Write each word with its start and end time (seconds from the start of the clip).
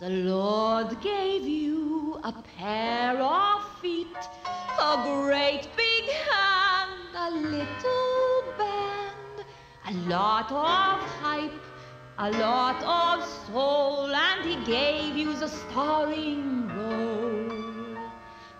The 0.00 0.10
Lord 0.10 1.00
gave 1.02 1.42
you 1.46 2.18
a 2.24 2.32
pair 2.58 3.16
of 3.16 3.78
feet, 3.80 4.08
a 4.80 5.22
great 5.22 5.68
big 5.76 6.10
hand, 6.10 7.14
a 7.14 7.30
little 7.30 8.42
band, 8.58 9.46
a 9.88 9.92
lot 10.10 10.50
of 10.50 11.00
hype, 11.22 11.52
a 12.18 12.28
lot 12.32 12.82
of 12.82 13.24
soul, 13.46 14.12
and 14.12 14.44
He 14.44 14.56
gave 14.66 15.16
you 15.16 15.32
the 15.36 15.46
starring 15.46 16.66
role. 16.76 17.96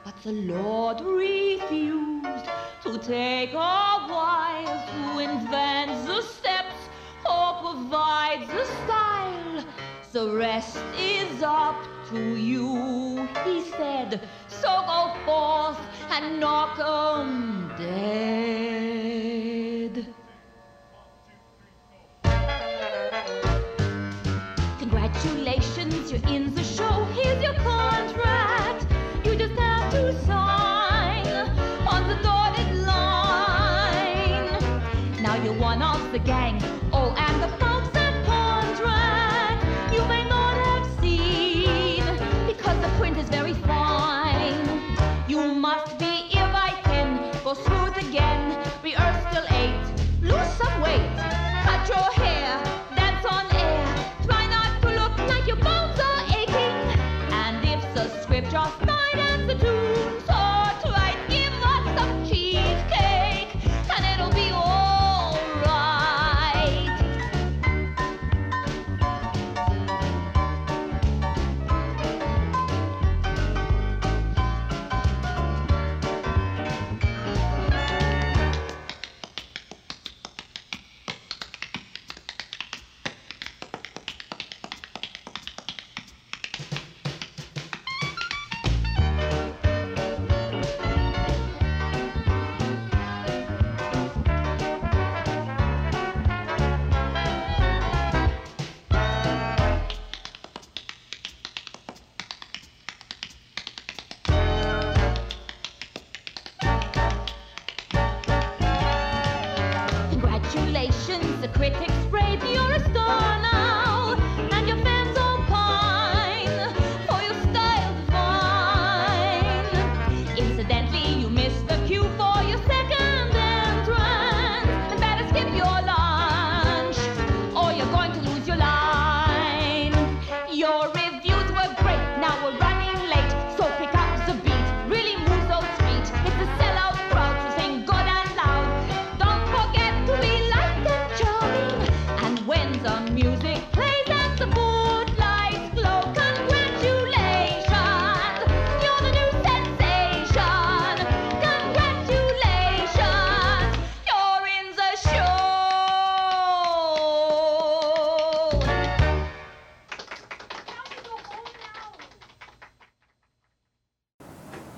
But 0.04 0.14
the 0.22 0.32
Lord 0.32 1.00
refused 1.00 2.46
to 2.84 2.98
take 2.98 3.54
a 3.54 4.06
while 4.06 4.86
to 4.86 5.18
invent 5.18 6.06
the 6.06 6.22
steps 6.22 6.88
or 7.28 7.54
provide 7.60 8.46
the 8.48 8.64
style. 8.64 9.13
The 10.14 10.30
rest 10.30 10.78
is 10.96 11.42
up 11.42 11.76
to 12.11 12.36
you, 12.36 13.26
he 13.44 13.62
said. 13.62 14.20
So 14.46 14.68
go 14.86 15.12
forth 15.26 15.80
and 16.08 16.39
knock 16.39 16.79
'em 16.79 17.68
dead. 17.76 18.94
Congratulations, 24.79 26.12
you're 26.12 26.28
in 26.31 26.54
the 26.54 26.64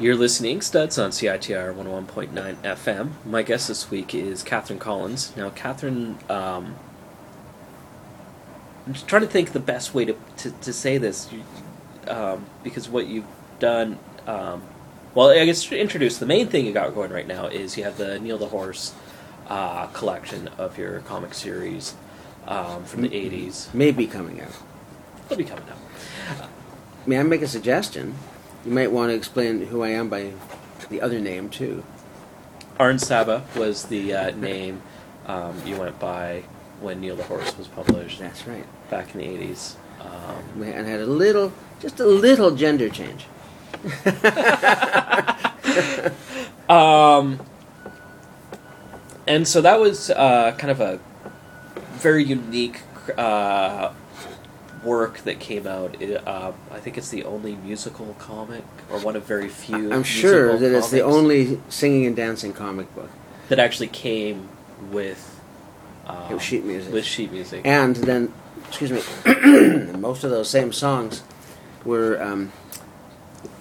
You're 0.07 0.15
listening 0.15 0.61
Studs 0.61 1.01
on 1.01 1.11
CITR 1.11 1.75
101.9 1.75 2.31
FM. 2.63 3.11
My 3.25 3.43
guest 3.43 3.67
this 3.67 3.91
week 3.91 4.15
is 4.15 4.45
Katherine 4.45 4.79
Collins. 4.79 5.37
Now, 5.37 5.51
Katherine, 5.51 6.17
um, 6.29 6.77
I'm 8.87 8.93
just 8.93 9.09
trying 9.09 9.23
to 9.23 9.27
think 9.27 9.51
the 9.51 9.59
best 9.59 9.95
way 9.95 10.05
to, 10.05 10.15
to, 10.37 10.53
to 10.53 10.73
say 10.73 10.97
this 10.97 11.29
um, 12.07 12.47
because 12.63 12.89
what 12.89 13.09
you've 13.09 13.27
done. 13.59 13.99
Um, 14.29 14.63
well, 15.13 15.31
I 15.31 15.45
guess 15.45 15.65
to 15.65 15.77
introduce 15.77 16.19
the 16.19 16.27
main 16.27 16.47
thing 16.47 16.67
you 16.67 16.73
got 16.73 16.95
going 16.95 17.11
right 17.11 17.27
now 17.27 17.49
is 17.49 17.77
you 17.77 17.83
have 17.83 17.99
the 17.99 18.21
Neil 18.21 18.39
the 18.39 18.47
Horse 18.47 18.95
uh, 19.49 19.89
collection 19.89 20.47
of 20.57 20.79
your 20.79 21.01
comic 21.01 21.35
series 21.35 21.97
um, 22.47 22.85
from 22.85 23.03
the 23.03 23.09
80s. 23.09 23.75
Maybe 23.75 24.07
coming 24.07 24.41
out. 24.41 24.57
They'll 25.29 25.37
be 25.37 25.43
coming 25.43 25.67
out. 25.69 26.49
May 27.07 27.19
I 27.19 27.25
make 27.25 27.43
a 27.43 27.49
suggestion? 27.49 28.15
You 28.67 28.73
might 28.73 28.91
want 28.91 29.11
to 29.11 29.15
explain 29.15 29.67
who 29.67 29.85
I 29.85 29.91
am 29.91 30.09
by 30.09 30.33
the 30.91 31.01
other 31.01 31.21
name 31.21 31.49
too. 31.49 31.85
Arn 32.81 32.99
Saba 32.99 33.45
was 33.55 33.85
the 33.85 34.13
uh, 34.13 34.31
name 34.33 34.83
um, 35.27 35.63
you 35.65 35.77
went 35.77 36.01
by 36.01 36.43
when 36.81 37.01
Neil 37.01 37.15
the 37.15 37.23
Horse 37.23 37.57
was 37.57 37.69
published 37.69 38.19
That's 38.19 38.45
right. 38.45 38.67
back 38.91 39.15
in 39.15 39.21
the 39.21 39.27
80s. 39.27 39.77
Um, 40.01 40.65
And 40.65 40.89
had 40.89 40.99
a 40.99 41.07
little, 41.07 41.53
just 41.81 42.01
a 42.01 42.07
little 42.07 42.57
gender 42.57 42.89
change. 42.89 43.27
um, 46.69 47.39
and 49.29 49.47
so 49.47 49.61
that 49.61 49.79
was 49.79 50.11
uh, 50.11 50.57
kind 50.59 50.73
of 50.73 50.81
a 50.81 50.99
very 51.99 52.25
unique 52.25 52.81
uh, 53.17 53.93
work 54.87 55.19
that 55.19 55.41
came 55.41 55.67
out. 55.67 56.01
It, 56.01 56.27
uh, 56.27 56.53
I 56.71 56.81
think 56.81 56.97
it's 56.97 57.11
the 57.11 57.25
only 57.25 57.57
musical 57.57 58.15
comic, 58.19 58.65
or 58.91 59.01
one 59.01 59.17
of 59.17 59.25
very 59.25 59.49
few. 59.49 59.93
I'm 59.93 60.05
sure 60.05 60.57
that 60.57 60.73
it's 60.77 60.91
the 60.91 61.03
only 61.03 61.61
singing 61.69 62.07
and 62.07 62.17
dancing 62.17 62.53
comic 62.53 62.95
book. 62.95 63.11
that 63.49 63.59
actually 63.59 63.89
came 63.89 64.49
with 64.91 65.37
um, 66.07 66.33
With 66.33 66.43
sheet 66.43 66.65
music. 66.65 66.93
With 66.93 67.05
sheet 67.05 67.33
music. 67.33 67.63
And 67.65 67.97
then, 67.97 68.33
excuse 68.69 68.93
me, 68.93 69.03
most 69.99 70.23
of 70.25 70.31
those 70.31 70.49
same 70.49 70.73
songs 70.73 71.23
were, 71.85 72.23
um, 72.23 72.53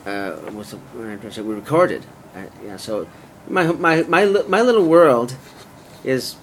uh, 0.05 0.33
what's 0.51 0.71
the, 0.71 0.77
what 0.77 1.07
I 1.07 1.15
trying 1.15 1.31
to 1.31 1.43
were 1.43 1.55
recorded. 1.55 2.05
Uh, 2.35 2.43
yeah, 2.63 2.77
so 2.77 3.07
my, 3.47 3.71
my, 3.71 4.03
my, 4.03 4.25
my 4.25 4.61
little 4.61 4.85
world 4.85 5.35
is 6.03 6.35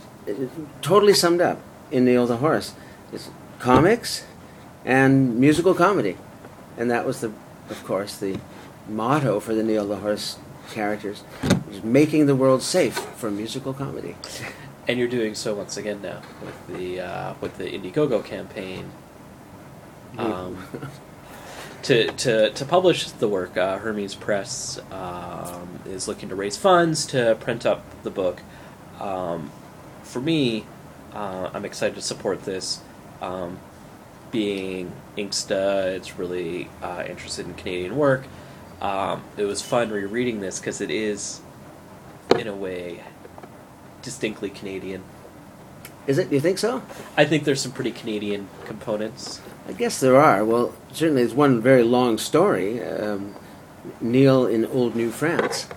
totally 0.80 1.14
summed 1.14 1.40
up 1.40 1.60
in 1.92 2.04
Neil 2.04 2.26
the 2.26 2.38
Horse. 2.38 2.74
It's 3.12 3.30
comics 3.60 4.24
and 4.84 5.38
musical 5.38 5.74
comedy. 5.74 6.16
And 6.76 6.90
that 6.90 7.06
was, 7.06 7.20
the, 7.20 7.32
of 7.70 7.84
course, 7.84 8.16
the 8.16 8.38
motto 8.88 9.40
for 9.40 9.54
the 9.54 9.62
Neil 9.62 9.86
the 9.86 9.96
Horse 9.96 10.38
characters, 10.70 11.22
was 11.68 11.82
making 11.82 12.26
the 12.26 12.34
world 12.34 12.62
safe 12.62 12.94
for 12.94 13.30
musical 13.30 13.72
comedy. 13.74 14.16
And 14.88 14.98
you're 14.98 15.08
doing 15.08 15.34
so 15.34 15.54
once 15.54 15.76
again 15.76 16.02
now 16.02 16.22
with 16.42 16.66
the 16.76 17.00
uh, 17.00 17.34
with 17.40 17.56
the 17.56 17.64
Indiegogo 17.64 18.24
campaign. 18.24 18.90
Um, 20.18 20.66
to, 21.82 22.10
to, 22.12 22.50
to 22.50 22.64
publish 22.64 23.10
the 23.10 23.28
work, 23.28 23.56
uh, 23.56 23.78
Hermes 23.78 24.14
Press 24.14 24.80
um, 24.90 25.80
is 25.86 26.06
looking 26.08 26.28
to 26.28 26.34
raise 26.34 26.56
funds 26.56 27.06
to 27.06 27.36
print 27.40 27.64
up 27.64 27.82
the 28.02 28.10
book. 28.10 28.42
Um, 29.00 29.50
for 30.02 30.20
me, 30.20 30.66
uh, 31.14 31.50
I'm 31.54 31.64
excited 31.64 31.94
to 31.94 32.02
support 32.02 32.44
this, 32.44 32.80
um, 33.20 33.58
being 34.32 34.90
Inkstuds. 35.16 35.96
It's 35.96 36.18
really 36.18 36.68
uh, 36.82 37.04
interested 37.06 37.46
in 37.46 37.54
Canadian 37.54 37.96
work. 37.96 38.24
Um, 38.80 39.22
it 39.36 39.44
was 39.44 39.62
fun 39.62 39.90
rereading 39.90 40.40
this 40.40 40.58
because 40.58 40.80
it 40.80 40.90
is, 40.90 41.40
in 42.36 42.48
a 42.48 42.54
way, 42.54 43.04
distinctly 44.02 44.50
Canadian. 44.50 45.04
Is 46.08 46.18
it? 46.18 46.30
Do 46.30 46.34
you 46.34 46.40
think 46.40 46.58
so? 46.58 46.82
I 47.16 47.24
think 47.24 47.44
there's 47.44 47.60
some 47.60 47.70
pretty 47.70 47.92
Canadian 47.92 48.48
components. 48.64 49.40
I 49.68 49.72
guess 49.72 50.00
there 50.00 50.16
are. 50.16 50.44
Well, 50.44 50.74
certainly 50.92 51.22
there's 51.22 51.34
one 51.34 51.60
very 51.60 51.84
long 51.84 52.18
story. 52.18 52.82
Um, 52.82 53.36
Neil 54.00 54.46
in 54.46 54.66
Old 54.66 54.96
New 54.96 55.12
France. 55.12 55.68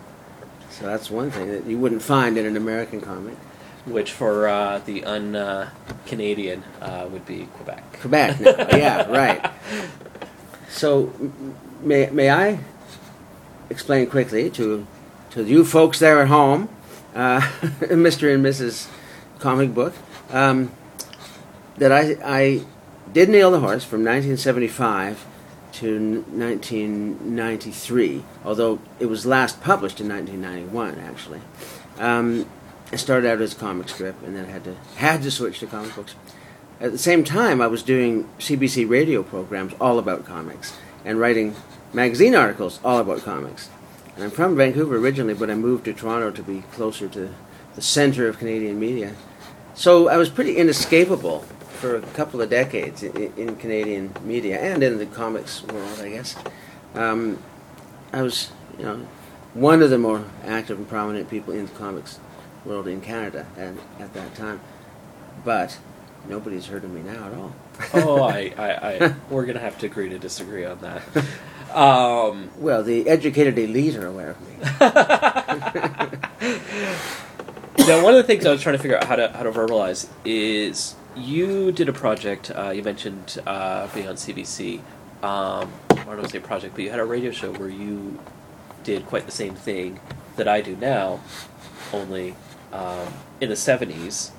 So 0.71 0.85
that's 0.85 1.11
one 1.11 1.29
thing 1.29 1.51
that 1.51 1.65
you 1.65 1.77
wouldn't 1.77 2.01
find 2.01 2.37
in 2.37 2.45
an 2.45 2.57
American 2.57 3.01
comic. 3.01 3.37
Which 3.85 4.11
for 4.11 4.47
uh, 4.47 4.79
the 4.79 5.03
un 5.05 5.35
uh, 5.35 5.69
Canadian 6.07 6.63
uh, 6.81 7.07
would 7.11 7.25
be 7.25 7.47
Quebec. 7.53 7.99
Quebec. 8.01 8.39
Now. 8.39 8.67
yeah, 8.75 9.07
right. 9.09 9.51
So, 10.69 11.13
may 11.81 12.09
may 12.09 12.29
I 12.29 12.59
explain 13.69 14.07
quickly 14.07 14.49
to 14.51 14.87
to 15.31 15.43
you 15.43 15.63
folks 15.65 15.99
there 15.99 16.21
at 16.21 16.29
home, 16.29 16.69
uh, 17.13 17.41
Mr. 17.81 18.33
and 18.33 18.43
Mrs. 18.43 18.87
Comic 19.39 19.73
Book, 19.73 19.93
um, 20.31 20.71
that 21.77 21.91
I 21.91 22.17
I 22.23 22.65
did 23.13 23.29
Neil 23.29 23.51
the 23.51 23.59
horse 23.59 23.83
from 23.83 24.03
1975 24.03 25.25
to 25.73 25.95
n- 25.95 26.39
1993, 26.39 28.23
although 28.43 28.79
it 28.99 29.05
was 29.05 29.25
last 29.25 29.61
published 29.61 29.99
in 29.99 30.09
1991 30.09 30.99
actually. 30.99 31.41
Um, 31.99 32.45
I 32.91 32.97
started 32.97 33.29
out 33.29 33.41
as 33.41 33.53
a 33.53 33.55
comic 33.55 33.89
strip 33.89 34.21
and 34.23 34.35
then 34.35 34.45
had 34.45 34.63
to 34.65 34.75
had 34.95 35.23
to 35.23 35.31
switch 35.31 35.59
to 35.59 35.67
comic 35.67 35.95
books. 35.95 36.15
At 36.79 36.91
the 36.91 36.97
same 36.97 37.23
time, 37.23 37.61
I 37.61 37.67
was 37.67 37.83
doing 37.83 38.29
CBC 38.37 38.87
radio 38.87 39.23
programs 39.23 39.73
all 39.79 39.97
about 39.97 40.25
comics 40.25 40.77
and 41.03 41.19
writing 41.19 41.55
magazine 41.93 42.35
articles 42.35 42.79
all 42.83 42.99
about 42.99 43.23
comics. 43.23 43.69
And 44.15 44.23
I'm 44.23 44.31
from 44.31 44.55
Vancouver 44.55 44.97
originally, 44.97 45.33
but 45.33 45.49
I 45.49 45.55
moved 45.55 45.85
to 45.85 45.93
Toronto 45.93 46.31
to 46.31 46.43
be 46.43 46.61
closer 46.71 47.07
to 47.09 47.33
the 47.75 47.81
center 47.81 48.27
of 48.27 48.39
Canadian 48.39 48.79
media. 48.79 49.15
So 49.73 50.07
I 50.07 50.17
was 50.17 50.29
pretty 50.29 50.57
inescapable 50.57 51.39
for 51.79 51.97
a 51.97 52.01
couple 52.01 52.41
of 52.41 52.49
decades 52.49 53.03
in, 53.03 53.33
in 53.35 53.55
Canadian 53.57 54.13
media 54.23 54.59
and 54.59 54.81
in 54.83 54.97
the 54.97 55.05
comics 55.05 55.63
world, 55.63 55.99
I 55.99 56.09
guess. 56.09 56.35
Um, 56.93 57.43
I 58.13 58.21
was, 58.21 58.51
you 58.77 58.85
know, 58.85 59.05
one 59.53 59.81
of 59.81 59.89
the 59.89 59.97
more 59.97 60.25
active 60.43 60.77
and 60.77 60.87
prominent 60.87 61.29
people 61.29 61.53
in 61.53 61.65
the 61.65 61.71
comics 61.73 62.19
world 62.65 62.87
in 62.87 63.01
Canada 63.01 63.45
at, 63.57 63.73
at 63.99 64.13
that 64.13 64.35
time. 64.35 64.59
But 65.43 65.77
nobody's 66.27 66.67
heard 66.67 66.83
of 66.83 66.91
me 66.91 67.01
now 67.01 67.27
at 67.27 67.33
all. 67.33 67.55
oh, 67.93 68.23
I, 68.23 68.53
I, 68.57 69.05
I, 69.05 69.13
we're 69.29 69.45
gonna 69.45 69.59
have 69.59 69.77
to 69.79 69.85
agree 69.85 70.09
to 70.09 70.19
disagree 70.19 70.65
on 70.65 70.79
that. 70.79 71.01
Um, 71.73 72.51
Well, 72.57 72.83
the 72.83 73.09
educated 73.09 73.57
elite 73.59 73.97
are 73.97 74.07
aware 74.07 74.29
of 74.29 74.39
me. 74.47 74.55
now, 77.85 78.01
one 78.01 78.13
of 78.13 78.17
the 78.17 78.23
things 78.23 78.45
I 78.45 78.51
was 78.51 78.61
trying 78.61 78.77
to 78.77 78.81
figure 78.81 78.95
out 78.95 79.03
how 79.03 79.17
to 79.17 79.27
how 79.29 79.43
to 79.43 79.51
verbalize 79.51 80.07
is 80.23 80.95
you 81.17 81.73
did 81.73 81.89
a 81.89 81.93
project. 81.93 82.49
Uh, 82.49 82.69
you 82.69 82.81
mentioned 82.81 83.39
uh, 83.45 83.87
being 83.93 84.07
on 84.07 84.15
CBC. 84.15 84.79
Um, 85.21 85.71
I 85.89 85.95
don't 85.95 86.07
want 86.07 86.23
to 86.23 86.29
say 86.29 86.39
project, 86.39 86.75
but 86.75 86.83
you 86.83 86.91
had 86.91 86.99
a 86.99 87.05
radio 87.05 87.31
show 87.31 87.51
where 87.53 87.67
you 87.69 88.19
did 88.83 89.05
quite 89.05 89.25
the 89.25 89.31
same 89.31 89.55
thing 89.55 89.99
that 90.37 90.47
I 90.47 90.61
do 90.61 90.75
now, 90.77 91.19
only 91.91 92.35
um, 92.71 93.13
in 93.41 93.49
the 93.49 93.55
seventies 93.55 94.31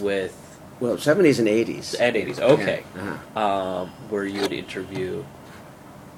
with 0.00 0.58
Well, 0.80 0.96
70s 0.96 1.38
and 1.38 1.48
80s. 1.48 1.94
and 2.00 2.16
eighties. 2.16 2.40
Okay. 2.40 2.84
Yeah, 2.96 3.02
uh-huh. 3.36 3.40
um, 3.82 3.88
where 4.08 4.24
you 4.24 4.40
would 4.42 4.52
interview 4.52 5.24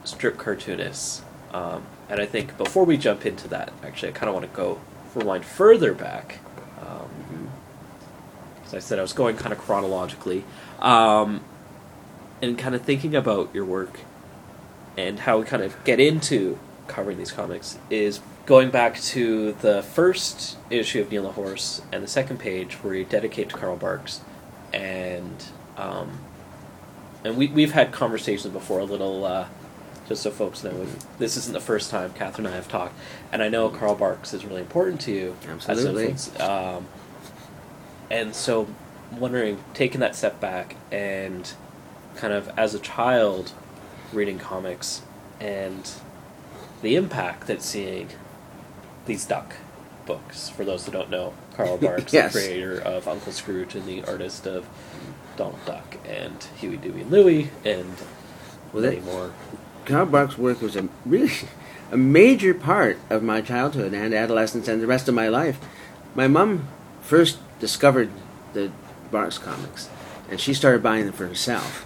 strip 0.04 0.38
cartoonists. 0.38 1.22
Um, 1.52 1.84
and 2.08 2.20
I 2.20 2.26
think 2.26 2.56
before 2.56 2.84
we 2.84 2.96
jump 2.96 3.26
into 3.26 3.48
that, 3.48 3.72
actually, 3.82 4.10
I 4.10 4.12
kind 4.12 4.28
of 4.28 4.34
want 4.34 4.50
to 4.50 4.56
go 4.56 4.80
rewind 5.14 5.44
further 5.44 5.92
back. 5.92 6.38
Um, 6.80 7.50
as 8.64 8.74
I 8.74 8.78
said, 8.78 8.98
I 8.98 9.02
was 9.02 9.12
going 9.12 9.36
kind 9.36 9.52
of 9.52 9.58
chronologically. 9.58 10.44
Um, 10.80 11.42
and 12.42 12.58
kind 12.58 12.74
of 12.74 12.82
thinking 12.82 13.14
about 13.16 13.54
your 13.54 13.64
work 13.64 14.00
and 14.96 15.20
how 15.20 15.38
we 15.38 15.44
kind 15.46 15.62
of 15.62 15.82
get 15.84 15.98
into 15.98 16.58
covering 16.86 17.16
these 17.18 17.32
comics 17.32 17.78
is 17.90 18.20
going 18.46 18.70
back 18.70 18.98
to 19.00 19.52
the 19.54 19.82
first 19.82 20.56
issue 20.70 21.00
of 21.00 21.10
Neil 21.10 21.24
the 21.24 21.32
Horse 21.32 21.82
and 21.92 22.02
the 22.02 22.08
second 22.08 22.38
page 22.38 22.74
where 22.74 22.94
you 22.94 23.04
dedicate 23.04 23.48
to 23.50 23.56
Carl 23.56 23.76
Barks 23.76 24.20
and 24.72 25.44
um, 25.76 26.20
and 27.24 27.36
we 27.36 27.48
we've 27.48 27.72
had 27.72 27.92
conversations 27.92 28.52
before 28.52 28.78
a 28.78 28.84
little 28.84 29.24
uh, 29.24 29.48
just 30.08 30.22
so 30.22 30.30
folks 30.30 30.62
know 30.62 30.86
this 31.18 31.36
isn't 31.36 31.52
the 31.52 31.60
first 31.60 31.90
time 31.90 32.12
Katherine 32.12 32.46
and 32.46 32.54
I 32.54 32.56
have 32.56 32.68
talked 32.68 32.94
and 33.32 33.42
I 33.42 33.48
know 33.48 33.68
Carl 33.68 33.96
Barks 33.96 34.32
is 34.32 34.44
really 34.44 34.60
important 34.60 35.00
to 35.02 35.12
you 35.12 35.36
Absolutely. 35.68 36.04
um, 36.40 36.86
and 38.10 38.34
so 38.34 38.68
wondering 39.12 39.58
taking 39.74 40.00
that 40.00 40.14
step 40.14 40.40
back 40.40 40.76
and 40.92 41.52
kind 42.14 42.32
of 42.32 42.48
as 42.56 42.74
a 42.74 42.78
child 42.78 43.52
reading 44.12 44.38
comics 44.38 45.02
and 45.40 45.90
the 46.82 46.94
impact 46.94 47.48
that 47.48 47.62
seeing 47.62 48.08
these 49.06 49.24
duck 49.24 49.54
books 50.04 50.48
for 50.48 50.64
those 50.64 50.86
who 50.86 50.92
don't 50.92 51.10
know 51.10 51.34
Carl 51.56 51.76
Barks 51.80 52.12
Yes. 52.12 52.32
the 52.32 52.40
creator 52.40 52.80
of 52.80 53.08
Uncle 53.08 53.32
Scrooge 53.32 53.74
and 53.74 53.86
the 53.86 54.04
artist 54.04 54.46
of 54.46 54.66
Donald 55.36 55.64
Duck 55.66 55.96
and 56.08 56.42
Huey 56.58 56.76
Dewey 56.76 57.00
and 57.02 57.10
Louie 57.10 57.50
and 57.64 57.94
Well, 58.72 58.82
many 58.84 59.00
more 59.00 59.32
Carl 59.84 60.06
Barks' 60.06 60.38
work 60.38 60.60
was 60.60 60.76
a 60.76 60.88
really 61.04 61.32
a 61.92 61.96
major 61.96 62.52
part 62.54 62.98
of 63.10 63.22
my 63.22 63.40
childhood 63.40 63.92
and 63.94 64.12
adolescence 64.14 64.66
and 64.68 64.82
the 64.82 64.86
rest 64.86 65.08
of 65.08 65.14
my 65.14 65.28
life. 65.28 65.58
My 66.14 66.26
mom 66.26 66.66
first 67.00 67.38
discovered 67.60 68.10
the 68.54 68.72
Barks 69.12 69.38
comics, 69.38 69.88
and 70.28 70.40
she 70.40 70.52
started 70.52 70.82
buying 70.82 71.04
them 71.04 71.12
for 71.14 71.28
herself. 71.28 71.84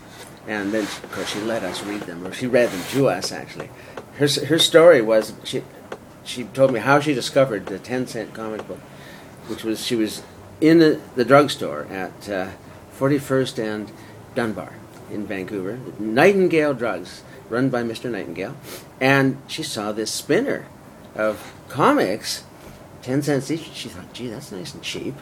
And 0.48 0.72
then, 0.72 0.84
of 0.84 1.12
course, 1.12 1.28
she 1.30 1.40
let 1.40 1.62
us 1.62 1.82
read 1.84 2.00
them, 2.02 2.26
or 2.26 2.32
she 2.32 2.46
read 2.46 2.70
them 2.70 2.82
to 2.92 3.08
us. 3.08 3.30
Actually, 3.30 3.68
her 4.16 4.26
her 4.46 4.58
story 4.58 5.02
was 5.02 5.34
she 5.44 5.62
she 6.24 6.44
told 6.44 6.72
me 6.72 6.80
how 6.80 7.00
she 7.00 7.14
discovered 7.14 7.66
the 7.66 7.78
ten 7.78 8.06
cent 8.06 8.34
comic 8.34 8.66
book, 8.66 8.80
which 9.48 9.64
was 9.64 9.84
she 9.84 9.96
was 9.96 10.22
in 10.60 10.78
the, 10.78 11.00
the 11.16 11.24
drugstore 11.24 11.86
at 11.90 12.28
uh, 12.28 12.50
41st 12.98 13.58
and 13.58 13.92
Dunbar 14.34 14.74
in 15.10 15.26
Vancouver, 15.26 15.78
Nightingale 15.98 16.74
Drugs, 16.74 17.22
run 17.48 17.68
by 17.68 17.82
Mr. 17.82 18.10
Nightingale, 18.10 18.54
and 19.00 19.40
she 19.48 19.62
saw 19.62 19.90
this 19.90 20.10
spinner 20.10 20.66
of 21.14 21.52
comics, 21.68 22.44
ten 23.02 23.22
cents 23.22 23.50
each. 23.50 23.72
She 23.72 23.88
thought, 23.88 24.12
"Gee, 24.12 24.28
that's 24.28 24.52
nice 24.52 24.74
and 24.74 24.82
cheap." 24.82 25.14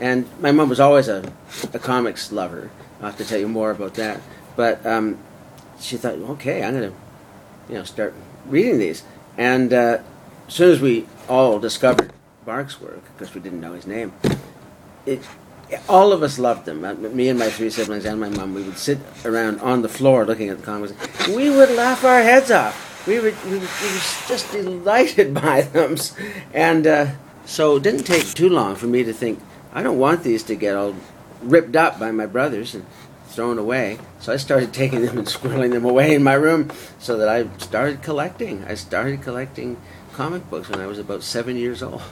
And 0.00 0.28
my 0.40 0.52
mom 0.52 0.68
was 0.68 0.80
always 0.80 1.08
a, 1.08 1.32
a 1.72 1.78
comics 1.78 2.30
lover. 2.30 2.70
I'll 3.00 3.06
have 3.06 3.18
to 3.18 3.24
tell 3.24 3.38
you 3.38 3.48
more 3.48 3.70
about 3.70 3.94
that. 3.94 4.20
But 4.56 4.84
um, 4.86 5.18
she 5.80 5.96
thought, 5.96 6.14
"Okay, 6.14 6.62
I'm 6.62 6.74
gonna, 6.74 6.92
you 7.68 7.74
know, 7.74 7.84
start 7.84 8.14
reading 8.46 8.78
these." 8.78 9.02
And 9.36 9.72
uh, 9.72 9.98
as 10.46 10.54
soon 10.54 10.70
as 10.70 10.80
we 10.80 11.06
all 11.28 11.58
discovered 11.58 12.12
Barks' 12.44 12.80
work, 12.80 13.02
because 13.12 13.34
we 13.34 13.40
didn't 13.40 13.60
know 13.60 13.72
his 13.72 13.86
name, 13.86 14.12
it, 15.06 15.20
all 15.88 16.12
of 16.12 16.22
us 16.22 16.38
loved 16.38 16.66
them. 16.66 16.84
Uh, 16.84 16.94
Me 16.94 17.28
and 17.28 17.38
my 17.38 17.50
three 17.50 17.70
siblings 17.70 18.04
and 18.04 18.20
my 18.20 18.28
mom, 18.28 18.54
we 18.54 18.62
would 18.62 18.78
sit 18.78 18.98
around 19.24 19.60
on 19.60 19.82
the 19.82 19.88
floor 19.88 20.24
looking 20.24 20.48
at 20.48 20.58
the 20.58 20.62
comics. 20.64 20.92
We 21.28 21.50
would 21.50 21.70
laugh 21.70 22.04
our 22.04 22.22
heads 22.22 22.50
off. 22.50 23.06
We, 23.06 23.18
would, 23.18 23.34
we, 23.44 23.52
we 23.52 23.58
were 23.58 23.66
just 24.28 24.50
delighted 24.52 25.34
by 25.42 25.62
them. 25.62 25.96
And 26.52 26.86
uh, 26.86 27.06
so 27.46 27.76
it 27.76 27.82
didn't 27.82 28.04
take 28.04 28.24
too 28.34 28.48
long 28.48 28.76
for 28.76 28.86
me 28.86 29.04
to 29.04 29.12
think, 29.12 29.40
I 29.72 29.82
don't 29.82 29.98
want 29.98 30.22
these 30.22 30.42
to 30.44 30.54
get 30.54 30.76
all 30.76 30.94
ripped 31.42 31.76
up 31.76 31.98
by 31.98 32.10
my 32.10 32.26
brothers 32.26 32.74
and 32.74 32.86
thrown 33.28 33.58
away. 33.58 33.98
So 34.20 34.32
I 34.32 34.36
started 34.36 34.72
taking 34.72 35.04
them 35.04 35.18
and 35.18 35.26
squirreling 35.26 35.72
them 35.72 35.84
away 35.84 36.14
in 36.14 36.22
my 36.22 36.34
room 36.34 36.70
so 36.98 37.16
that 37.18 37.28
I 37.28 37.48
started 37.58 38.02
collecting. 38.02 38.64
I 38.64 38.74
started 38.74 39.22
collecting 39.22 39.76
comic 40.14 40.48
books 40.48 40.68
when 40.68 40.80
I 40.80 40.86
was 40.86 40.98
about 40.98 41.22
seven 41.22 41.56
years 41.56 41.82
old. 41.82 42.02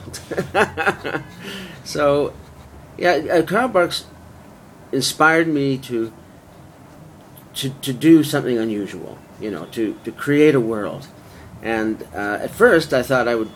so, 1.83 2.33
yeah, 2.97 3.11
uh, 3.11 3.41
Carl 3.43 3.69
Barks 3.69 4.05
inspired 4.91 5.47
me 5.47 5.77
to, 5.79 6.13
to 7.55 7.69
to 7.69 7.93
do 7.93 8.23
something 8.23 8.57
unusual. 8.57 9.17
You 9.39 9.51
know, 9.51 9.65
to 9.71 9.99
to 10.03 10.11
create 10.11 10.55
a 10.55 10.59
world. 10.59 11.07
And 11.61 12.03
uh, 12.13 12.39
at 12.41 12.51
first, 12.51 12.93
I 12.93 13.03
thought 13.03 13.27
I 13.27 13.35
would 13.35 13.51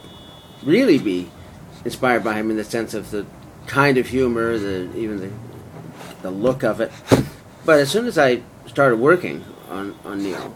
really 0.63 0.97
be 0.97 1.29
inspired 1.83 2.23
by 2.23 2.35
him 2.35 2.49
in 2.49 2.57
the 2.57 2.63
sense 2.63 2.93
of 2.93 3.11
the 3.11 3.25
kind 3.67 3.97
of 3.97 4.07
humor, 4.07 4.57
the 4.57 4.95
even 4.95 5.19
the 5.19 5.31
the 6.21 6.31
look 6.31 6.63
of 6.63 6.81
it. 6.81 6.91
But 7.65 7.79
as 7.79 7.91
soon 7.91 8.05
as 8.05 8.17
I 8.17 8.41
started 8.65 8.97
working 8.97 9.43
on 9.69 9.95
on 10.05 10.23
Neil, 10.23 10.55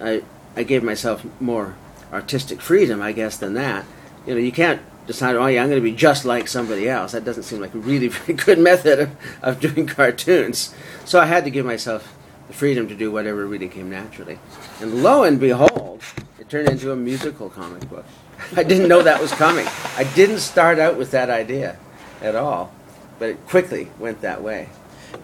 I 0.00 0.22
I 0.56 0.62
gave 0.62 0.82
myself 0.82 1.24
more 1.40 1.74
artistic 2.12 2.60
freedom, 2.60 3.00
I 3.00 3.12
guess, 3.12 3.36
than 3.36 3.54
that. 3.54 3.84
You 4.26 4.34
know, 4.34 4.40
you 4.40 4.52
can't 4.52 4.82
decide, 5.06 5.36
oh 5.36 5.46
yeah, 5.46 5.62
I'm 5.62 5.68
going 5.68 5.82
to 5.82 5.90
be 5.90 5.96
just 5.96 6.24
like 6.24 6.48
somebody 6.48 6.88
else. 6.88 7.12
That 7.12 7.24
doesn't 7.24 7.44
seem 7.44 7.60
like 7.60 7.74
a 7.74 7.78
really 7.78 8.08
very 8.18 8.34
good 8.34 8.58
method 8.58 9.00
of, 9.00 9.16
of 9.42 9.60
doing 9.60 9.86
cartoons. 9.86 10.74
So 11.04 11.20
I 11.20 11.26
had 11.26 11.44
to 11.44 11.50
give 11.50 11.66
myself 11.66 12.16
the 12.46 12.52
freedom 12.52 12.88
to 12.88 12.94
do 12.94 13.10
whatever 13.10 13.46
really 13.46 13.68
came 13.68 13.90
naturally. 13.90 14.38
And 14.80 15.02
lo 15.02 15.24
and 15.24 15.38
behold, 15.40 16.02
it 16.38 16.48
turned 16.48 16.68
into 16.68 16.92
a 16.92 16.96
musical 16.96 17.48
comic 17.50 17.88
book. 17.88 18.04
I 18.56 18.62
didn't 18.62 18.88
know 18.88 19.02
that 19.02 19.20
was 19.20 19.32
coming. 19.32 19.66
I 19.96 20.04
didn't 20.14 20.38
start 20.38 20.78
out 20.78 20.96
with 20.96 21.10
that 21.12 21.30
idea 21.30 21.76
at 22.22 22.34
all, 22.34 22.72
but 23.18 23.30
it 23.30 23.46
quickly 23.46 23.90
went 23.98 24.20
that 24.22 24.42
way. 24.42 24.68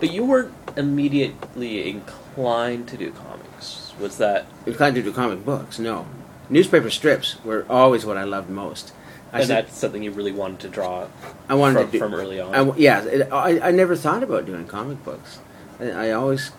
But 0.01 0.13
you 0.13 0.25
weren't 0.25 0.53
immediately 0.77 1.89
inclined 1.89 2.89
to 2.89 2.97
do 2.97 3.13
comics. 3.13 3.95
Was 3.99 4.19
that 4.19 4.47
Inclined 4.67 4.97
to 4.97 5.03
do 5.03 5.13
comic 5.13 5.45
books? 5.45 5.79
No. 5.79 6.07
Newspaper 6.49 6.91
strips 6.91 7.43
were 7.45 7.67
always 7.69 8.05
what 8.05 8.17
I 8.17 8.25
loved 8.25 8.51
most. 8.51 8.93
I 9.33 9.41
and 9.41 9.47
said- 9.49 9.67
that's 9.67 9.79
something 9.79 10.03
you 10.03 10.13
really 10.13 10.33
wanted 10.33 10.61
to 10.61 10.69
draw 10.69 11.09
I 11.49 11.55
wanted 11.55 11.81
from, 11.81 11.87
to 11.87 11.93
do, 11.93 11.99
from 11.99 12.15
early 12.15 12.41
on? 12.41 12.55
I 12.55 12.77
yeah, 12.77 13.05
it, 13.05 13.33
I, 13.33 13.69
I 13.69 13.71
never 13.71 13.97
thought 13.97 14.23
about 14.23 14.47
doing 14.47 14.67
comic 14.67 15.05
books. 15.05 15.41
I, 15.81 15.91
I 15.91 16.11
always 16.13 16.53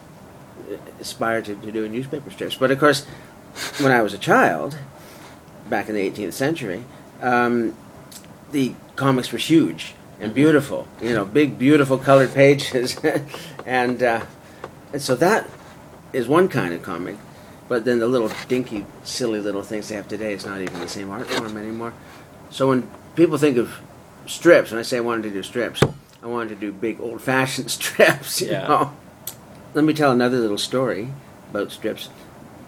aspired 1.00 1.46
to, 1.46 1.56
to 1.56 1.72
doing 1.72 1.92
newspaper 1.92 2.30
strips. 2.30 2.56
But 2.56 2.72
of 2.72 2.80
course, 2.80 3.06
when 3.80 3.92
I 3.92 4.02
was 4.02 4.14
a 4.14 4.18
child, 4.18 4.78
back 5.70 5.90
in 5.90 5.96
the 5.96 6.10
18th 6.10 6.34
century, 6.34 6.84
um, 7.22 7.76
the 8.52 8.76
comics 8.96 9.32
were 9.32 9.38
huge 9.38 9.94
and 10.20 10.34
beautiful. 10.34 10.88
You 11.02 11.14
know, 11.14 11.26
big, 11.26 11.58
beautiful 11.58 11.98
colored 11.98 12.34
pages, 12.34 13.00
and 13.66 14.02
uh, 14.02 14.26
and 14.94 15.02
so 15.02 15.16
that 15.16 15.50
is 16.14 16.28
one 16.28 16.48
kind 16.48 16.74
of 16.74 16.82
comic. 16.82 17.18
But 17.68 17.84
then 17.86 18.00
the 18.00 18.08
little 18.08 18.32
dinky, 18.48 18.86
silly 19.04 19.40
little 19.40 19.62
things 19.64 19.90
they 19.90 19.96
have 19.96 20.08
today 20.08 20.34
is 20.34 20.46
not 20.46 20.62
even 20.62 20.80
the 20.80 20.88
same 20.88 21.10
art 21.10 21.28
form 21.28 21.58
anymore. 21.58 21.94
So 22.50 22.70
when 22.70 22.90
people 23.16 23.38
think 23.38 23.58
of 23.58 23.74
strips, 24.26 24.72
when 24.72 24.80
I 24.80 24.84
say 24.84 24.98
I 24.98 25.02
wanted 25.02 25.24
to 25.24 25.30
do 25.32 25.44
strips, 25.44 25.82
I 26.24 26.28
wanted 26.28 26.50
to 26.50 26.56
do 26.56 26.72
big 26.72 27.02
old-fashioned 27.02 27.70
strips. 27.80 28.42
You 28.42 28.52
Yeah. 28.52 28.68
know? 28.68 28.94
Let 29.74 29.84
me 29.84 29.94
tell 29.94 30.12
another 30.12 30.38
little 30.38 30.58
story 30.58 31.10
about 31.50 31.72
strips. 31.72 32.08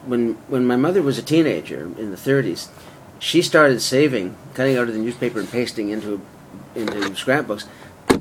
When 0.06 0.34
when 0.48 0.65
my 0.65 0.75
mother 0.75 1.01
was 1.01 1.18
a 1.18 1.22
teenager 1.22 1.82
in 1.98 2.12
the 2.12 2.18
30s, 2.18 2.68
she 3.20 3.41
started 3.41 3.82
saving, 3.82 4.36
cutting 4.53 4.77
out 4.77 4.88
of 4.88 4.94
the 4.94 5.00
newspaper 5.00 5.39
and 5.39 5.50
pasting 5.50 5.89
into 5.89 6.22
into 6.75 7.15
scrapbooks, 7.15 7.68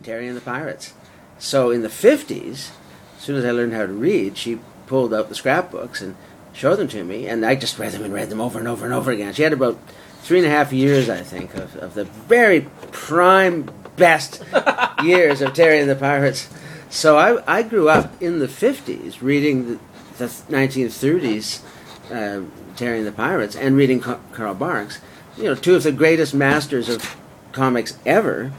Terry 0.02 0.26
and 0.26 0.36
the 0.36 0.40
Pirates. 0.40 0.94
So 1.38 1.70
in 1.70 1.82
the 1.82 1.88
50s, 1.88 2.70
as 3.16 3.22
soon 3.22 3.36
as 3.36 3.44
I 3.44 3.50
learned 3.50 3.74
how 3.74 3.86
to 3.86 3.92
read, 3.92 4.36
she 4.36 4.58
pulled 4.86 5.12
out 5.14 5.28
the 5.28 5.34
scrapbooks 5.34 6.00
and 6.00 6.16
showed 6.52 6.76
them 6.76 6.88
to 6.88 7.04
me, 7.04 7.26
and 7.26 7.44
I 7.44 7.54
just 7.54 7.78
read 7.78 7.92
them 7.92 8.04
and 8.04 8.12
read 8.12 8.30
them 8.30 8.40
over 8.40 8.58
and 8.58 8.68
over 8.68 8.84
and 8.84 8.94
over 8.94 9.10
again. 9.10 9.32
She 9.32 9.42
had 9.42 9.52
about 9.52 9.78
three 10.22 10.38
and 10.38 10.46
a 10.46 10.50
half 10.50 10.72
years, 10.72 11.08
I 11.08 11.22
think, 11.22 11.54
of, 11.54 11.76
of 11.76 11.94
the 11.94 12.04
very 12.04 12.62
prime 12.90 13.70
best 13.96 14.42
years 15.02 15.40
of 15.40 15.54
Terry 15.54 15.80
and 15.80 15.88
the 15.88 15.96
Pirates. 15.96 16.48
So 16.90 17.18
I, 17.18 17.58
I 17.58 17.62
grew 17.62 17.88
up 17.88 18.20
in 18.22 18.38
the 18.38 18.46
50s 18.46 19.20
reading 19.20 19.66
the, 19.68 19.78
the 20.18 20.24
1930s 20.24 21.62
uh, 22.10 22.46
Terry 22.76 22.98
and 22.98 23.06
the 23.06 23.12
Pirates 23.12 23.56
and 23.56 23.76
reading 23.76 24.00
Ca- 24.00 24.20
Carl 24.32 24.54
Barks, 24.54 25.00
you 25.36 25.44
know, 25.44 25.54
two 25.54 25.74
of 25.74 25.82
the 25.82 25.92
greatest 25.92 26.34
masters 26.34 26.88
of 26.88 27.16
comics 27.52 27.98
ever. 28.06 28.52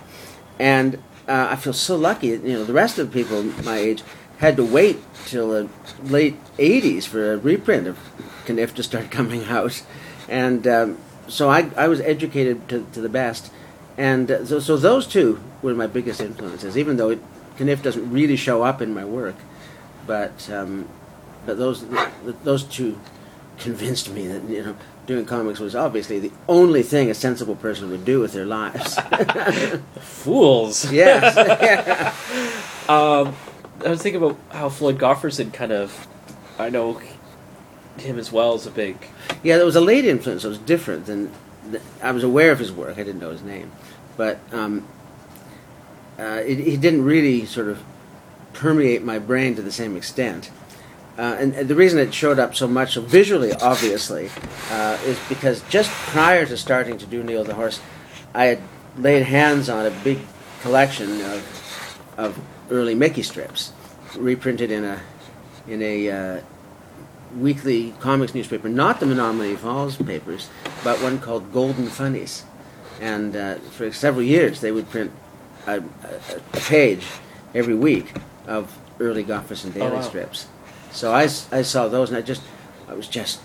And 0.59 0.95
uh, 1.27 1.49
I 1.51 1.55
feel 1.55 1.73
so 1.73 1.95
lucky. 1.95 2.27
You 2.27 2.39
know, 2.39 2.63
the 2.63 2.73
rest 2.73 2.99
of 2.99 3.11
the 3.11 3.17
people 3.17 3.43
my 3.63 3.77
age 3.77 4.03
had 4.39 4.57
to 4.57 4.65
wait 4.65 4.97
till 5.25 5.49
the 5.49 5.69
late 6.03 6.35
'80s 6.57 7.05
for 7.05 7.33
a 7.33 7.37
reprint 7.37 7.87
of 7.87 7.97
Caniff 8.45 8.73
to 8.75 8.83
start 8.83 9.11
coming 9.19 9.45
out, 9.45 9.83
and 10.27 10.67
um, 10.67 10.97
so 11.29 11.49
I, 11.49 11.69
I 11.77 11.87
was 11.87 12.01
educated 12.01 12.67
to, 12.69 12.85
to 12.93 13.01
the 13.01 13.09
best. 13.09 13.51
And 13.97 14.31
uh, 14.31 14.45
so, 14.45 14.59
so 14.59 14.77
those 14.77 15.05
two 15.05 15.41
were 15.61 15.75
my 15.75 15.87
biggest 15.87 16.21
influences, 16.21 16.77
even 16.77 16.97
though 16.97 17.09
it, 17.11 17.19
Caniff 17.57 17.83
doesn't 17.83 18.09
really 18.11 18.37
show 18.37 18.63
up 18.63 18.81
in 18.81 18.93
my 18.93 19.05
work. 19.05 19.35
But 20.07 20.49
um, 20.49 20.87
but 21.45 21.57
those 21.57 21.85
those 22.43 22.63
two 22.63 22.99
convinced 23.57 24.09
me 24.09 24.27
that 24.27 24.43
you 24.49 24.63
know 24.63 24.75
doing 25.05 25.25
comics 25.25 25.59
was 25.59 25.75
obviously 25.75 26.19
the 26.19 26.31
only 26.47 26.83
thing 26.83 27.09
a 27.09 27.13
sensible 27.13 27.55
person 27.55 27.89
would 27.89 28.05
do 28.05 28.19
with 28.19 28.31
their 28.31 28.45
lives. 28.45 28.97
Fools. 29.99 30.91
yes. 30.91 32.15
Um, 32.89 33.35
I 33.85 33.89
was 33.89 34.01
thinking 34.01 34.21
about 34.21 34.37
how 34.51 34.69
Floyd 34.69 34.97
Gottfredson 34.97 35.53
kind 35.53 35.71
of, 35.71 36.07
I 36.57 36.69
know 36.69 37.01
him 37.97 38.19
as 38.19 38.31
well 38.31 38.53
as 38.53 38.65
a 38.65 38.71
big. 38.71 38.97
Yeah, 39.43 39.57
there 39.57 39.65
was 39.65 39.75
a 39.75 39.81
late 39.81 40.05
influence. 40.05 40.43
It 40.43 40.49
was 40.49 40.57
different 40.57 41.05
than 41.05 41.31
th- 41.71 41.83
I 42.01 42.11
was 42.11 42.23
aware 42.23 42.51
of 42.51 42.59
his 42.59 42.71
work. 42.71 42.97
I 42.97 43.03
didn't 43.03 43.19
know 43.19 43.31
his 43.31 43.41
name, 43.41 43.71
but 44.17 44.39
um, 44.51 44.87
uh, 46.17 46.41
it, 46.45 46.59
he 46.59 46.77
didn't 46.77 47.03
really 47.03 47.45
sort 47.45 47.67
of 47.67 47.81
permeate 48.53 49.03
my 49.03 49.19
brain 49.19 49.55
to 49.55 49.61
the 49.61 49.71
same 49.71 49.95
extent. 49.95 50.51
Uh, 51.17 51.35
and, 51.39 51.53
and 51.53 51.67
the 51.67 51.75
reason 51.75 51.99
it 51.99 52.13
showed 52.13 52.39
up 52.39 52.55
so 52.55 52.67
much, 52.67 52.93
so 52.93 53.01
visually, 53.01 53.51
obviously, 53.53 54.29
uh, 54.71 54.97
is 55.03 55.19
because 55.27 55.61
just 55.69 55.91
prior 55.91 56.45
to 56.45 56.55
starting 56.55 56.97
to 56.97 57.05
do 57.05 57.23
Neil 57.23 57.43
the 57.43 57.53
Horse, 57.53 57.81
I 58.33 58.45
had 58.45 58.61
laid 58.97 59.23
hands 59.23 59.69
on 59.69 59.85
a 59.85 59.91
big 60.03 60.19
collection 60.61 61.21
of, 61.21 62.03
of 62.17 62.39
early 62.69 62.95
Mickey 62.95 63.23
strips, 63.23 63.71
reprinted 64.17 64.71
in 64.71 64.83
a 64.83 65.01
in 65.67 65.81
a 65.81 66.09
uh, 66.09 66.41
weekly 67.35 67.93
comics 67.99 68.33
newspaper, 68.33 68.69
not 68.69 68.99
the 68.99 69.05
Menomonee 69.05 69.57
Falls 69.57 69.97
papers, 69.97 70.49
but 70.83 71.01
one 71.01 71.19
called 71.19 71.51
Golden 71.53 71.87
Funnies. 71.87 72.43
And 72.99 73.35
uh, 73.35 73.55
for 73.55 73.91
several 73.91 74.23
years, 74.23 74.61
they 74.61 74.71
would 74.71 74.89
print 74.89 75.11
a, 75.67 75.77
a, 75.77 75.81
a 76.35 76.59
page 76.59 77.05
every 77.53 77.75
week 77.75 78.13
of 78.47 78.77
early 78.99 79.23
Gottfredson 79.23 79.73
daily 79.73 79.97
wow. 79.97 80.01
strips. 80.01 80.47
So 80.91 81.13
I, 81.13 81.23
I 81.23 81.61
saw 81.61 81.87
those, 81.87 82.09
and 82.09 82.17
I 82.17 82.21
just 82.21 82.41
I 82.87 82.93
was 82.93 83.07
just 83.07 83.39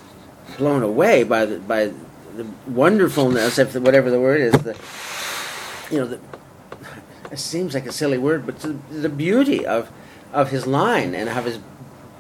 blown 0.57 0.83
away 0.83 1.25
by 1.25 1.45
the 1.45 1.59
by 1.59 1.93
the 2.37 2.47
wonderfulness, 2.67 3.59
if 3.59 3.73
the, 3.73 3.81
whatever 3.81 4.11
the 4.11 4.21
word 4.21 4.41
is, 4.41 4.53
the 4.55 4.77
you 5.91 5.99
know 5.99 6.07
the 6.07 6.21
it 7.35 7.39
seems 7.39 7.75
like 7.75 7.87
a 7.87 7.93
silly 7.93 8.19
word, 8.19 8.47
but 8.47 8.61
the, 8.61 8.77
the 8.91 9.09
beauty 9.09 9.67
of 9.67 9.91
of 10.33 10.51
his 10.51 10.67
line 10.67 11.15
and 11.15 11.29
of 11.29 11.45
his 11.45 11.59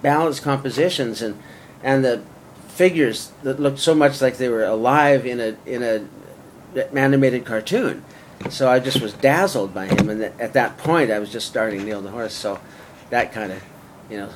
balanced 0.02 0.42
compositions 0.42 1.22
and 1.22 1.40
and 1.82 2.04
the 2.04 2.22
figures 2.68 3.32
that 3.42 3.60
looked 3.60 3.78
so 3.78 3.94
much 3.94 4.20
like 4.20 4.36
they 4.36 4.48
were 4.48 4.64
alive 4.64 5.24
in 5.24 5.40
a 5.40 5.56
in 5.64 5.82
a 5.82 6.06
animated 6.96 7.44
cartoon. 7.44 8.04
So 8.50 8.68
I 8.68 8.80
just 8.80 9.00
was 9.00 9.14
dazzled 9.14 9.72
by 9.72 9.86
him, 9.86 10.10
and 10.10 10.22
at 10.22 10.52
that 10.52 10.76
point, 10.76 11.10
I 11.10 11.18
was 11.18 11.30
just 11.30 11.46
starting 11.46 11.84
Neil 11.84 12.02
the 12.02 12.10
Horse. 12.10 12.34
So 12.34 12.60
that 13.10 13.32
kind 13.32 13.52
of, 13.52 13.62
you 14.10 14.18
know, 14.18 14.30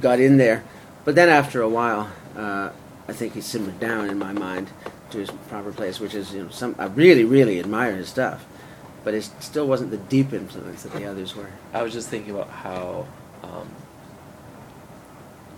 got 0.00 0.18
in 0.18 0.38
there. 0.38 0.64
But 1.04 1.14
then 1.14 1.28
after 1.28 1.62
a 1.62 1.68
while, 1.68 2.10
uh, 2.36 2.70
I 3.06 3.12
think 3.12 3.34
he 3.34 3.40
simmered 3.40 3.78
down 3.78 4.08
in 4.08 4.18
my 4.18 4.32
mind 4.32 4.70
to 5.10 5.18
his 5.18 5.30
proper 5.48 5.72
place, 5.72 6.00
which 6.00 6.14
is, 6.14 6.32
you 6.32 6.44
know, 6.44 6.50
some 6.50 6.74
I 6.78 6.86
really, 6.86 7.24
really 7.24 7.60
admire 7.60 7.96
his 7.96 8.08
stuff, 8.08 8.44
but 9.04 9.14
it 9.14 9.22
still 9.40 9.66
wasn't 9.66 9.90
the 9.90 9.96
deep 9.96 10.32
influence 10.32 10.82
that 10.82 10.92
the 10.92 11.04
others 11.10 11.34
were. 11.36 11.50
I 11.72 11.82
was 11.82 11.92
just 11.92 12.08
thinking 12.08 12.34
about 12.34 12.48
how 12.50 13.06
um, 13.42 13.68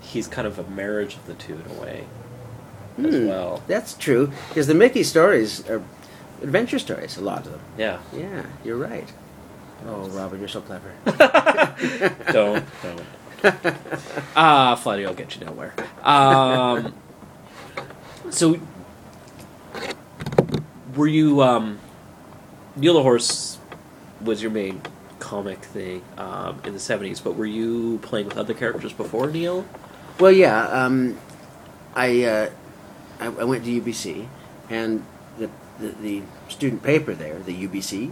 he's 0.01 0.27
kind 0.27 0.47
of 0.47 0.59
a 0.59 0.63
marriage 0.69 1.15
of 1.15 1.25
the 1.27 1.33
two 1.33 1.53
in 1.55 1.77
a 1.77 1.81
way 1.81 2.05
as 2.97 3.15
Hmm, 3.15 3.27
well. 3.27 3.63
That's 3.67 3.93
true, 3.93 4.31
because 4.49 4.67
the 4.67 4.73
Mickey 4.73 5.03
stories 5.03 5.67
are 5.69 5.81
adventure 6.41 6.79
stories, 6.79 7.17
a 7.17 7.21
lot 7.21 7.45
of 7.45 7.51
them. 7.51 7.61
Yeah. 7.77 7.99
Yeah, 8.15 8.45
you're 8.65 8.77
right. 8.77 9.11
Oh, 9.87 10.07
Robert, 10.09 10.37
you're 10.39 10.47
so 10.47 10.61
clever. 10.61 10.91
don't, 12.31 12.65
don't. 12.83 13.01
Ah, 14.35 14.75
Flatty, 14.75 15.03
I'll 15.05 15.15
get 15.15 15.35
you 15.39 15.45
nowhere. 15.45 15.73
Um, 16.03 16.93
so, 18.29 18.59
were 20.95 21.07
you 21.07 21.41
um, 21.41 21.79
Neil 22.75 22.93
the 22.93 23.03
Horse 23.03 23.57
was 24.21 24.41
your 24.41 24.51
main 24.51 24.81
comic 25.19 25.59
thing 25.59 26.03
um, 26.17 26.61
in 26.65 26.73
the 26.73 26.79
seventies, 26.79 27.19
but 27.19 27.35
were 27.35 27.45
you 27.45 27.99
playing 28.01 28.27
with 28.27 28.37
other 28.37 28.53
characters 28.53 28.93
before 28.93 29.29
Neil? 29.29 29.65
Well, 30.19 30.31
yeah. 30.31 30.63
Um, 30.67 31.17
I, 31.95 32.23
uh, 32.23 32.49
I 33.19 33.25
I 33.27 33.43
went 33.43 33.65
to 33.65 33.81
UBC, 33.81 34.27
and 34.69 35.05
the 35.37 35.49
the, 35.79 35.89
the 36.01 36.21
student 36.47 36.83
paper 36.83 37.13
there, 37.13 37.39
the 37.39 37.67
Ubyssey, 37.67 38.11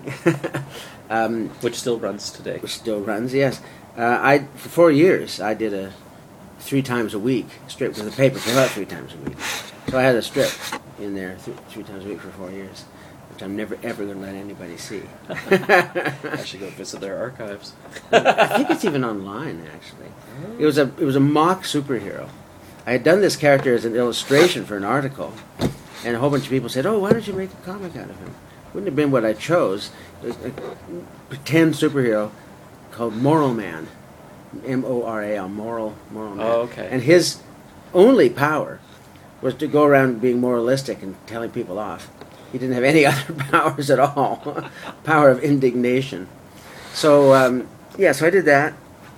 um, 1.10 1.50
Which 1.62 1.76
still 1.76 2.00
runs 2.00 2.32
today. 2.32 2.58
which 2.60 2.74
still 2.76 3.00
runs. 3.02 3.34
Yes, 3.34 3.62
uh, 3.98 4.20
I 4.22 4.40
for 4.56 4.70
four 4.70 4.92
years 4.92 5.40
I 5.40 5.54
did 5.54 5.74
a 5.74 5.94
three 6.60 6.82
times 6.82 7.14
a 7.14 7.20
week 7.20 7.48
strip 7.68 7.94
because 7.94 8.10
the 8.10 8.16
paper 8.16 8.40
came 8.40 8.58
out 8.58 8.70
three 8.70 8.86
times 8.86 9.14
a 9.14 9.18
week. 9.30 9.38
So 9.90 9.98
I 9.98 10.02
had 10.04 10.16
a 10.16 10.22
strip 10.22 10.52
in 11.00 11.16
there 11.16 11.38
th- 11.46 11.58
three 11.70 11.84
times 11.84 12.06
a 12.06 12.10
week 12.10 12.20
for 12.20 12.30
four 12.32 12.52
years, 12.52 12.84
which 13.40 13.46
I'm 13.46 13.56
never 13.56 13.78
ever 13.84 14.04
going 14.04 14.20
to 14.20 14.26
let 14.26 14.36
anybody 14.36 14.76
see. 14.76 15.04
I 15.30 16.44
should 16.44 16.60
go 16.60 16.70
visit 16.72 17.00
their 17.00 17.18
archives. 17.18 17.72
I 18.12 18.58
think 18.58 18.70
it's 18.70 18.84
even 18.84 19.06
online 19.06 19.66
actually. 19.74 20.12
It 20.58 20.66
was 20.66 20.78
a 20.78 20.92
it 21.00 21.06
was 21.06 21.16
a 21.16 21.22
mock 21.22 21.64
superhero. 21.64 22.30
I 22.86 22.92
had 22.92 23.04
done 23.04 23.22
this 23.22 23.38
character 23.38 23.74
as 23.74 23.86
an 23.86 23.96
illustration 23.96 24.66
for 24.66 24.76
an 24.76 24.84
article, 24.84 25.34
and 26.04 26.16
a 26.16 26.20
whole 26.20 26.30
bunch 26.30 26.44
of 26.46 26.50
people 26.50 26.68
said, 26.68 26.86
"Oh, 26.86 27.00
why 27.00 27.12
don't 27.12 27.26
you 27.26 27.34
make 27.34 27.52
a 27.52 27.66
comic 27.66 27.96
out 27.96 28.10
of 28.10 28.18
him?" 28.20 28.36
Wouldn't 28.74 28.88
have 28.88 28.96
been 28.96 29.12
what 29.12 29.24
I 29.24 29.34
chose. 29.34 29.92
It 30.22 30.28
was 30.28 30.36
a 30.46 30.52
pretend 31.30 31.76
superhero 31.76 32.32
called 32.92 33.16
Moral 33.16 33.54
Man, 33.54 33.88
M 34.66 34.84
O 34.84 35.04
R 35.06 35.24
A 35.24 35.38
L, 35.38 35.48
moral, 35.48 35.96
moral 36.12 36.36
man. 36.36 36.46
Oh, 36.46 36.62
okay. 36.64 36.90
And 36.92 37.04
his 37.04 37.42
only 37.94 38.30
power 38.30 38.82
was 39.42 39.54
to 39.56 39.68
go 39.68 39.86
around 39.86 40.20
being 40.20 40.42
moralistic 40.42 41.02
and 41.02 41.16
telling 41.26 41.52
people 41.52 41.80
off. 41.80 42.10
He 42.52 42.58
didn't 42.58 42.76
have 42.76 42.84
any 42.84 43.06
other 43.08 43.34
powers 43.34 43.90
at 43.90 44.00
all. 44.00 44.70
Power 45.04 45.30
of 45.30 45.44
indignation. 45.44 46.28
So 46.94 47.34
um, 47.34 47.68
yeah, 47.98 48.12
so 48.12 48.28
I 48.28 48.30
did 48.30 48.46
that, 48.46 48.74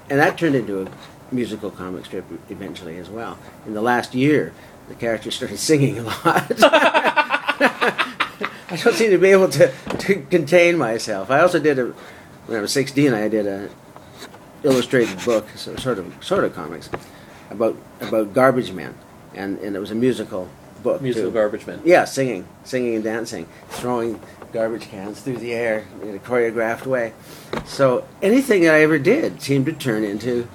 and 0.10 0.20
that 0.20 0.38
turned 0.38 0.56
into 0.56 0.82
a 0.82 0.88
musical 1.32 1.72
comic 1.72 2.06
strip 2.06 2.26
eventually 2.50 2.98
as 2.98 3.10
well. 3.10 3.38
In 3.66 3.74
the 3.74 3.82
last 3.82 4.14
year, 4.14 4.54
the 4.90 4.96
character 4.96 5.32
started 5.32 5.58
singing 5.70 6.00
a 6.00 6.04
lot. 6.04 6.52
I 8.72 8.78
don't 8.78 8.96
seem 8.96 9.12
to 9.12 9.18
be 9.18 9.32
able 9.32 9.50
to, 9.50 9.72
to 10.00 10.22
contain 10.30 10.78
myself. 10.78 11.30
I 11.30 11.42
also 11.42 11.60
did 11.60 11.78
a 11.78 11.94
when 12.48 12.58
I 12.58 12.62
was 12.62 12.72
16. 12.74 13.14
I 13.14 13.28
did 13.28 13.46
a 13.46 13.70
illustrated 14.64 15.24
book, 15.26 15.48
so 15.56 15.76
sort 15.76 16.00
of 16.00 16.14
sort 16.24 16.44
of 16.44 16.56
comics 16.56 16.90
about 17.50 17.76
about 18.00 18.34
garbage 18.34 18.72
men, 18.72 18.96
and 19.34 19.58
and 19.60 19.76
it 19.76 19.80
was 19.80 19.92
a 19.92 19.96
musical 19.96 20.50
book. 20.84 21.02
Musical 21.02 21.30
too. 21.30 21.34
garbage 21.34 21.66
man. 21.68 21.82
Yeah, 21.84 22.06
singing, 22.06 22.48
singing 22.64 22.96
and 22.96 23.04
dancing, 23.04 23.48
throwing 23.70 24.20
garbage 24.54 24.84
cans 24.84 25.22
through 25.22 25.38
the 25.38 25.54
air 25.54 25.86
in 26.02 26.16
a 26.16 26.20
choreographed 26.20 26.86
way. 26.86 27.14
So 27.66 28.08
anything 28.22 28.64
that 28.64 28.76
I 28.76 28.82
ever 28.82 29.00
did 29.00 29.42
seemed 29.42 29.66
to 29.68 29.74
turn 29.74 30.04
into 30.04 30.48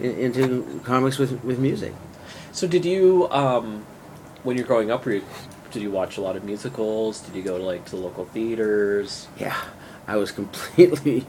into 0.00 0.80
comics 0.84 1.18
with 1.18 1.42
with 1.44 1.58
music. 1.58 1.94
So 2.56 2.66
did 2.66 2.86
you, 2.86 3.28
um, 3.32 3.84
when 4.42 4.56
you're 4.56 4.66
growing 4.66 4.90
up, 4.90 5.04
were 5.04 5.12
you, 5.12 5.24
did 5.72 5.82
you 5.82 5.90
watch 5.90 6.16
a 6.16 6.22
lot 6.22 6.36
of 6.36 6.44
musicals? 6.44 7.20
Did 7.20 7.34
you 7.34 7.42
go 7.42 7.58
to 7.58 7.62
like 7.62 7.84
to 7.84 7.90
the 7.90 7.96
local 7.98 8.24
theaters? 8.24 9.28
Yeah, 9.38 9.54
I 10.06 10.16
was 10.16 10.30
completely 10.40 11.26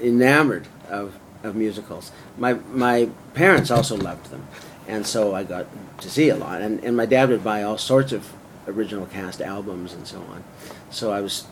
enamored 0.00 0.66
of, 0.88 1.16
of 1.44 1.54
musicals. 1.54 2.10
My 2.36 2.54
my 2.54 3.10
parents 3.34 3.70
also 3.70 3.96
loved 3.96 4.30
them, 4.32 4.48
and 4.88 5.06
so 5.06 5.34
I 5.36 5.44
got 5.44 5.66
to 6.00 6.10
see 6.10 6.28
a 6.28 6.36
lot. 6.36 6.60
And, 6.62 6.82
and 6.84 6.96
my 6.96 7.06
dad 7.06 7.28
would 7.30 7.44
buy 7.44 7.62
all 7.62 7.78
sorts 7.78 8.12
of 8.12 8.32
original 8.66 9.06
cast 9.06 9.40
albums 9.40 9.92
and 9.92 10.06
so 10.06 10.18
on. 10.18 10.44
So 10.90 11.12
I 11.12 11.20
was 11.20 11.46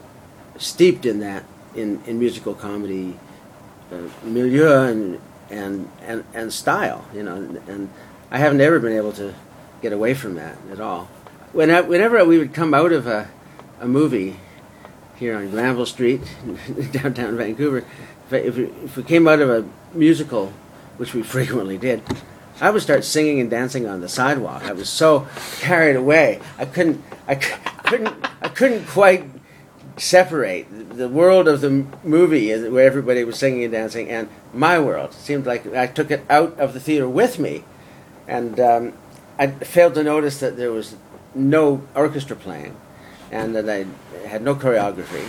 steeped 0.57 1.07
in 1.07 1.21
that 1.21 1.45
in, 1.75 2.02
in 2.07 2.19
musical 2.19 2.55
comedy 2.55 3.19
uh, 3.93 4.09
milieu 4.25 4.83
and, 4.83 5.21
and 5.50 5.88
and 6.02 6.25
and 6.35 6.52
style, 6.52 7.07
you 7.14 7.23
know. 7.23 7.37
And, 7.37 7.57
and 7.69 7.90
I 8.31 8.38
haven't 8.38 8.61
ever 8.61 8.78
been 8.78 8.93
able 8.93 9.12
to 9.12 9.35
get 9.81 9.93
away 9.93 10.14
from 10.14 10.35
that 10.35 10.57
at 10.71 10.81
all. 10.81 11.09
When 11.52 11.71
I, 11.71 11.81
whenever 11.81 12.23
we 12.25 12.38
would 12.38 12.52
come 12.52 12.75
out 12.75 12.93
of 12.93 13.07
a, 13.07 13.28
a 13.81 13.88
movie 13.88 14.37
here 15.17 15.37
on 15.37 15.50
Granville 15.50 15.87
Street, 15.87 16.21
downtown 16.93 17.37
Vancouver, 17.37 17.85
if, 18.31 18.57
we, 18.57 18.64
if 18.64 18.97
we 18.97 19.02
came 19.02 19.26
out 19.26 19.40
of 19.40 19.49
a 19.49 19.67
musical, 19.97 20.52
which 20.99 21.14
we 21.14 21.23
frequently 21.35 21.78
did, 21.78 22.02
I 22.61 22.71
would 22.71 22.83
start 22.83 23.05
singing 23.05 23.41
and 23.41 23.49
dancing 23.49 23.87
on 23.87 24.00
the 24.00 24.09
sidewalk. 24.09 24.65
I 24.65 24.73
was 24.73 24.88
so 24.88 25.29
carried 25.61 25.97
away. 25.97 26.41
I 26.59 26.65
couldn't, 26.65 27.03
I 27.27 27.37
couldn't, 27.37 28.27
I 28.43 28.49
couldn't 28.49 28.87
quite 28.87 29.25
separate 29.97 30.67
the 30.97 31.09
world 31.09 31.49
of 31.49 31.61
the 31.61 31.71
movie 32.05 32.53
where 32.69 32.87
everybody 32.87 33.25
was 33.25 33.38
singing 33.38 33.65
and 33.65 33.73
dancing 33.73 34.09
and 34.09 34.29
my 34.53 34.79
world. 34.79 35.11
It 35.11 35.15
seemed 35.15 35.47
like 35.47 35.67
I 35.75 35.87
took 35.87 36.11
it 36.11 36.25
out 36.29 36.59
of 36.59 36.75
the 36.75 36.81
theater 36.81 37.09
with 37.09 37.38
me, 37.38 37.65
and 38.27 38.59
um, 38.61 38.93
I 39.38 39.49
failed 39.49 39.95
to 39.95 40.03
notice 40.03 40.41
that 40.41 40.57
there 40.57 40.73
was 40.73 40.97
no 41.35 41.83
orchestra 41.95 42.37
playing, 42.37 42.77
and 43.31 43.55
that 43.55 43.69
I 43.69 43.87
had 44.27 44.43
no 44.43 44.55
choreography. 44.55 45.29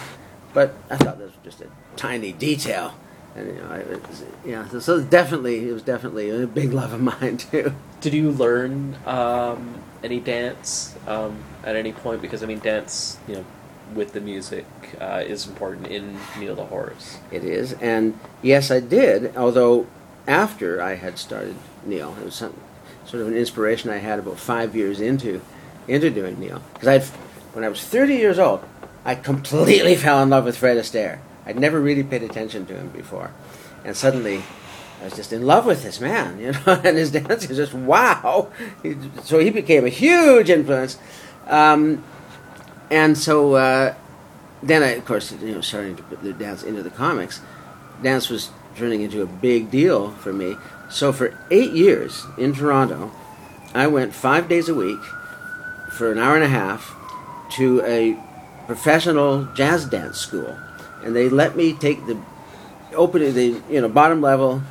But 0.53 0.73
I 0.89 0.97
thought 0.97 1.19
that 1.19 1.25
was 1.25 1.33
just 1.43 1.61
a 1.61 1.67
tiny 1.95 2.31
detail, 2.31 2.95
and 3.39 3.55
you 3.55 3.61
know, 3.61 3.69
I, 3.69 3.77
was, 3.79 4.23
yeah. 4.45 4.67
So, 4.67 4.79
so 4.79 5.01
definitely, 5.01 5.69
it 5.69 5.73
was 5.73 5.83
definitely 5.83 6.29
a 6.29 6.47
big 6.47 6.73
love 6.73 6.93
of 6.93 7.01
mine 7.01 7.37
too. 7.51 7.73
Did 8.01 8.13
you 8.13 8.31
learn 8.31 8.97
um, 9.05 9.75
any 10.03 10.19
dance 10.19 10.95
um, 11.07 11.37
at 11.63 11.75
any 11.75 11.93
point? 11.93 12.21
Because 12.21 12.43
I 12.43 12.45
mean, 12.45 12.59
dance, 12.59 13.17
you 13.27 13.35
know, 13.35 13.45
with 13.93 14.13
the 14.13 14.21
music 14.21 14.65
uh, 14.99 15.23
is 15.25 15.47
important 15.47 15.87
in 15.87 16.17
Neil 16.37 16.55
the 16.55 16.65
Horse. 16.65 17.17
It 17.31 17.43
is, 17.43 17.73
and 17.73 18.17
yes, 18.41 18.71
I 18.71 18.79
did. 18.79 19.35
Although 19.35 19.87
after 20.27 20.81
I 20.81 20.95
had 20.95 21.17
started 21.17 21.55
Neil, 21.85 22.15
it 22.19 22.25
was 22.25 22.35
some, 22.35 22.55
sort 23.05 23.21
of 23.21 23.27
an 23.27 23.35
inspiration 23.35 23.89
I 23.89 23.97
had 23.97 24.19
about 24.19 24.37
five 24.37 24.75
years 24.75 24.99
into 24.99 25.41
into 25.87 26.09
doing 26.09 26.39
Neil. 26.39 26.61
Because 26.73 26.87
I, 26.87 26.99
when 27.53 27.63
I 27.63 27.69
was 27.69 27.83
thirty 27.83 28.15
years 28.15 28.37
old, 28.37 28.63
I 29.05 29.15
completely 29.15 29.95
fell 29.97 30.21
in 30.21 30.29
love 30.29 30.45
with 30.45 30.57
Fred 30.57 30.77
Astaire. 30.77 31.19
I'd 31.49 31.59
never 31.59 31.79
really 31.79 32.03
paid 32.03 32.21
attention 32.21 32.65
to 32.67 32.75
him 32.75 32.89
before, 32.89 33.31
and 33.83 33.95
suddenly. 33.95 34.43
I 35.01 35.05
was 35.05 35.13
just 35.13 35.31
in 35.31 35.45
love 35.45 35.65
with 35.65 35.81
this 35.81 36.01
man, 36.01 36.37
you 36.41 36.51
know, 36.51 36.81
and 36.83 36.97
his 36.97 37.09
dance 37.09 37.47
was 37.47 37.57
just 37.57 37.73
wow. 37.73 38.51
He, 38.83 38.97
so 39.23 39.39
he 39.39 39.49
became 39.49 39.85
a 39.85 39.89
huge 39.89 40.49
influence, 40.49 40.97
um, 41.47 42.03
and 42.91 43.17
so 43.17 43.53
uh, 43.53 43.95
then 44.61 44.83
I, 44.83 44.89
of 44.89 45.05
course, 45.05 45.31
you 45.31 45.53
know, 45.53 45.61
starting 45.61 45.95
to 45.95 46.03
put 46.03 46.21
the 46.21 46.33
dance 46.33 46.63
into 46.63 46.83
the 46.83 46.89
comics, 46.89 47.39
dance 48.03 48.29
was 48.29 48.49
turning 48.75 49.01
into 49.01 49.21
a 49.21 49.25
big 49.25 49.71
deal 49.71 50.11
for 50.11 50.33
me. 50.33 50.55
So 50.89 51.13
for 51.13 51.37
eight 51.49 51.71
years 51.71 52.25
in 52.37 52.53
Toronto, 52.53 53.11
I 53.73 53.87
went 53.87 54.13
five 54.13 54.49
days 54.49 54.67
a 54.67 54.73
week 54.73 55.01
for 55.91 56.11
an 56.11 56.17
hour 56.17 56.35
and 56.35 56.43
a 56.43 56.49
half 56.49 56.95
to 57.51 57.81
a 57.85 58.17
professional 58.65 59.45
jazz 59.53 59.85
dance 59.85 60.17
school, 60.17 60.57
and 61.03 61.15
they 61.15 61.29
let 61.29 61.55
me 61.55 61.73
take 61.73 62.05
the 62.05 62.19
opening 62.95 63.33
the 63.33 63.61
you 63.69 63.81
know 63.81 63.89
bottom 63.89 64.21
level 64.21 64.61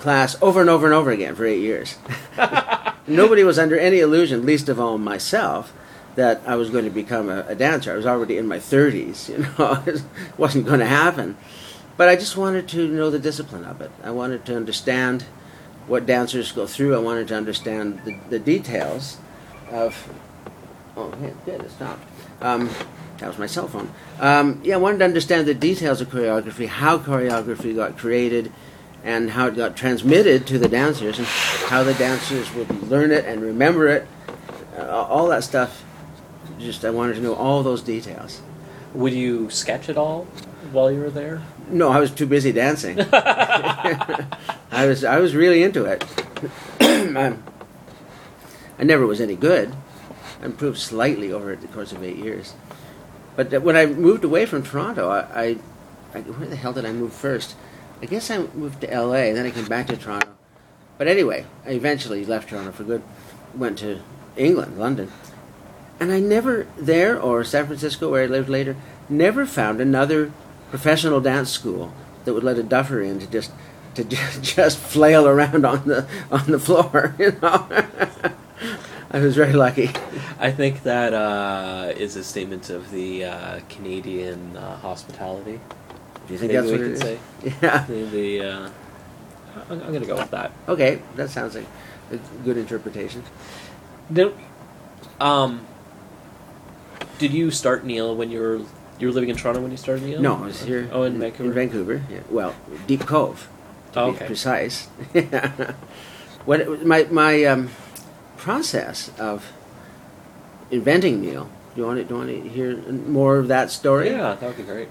class 0.00 0.36
over 0.42 0.60
and 0.60 0.70
over 0.70 0.86
and 0.86 0.94
over 0.94 1.10
again 1.10 1.34
for 1.34 1.44
eight 1.44 1.60
years. 1.60 1.96
Nobody 3.06 3.42
was 3.42 3.58
under 3.58 3.78
any 3.78 4.00
illusion, 4.00 4.44
least 4.44 4.68
of 4.68 4.78
all 4.78 4.98
myself, 4.98 5.72
that 6.14 6.42
I 6.46 6.56
was 6.56 6.68
going 6.70 6.84
to 6.84 6.90
become 6.90 7.30
a, 7.30 7.44
a 7.48 7.54
dancer. 7.54 7.92
I 7.92 7.96
was 7.96 8.06
already 8.06 8.36
in 8.36 8.46
my 8.46 8.58
30s, 8.58 9.28
you 9.28 9.38
know, 9.38 9.82
it 9.86 10.02
wasn't 10.36 10.66
going 10.66 10.80
to 10.80 10.86
happen. 10.86 11.36
But 11.96 12.08
I 12.08 12.16
just 12.16 12.36
wanted 12.36 12.68
to 12.68 12.86
know 12.86 13.10
the 13.10 13.18
discipline 13.18 13.64
of 13.64 13.80
it. 13.80 13.90
I 14.04 14.10
wanted 14.10 14.44
to 14.46 14.56
understand 14.56 15.24
what 15.86 16.06
dancers 16.06 16.52
go 16.52 16.66
through. 16.66 16.94
I 16.94 16.98
wanted 16.98 17.28
to 17.28 17.36
understand 17.36 18.02
the, 18.04 18.18
the 18.28 18.38
details 18.38 19.18
of. 19.70 20.08
Oh, 20.96 21.12
yeah, 21.22 21.30
good, 21.44 21.62
it 21.62 21.70
stopped. 21.70 22.02
Um, 22.40 22.70
that 23.18 23.26
was 23.26 23.38
my 23.38 23.46
cell 23.46 23.68
phone. 23.68 23.90
Um, 24.20 24.60
yeah, 24.62 24.74
I 24.74 24.78
wanted 24.78 24.98
to 24.98 25.04
understand 25.04 25.46
the 25.46 25.54
details 25.54 26.00
of 26.00 26.08
choreography, 26.08 26.68
how 26.68 26.98
choreography 26.98 27.74
got 27.74 27.98
created, 27.98 28.52
and 29.02 29.30
how 29.30 29.48
it 29.48 29.56
got 29.56 29.76
transmitted 29.76 30.46
to 30.46 30.58
the 30.58 30.68
dancers, 30.68 31.18
and 31.18 31.26
how 31.26 31.82
the 31.82 31.94
dancers 31.94 32.52
would 32.54 32.70
learn 32.88 33.10
it 33.10 33.24
and 33.24 33.42
remember 33.42 33.88
it. 33.88 34.06
Uh, 34.76 34.86
all 34.88 35.28
that 35.28 35.42
stuff. 35.42 35.84
Just 36.58 36.84
I 36.84 36.90
wanted 36.90 37.14
to 37.14 37.20
know 37.20 37.34
all 37.34 37.62
those 37.62 37.82
details. 37.82 38.40
Would 38.94 39.12
you 39.12 39.50
sketch 39.50 39.88
at 39.88 39.96
all 39.96 40.24
while 40.72 40.90
you 40.90 41.00
were 41.00 41.10
there? 41.10 41.42
No, 41.68 41.90
I 41.90 42.00
was 42.00 42.10
too 42.10 42.26
busy 42.26 42.52
dancing. 42.52 42.98
I 43.12 44.26
was 44.86 45.04
I 45.04 45.18
was 45.18 45.34
really 45.34 45.62
into 45.62 45.84
it. 45.84 46.04
I, 46.80 47.36
I 48.78 48.84
never 48.84 49.06
was 49.06 49.20
any 49.20 49.36
good. 49.36 49.74
I 50.40 50.46
improved 50.46 50.78
slightly 50.78 51.32
over 51.32 51.54
the 51.56 51.66
course 51.68 51.92
of 51.92 52.02
eight 52.02 52.16
years. 52.16 52.54
But 53.38 53.62
when 53.62 53.76
I 53.76 53.86
moved 53.86 54.24
away 54.24 54.46
from 54.46 54.64
Toronto, 54.64 55.10
I, 55.10 55.20
I, 55.42 55.56
I 56.12 56.20
where 56.22 56.48
the 56.48 56.56
hell 56.56 56.72
did 56.72 56.84
I 56.84 56.90
move 56.90 57.12
first? 57.12 57.54
I 58.02 58.06
guess 58.06 58.32
I 58.32 58.38
moved 58.38 58.80
to 58.80 58.92
L.A. 58.92 59.28
and 59.28 59.36
Then 59.36 59.46
I 59.46 59.52
came 59.52 59.66
back 59.66 59.86
to 59.86 59.96
Toronto. 59.96 60.26
But 60.98 61.06
anyway, 61.06 61.46
I 61.64 61.70
eventually 61.70 62.24
left 62.24 62.48
Toronto 62.48 62.72
for 62.72 62.82
good. 62.82 63.00
Went 63.54 63.78
to 63.78 64.00
England, 64.36 64.76
London, 64.76 65.12
and 66.00 66.10
I 66.10 66.18
never 66.18 66.66
there 66.76 67.16
or 67.20 67.44
San 67.44 67.66
Francisco, 67.66 68.10
where 68.10 68.24
I 68.24 68.26
lived 68.26 68.48
later, 68.48 68.74
never 69.08 69.46
found 69.46 69.80
another 69.80 70.32
professional 70.70 71.20
dance 71.20 71.48
school 71.48 71.94
that 72.24 72.34
would 72.34 72.42
let 72.42 72.58
a 72.58 72.64
duffer 72.64 73.00
in 73.00 73.20
to 73.20 73.26
just 73.28 73.52
to 73.94 74.02
just, 74.02 74.42
just 74.56 74.78
flail 74.78 75.28
around 75.28 75.64
on 75.64 75.86
the 75.86 76.08
on 76.32 76.50
the 76.50 76.58
floor. 76.58 77.14
You 77.20 77.38
know, 77.40 77.68
I 79.12 79.20
was 79.20 79.34
very 79.36 79.52
lucky. 79.54 79.90
I 80.38 80.50
think 80.50 80.82
that 80.82 81.14
uh, 81.14 81.92
is 81.96 82.16
a 82.16 82.24
statement 82.24 82.68
of 82.70 82.90
the 82.90 83.24
uh, 83.24 83.60
Canadian 83.68 84.56
uh, 84.56 84.76
hospitality. 84.76 85.60
Do 86.26 86.32
you 86.34 86.38
think 86.38 86.52
Maybe 86.52 86.60
that's 86.60 86.66
we 86.66 86.72
what 86.72 86.80
could 86.80 86.90
it 86.90 86.92
is? 86.92 87.00
say. 87.00 87.18
Yeah. 87.62 87.84
The, 87.86 88.02
the 88.04 88.42
uh, 88.42 88.70
I'm, 89.70 89.80
I'm 89.82 89.88
going 89.88 90.00
to 90.00 90.06
go 90.06 90.16
with 90.16 90.30
that. 90.32 90.52
Okay, 90.68 91.00
that 91.16 91.30
sounds 91.30 91.54
like 91.54 91.66
a 92.12 92.18
good 92.44 92.56
interpretation. 92.58 93.22
No, 94.10 94.34
um, 95.20 95.66
did 97.18 97.32
you 97.32 97.50
start 97.50 97.84
Neil 97.84 98.14
when 98.14 98.30
you 98.30 98.40
were 98.40 98.60
you 98.98 99.06
were 99.08 99.12
living 99.12 99.30
in 99.30 99.36
Toronto 99.36 99.60
when 99.62 99.70
you 99.70 99.76
started 99.76 100.04
Neil? 100.04 100.20
No, 100.20 100.36
I 100.36 100.46
was 100.46 100.62
here. 100.62 100.88
Oh, 100.92 101.02
in 101.04 101.18
Vancouver. 101.18 101.48
In 101.48 101.54
Vancouver, 101.54 102.02
yeah. 102.10 102.20
Well, 102.30 102.54
Deep 102.86 103.06
Cove, 103.06 103.48
to 103.92 104.00
Oh, 104.00 104.10
be 104.10 104.16
okay. 104.16 104.26
precise. 104.26 104.86
what 106.44 106.60
it, 106.60 106.86
my 106.86 107.04
my 107.10 107.44
um, 107.44 107.70
process 108.38 109.10
of 109.18 109.52
inventing 110.70 111.20
Neil. 111.20 111.50
Do 111.74 111.82
you 111.82 111.86
want 111.86 111.98
to, 111.98 112.04
do 112.04 112.14
you 112.14 112.18
want 112.18 112.44
to 112.44 112.48
hear 112.48 112.76
more 112.76 113.36
of 113.36 113.48
that 113.48 113.70
story? 113.70 114.10
Yeah, 114.10 114.34
that 114.34 114.42
would 114.42 114.56
be 114.56 114.62
great. 114.62 114.88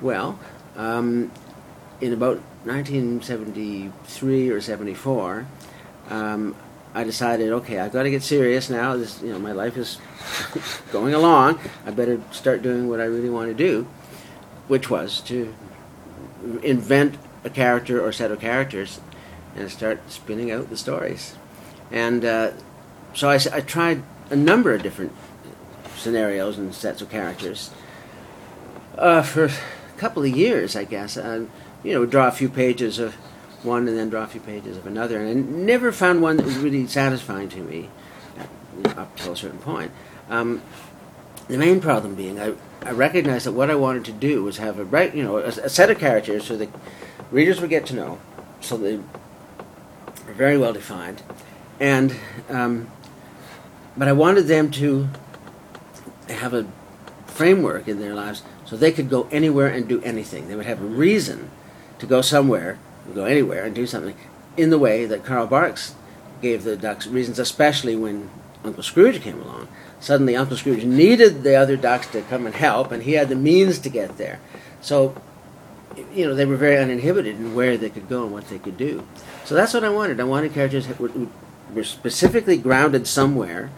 Well, 0.00 0.38
um, 0.76 1.32
in 2.00 2.12
about 2.12 2.36
1973 2.64 4.50
or 4.50 4.60
74, 4.60 5.46
um, 6.10 6.54
I 6.94 7.04
decided, 7.04 7.52
okay, 7.52 7.78
I've 7.78 7.92
got 7.92 8.04
to 8.04 8.10
get 8.10 8.22
serious 8.22 8.70
now. 8.70 8.96
This, 8.96 9.22
you 9.22 9.32
know, 9.32 9.38
my 9.38 9.52
life 9.52 9.76
is 9.76 9.98
going 10.92 11.14
along. 11.14 11.58
I 11.86 11.90
better 11.90 12.20
start 12.32 12.62
doing 12.62 12.88
what 12.88 13.00
I 13.00 13.04
really 13.04 13.30
want 13.30 13.48
to 13.48 13.54
do, 13.54 13.86
which 14.68 14.90
was 14.90 15.20
to 15.22 15.54
invent 16.62 17.16
a 17.44 17.50
character 17.50 18.04
or 18.04 18.12
set 18.12 18.30
of 18.30 18.40
characters 18.40 19.00
and 19.56 19.70
start 19.70 20.10
spinning 20.10 20.50
out 20.50 20.70
the 20.70 20.76
stories. 20.76 21.34
And 21.90 22.24
uh, 22.24 22.52
so 23.14 23.28
I 23.28 23.38
tried 23.38 24.02
a 24.30 24.36
number 24.36 24.74
of 24.74 24.82
different 24.82 25.12
scenarios 25.96 26.58
and 26.58 26.74
sets 26.74 27.02
of 27.02 27.10
characters 27.10 27.70
uh, 28.96 29.22
for 29.22 29.46
a 29.46 29.52
couple 29.96 30.22
of 30.22 30.30
years, 30.30 30.76
I 30.76 30.84
guess. 30.84 31.16
Uh, 31.16 31.46
you 31.82 31.92
know, 31.94 32.06
draw 32.06 32.28
a 32.28 32.32
few 32.32 32.48
pages 32.48 32.98
of 32.98 33.14
one 33.62 33.88
and 33.88 33.96
then 33.96 34.08
draw 34.08 34.24
a 34.24 34.26
few 34.26 34.40
pages 34.40 34.76
of 34.76 34.86
another, 34.86 35.20
and 35.20 35.28
I 35.28 35.34
never 35.34 35.92
found 35.92 36.22
one 36.22 36.36
that 36.36 36.46
was 36.46 36.56
really 36.58 36.86
satisfying 36.86 37.48
to 37.50 37.60
me 37.60 37.88
at, 38.38 38.98
up 38.98 39.16
till 39.16 39.32
a 39.32 39.36
certain 39.36 39.58
point. 39.58 39.90
Um, 40.28 40.62
the 41.48 41.58
main 41.58 41.80
problem 41.80 42.14
being, 42.14 42.38
I, 42.38 42.54
I 42.82 42.92
recognized 42.92 43.46
that 43.46 43.52
what 43.52 43.70
I 43.70 43.74
wanted 43.74 44.04
to 44.06 44.12
do 44.12 44.44
was 44.44 44.58
have 44.58 44.78
a 44.78 44.84
right, 44.84 45.14
you 45.14 45.22
know, 45.22 45.38
a, 45.38 45.48
a 45.48 45.68
set 45.68 45.90
of 45.90 45.98
characters 45.98 46.46
so 46.46 46.56
the 46.56 46.68
readers 47.30 47.60
would 47.60 47.70
get 47.70 47.86
to 47.86 47.94
know, 47.94 48.18
so 48.60 48.76
they 48.76 48.94
are 48.96 50.34
very 50.34 50.58
well 50.58 50.72
defined, 50.72 51.22
and 51.80 52.14
um, 52.48 52.90
but 53.98 54.08
I 54.08 54.12
wanted 54.12 54.46
them 54.46 54.70
to 54.72 55.08
have 56.28 56.54
a 56.54 56.66
framework 57.26 57.88
in 57.88 58.00
their 58.00 58.14
lives 58.14 58.42
so 58.64 58.76
they 58.76 58.92
could 58.92 59.10
go 59.10 59.28
anywhere 59.30 59.68
and 59.68 59.88
do 59.88 60.00
anything. 60.02 60.48
They 60.48 60.56
would 60.56 60.66
have 60.66 60.80
a 60.80 60.86
reason 60.86 61.50
to 61.98 62.06
go 62.06 62.20
somewhere, 62.20 62.78
go 63.14 63.24
anywhere 63.24 63.64
and 63.64 63.74
do 63.74 63.86
something 63.86 64.16
in 64.56 64.70
the 64.70 64.78
way 64.78 65.04
that 65.06 65.24
Carl 65.24 65.46
Barks 65.46 65.94
gave 66.40 66.64
the 66.64 66.76
ducks 66.76 67.06
reasons, 67.06 67.38
especially 67.38 67.96
when 67.96 68.30
Uncle 68.64 68.82
Scrooge 68.82 69.20
came 69.20 69.40
along. 69.40 69.68
Suddenly, 70.00 70.36
Uncle 70.36 70.56
Scrooge 70.56 70.84
needed 70.84 71.42
the 71.42 71.56
other 71.56 71.76
ducks 71.76 72.06
to 72.08 72.22
come 72.22 72.46
and 72.46 72.54
help, 72.54 72.92
and 72.92 73.02
he 73.02 73.12
had 73.12 73.28
the 73.28 73.36
means 73.36 73.78
to 73.80 73.88
get 73.88 74.16
there. 74.16 74.40
So, 74.80 75.20
you 76.14 76.26
know, 76.26 76.34
they 76.34 76.44
were 76.44 76.56
very 76.56 76.76
uninhibited 76.76 77.36
in 77.36 77.54
where 77.54 77.76
they 77.76 77.90
could 77.90 78.08
go 78.08 78.24
and 78.24 78.32
what 78.32 78.48
they 78.48 78.58
could 78.58 78.76
do. 78.76 79.06
So 79.44 79.54
that's 79.54 79.74
what 79.74 79.82
I 79.82 79.88
wanted. 79.88 80.20
I 80.20 80.24
wanted 80.24 80.54
characters 80.54 80.86
that 80.86 81.00
were, 81.00 81.10
were 81.74 81.84
specifically 81.84 82.56
grounded 82.56 83.06
somewhere, 83.06 83.70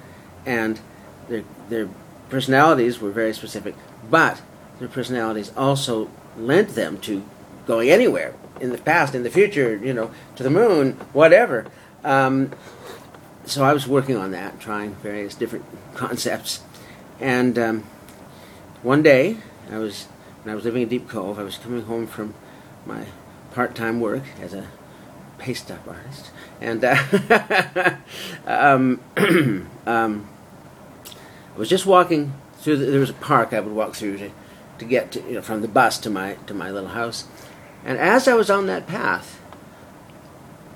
and 0.46 0.81
their 1.29 1.44
their 1.68 1.88
personalities 2.29 3.00
were 3.00 3.11
very 3.11 3.33
specific, 3.33 3.74
but 4.09 4.40
their 4.79 4.88
personalities 4.88 5.53
also 5.57 6.11
lent 6.37 6.70
them 6.70 6.98
to 6.98 7.22
going 7.66 7.90
anywhere 7.90 8.35
in 8.61 8.70
the 8.70 8.79
past, 8.79 9.14
in 9.14 9.22
the 9.22 9.31
future, 9.31 9.76
you 9.76 9.92
know, 9.92 10.11
to 10.37 10.42
the 10.42 10.50
moon, 10.50 10.92
whatever. 11.12 11.66
Um, 12.05 12.53
so 13.44 13.64
I 13.64 13.72
was 13.72 13.87
working 13.87 14.16
on 14.16 14.31
that, 14.33 14.61
trying 14.61 14.94
various 14.96 15.35
different 15.35 15.64
concepts, 15.94 16.61
and 17.20 17.59
um, 17.59 17.85
one 18.83 19.03
day 19.03 19.37
I 19.70 19.79
was 19.79 20.07
when 20.42 20.53
I 20.53 20.55
was 20.55 20.64
living 20.64 20.83
in 20.83 20.88
Deep 20.88 21.09
Cove, 21.09 21.38
I 21.38 21.42
was 21.42 21.59
coming 21.59 21.83
home 21.83 22.07
from 22.07 22.35
my 22.87 23.05
part-time 23.53 24.00
work 24.00 24.22
as 24.40 24.55
a 24.55 24.66
paste 25.40 25.70
up 25.70 25.88
artist, 25.88 26.31
and 26.61 26.85
uh, 26.85 27.96
um, 28.46 29.00
um, 29.87 30.29
I 31.55 31.59
was 31.59 31.68
just 31.68 31.87
walking 31.87 32.35
through. 32.59 32.76
The, 32.76 32.87
there 32.87 33.00
was 33.00 33.11
a 33.11 33.14
park 33.14 33.53
I 33.53 33.61
would 33.61 33.74
walk 33.74 33.94
through 33.94 34.18
to, 34.18 34.31
to 34.79 34.85
get 34.85 35.11
to, 35.12 35.22
you 35.22 35.33
know, 35.33 35.42
from 35.42 35.62
the 35.62 35.68
bus 35.68 35.98
to 35.98 36.11
my 36.11 36.35
to 36.46 36.55
my 36.55 36.70
little 36.70 36.90
house, 36.90 37.26
and 37.85 37.98
as 37.98 38.29
I 38.29 38.35
was 38.35 38.50
on 38.50 38.66
that 38.66 38.87
path, 38.87 39.40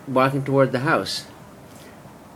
walking 0.08 0.42
toward 0.42 0.72
the 0.72 0.80
house. 0.80 1.26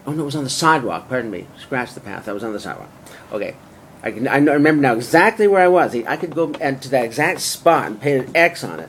Oh 0.07 0.13
no, 0.13 0.23
it 0.23 0.27
was 0.27 0.37
on 0.37 0.45
the 0.45 0.51
sidewalk. 0.51 1.09
Pardon 1.09 1.31
me. 1.31 1.47
Scratch 1.59 1.93
the 1.93 2.01
path. 2.01 2.29
I 2.29 2.33
was 2.33 2.45
on 2.45 2.53
the 2.53 2.61
sidewalk. 2.61 2.89
Okay, 3.33 3.57
I 4.03 4.11
can. 4.11 4.29
I 4.29 4.39
remember 4.39 4.83
now 4.83 4.95
exactly 4.95 5.47
where 5.47 5.63
I 5.63 5.69
was. 5.69 5.95
I 5.95 6.17
could 6.17 6.35
go 6.35 6.53
and 6.61 6.81
to 6.83 6.89
that 6.91 7.05
exact 7.05 7.41
spot 7.41 7.87
and 7.87 8.01
paint 8.01 8.29
an 8.29 8.37
X 8.37 8.63
on 8.63 8.81
it. 8.81 8.89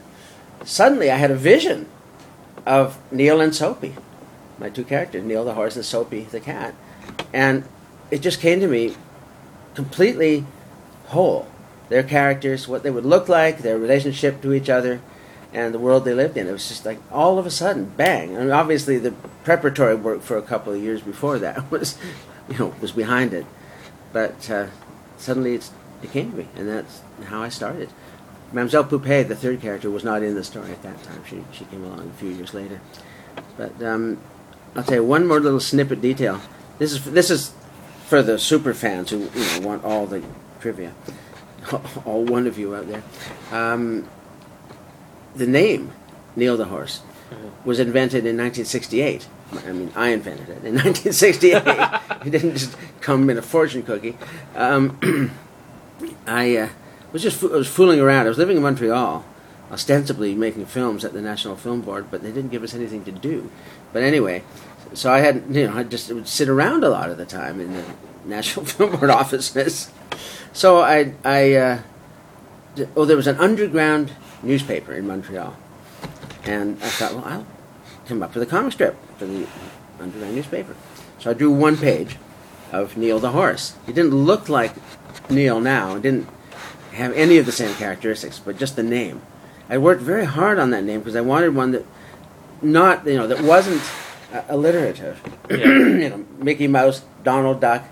Suddenly, 0.66 1.10
I 1.10 1.18
had 1.18 1.32
a 1.32 1.36
vision 1.36 1.88
of 2.66 3.00
Neil 3.12 3.42
and 3.42 3.56
Soapy, 3.56 3.96
my 4.58 4.70
two 4.70 4.84
characters, 4.84 5.24
Neil 5.24 5.46
the 5.46 5.54
horse 5.54 5.76
and 5.76 5.86
Soapy 5.86 6.24
the 6.24 6.40
cat, 6.40 6.74
and 7.34 7.64
it 8.12 8.22
just 8.22 8.40
came 8.40 8.60
to 8.60 8.68
me 8.68 8.96
completely 9.76 10.46
whole. 11.08 11.48
Their 11.90 12.04
characters, 12.04 12.68
what 12.68 12.84
they 12.84 12.92
would 12.92 13.06
look 13.06 13.28
like, 13.28 13.60
their 13.60 13.78
relationship 13.78 14.42
to 14.42 14.54
each 14.54 14.70
other, 14.70 15.02
and 15.54 15.74
the 15.74 15.80
world 15.80 16.06
they 16.06 16.14
lived 16.14 16.38
in. 16.38 16.48
It 16.48 16.52
was 16.52 16.68
just 16.68 16.86
like 16.86 17.00
all 17.12 17.40
of 17.40 17.46
a 17.46 17.52
sudden, 17.52 17.86
bang! 17.98 18.36
And 18.36 18.52
obviously, 18.52 18.98
the 18.98 19.12
preparatory 19.44 19.96
work 19.96 20.22
for 20.22 20.38
a 20.38 20.42
couple 20.42 20.74
of 20.74 20.82
years 20.82 21.02
before 21.02 21.40
that 21.40 21.72
was, 21.72 21.98
you 22.50 22.58
know, 22.58 22.76
was 22.82 22.92
behind 22.92 23.34
it. 23.34 23.46
But 24.14 24.50
uh, 24.50 24.68
suddenly, 25.18 25.56
it 25.56 25.72
came 26.12 26.32
to 26.32 26.38
me, 26.38 26.48
and 26.56 26.68
that's 26.68 27.02
how 27.26 27.42
I 27.42 27.50
started. 27.50 27.90
Mademoiselle 28.52 28.84
Poupée, 28.86 29.28
the 29.28 29.36
third 29.36 29.62
character, 29.62 29.90
was 29.90 30.04
not 30.04 30.24
in 30.24 30.36
the 30.36 30.44
story 30.44 30.72
at 30.72 30.82
that 30.84 31.02
time. 31.04 31.24
She 31.26 31.44
she 31.52 31.66
came 31.66 31.84
along 31.84 32.10
a 32.10 32.14
few 32.14 32.30
years 32.30 32.54
later. 32.54 32.82
But 33.58 33.82
um, 33.84 34.20
I'll 34.76 34.84
tell 34.84 34.96
you 34.96 35.04
one 35.04 35.28
more 35.28 35.40
little 35.40 35.60
snippet 35.60 36.02
detail. 36.02 36.42
This 36.78 36.94
is 36.94 37.04
this 37.06 37.30
is 37.30 37.54
for 38.08 38.24
the 38.24 38.40
super 38.40 38.74
fans 38.74 39.12
who 39.12 39.20
you 39.20 39.62
know 39.62 39.68
want 39.68 39.84
all 39.84 40.06
the 40.06 40.24
trivia. 40.60 40.94
All 42.06 42.24
one 42.24 42.48
of 42.48 42.58
you 42.58 42.74
out 42.74 42.88
there. 42.88 43.04
Um, 43.52 44.10
the 45.36 45.46
name 45.46 45.92
Neil 46.36 46.58
the 46.58 46.66
Horse 46.66 47.02
was 47.66 47.80
invented 47.80 48.26
in 48.26 48.38
1968. 48.38 49.28
I 49.52 49.72
mean, 49.72 49.92
I 49.96 50.10
invented 50.10 50.50
it 50.50 50.64
in 50.66 50.76
1968. 50.76 51.64
it 52.26 52.30
didn't 52.30 52.54
just 52.54 52.76
come 53.02 53.30
in 53.30 53.38
a 53.38 53.42
fortune 53.42 53.84
cookie. 53.84 54.18
Um, 54.56 55.32
I 56.28 56.56
uh, 56.58 56.70
was 57.12 57.22
just 57.22 57.44
I 57.44 57.48
was 57.48 57.68
fooling 57.68 58.00
around. 58.00 58.26
I 58.26 58.30
was 58.30 58.38
living 58.38 58.58
in 58.58 58.64
Montreal, 58.64 59.26
ostensibly 59.72 60.36
making 60.36 60.66
films 60.66 61.04
at 61.04 61.14
the 61.14 61.22
National 61.22 61.56
Film 61.56 61.82
Board, 61.82 62.12
but 62.12 62.22
they 62.22 62.32
didn't 62.32 62.52
give 62.52 62.64
us 62.64 62.74
anything 62.74 63.04
to 63.06 63.12
do. 63.12 63.50
But 63.94 64.04
anyway, 64.04 64.44
so 64.94 65.12
I 65.12 65.20
had 65.20 65.44
you 65.50 65.68
know 65.68 65.76
I 65.76 65.84
just 65.84 66.12
would 66.12 66.28
sit 66.28 66.50
around 66.50 66.84
a 66.84 66.90
lot 66.90 67.10
of 67.10 67.18
the 67.18 67.26
time 67.26 67.60
in 67.60 67.74
the 67.74 67.84
National 68.26 68.66
Film 68.66 68.98
Board 68.98 69.10
offices. 69.10 69.92
So 70.54 70.82
I 70.82 71.14
I 71.24 71.54
uh, 71.56 71.80
oh 72.96 73.06
there 73.06 73.18
was 73.18 73.28
an 73.28 73.38
underground 73.38 74.14
newspaper 74.44 74.94
in 74.94 75.08
Montreal, 75.08 75.56
and 76.44 76.78
I 76.82 76.90
thought 76.90 77.14
well 77.14 77.26
I'll 77.26 77.48
come 78.08 78.24
up 78.24 78.34
with 78.34 78.44
a 78.44 78.50
comic 78.50 78.74
strip 78.74 78.96
for 79.18 79.26
the 79.26 79.48
underground 80.00 80.36
newspaper. 80.36 80.76
So 81.20 81.32
I 81.32 81.34
drew 81.34 81.52
one 81.52 81.78
page 81.78 82.18
of 82.72 82.98
Neil 82.98 83.20
the 83.20 83.32
horse. 83.32 83.76
He 83.86 83.94
didn't 83.94 84.16
look 84.16 84.48
like 84.48 84.74
Neil 85.30 85.60
now. 85.60 85.96
It 85.96 86.04
didn't 86.04 86.28
have 87.00 87.14
any 87.14 87.38
of 87.38 87.46
the 87.46 87.52
same 87.52 87.74
characteristics, 87.76 88.40
but 88.40 88.58
just 88.58 88.76
the 88.76 88.84
name. 88.84 89.22
I 89.70 89.78
worked 89.78 90.02
very 90.02 90.26
hard 90.26 90.60
on 90.60 90.72
that 90.72 90.84
name 90.84 91.00
because 91.00 91.16
I 91.16 91.22
wanted 91.22 91.56
one 91.56 91.72
that 91.72 91.86
not 92.62 93.06
you 93.06 93.16
know 93.16 93.28
that 93.28 93.42
wasn't 93.42 93.82
uh, 94.34 94.42
alliterative. 94.50 95.22
Yeah. 95.50 95.58
you 95.58 96.10
know, 96.10 96.26
Mickey 96.38 96.68
Mouse, 96.68 97.04
Donald 97.24 97.62
Duck, 97.62 97.84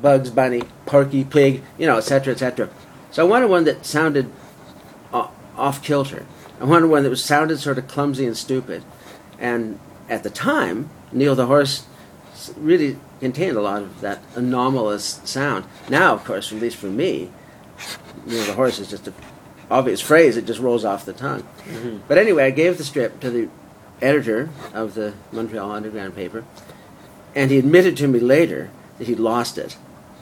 Bugs 0.00 0.30
Bunny, 0.30 0.62
Porky 0.86 1.24
Pig, 1.24 1.62
you 1.78 1.86
know, 1.86 1.98
etc., 1.98 2.32
etc. 2.32 2.70
So 3.10 3.24
I 3.24 3.28
wanted 3.28 3.48
one 3.48 3.64
that 3.64 3.86
sounded 3.86 4.30
off 5.56 5.82
kilter. 5.82 6.26
I 6.60 6.64
wanted 6.64 6.88
one 6.88 7.02
that 7.02 7.10
was 7.10 7.24
sounded 7.24 7.58
sort 7.60 7.78
of 7.78 7.88
clumsy 7.88 8.26
and 8.26 8.36
stupid. 8.36 8.82
And 9.38 9.78
at 10.08 10.22
the 10.22 10.30
time, 10.30 10.90
Neil 11.12 11.34
the 11.34 11.46
Horse 11.46 11.86
really 12.56 12.98
contained 13.20 13.56
a 13.56 13.62
lot 13.62 13.82
of 13.82 14.00
that 14.00 14.22
anomalous 14.34 15.20
sound. 15.24 15.64
Now, 15.88 16.14
of 16.14 16.24
course, 16.24 16.52
at 16.52 16.60
least 16.60 16.76
for 16.76 16.86
me, 16.86 17.30
Neil 18.26 18.44
the 18.44 18.52
Horse 18.54 18.78
is 18.78 18.88
just 18.90 19.06
an 19.08 19.14
obvious 19.70 20.00
phrase. 20.00 20.36
It 20.36 20.46
just 20.46 20.60
rolls 20.60 20.84
off 20.84 21.04
the 21.04 21.12
tongue. 21.12 21.44
Mhm. 21.68 22.00
But 22.08 22.18
anyway, 22.18 22.44
I 22.44 22.50
gave 22.50 22.78
the 22.78 22.84
strip 22.84 23.20
to 23.20 23.30
the 23.30 23.48
editor 24.02 24.48
of 24.72 24.94
the 24.94 25.14
Montreal 25.32 25.70
Underground 25.70 26.14
paper, 26.16 26.44
and 27.34 27.50
he 27.50 27.58
admitted 27.58 27.96
to 27.98 28.08
me 28.08 28.20
later 28.20 28.70
that 28.98 29.06
he'd 29.08 29.18
lost 29.20 29.58
it, 29.58 29.76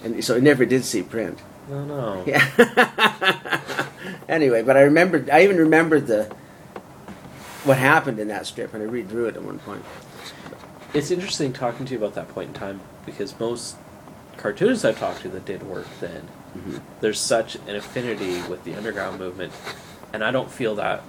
and 0.05 0.23
so 0.25 0.35
he 0.35 0.41
never 0.41 0.65
did 0.65 0.85
see 0.85 1.03
print. 1.03 1.39
No, 1.69 1.85
no. 1.85 2.25
Yeah. 2.27 2.47
anyway, 4.29 4.63
but 4.63 4.77
I 4.77 4.83
remembered. 4.83 5.31
I 5.31 5.43
even 5.45 5.57
remembered 5.59 6.07
the 6.07 6.31
what 7.65 7.79
happened 7.79 8.19
in 8.19 8.29
that 8.29 8.47
strip, 8.47 8.75
and 8.75 8.83
I 8.83 8.87
redrew 8.87 9.29
it 9.29 9.37
at 9.37 9.43
one 9.43 9.59
point. 9.61 9.85
It's 10.95 11.11
interesting 11.11 11.53
talking 11.53 11.87
to 11.87 11.93
you 11.93 11.99
about 11.99 12.15
that 12.15 12.29
point 12.29 12.49
in 12.49 12.55
time 12.55 12.81
because 13.07 13.39
most 13.39 13.77
cartoonists 14.37 14.85
I've 14.85 14.99
talked 14.99 15.23
to 15.23 15.29
that 15.29 15.45
did 15.45 15.63
work 15.63 15.87
then, 16.01 16.29
Mhm. 16.57 16.81
there's 17.01 17.19
such 17.19 17.55
an 17.67 17.75
affinity 17.77 18.43
with 18.49 18.65
the 18.65 18.75
underground 18.75 19.19
movement, 19.19 19.53
and 20.13 20.23
I 20.23 20.31
don't 20.31 20.51
feel 20.51 20.75
that 20.77 21.03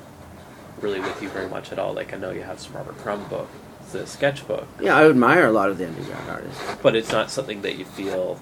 really 0.82 1.00
with 1.00 1.22
you 1.22 1.30
very 1.30 1.48
much 1.50 1.72
at 1.72 1.80
all. 1.80 1.94
Like 1.94 2.14
I 2.14 2.18
know 2.18 2.32
you 2.32 2.42
have 2.44 2.60
some 2.60 2.74
Robert 2.74 2.98
Crumb 3.00 3.24
book, 3.30 3.48
the 3.92 4.08
sketchbook, 4.08 4.68
Yeah, 4.80 4.96
I 4.98 5.08
admire 5.10 5.46
a 5.48 5.52
lot 5.52 5.70
of 5.70 5.78
the 5.78 5.86
underground 5.88 6.30
artists. 6.30 6.62
but 6.82 6.96
it's 6.96 7.12
not 7.12 7.30
something 7.30 7.62
that 7.62 7.78
you 7.78 7.86
feel. 7.86 8.40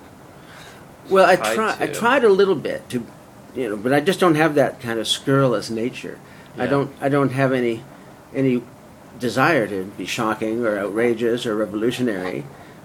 Well, 1.09 1.25
I 1.29 1.35
Tried 1.35 1.55
try. 1.55 1.75
I 1.79 1.87
tried 1.87 2.23
a 2.23 2.29
little 2.29 2.55
bit 2.55 2.87
to, 2.89 3.03
you 3.55 3.69
know, 3.69 3.75
but 3.77 3.91
I 3.93 3.99
just 3.99 4.19
don't 4.19 4.35
have 4.35 4.55
that 4.55 4.79
kind 4.79 4.99
of 4.99 5.07
scurrilous 5.07 5.69
nature. 5.69 6.19
I 6.57 6.67
don't. 6.67 6.91
I 7.01 7.09
don't 7.09 7.31
have 7.31 7.51
any 7.53 7.83
any 8.35 8.61
desire 9.19 9.67
to 9.67 9.85
be 9.97 10.05
shocking 10.05 10.65
or 10.65 10.77
outrageous 10.77 11.45
or 11.45 11.55
revolutionary. 11.55 12.43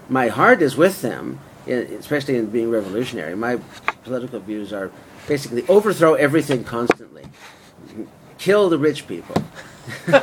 My 0.09 0.29
heart 0.29 0.63
is 0.63 0.77
with 0.77 1.03
them, 1.03 1.39
especially 1.67 2.37
in 2.37 2.47
being 2.47 2.71
revolutionary. 2.71 3.35
My 3.37 3.57
political 4.05 4.41
views 4.41 4.73
are 4.73 4.91
basically 5.27 5.67
overthrow 5.69 6.15
everything 6.15 6.65
constantly, 6.65 7.25
kill 8.39 8.69
the 8.69 8.79
rich 8.79 9.07
people, 9.09 9.35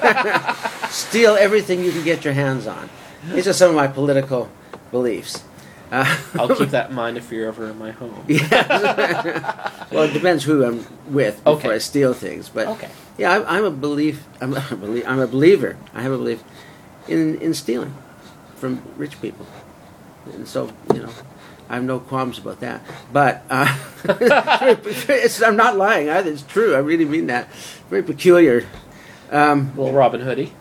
steal 0.90 1.36
everything 1.36 1.84
you 1.84 1.92
can 1.92 2.04
get 2.04 2.24
your 2.26 2.34
hands 2.34 2.68
on. 2.68 2.90
These 3.34 3.48
are 3.48 3.54
some 3.54 3.70
of 3.70 3.76
my 3.76 3.88
political 3.88 4.50
beliefs. 4.92 5.44
Uh, 5.92 6.18
I'll 6.40 6.56
keep 6.56 6.70
that 6.78 6.90
in 6.90 6.96
mind 6.96 7.18
if 7.18 7.32
you're 7.32 7.48
ever 7.48 7.70
in 7.70 7.78
my 7.78 7.92
home. 7.92 8.26
Well, 9.94 10.06
it 10.10 10.14
depends 10.14 10.44
who 10.44 10.66
I'm 10.66 10.88
with 11.14 11.38
before 11.44 11.54
Okay. 11.60 11.76
I 11.76 11.78
steal 11.78 12.14
things. 12.16 12.50
But 12.50 12.68
Okay. 12.68 12.90
yeah, 13.20 13.32
I'm, 13.36 13.46
I'm 13.48 13.64
a 13.66 13.70
belief. 13.70 14.26
I'm 14.42 14.56
a, 14.56 14.76
belie- 14.76 15.06
I'm 15.06 15.20
a 15.20 15.28
believer. 15.28 15.78
I 15.94 16.02
have 16.02 16.12
a 16.12 16.18
belief 16.18 16.44
in 17.08 17.38
in 17.40 17.54
stealing 17.54 17.94
from 18.56 18.82
rich 18.98 19.22
people, 19.22 19.46
and 20.34 20.48
so 20.48 20.72
you 20.96 21.04
know, 21.04 21.10
I 21.70 21.76
have 21.76 21.84
no 21.84 22.00
qualms 22.00 22.38
about 22.38 22.60
that. 22.60 22.82
But 23.12 23.44
uh, 23.50 23.78
it's, 24.06 25.42
I'm 25.42 25.56
not 25.56 25.78
lying 25.78 26.10
either. 26.10 26.32
It's 26.32 26.44
true. 26.44 26.76
I 26.76 26.80
really 26.80 27.06
mean 27.06 27.28
that. 27.28 27.52
Very 27.90 28.04
peculiar. 28.04 28.66
Um, 29.32 29.76
Little 29.76 29.94
Robin 29.94 30.22
Hoodie. 30.22 30.54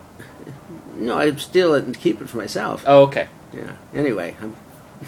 no, 0.96 1.18
I 1.18 1.34
steal 1.36 1.74
it 1.74 1.84
and 1.84 1.98
keep 1.98 2.20
it 2.20 2.28
for 2.28 2.38
myself. 2.38 2.84
Oh, 2.86 3.02
okay. 3.04 3.28
Yeah. 3.52 3.76
Anyway, 3.94 4.36
I'm 4.40 4.56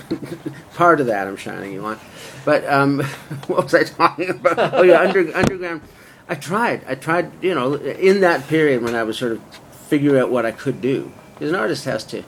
part 0.74 1.00
of 1.00 1.07
that 1.07 1.26
I'm 1.26 1.37
shining 1.37 1.72
you 1.72 1.85
on. 1.85 1.98
But 2.44 2.64
um, 2.66 3.00
what 3.46 3.64
was 3.64 3.74
I 3.74 3.85
talking 3.85 4.30
about? 4.30 4.74
Oh 4.74 4.83
yeah, 4.83 5.00
under, 5.00 5.35
underground. 5.35 5.80
I 6.28 6.35
tried. 6.35 6.85
I 6.87 6.94
tried. 6.94 7.30
You 7.42 7.54
know, 7.54 7.74
in 7.74 8.20
that 8.20 8.46
period 8.48 8.83
when 8.83 8.94
I 8.94 9.02
was 9.02 9.18
sort 9.18 9.33
of 9.33 9.42
figuring 9.88 10.20
out 10.20 10.30
what 10.30 10.44
I 10.44 10.52
could 10.52 10.80
do, 10.80 11.12
because 11.35 11.50
an 11.50 11.57
artist 11.57 11.85
has 11.85 12.04
to 12.07 12.22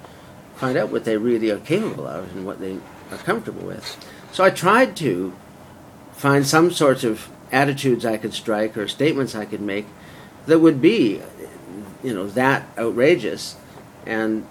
find 0.57 0.79
out 0.79 0.90
what 0.90 1.05
they 1.05 1.16
really 1.16 1.50
are 1.50 1.59
capable 1.59 2.07
of 2.07 2.35
and 2.35 2.46
what 2.46 2.61
they 2.61 2.79
are 3.11 3.19
comfortable 3.19 3.66
with. 3.66 3.97
So 4.33 4.45
I 4.45 4.51
tried 4.51 4.97
to 4.97 5.35
find 6.12 6.47
some 6.47 6.71
sorts 6.71 7.05
of 7.05 7.29
attitudes 7.53 8.05
I 8.05 8.16
could 8.16 8.35
strike 8.35 8.77
or 8.77 8.88
statements 8.88 9.35
I 9.35 9.45
could 9.45 9.61
make 9.61 9.87
that 10.47 10.59
would 10.61 10.81
be, 10.81 11.21
you 12.03 12.14
know, 12.14 12.27
that 12.29 12.66
outrageous, 12.79 13.57
and 14.05 14.47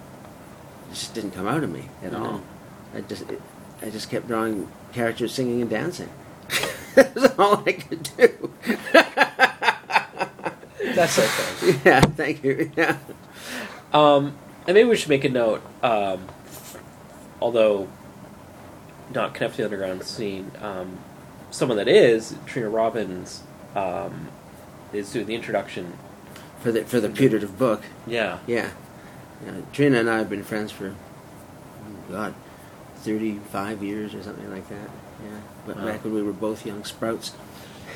it 0.90 0.94
just 0.94 1.14
didn't 1.14 1.32
come 1.32 1.48
out 1.48 1.64
of 1.64 1.72
me 1.72 1.90
at 2.04 2.14
all. 2.14 2.42
I 2.94 3.02
just, 3.02 3.30
it, 3.30 3.42
I 3.82 3.90
just 3.90 4.10
kept 4.10 4.28
drawing 4.28 4.70
characters 4.94 5.34
singing 5.34 5.62
and 5.62 5.70
dancing. 5.70 6.10
That's 6.96 7.38
all 7.38 7.64
I 7.66 7.74
could 7.74 8.10
do. 8.18 8.52
That's 10.96 11.20
okay. 11.20 11.80
yeah, 11.84 12.02
thank 12.02 12.44
you. 12.44 12.72
Yeah. 12.78 12.98
Um, 13.92 14.38
and 14.68 14.76
maybe 14.76 14.88
we 14.90 14.96
should 14.96 15.10
make 15.10 15.26
a 15.26 15.30
note. 15.30 15.62
Um, 15.84 16.26
although 17.42 17.90
not 19.14 19.34
connected 19.34 19.58
to 19.58 19.62
the 19.62 19.76
underground 19.76 20.04
scene, 20.04 20.52
um, 20.62 20.98
someone 21.52 21.78
that 21.78 21.88
is 21.88 22.36
Trina 22.46 22.70
Robbins 22.70 23.44
um, 23.76 24.28
is 24.94 25.12
doing 25.12 25.26
the 25.28 25.36
introduction. 25.36 25.94
For 26.62 26.72
the 26.72 26.84
for 26.84 27.00
the 27.00 27.10
putative 27.10 27.60
book. 27.60 27.84
Yeah, 28.08 28.40
Yeah. 28.48 28.72
yeah. 29.46 29.52
Trina 29.72 30.00
and 30.00 30.10
I 30.10 30.18
have 30.18 30.30
been 30.30 30.44
friends 30.44 30.72
for, 30.72 30.90
oh 30.90 32.12
God, 32.12 32.34
thirty 32.98 33.38
five 33.52 33.84
years 33.84 34.16
or 34.16 34.24
something 34.24 34.50
like 34.52 34.68
that. 34.70 34.90
Yeah. 35.24 35.40
But 35.68 35.78
Wow. 35.78 35.86
back 35.86 36.04
when 36.04 36.14
we 36.14 36.24
were 36.24 36.34
both 36.34 36.66
young 36.66 36.84
sprouts. 36.84 37.34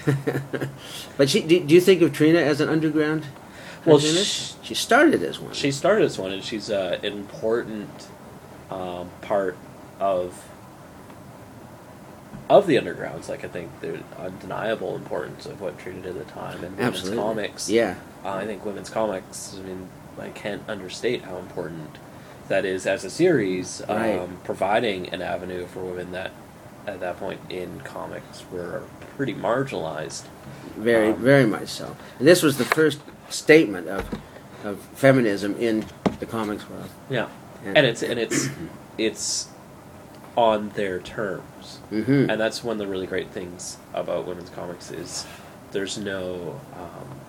but 1.17 1.29
she, 1.29 1.41
do, 1.41 1.59
do 1.61 1.73
you 1.75 1.81
think 1.81 2.01
of 2.01 2.13
Trina 2.13 2.39
as 2.39 2.61
an 2.61 2.69
underground? 2.69 3.25
Well, 3.85 3.97
cartoonist? 3.97 4.63
she 4.63 4.75
started 4.75 5.23
as 5.23 5.39
one. 5.39 5.53
she 5.53 5.71
started 5.71 6.05
as 6.05 6.17
one, 6.19 6.31
and 6.31 6.43
she's 6.43 6.69
uh, 6.69 6.99
an 7.01 7.13
important 7.13 8.07
um, 8.69 9.09
part 9.21 9.57
of 9.99 10.48
of 12.49 12.65
the 12.67 12.75
undergrounds. 12.75 13.29
Like 13.29 13.43
I 13.45 13.47
think 13.47 13.69
the 13.81 13.99
undeniable 14.17 14.95
importance 14.95 15.45
of 15.45 15.61
what 15.61 15.77
Trina 15.79 16.01
did 16.01 16.17
at 16.17 16.27
the 16.27 16.33
time 16.33 16.63
and 16.63 16.75
women's 16.77 16.95
Absolutely. 16.97 17.17
comics. 17.17 17.69
Yeah. 17.69 17.95
Uh, 18.25 18.33
I 18.33 18.45
think 18.45 18.65
women's 18.65 18.89
comics. 18.89 19.55
I 19.57 19.61
mean, 19.67 19.87
I 20.19 20.29
can't 20.29 20.61
understate 20.67 21.23
how 21.23 21.37
important 21.37 21.97
that 22.49 22.65
is 22.65 22.85
as 22.87 23.05
a 23.05 23.09
series, 23.09 23.81
um, 23.87 23.97
Right. 23.97 24.43
providing 24.43 25.09
an 25.09 25.21
avenue 25.21 25.67
for 25.67 25.81
women 25.81 26.11
that, 26.13 26.31
at 26.87 26.99
that 26.99 27.17
point 27.19 27.39
in 27.49 27.79
comics, 27.81 28.43
were 28.51 28.81
pretty 29.15 29.33
marginalized. 29.35 30.23
Very, 30.75 31.09
Um, 31.11 31.17
very 31.17 31.45
much 31.45 31.67
so. 31.69 31.95
And 32.17 32.27
this 32.27 32.41
was 32.41 32.57
the 32.57 32.65
first 32.65 32.99
statement 33.29 33.87
of, 33.87 34.05
of 34.65 34.79
feminism 34.95 35.55
in 35.59 35.85
the 36.19 36.25
comics 36.25 36.67
world. 36.69 36.89
Yeah, 37.09 37.27
And- 37.65 37.77
and 37.77 37.85
it's 37.87 38.01
and 38.01 38.19
it's 38.19 38.49
it's 38.97 39.47
on 40.35 40.69
their 40.69 40.99
terms, 40.99 41.79
Mm-hmm. 41.91 42.29
and 42.29 42.39
that's 42.39 42.63
one 42.63 42.73
of 42.73 42.77
the 42.79 42.87
really 42.87 43.07
great 43.07 43.29
things 43.31 43.77
about 43.93 44.25
women's 44.27 44.49
comics 44.51 44.91
is 44.91 45.25
there's 45.71 45.97
no 45.97 46.59
um, 46.75 47.19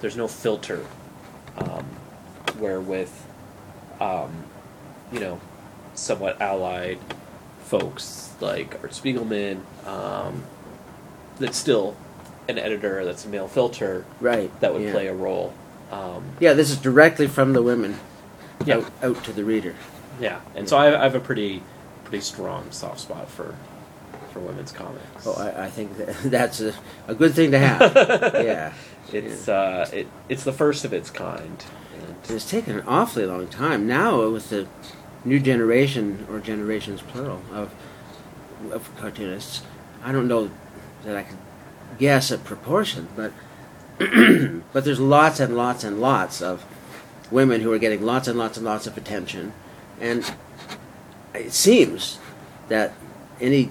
there's 0.00 0.16
no 0.16 0.26
filter 0.28 0.84
um, 1.58 1.84
where 2.58 2.80
with 2.80 3.26
um, 4.00 4.44
you 5.12 5.20
know 5.20 5.40
somewhat 5.94 6.40
allied 6.40 6.98
folks 7.64 8.32
like 8.40 8.74
Art 8.82 8.90
Spiegelman 8.92 9.60
um, 9.86 10.42
that's 11.38 11.56
still 11.56 11.96
an 12.48 12.58
editor 12.58 13.04
that's 13.04 13.24
a 13.24 13.28
male 13.28 13.46
filter 13.48 14.04
Right. 14.20 14.50
that 14.60 14.72
would 14.72 14.82
yeah. 14.82 14.92
play 14.92 15.06
a 15.06 15.14
role 15.14 15.54
um, 15.92 16.24
Yeah, 16.40 16.52
this 16.54 16.70
is 16.70 16.76
directly 16.78 17.26
from 17.28 17.52
the 17.52 17.62
women 17.62 17.98
Yeah. 18.66 18.78
out, 18.78 18.90
out 19.02 19.24
to 19.24 19.32
the 19.32 19.44
reader. 19.44 19.74
Yeah, 20.20 20.40
and 20.54 20.68
so 20.68 20.76
I, 20.76 20.98
I 20.98 21.02
have 21.04 21.14
a 21.14 21.20
pretty 21.20 21.62
pretty 22.10 22.24
strong 22.24 22.70
soft 22.72 23.00
spot 23.00 23.30
for 23.30 23.54
for 24.32 24.40
women's 24.40 24.72
comics. 24.72 25.26
Oh, 25.26 25.34
I, 25.34 25.64
I 25.64 25.70
think 25.70 25.96
that, 25.96 26.16
that's 26.24 26.60
a, 26.60 26.74
a 27.08 27.14
good 27.14 27.34
thing 27.34 27.50
to 27.52 27.58
have. 27.58 27.80
yeah. 28.44 28.72
it's 29.12 29.48
uh, 29.48 29.88
it 29.92 30.08
it's 30.28 30.44
the 30.44 30.52
first 30.52 30.84
of 30.84 30.92
its 30.92 31.08
kind. 31.08 31.64
And 31.96 32.16
It's 32.28 32.50
taken 32.50 32.78
an 32.78 32.86
awfully 32.86 33.26
long 33.26 33.46
time 33.48 33.86
now 33.86 34.28
with 34.28 34.50
the 34.50 34.66
new 35.24 35.38
generation 35.38 36.26
or 36.30 36.40
generations 36.40 37.00
plural 37.00 37.42
of 37.52 37.72
of 38.72 38.90
cartoonists. 38.96 39.62
I 40.02 40.12
don't 40.12 40.28
know 40.28 40.50
that 41.04 41.16
I 41.16 41.22
could 41.22 41.38
guess 41.98 42.30
a 42.30 42.38
proportion, 42.38 43.08
but 43.14 43.32
but 44.72 44.84
there's 44.84 45.00
lots 45.00 45.38
and 45.40 45.56
lots 45.56 45.84
and 45.84 46.00
lots 46.00 46.42
of 46.42 46.64
women 47.30 47.60
who 47.60 47.72
are 47.72 47.78
getting 47.78 48.02
lots 48.02 48.26
and 48.26 48.36
lots 48.38 48.56
and 48.56 48.66
lots 48.66 48.86
of 48.86 48.96
attention, 48.96 49.52
and 50.00 50.24
it 51.34 51.52
seems 51.52 52.18
that 52.68 52.92
any 53.40 53.70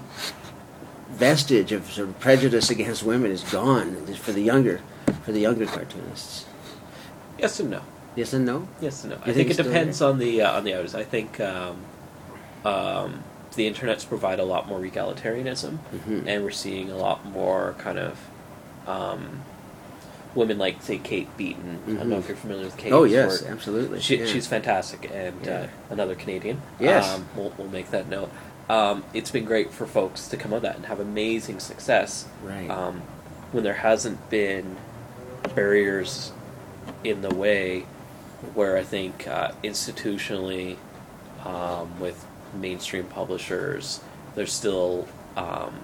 vestige 1.10 1.72
of 1.72 1.90
sort 1.90 2.08
of 2.08 2.18
prejudice 2.20 2.70
against 2.70 3.02
women 3.02 3.30
is 3.30 3.42
gone 3.44 4.06
for 4.16 4.32
the 4.32 4.40
younger 4.42 4.80
for 5.24 5.32
the 5.32 5.40
younger 5.40 5.66
cartoonists. 5.66 6.46
yes 7.38 7.58
and 7.60 7.70
no. 7.70 7.82
Yes 8.16 8.32
and 8.32 8.44
no. 8.44 8.68
Yes 8.80 9.04
and 9.04 9.10
no. 9.12 9.16
You 9.18 9.22
I 9.22 9.24
think 9.34 9.48
think, 9.48 9.60
it 9.60 9.62
depends 9.62 9.98
there? 10.00 10.08
on 10.08 10.18
the 10.18 10.42
uh, 10.42 10.56
on 10.56 10.64
the 10.64 10.74
artist. 10.74 10.94
I 10.94 11.04
think 11.04 11.38
um, 11.40 11.76
um, 12.64 13.22
the 13.54 13.70
internets 13.70 14.06
provide 14.08 14.38
a 14.40 14.44
lot 14.44 14.66
more 14.68 14.80
egalitarianism, 14.80 15.78
Mhm. 15.94 16.24
and 16.26 16.44
we're 16.44 16.50
seeing 16.50 16.90
a 16.90 16.96
lot 16.96 17.24
more 17.24 17.74
kind 17.78 17.98
of 17.98 18.18
um, 18.86 19.42
women 20.34 20.58
like 20.58 20.82
say 20.82 20.98
Kate 20.98 21.34
Beaton. 21.36 21.80
I 21.88 21.92
don't 21.94 22.08
know 22.08 22.18
if 22.18 22.28
you're 22.28 22.36
familiar 22.36 22.64
with 22.64 22.76
Kate. 22.76 22.92
Oh 22.92 23.04
yes, 23.04 23.42
work. 23.42 23.50
absolutely. 23.50 24.00
She, 24.00 24.18
yeah. 24.18 24.26
She's 24.26 24.46
fantastic, 24.46 25.10
and 25.12 25.44
Yeah. 25.44 25.52
uh, 25.62 25.66
another 25.90 26.14
Canadian. 26.14 26.60
Yes. 26.78 27.08
um, 27.14 27.26
we'll, 27.36 27.52
we'll 27.58 27.68
make 27.68 27.90
that 27.90 28.08
note. 28.08 28.30
Um, 28.68 29.02
it's 29.12 29.30
been 29.32 29.44
great 29.44 29.72
for 29.72 29.86
folks 29.86 30.28
to 30.28 30.36
come 30.36 30.52
of 30.52 30.62
that 30.62 30.76
and 30.76 30.86
have 30.86 31.00
amazing 31.00 31.58
success. 31.58 32.26
right. 32.42 32.70
Um, 32.70 33.02
when 33.52 33.64
there 33.64 33.74
hasn't 33.74 34.30
been 34.30 34.76
barriers 35.56 36.32
in 37.02 37.20
the 37.22 37.34
way, 37.34 37.80
where 38.54 38.76
I 38.76 38.84
think 38.84 39.26
uh, 39.26 39.50
institutionally, 39.64 40.76
um, 41.44 41.98
with 41.98 42.24
mainstream 42.54 43.06
publishers, 43.06 44.00
there's 44.36 44.52
still 44.52 45.08
um, 45.36 45.80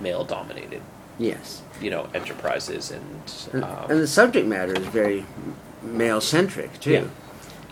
male 0.00 0.24
dominated, 0.24 0.82
yes, 1.18 1.62
you 1.80 1.90
know, 1.90 2.08
enterprises 2.14 2.90
and. 2.90 3.04
and, 3.52 3.64
Um, 3.64 3.90
and 3.90 4.00
the 4.00 4.06
subject 4.06 4.46
matter 4.46 4.72
is 4.74 4.86
very 4.86 5.24
male 5.82 6.20
centric 6.20 6.80
too. 6.80 6.90
Yeah. 6.92 7.04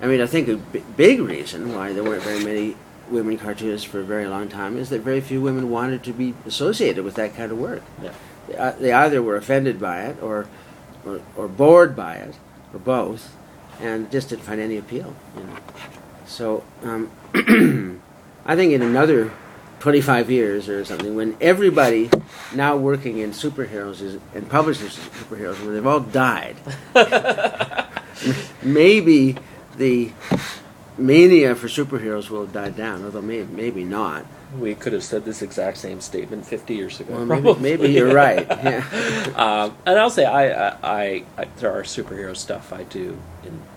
I 0.01 0.07
mean, 0.07 0.21
I 0.21 0.27
think 0.27 0.49
a 0.49 0.57
b- 0.57 0.83
big 0.97 1.21
reason 1.21 1.75
why 1.75 1.93
there 1.93 2.03
weren't 2.05 2.23
very 2.23 2.43
many 2.45 2.77
women 3.11 3.39
cartoonists 3.39 3.87
for 3.87 4.01
a 4.01 4.05
very 4.05 4.27
long 4.27 4.49
time 4.49 4.77
is 4.77 4.89
that 4.91 5.01
very 5.03 5.21
few 5.21 5.41
women 5.41 5.71
wanted 5.71 6.03
to 6.05 6.13
be 6.13 6.35
associated 6.47 7.05
with 7.05 7.15
that 7.15 7.37
kind 7.37 7.53
of 7.53 7.59
work. 7.59 7.83
yeah. 8.03 8.13
They, 8.49 8.57
uh, 8.57 8.73
they 8.73 8.93
either 8.93 9.23
were 9.23 9.37
offended 9.37 9.79
by 9.81 10.03
it 10.03 10.21
or, 10.23 10.47
or 11.07 11.21
or 11.37 11.47
bored 11.47 11.95
by 11.95 12.15
it 12.17 12.35
or 12.73 12.81
both, 12.81 13.37
and 13.81 14.11
just 14.11 14.31
didn't 14.31 14.43
find 14.43 14.61
any 14.61 14.77
appeal. 14.77 15.15
You 15.37 15.45
know. 15.45 15.57
So 16.27 16.65
um, 16.83 17.11
I 18.45 18.57
think 18.57 18.73
in 18.73 18.83
another 18.83 19.31
25 19.83 20.31
years 20.31 20.69
or 20.69 20.85
something, 20.85 21.17
when 21.17 21.37
everybody 21.41 22.09
now 22.55 22.77
working 22.77 23.19
in 23.19 23.33
superheroes 23.33 24.01
is, 24.01 24.17
and 24.33 24.49
publishers 24.49 24.97
of 24.97 25.13
superheroes, 25.13 25.59
when 25.59 25.75
they've 25.75 25.85
all 25.85 25.99
died, 25.99 26.55
maybe 28.63 29.35
the 29.79 30.13
mania 30.97 31.57
for 31.57 31.67
superheroes 31.67 32.31
will 32.31 32.43
have 32.43 32.53
died 32.53 32.77
down, 32.77 33.05
although 33.05 33.21
maybe, 33.21 33.53
maybe 33.53 33.83
not. 33.83 34.25
We 34.57 34.77
could 34.77 34.93
have 34.93 35.03
said 35.03 35.25
this 35.25 35.43
exact 35.43 35.79
same 35.79 36.01
statement 36.01 36.47
50 36.47 36.77
years 36.77 37.01
ago. 37.01 37.25
Well, 37.25 37.41
maybe, 37.57 37.61
maybe 37.61 37.93
you're 37.93 38.15
right. 38.15 38.47
Yeah. 38.63 38.85
um, 39.35 39.77
and 39.85 39.99
I'll 39.99 40.11
say 40.11 40.27
I, 40.27 40.75
I, 40.75 41.25
I, 41.37 41.45
there 41.57 41.73
are 41.73 41.83
superhero 41.83 42.37
stuff 42.37 42.73
I 42.73 42.85
do 42.85 43.19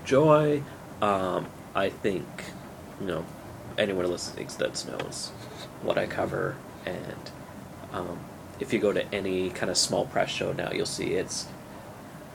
enjoy. 0.03 0.61
Um, 1.01 1.47
I 1.73 1.89
think 1.89 2.27
you 3.01 3.07
know 3.07 3.25
anyone 3.75 4.05
who 4.05 4.11
listening 4.11 4.45
to 4.45 4.57
this 4.59 4.85
knows 4.85 5.31
what 5.85 5.97
I 5.97 6.07
cover, 6.07 6.55
and 6.85 7.31
um, 7.93 8.19
if 8.59 8.73
you 8.73 8.79
go 8.79 8.91
to 8.91 9.05
any 9.13 9.49
kind 9.51 9.69
of 9.69 9.77
small 9.77 10.05
press 10.05 10.29
show 10.29 10.51
now, 10.53 10.71
you'll 10.71 10.85
see 10.85 11.13
it's 11.13 11.47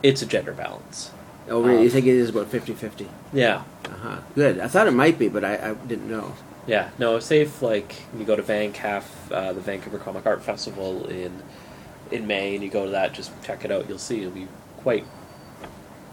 it's 0.02 0.22
a 0.22 0.26
gender 0.26 0.52
balance. 0.52 1.10
Oh, 1.48 1.62
really? 1.62 1.78
Um, 1.78 1.82
you 1.84 1.90
think 1.90 2.06
it 2.06 2.14
is 2.14 2.28
about 2.30 2.46
50-50? 2.50 3.08
Yeah, 3.32 3.64
Uh-huh. 3.84 4.18
Good. 4.34 4.60
I 4.60 4.68
thought 4.68 4.86
it 4.86 4.92
might 4.92 5.18
be, 5.18 5.28
but 5.28 5.44
I, 5.44 5.70
I 5.70 5.74
didn't 5.74 6.08
know. 6.08 6.34
yeah. 6.66 6.90
No, 6.98 7.18
say 7.18 7.40
if 7.40 7.60
like 7.60 7.96
you 8.16 8.24
go 8.24 8.36
to 8.36 8.42
VanCaf, 8.42 9.04
uh, 9.32 9.52
the 9.52 9.60
Vancouver 9.60 9.98
Comic 9.98 10.26
Art 10.26 10.42
Festival 10.42 11.06
in 11.08 11.42
in 12.10 12.26
May, 12.26 12.54
and 12.54 12.62
you 12.64 12.70
go 12.70 12.84
to 12.84 12.90
that, 12.90 13.12
just 13.14 13.30
check 13.42 13.64
it 13.64 13.70
out. 13.72 13.88
You'll 13.88 13.98
see 13.98 14.20
it'll 14.20 14.32
be 14.32 14.48
quite, 14.78 15.04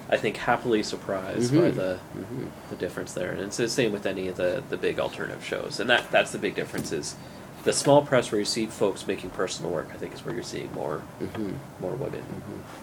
I 0.09 0.17
think, 0.17 0.37
happily 0.37 0.83
surprised 0.83 1.53
by 1.53 1.69
Mhm. 1.71 1.75
the 1.75 1.97
hmm 2.13 2.45
the 2.69 2.75
difference 2.75 3.13
there. 3.13 3.31
And 3.31 3.41
it's 3.41 3.57
the 3.57 3.67
same 3.69 3.91
with 3.91 4.05
any 4.05 4.27
of 4.27 4.35
the, 4.37 4.61
the 4.69 4.77
big 4.77 4.99
alternative 4.99 5.43
shows. 5.43 5.79
And 5.79 5.89
that 5.89 6.09
that's 6.11 6.31
the 6.31 6.37
big 6.37 6.55
difference 6.55 6.91
is 6.91 7.15
the 7.63 7.73
small 7.73 8.01
press 8.05 8.31
where 8.31 8.39
you 8.39 8.45
see 8.45 8.65
folks 8.67 9.05
making 9.07 9.29
personal 9.31 9.71
work, 9.71 9.89
I 9.93 9.97
think 9.97 10.13
is 10.13 10.23
where 10.25 10.33
you're 10.33 10.43
seeing 10.43 10.71
more 10.73 11.01
hmm 11.19 11.53
more 11.81 11.91
women 11.95 12.23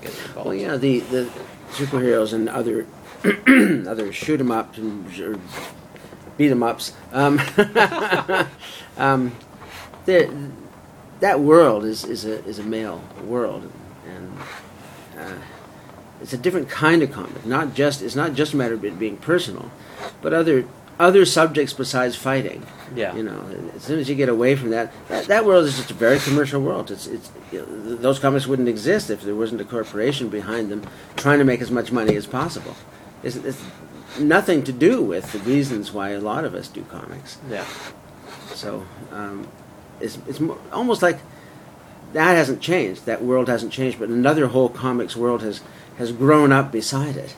getting 0.03 0.19
involved. 0.27 0.47
Well, 0.49 0.55
yeah, 0.55 0.77
the, 0.77 1.01
the 1.01 1.29
superheroes 1.73 2.33
and 2.33 2.49
other 2.49 2.87
other 3.89 4.13
shoot 4.13 4.41
'em 4.41 4.51
ups 4.51 4.79
and 4.79 5.21
or 5.21 5.39
beat 6.37 6.51
'em 6.51 6.63
ups. 6.63 6.93
Um, 7.13 7.41
um, 8.99 9.33
that 11.21 11.41
world 11.41 11.85
is, 11.85 12.05
is 12.05 12.25
a 12.27 12.45
is 12.45 12.59
a 12.59 12.63
male 12.63 13.03
world, 13.25 13.71
and 14.07 14.33
uh, 15.19 15.33
it's 16.25 16.33
a 16.33 16.39
different 16.39 16.71
kind 16.71 17.03
of 17.03 17.13
comic. 17.13 17.45
Not 17.45 17.75
just 17.75 18.01
it's 18.01 18.17
not 18.17 18.33
just 18.33 18.55
a 18.55 18.57
matter 18.57 18.73
of 18.73 18.83
it 18.83 18.99
being 18.99 19.19
personal, 19.19 19.71
but 20.23 20.33
other 20.33 20.65
other 20.99 21.27
subjects 21.27 21.75
besides 21.75 22.17
fighting. 22.17 22.67
Yeah. 22.97 23.15
You 23.15 23.25
know, 23.25 23.45
as 23.77 23.83
soon 23.83 23.99
as 23.99 24.09
you 24.09 24.15
get 24.15 24.31
away 24.31 24.57
from 24.57 24.71
that, 24.71 24.91
that, 25.09 25.27
that 25.27 25.45
world 25.45 25.67
is 25.67 25.77
just 25.77 25.91
a 25.91 25.95
very 25.95 26.19
commercial 26.19 26.63
world. 26.63 26.91
It's, 26.91 27.07
it's, 27.07 27.31
you 27.53 27.59
know, 27.59 27.97
those 27.97 28.19
comics 28.19 28.47
wouldn't 28.47 28.69
exist 28.69 29.11
if 29.11 29.21
there 29.21 29.35
wasn't 29.35 29.61
a 29.61 29.65
corporation 29.65 30.31
behind 30.31 30.71
them 30.71 30.83
trying 31.17 31.41
to 31.41 31.45
make 31.45 31.61
as 31.61 31.71
much 31.71 31.93
money 31.93 32.17
as 32.17 32.27
possible. 32.27 32.75
It's, 33.23 33.37
it's 33.37 33.63
nothing 34.19 34.63
to 34.65 34.73
do 34.73 35.03
with 35.03 35.33
the 35.33 35.41
reasons 35.41 35.93
why 35.93 36.11
a 36.11 36.21
lot 36.21 36.45
of 36.45 36.55
us 36.55 36.69
do 36.69 36.85
comics. 36.85 37.39
Yeah. 37.51 37.67
So 38.55 38.87
um, 39.13 39.47
it's, 40.01 40.17
it's 40.27 40.41
mo- 40.41 40.61
almost 40.73 41.03
like 41.03 41.19
that 42.13 42.35
hasn't 42.35 42.61
changed. 42.61 43.05
That 43.07 43.23
world 43.23 43.49
hasn't 43.49 43.73
changed, 43.73 43.99
but 43.99 44.09
another 44.09 44.47
whole 44.47 44.69
comics 44.69 45.17
world 45.17 45.43
has, 45.43 45.61
has 45.99 46.13
grown 46.13 46.53
up 46.53 46.73
beside 46.73 47.17
it 47.17 47.37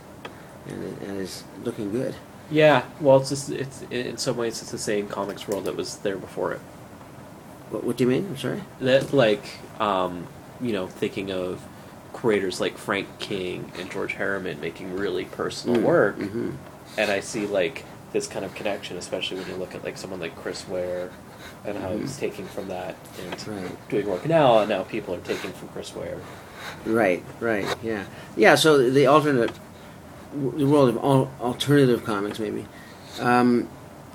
and, 0.67 0.83
it- 0.83 1.03
and 1.09 1.21
is 1.21 1.45
looking 1.65 1.91
good. 1.93 2.15
Yeah. 2.51 2.85
Well, 3.01 3.17
it's 3.19 3.31
just 3.31 3.51
it's 3.51 3.83
in 3.91 4.17
some 4.19 4.37
ways 4.37 4.63
it's 4.63 4.71
the 4.71 4.79
same 4.79 5.09
comics 5.09 5.49
world 5.49 5.65
that 5.65 5.75
was 5.77 5.97
there 5.99 6.17
before 6.17 6.53
it. 6.53 6.61
What, 7.71 7.83
what 7.83 7.97
do 7.97 8.05
you 8.05 8.11
mean? 8.11 8.27
I'm 8.27 8.37
sorry? 8.37 8.63
That 8.81 9.13
like 9.13 9.45
um, 9.81 10.27
you 10.61 10.73
know 10.73 10.87
thinking 10.87 11.33
of 11.33 11.61
creators 12.13 12.61
like 12.61 12.79
Frank 12.79 13.19
King 13.19 13.73
and 13.79 13.91
George 13.91 14.15
Herriman 14.15 14.61
making 14.61 14.95
really 14.97 15.25
personal 15.25 15.77
Mm, 15.81 15.83
work. 15.85 16.19
mhm. 16.19 16.55
and 16.97 17.11
I 17.11 17.21
see 17.21 17.47
like 17.47 17.85
this 18.13 18.27
kind 18.29 18.45
of 18.45 18.55
connection, 18.55 18.97
especially 18.97 19.39
when 19.41 19.49
you 19.49 19.57
look 19.57 19.75
at 19.75 19.83
like 19.85 19.99
someone 19.99 20.21
like 20.21 20.35
Chris 20.37 20.67
Ware 20.69 21.11
and 21.65 21.77
how 21.77 21.97
he's 21.97 22.17
taking 22.17 22.47
from 22.47 22.69
that 22.69 22.95
and 23.25 23.35
Mm-hmm. 23.35 23.51
Right. 23.65 23.89
doing 23.89 24.07
work 24.09 24.25
now, 24.27 24.61
and 24.61 24.69
now 24.69 24.85
people 24.85 25.15
are 25.17 25.21
taking 25.21 25.51
from 25.53 25.67
Chris 25.69 25.95
Ware. 25.97 26.19
Right, 26.85 27.23
right, 27.41 27.67
yeah, 27.83 28.05
yeah. 28.37 28.55
So 28.55 28.91
the 28.91 29.07
alternate, 29.07 29.53
the 30.33 30.67
world 30.67 30.89
of 30.91 30.97
al- 30.99 31.31
alternative 31.41 32.05
comics, 32.05 32.39
maybe, 32.39 32.67
um, 33.21 33.69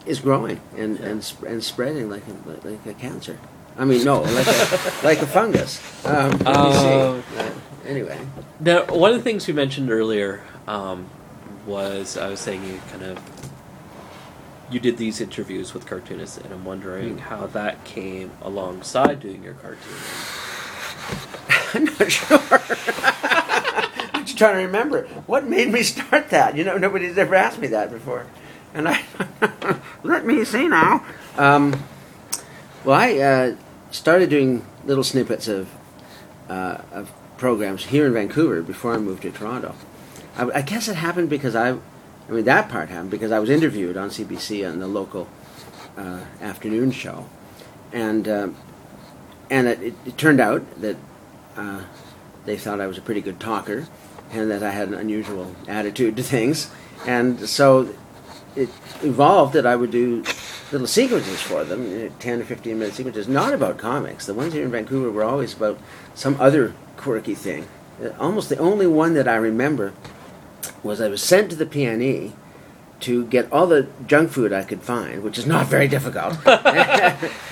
is 0.06 0.20
growing 0.20 0.60
and 0.78 0.98
and 1.00 1.24
sp- 1.24 1.44
and 1.48 1.64
spreading 1.64 2.10
like 2.10 2.24
a, 2.28 2.68
like 2.68 2.86
a 2.86 2.94
cancer. 2.94 3.38
I 3.78 3.86
mean, 3.86 4.04
no, 4.04 4.22
like 4.22 4.48
a 4.48 4.92
like 5.04 5.22
a 5.22 5.28
fungus. 5.28 5.80
Um, 6.06 6.32
see. 6.40 6.46
Uh, 6.46 7.22
anyway, 7.86 8.20
Now, 8.60 8.86
one 8.86 9.12
of 9.12 9.18
the 9.18 9.24
things 9.24 9.48
we 9.48 9.54
mentioned 9.54 9.90
earlier 9.92 10.44
um, 10.68 11.08
was 11.66 12.18
I 12.18 12.28
was 12.30 12.40
saying 12.40 12.64
you 12.66 12.80
kind 12.92 13.04
of 13.04 13.20
you 14.70 14.80
did 14.80 14.98
these 14.98 15.20
interviews 15.20 15.74
with 15.74 15.86
cartoonists, 15.86 16.38
and 16.38 16.54
I'm 16.54 16.64
wondering 16.64 17.18
Hmm. 17.18 17.18
how 17.20 17.48
that 17.48 17.84
came 17.84 18.32
alongside 18.42 19.20
doing 19.20 19.44
your 19.44 19.56
cartoon. 19.56 19.98
I'm 21.74 21.86
not 21.86 22.12
sure. 22.12 22.40
I'm 24.14 24.26
just 24.26 24.38
trying 24.38 24.56
to 24.56 24.66
remember 24.66 25.08
what 25.26 25.46
made 25.46 25.70
me 25.70 25.84
start 25.84 26.30
that. 26.30 26.56
You 26.56 26.64
know, 26.64 26.78
nobody's 26.78 27.18
ever 27.18 27.36
asked 27.36 27.60
me 27.60 27.68
that 27.68 27.92
before, 27.92 28.28
and 28.74 28.88
I 28.88 29.04
let 30.04 30.26
me 30.26 30.44
see 30.46 30.68
now. 30.68 31.06
Um, 31.38 31.84
well, 32.84 33.00
I 33.00 33.18
uh, 33.18 33.56
started 33.92 34.30
doing 34.30 34.66
little 34.86 35.04
snippets 35.04 35.48
of 35.48 35.70
uh, 36.50 36.82
of 36.92 37.12
programs 37.38 37.86
here 37.86 38.06
in 38.06 38.14
Vancouver 38.14 38.62
before 38.62 38.94
I 38.94 38.98
moved 38.98 39.24
to 39.24 39.32
Toronto. 39.32 39.76
I, 40.38 40.60
I 40.60 40.62
guess 40.62 40.88
it 40.88 40.96
happened 40.96 41.30
because 41.30 41.56
I, 41.56 41.72
I 41.72 42.32
mean, 42.32 42.46
that 42.46 42.70
part 42.70 42.90
happened 42.90 43.12
because 43.12 43.32
I 43.32 43.40
was 43.40 43.50
interviewed 43.50 43.98
on 43.98 44.10
CBC 44.10 44.70
on 44.70 44.80
the 44.80 44.88
local 44.88 45.28
uh, 45.98 46.22
afternoon 46.42 46.92
show, 46.92 47.28
and 47.92 48.28
uh, 48.28 48.50
and 49.50 49.68
it, 49.68 49.82
it, 49.82 49.94
it 50.06 50.18
turned 50.18 50.40
out 50.40 50.64
that 50.82 50.98
uh, 51.62 51.84
they 52.46 52.58
thought 52.58 52.82
I 52.82 52.88
was 52.88 52.98
a 52.98 53.02
pretty 53.02 53.22
good 53.22 53.40
talker, 53.40 53.88
and 54.32 54.50
that 54.50 54.64
I 54.64 54.72
had 54.72 54.88
an 54.88 54.96
unusual 54.96 55.56
attitude 55.68 56.16
to 56.18 56.24
things, 56.24 56.72
and 57.06 57.48
so 57.48 57.94
it 58.56 58.70
evolved 59.04 59.54
that 59.54 59.66
I 59.66 59.76
would 59.76 59.92
do 59.92 60.24
little 60.72 60.88
sequences 60.88 61.42
for 61.42 61.64
them, 61.64 61.90
you 61.92 62.00
know, 62.00 62.12
ten 62.20 62.42
or 62.42 62.46
fifteen 62.46 62.80
minute 62.80 62.96
sequences, 62.96 63.28
not 63.28 63.54
about 63.54 63.78
comics. 63.78 64.26
The 64.26 64.34
ones 64.34 64.54
here 64.54 64.64
in 64.64 64.72
Vancouver 64.72 65.12
were 65.12 65.24
always 65.24 65.54
about 65.54 65.80
some 66.16 66.36
other 66.40 66.74
quirky 66.98 67.36
thing. 67.36 67.68
Uh, 68.04 68.10
Almost 68.20 68.50
the 68.50 68.58
only 68.58 68.88
one 68.88 69.14
that 69.14 69.28
I 69.28 69.36
remember 69.36 69.94
was 70.84 71.00
I 71.00 71.08
was 71.10 71.22
sent 71.22 71.50
to 71.52 71.56
the 71.56 71.66
PNE 71.66 72.34
to 73.02 73.26
get 73.26 73.52
all 73.52 73.68
the 73.68 73.88
junk 74.08 74.32
food 74.32 74.54
I 74.54 74.64
could 74.64 74.82
find, 74.82 75.24
which 75.24 75.38
is 75.38 75.46
not 75.46 75.68
very 75.68 75.88
difficult. 75.88 76.38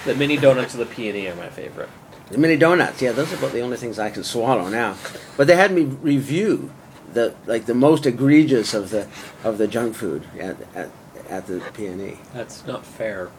The 0.06 0.16
mini 0.16 0.38
donuts 0.38 0.74
of 0.74 0.80
the 0.80 0.86
PNE 0.86 1.32
are 1.32 1.36
my 1.36 1.50
favorite. 1.50 1.90
The 2.32 2.38
mini 2.38 2.58
donuts, 2.58 3.02
yeah, 3.02 3.12
those 3.12 3.34
are 3.34 3.38
about 3.38 3.54
the 3.54 3.62
only 3.62 3.78
things 3.78 3.98
I 3.98 4.10
can 4.10 4.24
swallow 4.24 4.70
now. 4.70 4.96
But 5.36 5.48
they 5.48 5.56
had 5.56 5.72
me 5.72 5.84
review 5.84 6.72
the 7.14 7.34
like 7.48 7.66
the 7.66 7.74
most 7.74 8.06
egregious 8.06 8.74
of 8.74 8.92
the 8.92 9.08
of 9.44 9.58
the 9.58 9.68
junk 9.68 9.96
food 9.96 10.24
at 10.40 10.58
at, 10.76 10.90
at 11.28 11.48
the 11.48 11.60
PNE. 11.60 12.18
That's 12.34 12.66
not 12.66 12.86
fair. 12.86 13.30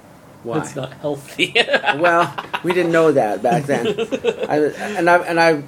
Why? 0.43 0.59
It's 0.59 0.75
not 0.75 0.93
healthy. 0.95 1.53
well, 1.99 2.35
we 2.65 2.73
didn't 2.73 2.93
know 2.93 3.13
that 3.13 3.43
back 3.43 3.65
then. 3.65 3.87
I, 4.49 4.57
and 4.97 5.09
I 5.09 5.19
and 5.19 5.39
I 5.39 5.63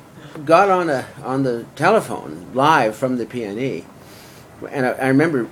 got 0.45 0.71
on 0.71 0.91
a 0.91 1.07
on 1.23 1.43
the 1.43 1.67
telephone 1.77 2.49
live 2.55 2.97
from 2.97 3.19
the 3.19 3.27
PNE, 3.27 3.85
and 4.71 4.87
I, 4.87 4.91
I 4.91 5.09
remember 5.09 5.49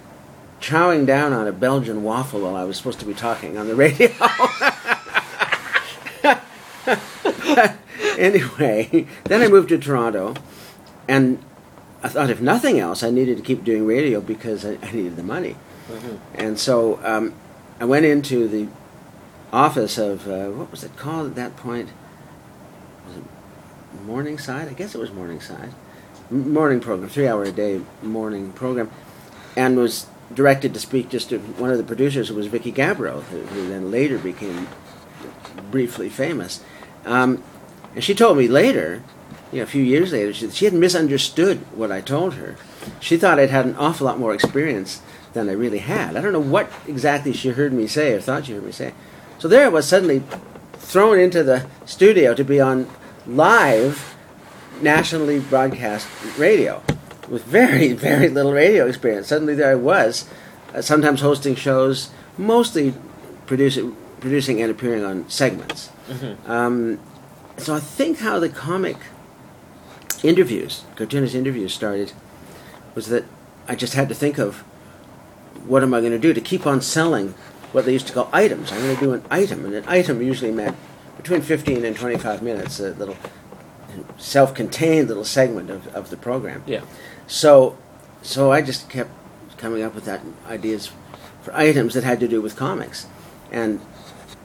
chowing 0.61 1.06
down 1.06 1.33
on 1.33 1.46
a 1.46 1.52
Belgian 1.52 2.02
waffle 2.02 2.40
while 2.40 2.56
I 2.56 2.64
was 2.64 2.76
supposed 2.76 3.00
to 3.00 3.06
be 3.06 3.14
talking 3.14 3.56
on 3.56 3.68
the 3.68 3.74
radio. 3.74 4.11
anyway, 8.18 9.07
then 9.24 9.42
I 9.42 9.48
moved 9.48 9.68
to 9.70 9.79
Toronto, 9.79 10.35
and 11.09 11.42
I 12.03 12.09
thought 12.09 12.31
if 12.31 12.40
nothing 12.40 12.79
else, 12.79 13.03
I 13.03 13.11
needed 13.11 13.36
to 13.36 13.43
keep 13.43 13.64
doing 13.64 13.86
radio 13.86 14.20
because 14.20 14.64
I, 14.64 14.78
I 14.82 14.91
needed 14.93 15.16
the 15.16 15.22
money. 15.22 15.57
And 16.34 16.59
so 16.59 17.01
um, 17.05 17.34
I 17.80 17.84
went 17.84 18.07
into 18.07 18.49
the 18.49 18.68
office 19.53 19.99
of 19.99 20.28
uh, 20.28 20.49
what 20.51 20.70
was 20.70 20.84
it 20.84 20.97
called 20.97 21.26
at 21.26 21.34
that 21.34 21.57
point? 21.57 21.91
Was 23.07 23.16
it 23.16 23.24
Morningside? 24.05 24.68
I 24.68 24.72
guess 24.72 24.95
it 24.95 24.99
was 24.99 25.11
Morningside. 25.12 25.70
M- 26.30 26.53
morning 26.53 26.80
program, 26.80 27.09
three 27.09 27.26
hour 27.26 27.43
a 27.43 27.53
day 27.53 27.80
morning 28.03 28.53
program, 28.53 28.91
and 29.57 29.76
was 29.76 30.07
directed 30.32 30.72
to 30.74 30.80
speak 30.80 31.09
just 31.09 31.30
to 31.30 31.38
one 31.38 31.70
of 31.70 31.78
the 31.78 31.82
producers, 31.84 32.28
who 32.28 32.34
was 32.36 32.47
Vicki 32.47 32.70
Gabereau, 32.72 33.22
who, 33.24 33.41
who 33.41 33.68
then 33.68 33.91
later 33.91 34.16
became 34.16 34.68
briefly 35.70 36.09
famous. 36.09 36.62
Um, 37.05 37.42
and 37.94 38.05
she 38.05 38.14
told 38.14 38.38
me 38.38 38.48
later, 38.48 39.03
you 39.53 39.59
know, 39.59 39.64
a 39.64 39.66
few 39.66 39.82
years 39.82 40.12
later, 40.12 40.32
she, 40.32 40.51
she 40.51 40.64
had 40.64 40.74
misunderstood 40.74 41.59
what 41.74 41.90
I 41.90 42.01
told 42.01 42.34
her. 42.34 42.57
She 43.01 43.16
thought 43.16 43.38
I'd 43.38 43.51
had 43.51 43.66
an 43.66 43.76
awful 43.76 44.07
lot 44.07 44.18
more 44.18 44.34
experience 44.34 45.03
than 45.32 45.48
I 45.48 45.53
really 45.53 45.78
had. 45.78 46.16
I 46.16 46.20
don't 46.20 46.32
know 46.32 46.40
what 46.40 46.70
exactly 46.86 47.32
she 47.32 47.51
heard 47.51 47.72
me 47.72 47.86
say 47.86 48.12
or 48.14 48.20
thought 48.20 48.46
she 48.46 48.53
heard 48.53 48.64
me 48.64 48.72
say. 48.72 48.94
So 49.38 49.48
there 49.48 49.66
I 49.66 49.68
was 49.68 49.86
suddenly 49.86 50.22
thrown 50.74 51.18
into 51.18 51.42
the 51.42 51.66
studio 51.84 52.34
to 52.34 52.44
be 52.44 52.61
on 52.61 52.88
live 53.26 54.16
nationally 54.82 55.40
broadcast 55.40 56.09
radio 56.38 56.82
with 57.28 57.44
very, 57.44 57.92
very 57.92 58.28
little 58.28 58.53
radio 58.53 58.86
experience. 58.86 59.28
Suddenly 59.28 59.55
there 59.55 59.70
I 59.70 59.76
was, 59.76 60.28
uh, 60.74 60.82
sometimes 60.82 61.20
hosting 61.20 61.55
shows, 61.55 62.11
mostly 62.36 62.94
producing, 63.46 63.96
producing 64.20 64.60
and 64.60 64.70
appearing 64.70 65.04
on 65.04 65.28
segments. 65.28 65.90
Um, 66.46 66.98
so 67.56 67.74
I 67.74 67.80
think 67.80 68.18
how 68.18 68.38
the 68.38 68.48
comic 68.48 68.96
interviews, 70.22 70.84
cartoonist 70.96 71.34
interviews 71.34 71.72
started, 71.74 72.12
was 72.94 73.06
that 73.08 73.24
I 73.68 73.74
just 73.74 73.94
had 73.94 74.08
to 74.08 74.14
think 74.14 74.38
of 74.38 74.58
what 75.66 75.82
am 75.82 75.94
I 75.94 76.00
going 76.00 76.12
to 76.12 76.18
do 76.18 76.32
to 76.32 76.40
keep 76.40 76.66
on 76.66 76.80
selling 76.80 77.34
what 77.72 77.84
they 77.84 77.92
used 77.92 78.06
to 78.08 78.12
call 78.12 78.28
items. 78.32 78.72
I'm 78.72 78.80
going 78.80 78.96
to 78.96 79.00
do 79.00 79.12
an 79.12 79.24
item, 79.30 79.64
and 79.64 79.74
an 79.74 79.84
item 79.86 80.20
usually 80.22 80.50
meant 80.50 80.76
between 81.16 81.42
15 81.42 81.84
and 81.84 81.96
25 81.96 82.42
minutes, 82.42 82.80
a 82.80 82.90
little 82.90 83.16
self-contained 84.18 85.08
little 85.08 85.24
segment 85.24 85.70
of, 85.70 85.86
of 85.94 86.10
the 86.10 86.16
program. 86.16 86.62
Yeah. 86.66 86.82
So, 87.26 87.78
so 88.22 88.50
I 88.50 88.62
just 88.62 88.88
kept 88.88 89.10
coming 89.56 89.82
up 89.82 89.94
with 89.94 90.04
that 90.06 90.22
ideas 90.48 90.90
for 91.42 91.54
items 91.54 91.94
that 91.94 92.04
had 92.04 92.20
to 92.20 92.28
do 92.28 92.40
with 92.40 92.56
comics, 92.56 93.06
and 93.52 93.80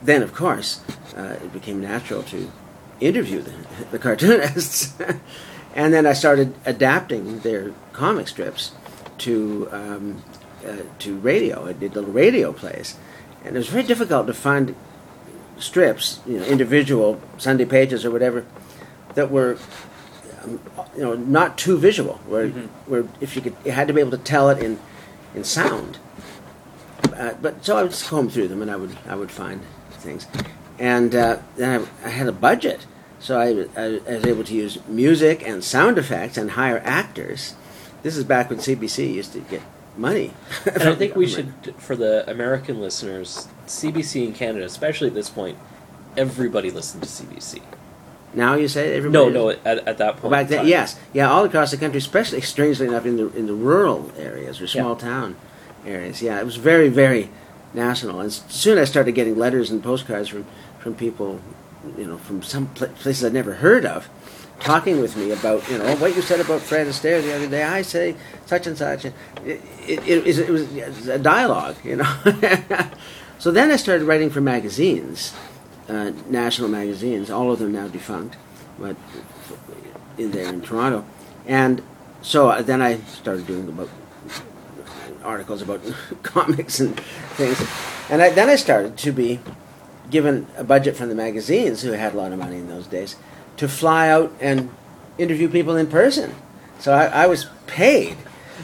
then 0.01 0.21
of 0.21 0.33
course 0.33 0.81
uh, 1.15 1.37
it 1.41 1.53
became 1.53 1.81
natural 1.81 2.23
to 2.23 2.51
interview 2.99 3.41
the, 3.41 3.53
the 3.91 3.99
cartoonists, 3.99 4.93
and 5.75 5.93
then 5.93 6.05
I 6.05 6.13
started 6.13 6.53
adapting 6.65 7.39
their 7.39 7.73
comic 7.93 8.27
strips 8.27 8.71
to 9.19 9.69
um, 9.71 10.23
uh, 10.65 10.77
to 10.99 11.17
radio. 11.17 11.67
I 11.67 11.73
did 11.73 11.95
little 11.95 12.11
radio 12.11 12.51
plays, 12.51 12.97
and 13.43 13.55
it 13.55 13.59
was 13.59 13.69
very 13.69 13.83
difficult 13.83 14.27
to 14.27 14.33
find 14.33 14.75
strips, 15.57 16.19
you 16.25 16.39
know, 16.39 16.45
individual 16.45 17.21
Sunday 17.37 17.65
pages 17.65 18.03
or 18.05 18.11
whatever, 18.11 18.45
that 19.13 19.31
were 19.31 19.57
um, 20.43 20.59
you 20.95 21.03
know 21.03 21.15
not 21.15 21.57
too 21.57 21.77
visual. 21.77 22.15
Where 22.27 22.49
where 22.87 23.05
if 23.21 23.35
you 23.35 23.41
could, 23.41 23.55
you 23.65 23.71
had 23.71 23.87
to 23.87 23.93
be 23.93 24.01
able 24.01 24.11
to 24.11 24.17
tell 24.17 24.49
it 24.49 24.59
in 24.59 24.79
in 25.33 25.43
sound. 25.43 25.97
Uh, 27.15 27.33
but 27.41 27.63
so 27.63 27.77
I 27.77 27.83
would 27.83 27.93
comb 27.93 28.29
through 28.29 28.47
them, 28.49 28.61
and 28.61 28.69
I 28.69 28.75
would 28.75 28.97
I 29.07 29.15
would 29.15 29.31
find 29.31 29.61
things, 30.05 30.27
and 30.79 31.13
uh, 31.15 31.39
then 31.57 31.87
I, 32.03 32.07
I 32.07 32.09
had 32.09 32.27
a 32.27 32.31
budget, 32.31 32.85
so 33.19 33.39
I, 33.39 33.65
I, 33.79 33.85
I 34.07 34.15
was 34.15 34.25
able 34.25 34.43
to 34.43 34.53
use 34.53 34.77
music 34.87 35.47
and 35.47 35.63
sound 35.63 35.97
effects 35.97 36.37
and 36.37 36.51
hire 36.51 36.81
actors. 36.85 37.55
This 38.03 38.15
is 38.15 38.23
back 38.23 38.49
when 38.49 38.59
CBC 38.59 39.13
used 39.13 39.33
to 39.33 39.39
get 39.39 39.61
money. 39.97 40.33
And 40.65 40.83
I 40.83 40.95
think 40.95 41.15
we 41.15 41.27
should, 41.27 41.53
for 41.77 41.95
the 41.95 42.29
American 42.29 42.79
listeners, 42.79 43.47
CBC 43.67 44.27
in 44.27 44.33
Canada, 44.33 44.65
especially 44.65 45.07
at 45.07 45.13
this 45.13 45.29
point, 45.29 45.57
everybody 46.17 46.71
listened 46.71 47.03
to 47.03 47.09
CBC. 47.09 47.61
Now 48.33 48.55
you 48.55 48.67
say 48.67 48.95
everybody. 48.95 49.31
No, 49.31 49.47
no, 49.47 49.49
at, 49.49 49.87
at 49.87 49.97
that 49.97 50.17
point. 50.17 50.31
Back 50.31 50.49
then, 50.49 50.67
yes, 50.67 50.99
yeah, 51.13 51.31
all 51.31 51.45
across 51.45 51.71
the 51.71 51.77
country, 51.77 51.97
especially 51.97 52.41
strangely 52.41 52.87
enough 52.87 53.05
in 53.05 53.15
the 53.15 53.29
in 53.33 53.47
the 53.47 53.53
rural 53.53 54.11
areas 54.17 54.59
or 54.59 54.67
small 54.67 54.97
town 54.97 55.37
areas. 55.85 56.21
Yeah, 56.21 56.39
it 56.39 56.45
was 56.45 56.57
very 56.57 56.89
very 56.89 57.29
national. 57.75 58.19
And 58.21 58.31
soon 58.31 58.77
I 58.77 58.85
started 58.85 59.13
getting 59.13 59.37
letters 59.37 59.69
and 59.71 59.83
postcards 59.83 60.29
from 60.29 60.45
from 60.79 60.95
people, 60.95 61.39
you 61.97 62.05
know, 62.05 62.17
from 62.17 62.41
some 62.43 62.67
pla 62.67 62.87
places 62.87 63.25
I'd 63.25 63.33
never 63.33 63.53
heard 63.55 63.85
of, 63.85 64.07
talking 64.59 65.01
with 65.01 65.17
me 65.17 65.31
about 65.31 65.67
you 65.69 65.77
know 65.77 65.95
what 65.97 66.15
you 66.15 66.21
said 66.21 66.39
about 66.39 66.61
Fred 66.61 66.87
Astaire 66.87 67.21
the 67.21 67.35
other 67.35 67.47
day. 67.47 67.63
I 67.63 67.81
say 67.81 68.15
such 68.45 68.67
and 68.67 68.77
such. 68.77 69.05
It, 69.05 69.13
it, 69.45 70.07
it, 70.07 70.23
was- 70.25 70.39
it 70.39 70.49
was 70.49 71.07
a 71.07 71.19
dialogue, 71.19 71.75
you 71.83 71.95
know. 71.97 72.13
so 73.39 73.51
then 73.51 73.71
I 73.71 73.75
started 73.75 74.05
writing 74.05 74.29
for 74.29 74.41
magazines, 74.41 75.33
uh, 75.89 76.11
national 76.29 76.69
magazines, 76.69 77.29
all 77.29 77.51
of 77.51 77.59
them 77.59 77.71
now 77.73 77.87
defunct, 77.87 78.35
but 78.79 78.95
in 80.17 80.31
there 80.31 80.47
in 80.47 80.61
Toronto, 80.61 81.03
and 81.45 81.81
so 82.21 82.49
uh, 82.49 82.61
then 82.61 82.81
I 82.81 82.97
started 83.01 83.45
doing 83.47 83.67
about 83.67 83.89
articles 85.25 85.61
about 85.61 85.81
comics 86.23 86.79
and 86.79 86.99
things, 87.37 87.61
and 88.09 88.21
I, 88.21 88.29
then 88.29 88.49
I 88.49 88.55
started 88.55 88.97
to 88.97 89.11
be 89.11 89.39
given 90.09 90.47
a 90.57 90.63
budget 90.63 90.95
from 90.95 91.09
the 91.09 91.15
magazines, 91.15 91.81
who 91.81 91.91
had 91.91 92.13
a 92.13 92.17
lot 92.17 92.31
of 92.31 92.39
money 92.39 92.57
in 92.57 92.67
those 92.67 92.87
days, 92.87 93.15
to 93.57 93.67
fly 93.67 94.09
out 94.09 94.31
and 94.39 94.69
interview 95.17 95.49
people 95.49 95.75
in 95.75 95.87
person. 95.87 96.35
So 96.79 96.93
I, 96.93 97.05
I 97.05 97.27
was 97.27 97.47
paid. 97.67 98.17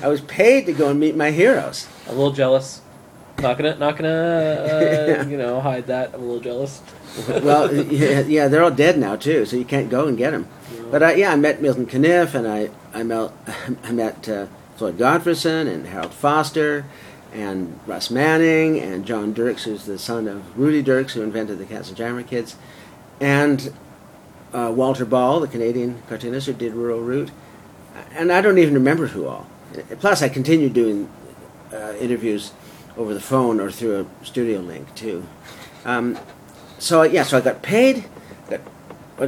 I 0.03 0.07
was 0.07 0.21
paid 0.21 0.65
to 0.65 0.73
go 0.73 0.89
and 0.89 0.99
meet 0.99 1.15
my 1.15 1.31
heroes. 1.31 1.87
I'm 2.05 2.15
a 2.15 2.17
little 2.17 2.33
jealous. 2.33 2.81
Not 3.39 3.57
gonna, 3.57 3.75
not 3.77 3.97
gonna, 3.97 4.09
uh, 4.09 5.25
you 5.29 5.37
know, 5.37 5.59
hide 5.61 5.87
that. 5.87 6.13
I'm 6.13 6.21
a 6.21 6.25
little 6.25 6.39
jealous. 6.39 6.81
well, 7.27 7.73
yeah, 7.73 8.19
yeah, 8.21 8.47
they're 8.47 8.63
all 8.63 8.71
dead 8.71 8.97
now 8.97 9.15
too, 9.15 9.45
so 9.45 9.55
you 9.55 9.65
can't 9.65 9.89
go 9.89 10.07
and 10.07 10.17
get 10.17 10.31
them. 10.31 10.47
But 10.91 11.03
I, 11.03 11.13
yeah, 11.15 11.31
I 11.31 11.35
met 11.35 11.61
Milton 11.61 11.85
Caniff, 11.85 12.35
and 12.35 12.47
I 12.47 12.69
I 12.93 13.03
met 13.03 13.31
I 13.83 13.91
met 13.91 14.29
uh, 14.29 14.47
Floyd 14.75 14.97
Gottfredson 14.97 15.67
and 15.71 15.87
Harold 15.87 16.13
Foster, 16.13 16.85
and 17.33 17.79
Russ 17.87 18.09
Manning 18.09 18.79
and 18.79 19.05
John 19.05 19.33
Dirks, 19.33 19.63
who's 19.63 19.85
the 19.85 19.97
son 19.97 20.27
of 20.27 20.57
Rudy 20.57 20.81
Dirks, 20.81 21.13
who 21.13 21.21
invented 21.21 21.59
the 21.59 21.65
Katzenjammer 21.65 22.27
Kids, 22.27 22.55
and 23.19 23.73
uh, 24.53 24.71
Walter 24.75 25.05
Ball, 25.05 25.39
the 25.39 25.47
Canadian 25.47 26.01
cartoonist 26.09 26.47
who 26.47 26.53
did 26.53 26.73
Rural 26.73 26.99
Route, 26.99 27.31
and 28.11 28.31
I 28.31 28.41
don't 28.41 28.57
even 28.57 28.73
remember 28.73 29.07
who 29.07 29.27
all. 29.27 29.47
Plus, 29.99 30.21
I 30.21 30.29
continued 30.29 30.73
doing 30.73 31.09
uh, 31.73 31.93
interviews 31.99 32.51
over 32.97 33.13
the 33.13 33.21
phone 33.21 33.61
or 33.61 33.71
through 33.71 34.01
a 34.01 34.25
studio 34.25 34.59
link 34.59 34.93
too. 34.95 35.25
Um, 35.85 36.17
so 36.79 37.03
yeah, 37.03 37.23
so 37.23 37.37
I 37.37 37.41
got 37.41 37.61
paid. 37.61 38.05
Got, 38.49 38.59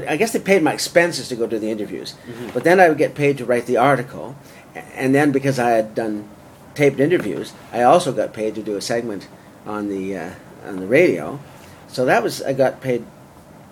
I 0.07 0.17
guess 0.17 0.33
they 0.33 0.39
paid 0.39 0.63
my 0.63 0.73
expenses 0.73 1.29
to 1.29 1.35
go 1.35 1.47
do 1.47 1.59
the 1.59 1.69
interviews, 1.69 2.15
but 2.53 2.63
then 2.63 2.79
I 2.79 2.89
would 2.89 2.97
get 2.97 3.15
paid 3.15 3.37
to 3.37 3.45
write 3.45 3.67
the 3.67 3.77
article, 3.77 4.35
and 4.75 5.13
then 5.13 5.31
because 5.31 5.59
I 5.59 5.71
had 5.71 5.95
done 5.95 6.29
taped 6.75 6.99
interviews, 6.99 7.53
I 7.71 7.83
also 7.83 8.11
got 8.11 8.33
paid 8.33 8.55
to 8.55 8.63
do 8.63 8.75
a 8.75 8.81
segment 8.81 9.27
on 9.65 9.89
the 9.89 10.17
uh, 10.17 10.31
on 10.65 10.79
the 10.79 10.87
radio. 10.87 11.39
So 11.87 12.05
that 12.05 12.23
was 12.23 12.41
I 12.41 12.53
got 12.53 12.81
paid. 12.81 13.05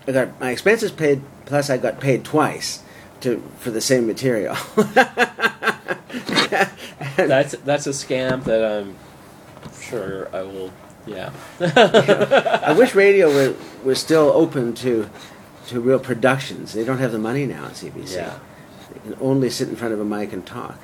I 0.07 0.11
got 0.11 0.39
my 0.39 0.51
expenses 0.51 0.91
paid 0.91 1.21
plus 1.45 1.69
I 1.69 1.77
got 1.77 1.99
paid 1.99 2.23
twice 2.23 2.83
to 3.21 3.41
for 3.59 3.71
the 3.71 3.81
same 3.81 4.07
material. 4.07 4.55
That's 7.15 7.55
that's 7.65 7.87
a 7.87 7.91
scam 7.91 8.43
that 8.45 8.63
I'm 8.63 8.95
sure 9.79 10.33
I 10.35 10.41
will. 10.43 10.71
Yeah. 11.05 11.31
I 11.59 12.73
wish 12.77 12.93
radio 12.95 13.29
were, 13.29 13.55
was 13.83 13.99
still 13.99 14.31
open 14.33 14.73
to 14.75 15.09
to 15.67 15.79
real 15.79 15.99
productions. 15.99 16.73
They 16.73 16.83
don't 16.83 16.99
have 16.99 17.11
the 17.11 17.19
money 17.19 17.45
now 17.45 17.65
at 17.65 17.73
CBC. 17.73 18.15
Yeah. 18.15 18.39
They 18.93 18.99
can 18.99 19.17
only 19.21 19.49
sit 19.49 19.69
in 19.69 19.75
front 19.75 19.93
of 19.93 19.99
a 19.99 20.05
mic 20.05 20.33
and 20.33 20.45
talk. 20.45 20.79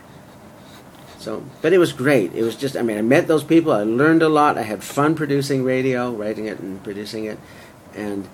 So, 1.20 1.44
but 1.62 1.74
it 1.74 1.80
was 1.80 1.94
great. 1.94 2.34
It 2.36 2.44
was 2.44 2.56
just, 2.56 2.78
I 2.78 2.82
mean, 2.84 2.98
I 2.98 3.02
met 3.02 3.28
those 3.28 3.44
people. 3.44 3.72
I 3.72 3.84
learned 3.84 4.22
a 4.22 4.30
lot. 4.30 4.58
I 4.58 4.62
had 4.62 4.84
fun 4.84 5.16
producing 5.16 5.64
radio, 5.64 6.12
writing 6.12 6.46
it 6.46 6.60
and 6.60 6.82
producing 6.84 7.26
it, 7.26 7.40
and 7.96 8.28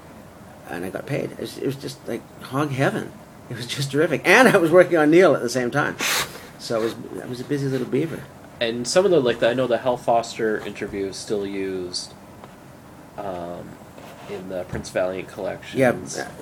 and 0.70 0.86
I 0.86 0.90
got 0.90 1.06
paid. 1.06 1.32
It 1.32 1.40
was, 1.40 1.58
it 1.58 1.66
was 1.66 1.76
just 1.76 2.06
like 2.08 2.22
hog 2.44 2.72
heaven. 2.72 3.12
It 3.50 3.56
was 3.56 3.68
just 3.76 3.92
terrific. 3.92 4.22
And 4.26 4.48
I 4.48 4.58
was 4.58 4.72
working 4.72 4.98
on 4.98 5.12
Neil 5.12 5.34
at 5.36 5.42
the 5.42 5.50
same 5.50 5.72
time, 5.72 5.96
so 6.60 6.80
I 6.80 6.84
was 6.84 6.96
I 7.22 7.26
was 7.26 7.40
a 7.40 7.46
busy 7.46 7.68
little 7.68 7.88
beaver. 7.88 8.24
and 8.60 8.88
some 8.88 9.06
of 9.06 9.12
the 9.12 9.20
like 9.20 9.40
the, 9.40 9.50
I 9.50 9.54
know 9.54 9.68
the 9.68 9.80
Hal 9.80 9.98
Foster 9.98 10.60
interview 10.66 11.08
is 11.08 11.16
still 11.16 11.46
used 11.48 12.14
um, 13.18 13.70
in 14.30 14.50
the 14.50 14.64
Prince 14.66 14.90
Valiant 14.90 15.30
collection. 15.30 15.80
Yeah, 15.80 15.96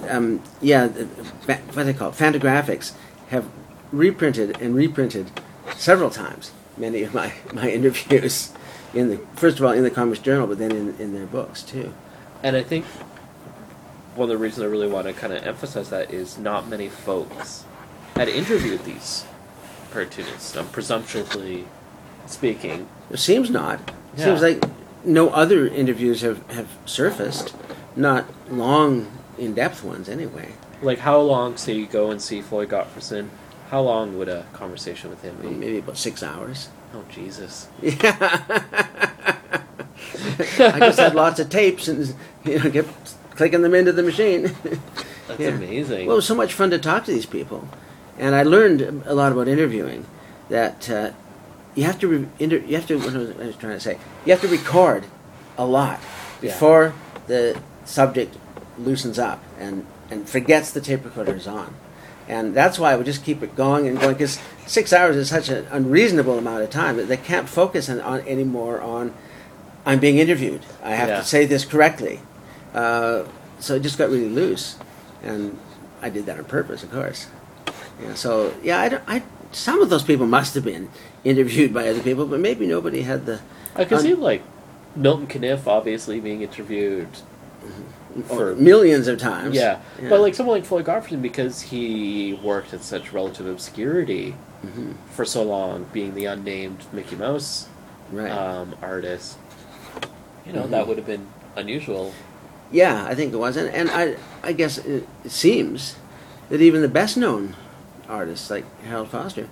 um, 0.09 0.41
yeah. 0.61 0.87
What 0.87 1.85
they 1.85 1.93
call 1.93 2.09
it, 2.09 2.15
Fantagraphics 2.15 2.93
have 3.29 3.45
reprinted 3.91 4.59
and 4.61 4.73
reprinted 4.75 5.31
several 5.75 6.09
times 6.09 6.51
many 6.77 7.03
of 7.03 7.13
my, 7.13 7.33
my 7.53 7.69
interviews 7.69 8.51
in 8.93 9.09
the 9.09 9.17
first 9.35 9.59
of 9.59 9.65
all 9.65 9.71
in 9.71 9.83
the 9.83 9.91
Comics 9.91 10.19
Journal, 10.19 10.47
but 10.47 10.57
then 10.57 10.71
in, 10.71 10.95
in 10.99 11.13
their 11.13 11.25
books 11.25 11.63
too. 11.63 11.93
And 12.43 12.55
I 12.55 12.63
think 12.63 12.85
one 14.15 14.29
of 14.29 14.29
the 14.29 14.37
reasons 14.37 14.63
I 14.63 14.67
really 14.67 14.87
want 14.87 15.07
to 15.07 15.13
kind 15.13 15.31
of 15.33 15.45
emphasize 15.45 15.89
that 15.89 16.11
is 16.11 16.37
not 16.37 16.67
many 16.67 16.89
folks 16.89 17.63
had 18.15 18.27
interviewed 18.27 18.83
these 18.83 19.25
cartoonists. 19.91 20.55
I'm 20.57 20.67
presumptuously 20.67 21.65
speaking. 22.27 22.87
It 23.09 23.17
seems 23.19 23.49
not. 23.49 23.79
It 23.79 24.19
Yeah. 24.19 24.25
seems 24.25 24.41
like 24.41 24.63
no 25.05 25.29
other 25.29 25.67
interviews 25.67 26.21
have, 26.21 26.45
have 26.51 26.67
surfaced, 26.85 27.53
not 27.95 28.25
long 28.49 29.11
in 29.37 29.53
depth 29.53 29.83
ones 29.83 30.09
anyway. 30.09 30.53
Like, 30.81 30.99
how 30.99 31.19
long, 31.21 31.57
say 31.57 31.73
you 31.73 31.85
go 31.85 32.11
and 32.11 32.21
see 32.21 32.41
Floyd 32.41 32.69
Gottfredson, 32.69 33.29
how 33.71 33.81
long 33.81 34.17
would 34.17 34.27
a 34.29 34.45
conversation 34.53 35.09
with 35.09 35.21
him 35.23 35.35
be? 35.41 35.47
Maybe 35.49 35.77
about 35.79 35.97
six 35.97 36.21
hours. 36.21 36.69
Oh, 36.93 37.03
Jesus. 37.09 37.67
Yeah. 37.81 38.15
I 40.59 40.79
just 40.79 40.99
had 40.99 41.15
lots 41.15 41.39
of 41.39 41.49
tapes 41.49 41.87
and 41.87 42.13
you 42.43 42.59
know 42.59 42.69
kept 42.69 42.89
clicking 43.35 43.61
them 43.61 43.73
into 43.73 43.91
the 43.93 44.03
machine. 44.03 44.43
That's 45.27 45.39
Yeah. 45.39 45.49
amazing. 45.49 46.05
Well, 46.07 46.15
it 46.15 46.17
was 46.17 46.25
so 46.27 46.35
much 46.35 46.53
fun 46.53 46.69
to 46.71 46.77
talk 46.79 47.05
to 47.05 47.11
these 47.11 47.25
people, 47.25 47.67
and 48.19 48.35
I 48.35 48.43
learned 48.43 49.03
a 49.05 49.13
lot 49.15 49.31
about 49.31 49.47
interviewing. 49.47 50.05
That 50.49 50.89
uh, 50.89 51.11
you 51.75 51.85
have 51.85 51.97
to 51.99 52.07
re- 52.09 52.27
inter- 52.39 52.57
you 52.57 52.75
have 52.75 52.87
to 52.87 52.97
what 52.97 53.13
was 53.13 53.31
I 53.39 53.45
was 53.47 53.55
trying 53.55 53.73
to 53.73 53.79
say 53.79 53.97
you 54.25 54.33
have 54.33 54.41
to 54.41 54.49
record 54.49 55.05
a 55.57 55.65
lot 55.65 55.99
Yeah. 56.41 56.51
before 56.51 56.93
the 57.27 57.57
subject 57.85 58.35
loosens 58.77 59.17
up 59.17 59.41
and, 59.59 59.85
and 60.09 60.27
forgets 60.27 60.71
the 60.71 60.81
tape 60.81 61.05
recorder 61.05 61.35
is 61.35 61.47
on. 61.47 61.73
And 62.31 62.53
that's 62.55 62.79
why 62.79 62.93
I 62.93 62.95
would 62.95 63.05
just 63.05 63.25
keep 63.25 63.43
it 63.43 63.57
going 63.57 63.89
and 63.89 63.99
going 63.99 64.13
because 64.13 64.39
six 64.65 64.93
hours 64.93 65.17
is 65.17 65.27
such 65.27 65.49
an 65.49 65.67
unreasonable 65.69 66.37
amount 66.37 66.63
of 66.63 66.69
time 66.69 66.95
that 66.95 67.09
they 67.09 67.17
can't 67.17 67.49
focus 67.49 67.89
on, 67.89 67.99
on 67.99 68.21
anymore 68.21 68.79
on 68.79 69.13
I'm 69.85 69.99
being 69.99 70.17
interviewed. 70.17 70.61
I 70.81 70.91
have 70.91 71.09
Yeah. 71.09 71.17
to 71.19 71.25
say 71.25 71.45
this 71.45 71.65
correctly. 71.65 72.21
Uh, 72.73 73.23
so 73.59 73.75
it 73.75 73.81
just 73.81 73.97
got 73.97 74.09
really 74.09 74.29
loose, 74.29 74.77
and 75.21 75.57
I 76.01 76.09
did 76.09 76.25
that 76.27 76.37
on 76.37 76.45
purpose, 76.45 76.83
of 76.83 76.91
course. 76.91 77.27
Yeah. 78.01 78.13
So 78.13 78.53
yeah, 78.63 78.79
I, 79.07 79.15
I 79.17 79.23
some 79.51 79.81
of 79.81 79.89
those 79.89 80.03
people 80.03 80.25
must 80.25 80.55
have 80.55 80.63
been 80.63 80.87
interviewed 81.25 81.73
by 81.73 81.89
other 81.89 82.01
people, 82.01 82.25
but 82.27 82.39
maybe 82.39 82.65
nobody 82.65 83.01
had 83.01 83.25
the 83.25 83.41
I 83.75 83.83
can 83.83 83.97
Un- 83.97 84.03
see 84.03 84.13
like 84.13 84.41
Milton 84.95 85.27
Caniff 85.27 85.67
obviously 85.67 86.21
being 86.21 86.41
interviewed 86.43 87.09
or 87.61 87.69
for 88.27 88.55
millions 88.55 89.07
of 89.07 89.17
times. 89.19 89.55
yeah. 89.55 89.79
Yeah. 90.01 90.09
but 90.09 90.21
like 90.21 90.35
someone 90.35 90.57
like 90.57 90.65
Floyd 90.65 90.85
Gottfredson 90.85 91.21
because 91.21 91.61
he 91.61 92.39
worked 92.43 92.73
in 92.73 92.79
such 92.81 93.13
relative 93.13 93.45
obscurity 93.47 94.35
Mhm. 94.65 94.93
for 95.11 95.25
so 95.25 95.41
long, 95.43 95.85
being 95.91 96.13
the 96.13 96.25
unnamed 96.25 96.85
Mickey 96.93 97.15
Mouse 97.15 97.67
right. 98.11 98.29
um, 98.31 98.75
artist. 98.81 99.37
You 100.45 100.53
know 100.53 100.63
Mhm. 100.63 100.69
that 100.71 100.87
would 100.87 100.97
have 100.97 101.07
been 101.07 101.27
unusual. 101.55 102.13
Yeah, 102.71 103.05
I 103.05 103.15
think 103.15 103.33
it 103.33 103.37
was, 103.37 103.57
and, 103.57 103.69
and 103.69 103.89
I 103.89 104.15
I 104.43 104.53
guess 104.53 104.77
it, 104.77 105.07
it 105.25 105.31
seems 105.31 105.95
that 106.49 106.61
even 106.61 106.81
the 106.81 106.87
best 106.87 107.17
known 107.17 107.55
artists 108.09 108.49
like 108.49 108.65
Harold 108.83 109.09
Foster, 109.09 109.47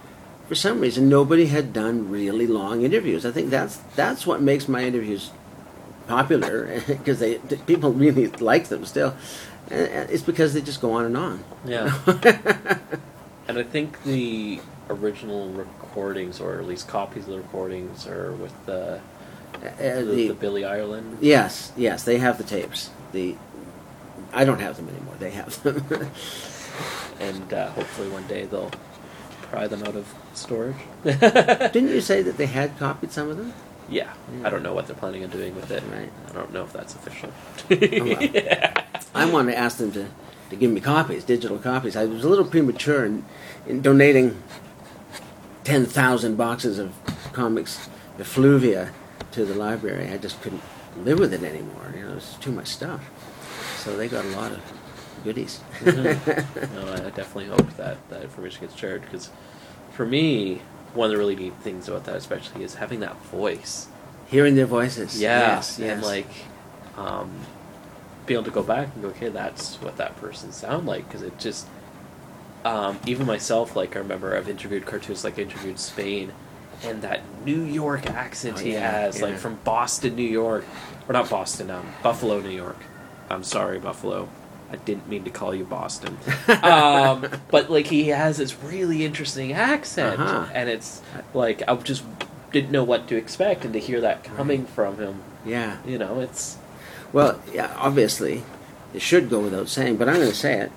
for 0.48 0.56
some 0.56 0.80
reason 0.82 1.10
nobody 1.10 1.46
had 1.48 1.72
done 1.74 2.10
really 2.10 2.48
long 2.48 2.82
interviews. 2.84 3.26
I 3.26 3.32
think 3.32 3.50
that's 3.50 3.80
that's 3.96 4.26
what 4.28 4.42
makes 4.42 4.68
my 4.68 4.84
interviews 4.84 5.32
popular 6.10 6.82
because 6.88 7.20
they 7.20 7.36
people 7.66 7.94
really 7.94 8.28
like 8.28 8.68
them 8.68 8.84
still. 8.86 9.16
It's 9.72 10.24
because 10.24 10.54
they 10.54 10.62
just 10.62 10.82
go 10.82 10.92
on 10.94 11.06
and 11.06 11.16
on. 11.16 11.44
Yeah. 11.66 11.94
And 13.48 13.58
I 13.58 13.64
think 13.64 14.04
the 14.04 14.60
original 14.92 15.50
recordings, 15.50 16.40
or 16.40 16.60
at 16.60 16.68
least 16.68 16.88
copies 16.88 17.24
of 17.24 17.32
the 17.32 17.38
recordings, 17.38 18.06
are 18.06 18.32
with 18.34 18.54
the 18.68 19.00
Uh, 19.56 19.70
the, 19.80 20.04
the- 20.04 20.28
the 20.28 20.34
Billy 20.36 20.64
Ireland. 20.66 21.18
yes, 21.20 21.72
yes, 21.76 22.04
they 22.04 22.20
have 22.20 22.38
the 22.38 22.44
tapes. 22.44 22.92
The 23.12 23.36
I 24.32 24.46
don't 24.46 24.60
have 24.62 24.78
them 24.78 24.88
anymore. 24.90 25.16
They 25.18 25.32
have 25.32 25.52
them. 25.64 25.78
and 27.20 27.52
uh, 27.52 27.70
hopefully 27.72 28.10
one 28.10 28.28
day 28.28 28.46
they'll 28.46 28.70
pry 29.50 29.66
them 29.66 29.82
out 29.82 29.96
of 29.96 30.06
storage. 30.36 30.76
Didn't 31.04 31.90
you 31.90 32.02
say 32.02 32.22
that 32.22 32.38
they 32.38 32.46
had 32.46 32.78
copied 32.78 33.12
some 33.12 33.30
of 33.32 33.38
them? 33.38 33.54
Yeah, 33.90 34.14
I 34.44 34.50
don't 34.50 34.64
know 34.64 34.74
what 34.74 34.88
they're 34.88 34.96
planning 34.96 35.24
on 35.24 35.30
doing 35.30 35.56
with 35.56 35.72
it. 35.72 35.84
Right. 35.92 36.12
I 36.30 36.32
don't 36.34 36.54
know 36.54 36.64
if 36.64 36.74
that's 36.74 36.96
official. 36.96 37.32
well. 37.70 38.74
I 39.16 39.26
wanted 39.26 39.54
to 39.54 39.58
ask 39.58 39.78
them 39.78 39.92
to, 39.94 40.08
to 40.50 40.56
give 40.56 40.72
me 40.72 40.82
copies, 40.82 41.24
digital 41.24 41.58
copies. 41.58 41.96
I 41.96 42.06
was 42.06 42.24
a 42.24 42.30
little 42.30 42.46
premature 42.46 43.06
in, 43.06 43.26
in 43.68 43.82
donating 43.82 44.42
10,000 45.64 46.36
boxes 46.36 46.80
of 46.80 46.94
comics 47.34 47.90
effluvia 48.18 48.92
to 49.32 49.46
the 49.46 49.56
library. 49.56 50.10
I 50.10 50.18
just 50.18 50.42
couldn't 50.42 50.62
live 50.98 51.20
with 51.20 51.34
it 51.34 51.44
anymore. 51.44 51.94
You 51.96 52.08
know, 52.08 52.16
it's 52.18 52.36
too 52.36 52.52
much 52.52 52.68
stuff. 52.68 53.04
So 53.84 53.96
they 53.96 54.08
got 54.08 54.26
a 54.26 54.30
lot 54.30 54.52
of 54.52 54.60
goodies. 55.24 55.60
Mhm. 55.80 56.74
no, 56.76 56.94
I 56.94 57.10
definitely 57.12 57.48
hope 57.48 57.76
that 57.78 57.98
that 58.10 58.24
information 58.24 58.62
gets 58.62 58.76
shared 58.76 59.02
because, 59.02 59.30
for 59.92 60.06
me, 60.06 60.62
one 60.94 61.06
of 61.06 61.12
the 61.12 61.18
really 61.18 61.36
neat 61.36 61.54
things 61.62 61.88
about 61.88 62.06
that, 62.06 62.16
especially, 62.16 62.64
is 62.64 62.76
having 62.76 63.00
that 63.02 63.16
voice. 63.26 63.88
Hearing 64.28 64.56
their 64.56 64.66
voices. 64.66 65.20
Yeah, 65.20 65.56
Yes, 65.56 65.80
and 65.80 66.02
like, 66.04 66.28
um, 66.98 67.32
be 68.26 68.34
able 68.36 68.44
to 68.44 68.52
go 68.52 68.62
back 68.64 68.90
and 68.94 69.02
go, 69.04 69.10
okay, 69.10 69.30
that's 69.30 69.76
what 69.82 69.98
that 69.98 70.16
person 70.18 70.52
sound 70.52 70.86
like 70.86 71.08
because 71.08 71.24
it 71.24 71.38
just, 71.40 71.66
um, 72.66 73.00
even 73.08 73.26
myself, 73.26 73.76
like 73.76 73.96
I 73.96 74.00
remember 74.00 74.36
I've 74.36 74.50
interviewed 74.50 74.86
cartoons, 74.86 75.24
like 75.24 75.40
I 75.40 75.44
interviewed 75.44 75.80
Spain, 75.80 76.32
and 76.84 77.02
that 77.02 77.22
New 77.44 77.62
York 77.64 78.06
accent 78.08 78.58
Oh, 78.58 78.62
he 78.62 78.74
yeah, 78.74 78.92
has, 78.92 79.20
yeah. 79.20 79.26
like 79.28 79.38
from 79.38 79.56
Boston, 79.64 80.16
New 80.16 80.22
York, 80.24 80.64
or 81.08 81.14
not 81.14 81.30
Boston, 81.30 81.72
um, 81.72 81.88
Buffalo, 82.04 82.40
New 82.40 82.50
York. 82.50 82.78
I'm 83.30 83.44
sorry, 83.44 83.80
Buffalo. 83.80 84.30
I 84.72 84.76
didn't 84.76 85.08
mean 85.10 85.24
to 85.24 85.30
call 85.32 85.54
you 85.56 85.66
Boston. 85.66 86.18
um, 86.62 87.28
but 87.52 87.70
like 87.70 87.88
he 87.88 88.10
has 88.10 88.38
this 88.38 88.56
really 88.62 89.04
interesting 89.06 89.54
accent, 89.54 90.20
Uh-huh. 90.20 90.48
and 90.54 90.70
it's 90.70 91.02
like 91.34 91.64
I 91.68 91.76
just 91.76 92.04
didn't 92.52 92.72
know 92.72 92.84
what 92.84 93.08
to 93.08 93.16
expect, 93.16 93.64
and 93.66 93.74
to 93.74 93.80
hear 93.80 94.02
that 94.02 94.24
coming 94.24 94.66
from 94.66 94.98
him, 94.98 95.22
yeah. 95.46 95.78
you 95.86 95.98
know, 95.98 96.20
it's 96.20 96.58
Well, 97.14 97.42
yeah, 97.54 97.74
obviously, 97.78 98.44
it 98.94 99.02
should 99.02 99.30
go 99.30 99.40
without 99.40 99.70
saying, 99.70 99.98
but 99.98 100.08
I'm 100.10 100.16
going 100.16 100.30
to 100.30 100.36
say 100.36 100.60
it, 100.60 100.72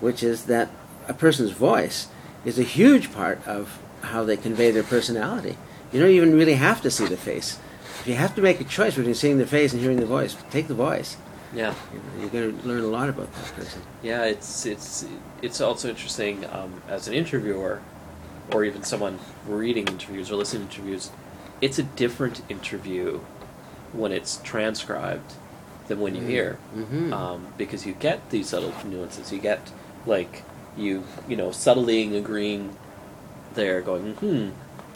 which 0.00 0.22
is 0.22 0.44
that 0.46 0.70
a 1.08 1.14
person's 1.14 1.50
voice 1.52 2.08
is 2.44 2.58
a 2.58 2.62
huge 2.62 3.12
part 3.12 3.46
of 3.46 3.78
how 4.02 4.22
they 4.24 4.36
convey 4.36 4.70
their 4.70 4.82
personality. 4.82 5.56
You 5.92 6.00
don't 6.00 6.10
even 6.10 6.34
really 6.36 6.54
have 6.54 6.82
to 6.82 6.90
see 6.90 7.06
the 7.06 7.16
face. 7.16 7.58
If 8.00 8.06
you 8.06 8.14
have 8.16 8.34
to 8.34 8.42
make 8.42 8.60
a 8.60 8.64
choice 8.64 8.96
between 8.96 9.14
seeing 9.14 9.38
the 9.38 9.46
face 9.46 9.72
and 9.72 9.80
hearing 9.80 10.00
the 10.00 10.04
voice, 10.06 10.36
take 10.50 10.68
the 10.68 10.74
voice. 10.74 11.16
Yeah, 11.54 11.74
you're 12.18 12.30
going 12.30 12.60
to 12.60 12.68
learn 12.68 12.82
a 12.82 12.88
lot 12.88 13.08
about 13.08 13.32
that 13.32 13.54
person. 13.54 13.82
yeah. 14.02 14.24
It's 14.24 14.66
it's 14.66 15.06
it's 15.42 15.60
also 15.60 15.88
interesting 15.88 16.44
um, 16.46 16.82
as 16.88 17.06
an 17.08 17.14
interviewer, 17.14 17.80
or 18.52 18.64
even 18.64 18.82
someone 18.82 19.18
reading 19.46 19.86
interviews 19.88 20.30
or 20.30 20.36
listening 20.36 20.68
to 20.68 20.74
interviews. 20.74 21.10
It's 21.60 21.78
a 21.78 21.84
different 21.84 22.42
interview 22.48 23.20
when 23.92 24.12
it's 24.12 24.38
transcribed 24.42 25.34
than 25.88 26.00
when 26.00 26.14
you 26.14 26.22
hear. 26.22 26.58
Mm-hmm. 26.74 27.12
um, 27.12 27.46
because 27.56 27.86
you 27.86 27.94
get 27.94 28.30
these 28.30 28.48
subtle 28.48 28.72
nuances. 28.84 29.32
You 29.32 29.38
get 29.38 29.70
like 30.06 30.42
you 30.76 31.04
you 31.28 31.36
know 31.36 31.52
subtly 31.52 32.16
agreeing 32.16 32.76
there, 33.54 33.80
going 33.80 34.14
hmm, 34.14 34.48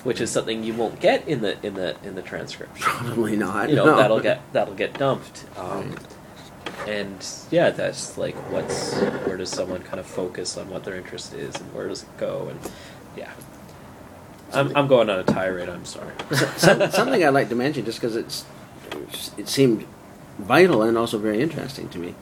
which 0.03 0.21
is 0.21 0.31
something 0.31 0.65
you 0.65 0.75
won't 0.75 1.01
get 1.01 1.27
in 1.29 1.41
the 1.41 1.65
in 1.65 1.75
the 1.75 1.97
in 2.03 2.15
the 2.15 2.23
transcription. 2.23 2.85
Probably 2.85 3.37
not. 3.37 3.71
You 3.71 3.77
know 3.77 3.87
no. 3.87 3.97
that'll 3.97 4.21
get 4.21 4.41
that'll 4.53 4.75
get 4.75 4.95
dumped. 4.95 5.45
Um, 5.57 5.95
and 6.87 7.27
yeah, 7.51 7.71
that's 7.71 8.17
like 8.17 8.35
what's 8.53 8.95
where 9.27 9.37
does 9.37 9.51
someone 9.51 9.83
kind 9.83 10.01
of 10.01 10.07
focus 10.07 10.57
on 10.57 10.71
what 10.71 10.85
their 10.85 10.97
interest 10.97 11.35
is 11.35 11.55
and 11.57 11.73
where 11.75 11.89
does 11.89 12.03
it 12.03 12.17
go 12.19 12.49
and 12.49 12.61
yeah. 13.17 13.33
I'm, 14.53 14.75
I'm 14.75 14.87
going 14.89 15.11
on 15.11 15.19
a 15.19 15.25
tirade. 15.25 15.69
I'm 15.69 15.85
sorry. 15.85 16.15
Something 16.57 17.23
I'd 17.23 17.29
like 17.31 17.51
to 17.51 17.55
mention, 17.55 17.85
just 17.85 18.01
because 18.01 18.17
it's 18.17 18.47
it 19.37 19.49
seemed 19.49 19.85
vital 20.39 20.83
and 20.83 20.97
also 20.97 21.19
very 21.19 21.43
interesting 21.43 21.89
to 21.91 21.99
me. 21.99 22.15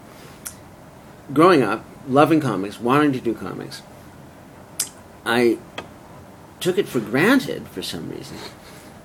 Growing 1.32 1.62
up, 1.62 1.84
loving 2.08 2.40
comics, 2.40 2.80
wanting 2.80 3.12
to 3.12 3.20
do 3.20 3.32
comics, 3.34 3.82
I 5.24 5.58
took 6.58 6.78
it 6.78 6.88
for 6.88 6.98
granted 7.00 7.68
for 7.68 7.82
some 7.82 8.10
reason 8.10 8.38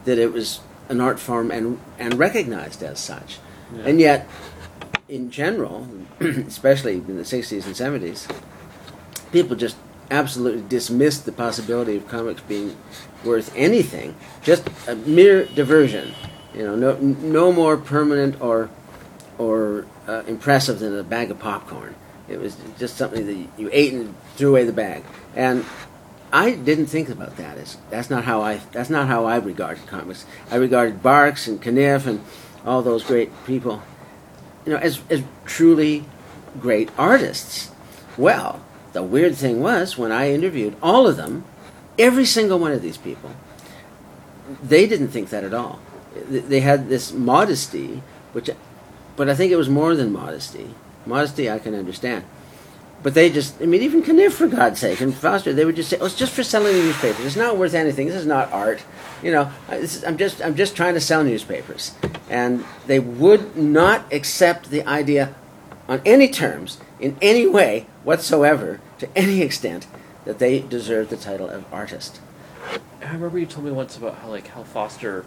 that 0.06 0.18
it 0.18 0.32
was 0.34 0.62
an 0.90 1.00
art 1.02 1.20
form 1.20 1.52
and 1.52 1.80
and 2.00 2.18
recognized 2.18 2.82
as 2.82 3.00
such, 3.00 3.38
Yeah. 3.76 3.84
and 3.86 4.00
yet, 4.00 4.28
in 5.12 5.30
general, 5.30 5.88
especially 6.20 6.94
in 6.94 7.18
the 7.18 7.24
'60s 7.24 7.66
and 7.66 7.76
'70s, 7.76 8.34
people 9.32 9.56
just 9.56 9.76
absolutely 10.10 10.64
dismissed 10.68 11.26
the 11.26 11.32
possibility 11.32 11.98
of 11.98 12.08
comics 12.08 12.42
being 12.42 12.76
worth 13.24 13.54
anything, 13.56 14.16
just 14.42 14.68
a 14.88 14.96
mere 14.96 15.46
diversion. 15.46 16.14
You 16.56 16.64
know, 16.64 16.76
no 16.76 16.98
no 16.98 17.52
more 17.52 17.78
permanent 17.78 18.42
or 18.42 18.70
or 19.38 19.86
uh, 20.08 20.24
impressive 20.28 20.80
than 20.80 20.98
a 20.98 21.04
bag 21.04 21.30
of 21.30 21.40
popcorn. 21.40 21.94
It 22.30 22.40
was 22.40 22.56
just 22.80 22.96
something 22.96 23.26
that 23.26 23.60
you 23.60 23.70
ate 23.74 23.94
and 23.94 24.16
threw 24.38 24.52
away 24.52 24.64
the 24.64 24.74
bag. 24.74 25.04
And 25.36 25.66
I 26.32 26.52
didn't 26.52 26.86
think 26.86 27.10
about 27.10 27.36
that. 27.38 27.58
As, 27.58 27.78
that's 27.90 28.10
not 28.10 28.24
how 28.24 28.42
I 28.42 28.62
that's 28.72 28.90
not 28.90 29.08
how 29.08 29.26
I 29.26 29.38
regarded 29.38 29.86
comics. 29.88 30.26
I 30.50 30.56
regarded 30.56 31.04
Barks 31.04 31.48
and 31.48 31.62
Caniff 31.62 32.08
and 32.08 32.22
all 32.66 32.82
those 32.82 33.04
great 33.04 33.30
people, 33.46 33.82
you 34.66 34.74
know, 34.74 34.80
as 34.80 35.02
as 35.10 35.24
truly 35.46 36.06
great 36.60 36.90
artists. 36.98 37.72
Well, 38.18 38.64
the 38.94 39.04
weird 39.04 39.36
thing 39.36 39.62
was 39.62 39.98
when 39.98 40.12
I 40.12 40.32
interviewed 40.32 40.76
all 40.82 41.08
of 41.08 41.18
them, 41.18 41.46
every 41.98 42.26
single 42.26 42.60
one 42.60 42.72
of 42.72 42.82
these 42.82 42.98
people, 42.98 43.32
they 44.62 44.88
didn't 44.88 45.10
think 45.10 45.30
that 45.30 45.44
at 45.44 45.54
all. 45.54 45.80
They 46.30 46.60
had 46.60 46.90
this 46.90 47.14
modesty, 47.14 48.04
which, 48.34 48.50
but 49.16 49.30
I 49.30 49.36
think 49.36 49.52
it 49.52 49.56
was 49.56 49.70
more 49.70 49.96
than 49.96 50.12
modesty. 50.12 50.76
Modesty 51.06 51.50
I 51.50 51.58
can 51.60 51.74
understand, 51.74 52.26
but 53.04 53.14
they 53.14 53.30
just, 53.30 53.62
I 53.62 53.66
mean, 53.66 53.82
even 53.82 54.04
Caniff, 54.04 54.34
for 54.34 54.48
God's 54.48 54.80
sake, 54.80 55.02
and 55.02 55.14
Foster, 55.14 55.54
they 55.54 55.66
would 55.66 55.76
just 55.76 55.90
say, 55.90 55.98
"Oh, 56.00 56.06
it's 56.06 56.16
just 56.16 56.34
for 56.34 56.44
selling 56.44 56.74
the 56.76 56.84
newspapers. 56.84 57.26
It's 57.26 57.36
not 57.36 57.58
worth 57.58 57.74
anything. 57.74 58.08
This 58.08 58.16
is 58.16 58.26
not 58.28 58.52
art." 58.52 58.84
You 59.24 59.32
know, 59.32 59.52
is, 59.72 60.04
I'm 60.04 60.18
just, 60.18 60.42
I'm 60.44 60.56
just 60.56 60.76
trying 60.76 60.94
to 60.94 61.02
sell 61.02 61.24
newspapers, 61.24 61.94
and 62.30 62.64
they 62.88 63.00
would 63.00 63.56
not 63.56 64.12
accept 64.14 64.70
the 64.70 64.86
idea, 64.86 65.36
on 65.88 66.02
any 66.06 66.28
terms, 66.28 66.80
in 67.00 67.18
any 67.22 67.48
way 67.48 67.88
whatsoever, 68.04 68.80
to 69.00 69.18
any 69.18 69.42
extent, 69.42 69.88
that 70.26 70.40
they 70.40 70.60
deserved 70.60 71.10
the 71.10 71.18
title 71.18 71.50
of 71.50 71.66
artist. 71.74 72.20
I 73.02 73.14
remember 73.14 73.40
you 73.40 73.46
told 73.48 73.66
me 73.66 73.72
once 73.72 73.98
about 73.98 74.16
how 74.20 74.30
like 74.30 74.48
Hal 74.48 74.64
Foster 74.64 75.26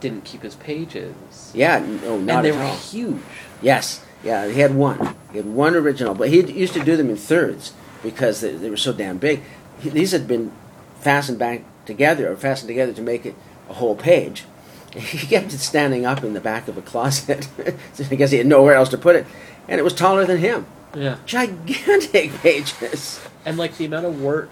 didn't 0.00 0.24
keep 0.24 0.42
his 0.42 0.54
pages. 0.54 1.50
Yeah, 1.52 1.80
no, 1.80 2.00
oh, 2.04 2.18
not 2.20 2.36
and 2.36 2.44
they 2.44 2.50
at 2.50 2.56
were 2.56 2.62
all. 2.62 2.76
huge. 2.76 3.20
Yes, 3.60 4.04
yeah, 4.22 4.48
he 4.48 4.60
had 4.60 4.74
one. 4.74 5.16
He 5.30 5.38
had 5.38 5.46
one 5.46 5.74
original, 5.74 6.14
but 6.14 6.28
he 6.28 6.40
used 6.40 6.74
to 6.74 6.84
do 6.84 6.96
them 6.96 7.10
in 7.10 7.16
thirds 7.16 7.72
because 8.02 8.40
they, 8.40 8.52
they 8.52 8.70
were 8.70 8.76
so 8.76 8.92
damn 8.92 9.18
big. 9.18 9.42
He, 9.80 9.90
these 9.90 10.12
had 10.12 10.26
been 10.26 10.52
fastened 11.00 11.38
back 11.38 11.62
together 11.86 12.30
or 12.30 12.36
fastened 12.36 12.68
together 12.68 12.92
to 12.92 13.02
make 13.02 13.26
it 13.26 13.34
a 13.68 13.74
whole 13.74 13.94
page. 13.94 14.44
He 14.98 15.26
kept 15.26 15.52
it 15.52 15.58
standing 15.58 16.06
up 16.06 16.24
in 16.24 16.32
the 16.32 16.40
back 16.40 16.66
of 16.66 16.78
a 16.78 16.82
closet 16.82 17.46
because 18.08 18.30
he 18.30 18.38
had 18.38 18.46
nowhere 18.46 18.74
else 18.74 18.88
to 18.88 18.98
put 18.98 19.16
it, 19.16 19.26
and 19.68 19.78
it 19.78 19.84
was 19.84 19.92
taller 19.92 20.24
than 20.24 20.38
him. 20.38 20.66
Yeah. 20.94 21.18
Gigantic 21.26 22.32
pages. 22.42 23.20
And 23.44 23.58
like 23.58 23.76
the 23.76 23.84
amount 23.84 24.06
of 24.06 24.20
work 24.22 24.50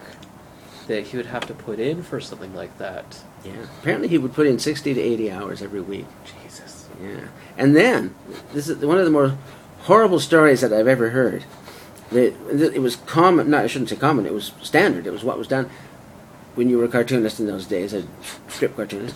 that 0.88 1.04
he 1.06 1.16
would 1.16 1.26
have 1.26 1.46
to 1.46 1.54
put 1.54 1.80
in 1.80 2.02
for 2.02 2.20
something 2.20 2.54
like 2.54 2.76
that. 2.78 3.18
Yeah. 3.44 3.66
Apparently, 3.80 4.08
he 4.08 4.18
would 4.18 4.34
put 4.34 4.46
in 4.46 4.58
sixty 4.58 4.92
to 4.92 5.00
eighty 5.00 5.30
hours 5.30 5.62
every 5.62 5.80
week. 5.80 6.06
Jesus. 6.42 6.88
Yeah. 7.02 7.28
And 7.56 7.74
then, 7.74 8.14
this 8.52 8.68
is 8.68 8.84
one 8.84 8.98
of 8.98 9.04
the 9.04 9.10
more 9.10 9.36
horrible 9.86 10.20
stories 10.20 10.60
that 10.60 10.72
I've 10.72 10.88
ever 10.88 11.10
heard. 11.10 11.44
The, 12.10 12.34
it 12.74 12.80
was 12.80 12.96
common, 12.96 13.50
no, 13.50 13.58
I 13.58 13.66
shouldn't 13.66 13.90
say 13.90 13.96
common, 13.96 14.26
it 14.26 14.32
was 14.32 14.52
standard. 14.62 15.06
It 15.06 15.12
was 15.12 15.24
what 15.24 15.38
was 15.38 15.48
done 15.48 15.68
when 16.54 16.68
you 16.68 16.78
were 16.78 16.84
a 16.84 16.88
cartoonist 16.88 17.40
in 17.40 17.46
those 17.46 17.66
days, 17.66 17.92
a 17.92 18.04
strip 18.48 18.76
cartoonist. 18.76 19.14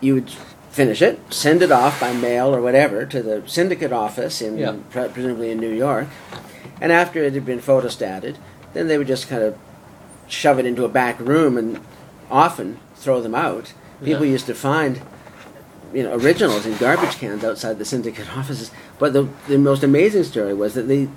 You 0.00 0.14
would 0.14 0.30
finish 0.70 1.02
it, 1.02 1.20
send 1.32 1.62
it 1.62 1.70
off 1.72 2.00
by 2.00 2.12
mail 2.12 2.54
or 2.54 2.60
whatever 2.60 3.04
to 3.06 3.22
the 3.22 3.42
syndicate 3.46 3.92
office 3.92 4.40
in 4.40 4.58
Yeah. 4.58 4.76
pre- 4.90 5.08
presumably 5.08 5.50
in 5.50 5.58
New 5.58 5.72
York. 5.72 6.08
And 6.80 6.92
after 6.92 7.22
it 7.24 7.32
had 7.34 7.44
been 7.46 7.60
photostated, 7.60 8.36
then 8.74 8.88
they 8.88 8.98
would 8.98 9.06
just 9.06 9.28
kind 9.28 9.42
of 9.42 9.56
shove 10.28 10.58
it 10.58 10.66
into 10.66 10.84
a 10.84 10.88
back 10.88 11.18
room 11.20 11.56
and 11.56 11.80
often 12.30 12.78
throw 12.96 13.20
them 13.20 13.34
out. 13.34 13.72
People 14.04 14.24
Yeah. 14.26 14.32
used 14.32 14.46
to 14.46 14.54
find 14.54 15.00
you 15.94 16.02
know 16.02 16.14
originals 16.14 16.66
in 16.66 16.76
garbage 16.76 17.16
cans 17.16 17.42
outside 17.42 17.78
the 17.78 17.84
syndicate 17.84 18.28
offices. 18.36 18.70
But 18.98 19.12
the 19.12 19.28
the 19.46 19.58
most 19.58 19.82
amazing 19.82 20.24
story 20.24 20.54
was 20.54 20.74
that 20.74 20.88
they 20.88 21.08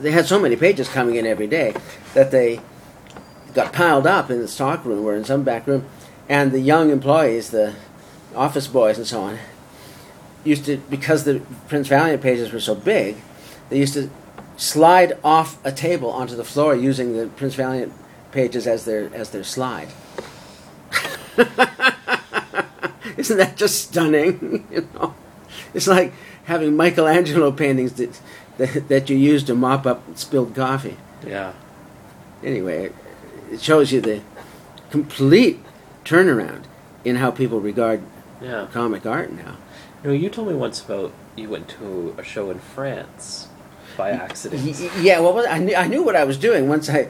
they 0.00 0.12
had 0.12 0.26
so 0.26 0.38
many 0.38 0.56
pages 0.56 0.88
coming 0.88 1.16
in 1.16 1.26
every 1.26 1.46
day 1.46 1.74
that 2.14 2.30
they 2.30 2.60
got 3.54 3.72
piled 3.72 4.06
up 4.06 4.30
in 4.30 4.40
the 4.40 4.48
stock 4.48 4.84
room 4.84 5.04
or 5.04 5.14
in 5.14 5.24
some 5.24 5.42
back 5.42 5.66
room, 5.66 5.86
and 6.28 6.52
the 6.52 6.60
young 6.60 6.90
employees, 6.90 7.50
the 7.50 7.74
office 8.34 8.66
boys 8.66 8.98
and 8.98 9.06
so 9.06 9.22
on, 9.22 9.38
used 10.44 10.64
to 10.66 10.76
because 10.90 11.24
the 11.24 11.40
Prince 11.68 11.88
Valiant 11.88 12.22
pages 12.22 12.52
were 12.52 12.60
so 12.60 12.74
big, 12.74 13.16
they 13.70 13.78
used 13.78 13.94
to 13.94 14.10
slide 14.56 15.18
off 15.24 15.58
a 15.64 15.72
table 15.72 16.10
onto 16.10 16.36
the 16.36 16.44
floor 16.44 16.74
using 16.74 17.16
the 17.16 17.26
Prince 17.26 17.54
Valiant 17.54 17.92
pages 18.32 18.66
as 18.66 18.84
their 18.84 19.12
as 19.14 19.30
their 19.30 19.44
slide. 19.44 19.88
Isn't 23.16 23.38
that 23.38 23.56
just 23.56 23.88
stunning? 23.88 24.66
you 24.70 24.88
know, 24.94 25.14
it's 25.72 25.86
like 25.86 26.12
having 26.44 26.76
Michelangelo 26.76 27.50
paintings 27.52 27.92
that, 27.94 28.20
that 28.58 28.88
that 28.88 29.10
you 29.10 29.16
use 29.16 29.42
to 29.44 29.54
mop 29.54 29.86
up 29.86 30.02
spilled 30.14 30.54
coffee. 30.54 30.96
Yeah. 31.26 31.52
Anyway, 32.42 32.86
it- 33.50 33.60
shows 33.60 33.92
you 33.92 34.00
the 34.00 34.20
complete 34.90 35.60
turnaround 36.04 36.62
in 37.04 37.16
how 37.16 37.30
people 37.30 37.60
regard 37.60 38.00
Yeah. 38.42 38.66
comic 38.72 39.06
art 39.06 39.32
now. 39.32 39.56
You 40.02 40.10
know, 40.10 40.12
you 40.12 40.28
told 40.28 40.48
me 40.48 40.54
once 40.54 40.80
about 40.84 41.12
you 41.36 41.48
went 41.48 41.68
to 41.80 42.14
a 42.18 42.24
show 42.24 42.50
in 42.50 42.58
France 42.58 43.48
by 43.96 44.10
accident. 44.10 44.62
Yeah, 45.00 45.20
well, 45.20 45.44
I 45.48 45.58
knew, 45.58 45.74
I 45.74 45.86
knew 45.86 46.02
what 46.02 46.16
I 46.16 46.24
was 46.24 46.36
doing 46.36 46.68
once 46.68 46.88
I 46.88 47.08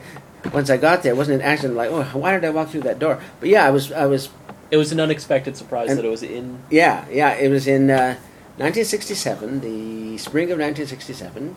once 0.53 0.69
I 0.69 0.77
got 0.77 1.01
there. 1.03 1.13
It 1.13 1.17
wasn't 1.17 1.41
an 1.41 1.47
accident 1.47 1.75
like, 1.75 1.89
oh, 1.89 2.03
why 2.13 2.31
did 2.33 2.45
I 2.45 2.51
walk 2.51 2.69
through 2.69 2.81
that 2.81 2.99
door? 2.99 3.19
But 3.39 3.49
yeah, 3.49 3.65
I 3.65 3.71
was 3.71 3.91
I 3.91 4.05
was 4.05 4.29
It 4.71 4.77
was 4.77 4.91
an 4.91 4.99
unexpected 4.99 5.57
surprise 5.57 5.95
that 5.95 6.05
it 6.05 6.09
was 6.09 6.23
in. 6.23 6.59
yeah 6.69 7.05
yeah. 7.11 7.31
It 7.33 7.49
was 7.49 7.65
in 7.67 7.89
uh, 7.89 8.15
1967, 8.57 9.59
the 9.59 10.17
spring 10.17 10.45
of 10.51 10.59
1967, 10.59 11.55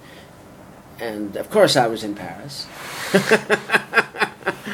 and 0.99 1.37
of 1.37 1.49
course 1.49 1.77
I 1.77 1.87
was 1.87 2.03
in 2.03 2.15
Paris. 2.17 2.67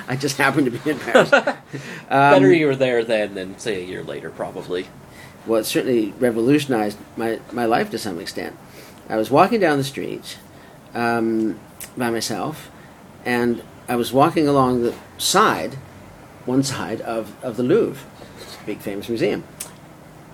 I 0.09 0.17
just 0.17 0.39
happened 0.39 0.67
to 0.67 0.71
be 0.71 0.91
in 0.91 0.99
Paris. 0.99 1.31
Um, 2.11 2.35
Better 2.35 2.53
you 2.53 2.67
were 2.67 2.77
there 2.77 3.03
then 3.03 3.35
than 3.35 3.59
say 3.59 3.83
a 3.83 3.85
year 3.85 4.03
later, 4.05 4.31
probably. 4.31 4.87
well, 5.47 5.61
it 5.61 5.65
certainly 5.65 6.13
revolutionized 6.19 6.97
my, 7.17 7.41
my 7.51 7.65
life 7.65 7.91
to 7.91 7.99
some 7.99 8.21
extent. 8.21 8.57
I 9.09 9.17
was 9.17 9.31
walking 9.31 9.59
down 9.59 9.79
the 9.79 9.85
street 9.85 10.39
um, 10.95 11.59
by 11.97 12.11
myself, 12.11 12.71
and 13.25 13.63
I 13.89 13.97
was 13.97 14.13
walking 14.13 14.47
along 14.47 14.83
the 14.83 14.95
side, 15.19 15.75
one 16.45 16.63
side 16.63 17.01
of, 17.01 17.35
of 17.43 17.57
the 17.57 17.63
Louvre, 17.65 18.07
big 18.65 18.79
famous 18.79 19.09
museum. 19.09 19.43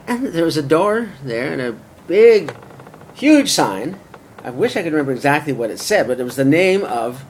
And 0.06 0.26
there 0.28 0.44
was 0.44 0.56
a 0.56 0.62
door 0.62 1.10
there 1.22 1.52
and 1.52 1.60
a 1.60 1.76
big, 2.06 2.54
huge 3.14 3.50
sign. 3.50 3.98
I 4.42 4.50
wish 4.50 4.76
I 4.76 4.82
could 4.82 4.92
remember 4.92 5.12
exactly 5.12 5.52
what 5.52 5.70
it 5.70 5.78
said, 5.78 6.06
but 6.06 6.18
it 6.18 6.24
was 6.24 6.36
the 6.36 6.44
name 6.44 6.84
of 6.84 7.24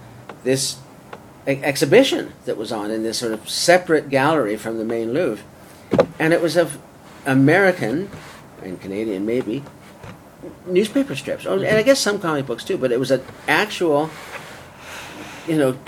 this 0.45 0.79
exhibition 1.47 2.33
that 2.45 2.57
was 2.57 2.73
on 2.73 2.91
in 2.91 3.03
this 3.03 3.19
sort 3.19 3.33
of 3.33 3.49
separate 3.49 4.09
gallery 4.09 4.57
from 4.57 4.79
the 4.79 4.85
main 4.85 5.13
Louvre. 5.13 5.45
And 6.19 6.33
it 6.33 6.41
was 6.41 6.57
of 6.57 6.79
American 7.27 8.11
and 8.63 8.81
Canadian 8.81 9.27
maybe 9.27 9.65
newspaper 10.67 11.15
strips, 11.17 11.47
oh, 11.47 11.59
and 11.59 11.77
I 11.77 11.83
guess 11.83 11.99
some 11.99 12.19
comic 12.19 12.47
books 12.47 12.65
too. 12.65 12.79
But 12.79 12.93
it 12.93 13.01
was 13.01 13.11
an 13.11 13.23
actual, 13.49 14.11
you 15.47 15.57
know, 15.57 15.79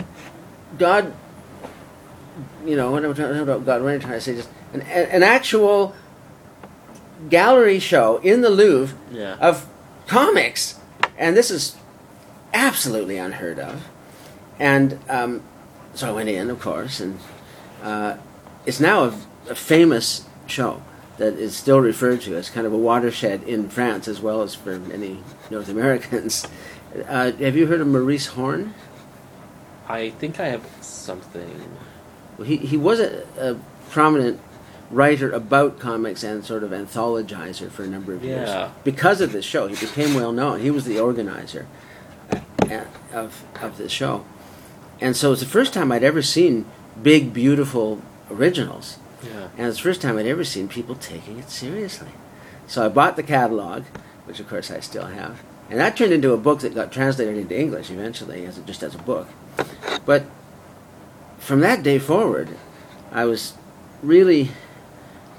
God, 0.78 1.14
you 2.64 2.76
know, 2.76 2.90
what 2.90 3.04
am 3.04 3.10
I 3.10 3.14
trying, 3.14 3.46
what 3.46 3.64
God, 3.64 3.82
what 3.82 3.92
am 3.92 4.00
I 4.00 4.02
trying 4.02 4.14
to 4.14 4.20
say? 4.20 4.34
Just 4.34 4.48
an, 4.72 4.82
an 4.82 5.22
actual 5.22 5.94
gallery 7.28 7.78
show 7.78 8.18
in 8.18 8.40
the 8.40 8.50
Louvre 8.50 8.96
Yeah. 9.10 9.36
of 9.40 9.66
comics, 10.06 10.78
and 11.18 11.36
this 11.36 11.50
is 11.50 11.76
absolutely 12.54 13.16
unheard 13.18 13.58
of. 13.58 13.84
And 14.58 14.98
um, 15.08 15.42
so 15.94 16.08
I 16.08 16.12
went 16.12 16.28
in, 16.28 16.50
of 16.50 16.60
course, 16.60 17.00
and 17.00 17.18
uh, 17.82 18.16
it's 18.66 18.80
now 18.80 19.04
a, 19.04 19.14
a 19.50 19.54
famous 19.54 20.24
show 20.46 20.82
that 21.18 21.34
is 21.34 21.54
still 21.56 21.80
referred 21.80 22.20
to 22.22 22.34
as 22.36 22.50
kind 22.50 22.66
of 22.66 22.72
a 22.72 22.78
watershed 22.78 23.42
in 23.44 23.68
France 23.68 24.08
as 24.08 24.20
well 24.20 24.42
as 24.42 24.54
for 24.54 24.78
many 24.78 25.18
North 25.50 25.68
Americans. 25.68 26.46
Uh, 27.08 27.32
have 27.32 27.56
you 27.56 27.66
heard 27.66 27.80
of 27.80 27.86
Maurice 27.86 28.26
Horn? 28.26 28.74
I 29.88 30.10
think 30.10 30.38
I 30.38 30.48
have 30.48 30.62
something. 30.82 31.58
Well, 32.36 32.46
he, 32.46 32.58
he 32.58 32.76
was 32.76 33.00
a, 33.00 33.24
a 33.38 33.56
prominent 33.90 34.38
writer 34.92 35.32
about 35.32 35.78
comics 35.78 36.22
and 36.22 36.44
sort 36.44 36.62
of 36.62 36.70
anthologizer 36.70 37.70
for 37.70 37.82
a 37.82 37.88
number 37.88 38.12
of 38.12 38.22
years. 38.22 38.48
Yeah. 38.48 38.70
Because 38.84 39.20
of 39.20 39.32
this 39.32 39.44
show, 39.44 39.66
he 39.66 39.74
became 39.74 40.14
well 40.14 40.32
known. 40.32 40.60
He 40.60 40.70
was 40.70 40.84
the 40.84 41.00
organizer 41.00 41.66
uh, 42.30 42.84
of, 43.12 43.44
of 43.60 43.78
this 43.78 43.90
show. 43.90 44.24
And 45.00 45.16
so 45.16 45.32
it's 45.32 45.40
the 45.40 45.48
first 45.48 45.72
time 45.74 45.90
I'd 45.90 46.04
ever 46.04 46.22
seen 46.22 46.66
big, 47.02 47.32
beautiful 47.32 48.02
originals. 48.30 48.98
Yeah. 49.24 49.48
And 49.56 49.66
it's 49.66 49.78
the 49.78 49.82
first 49.82 50.02
time 50.02 50.18
I'd 50.18 50.26
ever 50.26 50.44
seen 50.44 50.68
people 50.68 50.94
taking 50.94 51.38
it 51.38 51.50
seriously. 51.50 52.10
So 52.66 52.84
I 52.84 52.88
bought 52.88 53.16
the 53.16 53.22
catalog, 53.22 53.84
which 54.26 54.40
of 54.40 54.48
course 54.48 54.70
I 54.70 54.80
still 54.80 55.06
have. 55.06 55.42
And 55.70 55.80
that 55.80 55.96
turned 55.96 56.12
into 56.12 56.32
a 56.32 56.36
book 56.36 56.60
that 56.60 56.74
got 56.74 56.92
translated 56.92 57.36
into 57.36 57.58
English 57.58 57.90
eventually, 57.90 58.44
as 58.44 58.58
a, 58.58 58.60
just 58.60 58.82
as 58.82 58.94
a 58.94 58.98
book. 58.98 59.26
But 60.04 60.24
from 61.38 61.60
that 61.60 61.82
day 61.82 61.98
forward, 61.98 62.56
I 63.10 63.24
was 63.24 63.54
really 64.02 64.50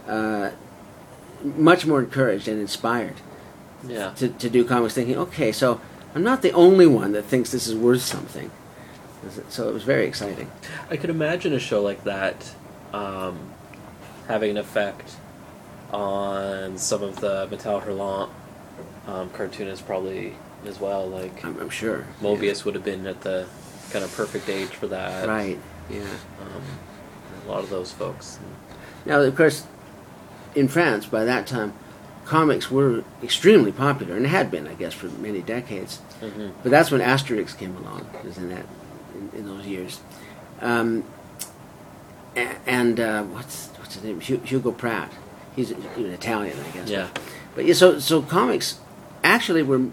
uh, 0.07 0.51
much 1.43 1.85
more 1.85 1.99
encouraged 2.01 2.47
and 2.47 2.59
inspired 2.59 3.15
Yeah. 3.87 4.11
to, 4.15 4.29
to 4.29 4.49
do 4.49 4.63
comics, 4.65 4.93
thinking, 4.93 5.17
okay, 5.17 5.51
so 5.51 5.81
I'm 6.15 6.23
not 6.23 6.41
the 6.41 6.51
only 6.51 6.87
one 6.87 7.11
that 7.13 7.23
thinks 7.23 7.51
this 7.51 7.67
is 7.67 7.75
worth 7.75 8.01
something. 8.01 8.51
So 9.49 9.69
it 9.69 9.73
was 9.73 9.83
very 9.83 10.05
exciting. 10.05 10.51
I 10.89 10.97
could 10.97 11.09
imagine 11.09 11.53
a 11.53 11.59
show 11.59 11.81
like 11.81 12.03
that 12.03 12.53
um, 12.93 13.51
having 14.27 14.51
an 14.51 14.57
effect 14.57 15.15
on 15.91 16.77
some 16.77 17.03
of 17.03 17.19
the 17.21 17.47
Metal 17.49 17.79
Hurlant 17.81 18.29
um, 19.07 19.29
cartoonists, 19.29 19.85
probably 19.85 20.35
as 20.65 20.79
well. 20.79 21.07
Like 21.07 21.43
I'm, 21.45 21.59
I'm 21.59 21.69
sure. 21.69 22.05
Moebius 22.21 22.65
would 22.65 22.75
have 22.75 22.83
been 22.83 23.05
at 23.07 23.21
the 23.21 23.47
kind 23.91 24.03
of 24.03 24.13
perfect 24.15 24.49
age 24.49 24.69
for 24.69 24.87
that. 24.87 25.27
Right. 25.27 25.59
Yeah. 25.89 26.01
Um, 26.41 26.63
a 27.45 27.49
lot 27.51 27.63
of 27.63 27.69
those 27.69 27.91
folks. 27.91 28.39
Now, 29.05 29.21
of 29.21 29.35
course, 29.35 29.65
in 30.55 30.67
France 30.67 31.05
by 31.05 31.23
that 31.25 31.47
time, 31.47 31.73
comics 32.25 32.71
were 32.71 33.03
extremely 33.21 33.71
popular, 33.71 34.15
and 34.15 34.25
had 34.27 34.49
been, 34.51 34.67
I 34.67 34.73
guess, 34.75 34.93
for 34.93 35.07
many 35.07 35.41
decades. 35.41 35.97
hmm 36.21 36.49
But 36.63 36.71
that's 36.71 36.91
when 36.91 37.01
Asterix 37.01 37.57
came 37.57 37.75
along. 37.77 38.07
Was 38.23 38.37
in 38.37 38.49
that 38.49 38.65
in, 39.15 39.39
in 39.39 39.45
those 39.45 39.65
years. 39.65 39.99
Um, 40.61 41.03
and 42.35 42.99
uh, 42.99 43.23
what's 43.23 43.67
what's 43.77 43.95
his 43.95 44.03
name? 44.03 44.19
Hugo 44.19 44.71
Pratt. 44.71 45.11
He's, 45.55 45.69
an 45.69 45.83
Italian, 45.97 46.57
I 46.59 46.69
guess. 46.71 46.89
Yeah. 46.89 47.09
But 47.55 47.65
yeah, 47.65 47.75
so 47.75 47.99
so 47.99 48.21
comics 48.23 48.79
actually 49.23 49.61
were 49.61 49.85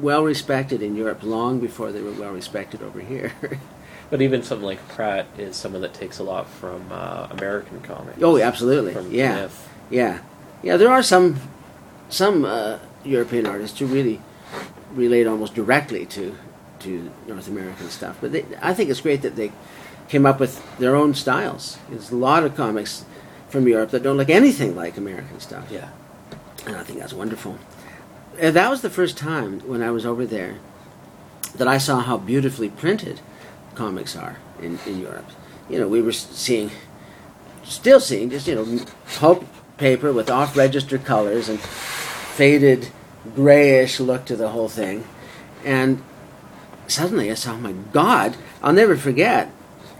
well 0.00 0.24
respected 0.24 0.82
in 0.82 0.96
Europe 0.96 1.22
long 1.22 1.60
before 1.60 1.92
they 1.92 2.02
were 2.02 2.12
well 2.12 2.32
respected 2.32 2.82
over 2.82 3.00
here. 3.00 3.32
But 4.08 4.22
even 4.22 4.44
something 4.44 4.64
like 4.64 4.86
Pratt 4.90 5.26
is 5.36 5.56
someone 5.56 5.82
that 5.82 5.92
takes 5.92 6.20
a 6.20 6.22
lot 6.22 6.48
from 6.48 6.80
uh, 6.92 7.26
American 7.32 7.80
comics. 7.80 8.22
oh, 8.22 8.38
absolutely. 8.38 8.92
From 8.94 9.10
Yeah. 9.10 9.34
Myth. 9.34 9.65
Yeah, 9.90 10.20
yeah. 10.62 10.76
There 10.76 10.90
are 10.90 11.02
some 11.02 11.36
some 12.08 12.44
uh, 12.44 12.78
European 13.04 13.46
artists 13.46 13.78
who 13.78 13.86
really 13.86 14.20
relate 14.94 15.26
almost 15.26 15.54
directly 15.54 16.06
to 16.06 16.36
to 16.80 17.10
North 17.26 17.48
American 17.48 17.88
stuff. 17.90 18.18
But 18.20 18.32
they, 18.32 18.44
I 18.60 18.74
think 18.74 18.90
it's 18.90 19.00
great 19.00 19.22
that 19.22 19.36
they 19.36 19.52
came 20.08 20.26
up 20.26 20.40
with 20.40 20.62
their 20.78 20.94
own 20.94 21.14
styles. 21.14 21.78
There's 21.88 22.10
a 22.10 22.16
lot 22.16 22.44
of 22.44 22.56
comics 22.56 23.04
from 23.48 23.66
Europe 23.66 23.90
that 23.90 24.02
don't 24.02 24.16
look 24.16 24.30
anything 24.30 24.76
like 24.76 24.96
American 24.96 25.40
stuff. 25.40 25.70
Yeah. 25.70 25.88
And 26.66 26.76
I 26.76 26.82
think 26.82 26.98
that's 26.98 27.12
wonderful. 27.12 27.58
And 28.38 28.54
that 28.54 28.70
was 28.70 28.82
the 28.82 28.90
first 28.90 29.16
time 29.16 29.60
when 29.60 29.82
I 29.82 29.90
was 29.90 30.04
over 30.04 30.26
there 30.26 30.56
that 31.54 31.66
I 31.66 31.78
saw 31.78 32.00
how 32.00 32.18
beautifully 32.18 32.68
printed 32.68 33.20
comics 33.74 34.16
are 34.16 34.36
in, 34.60 34.78
in 34.86 35.00
Europe. 35.00 35.30
You 35.70 35.78
know, 35.78 35.88
we 35.88 36.02
were 36.02 36.12
seeing, 36.12 36.70
still 37.64 38.00
seeing, 38.00 38.30
just, 38.30 38.46
you 38.46 38.54
know, 38.54 38.84
pulp 39.16 39.44
paper 39.78 40.12
with 40.12 40.30
off 40.30 40.56
register 40.56 40.98
colors 40.98 41.48
and 41.48 41.60
faded 41.60 42.88
grayish 43.34 44.00
look 44.00 44.24
to 44.26 44.36
the 44.36 44.50
whole 44.50 44.68
thing. 44.68 45.04
And 45.64 46.02
suddenly 46.86 47.30
I 47.30 47.34
saw, 47.34 47.54
oh 47.54 47.58
my 47.58 47.72
God, 47.92 48.36
I'll 48.62 48.72
never 48.72 48.96
forget. 48.96 49.50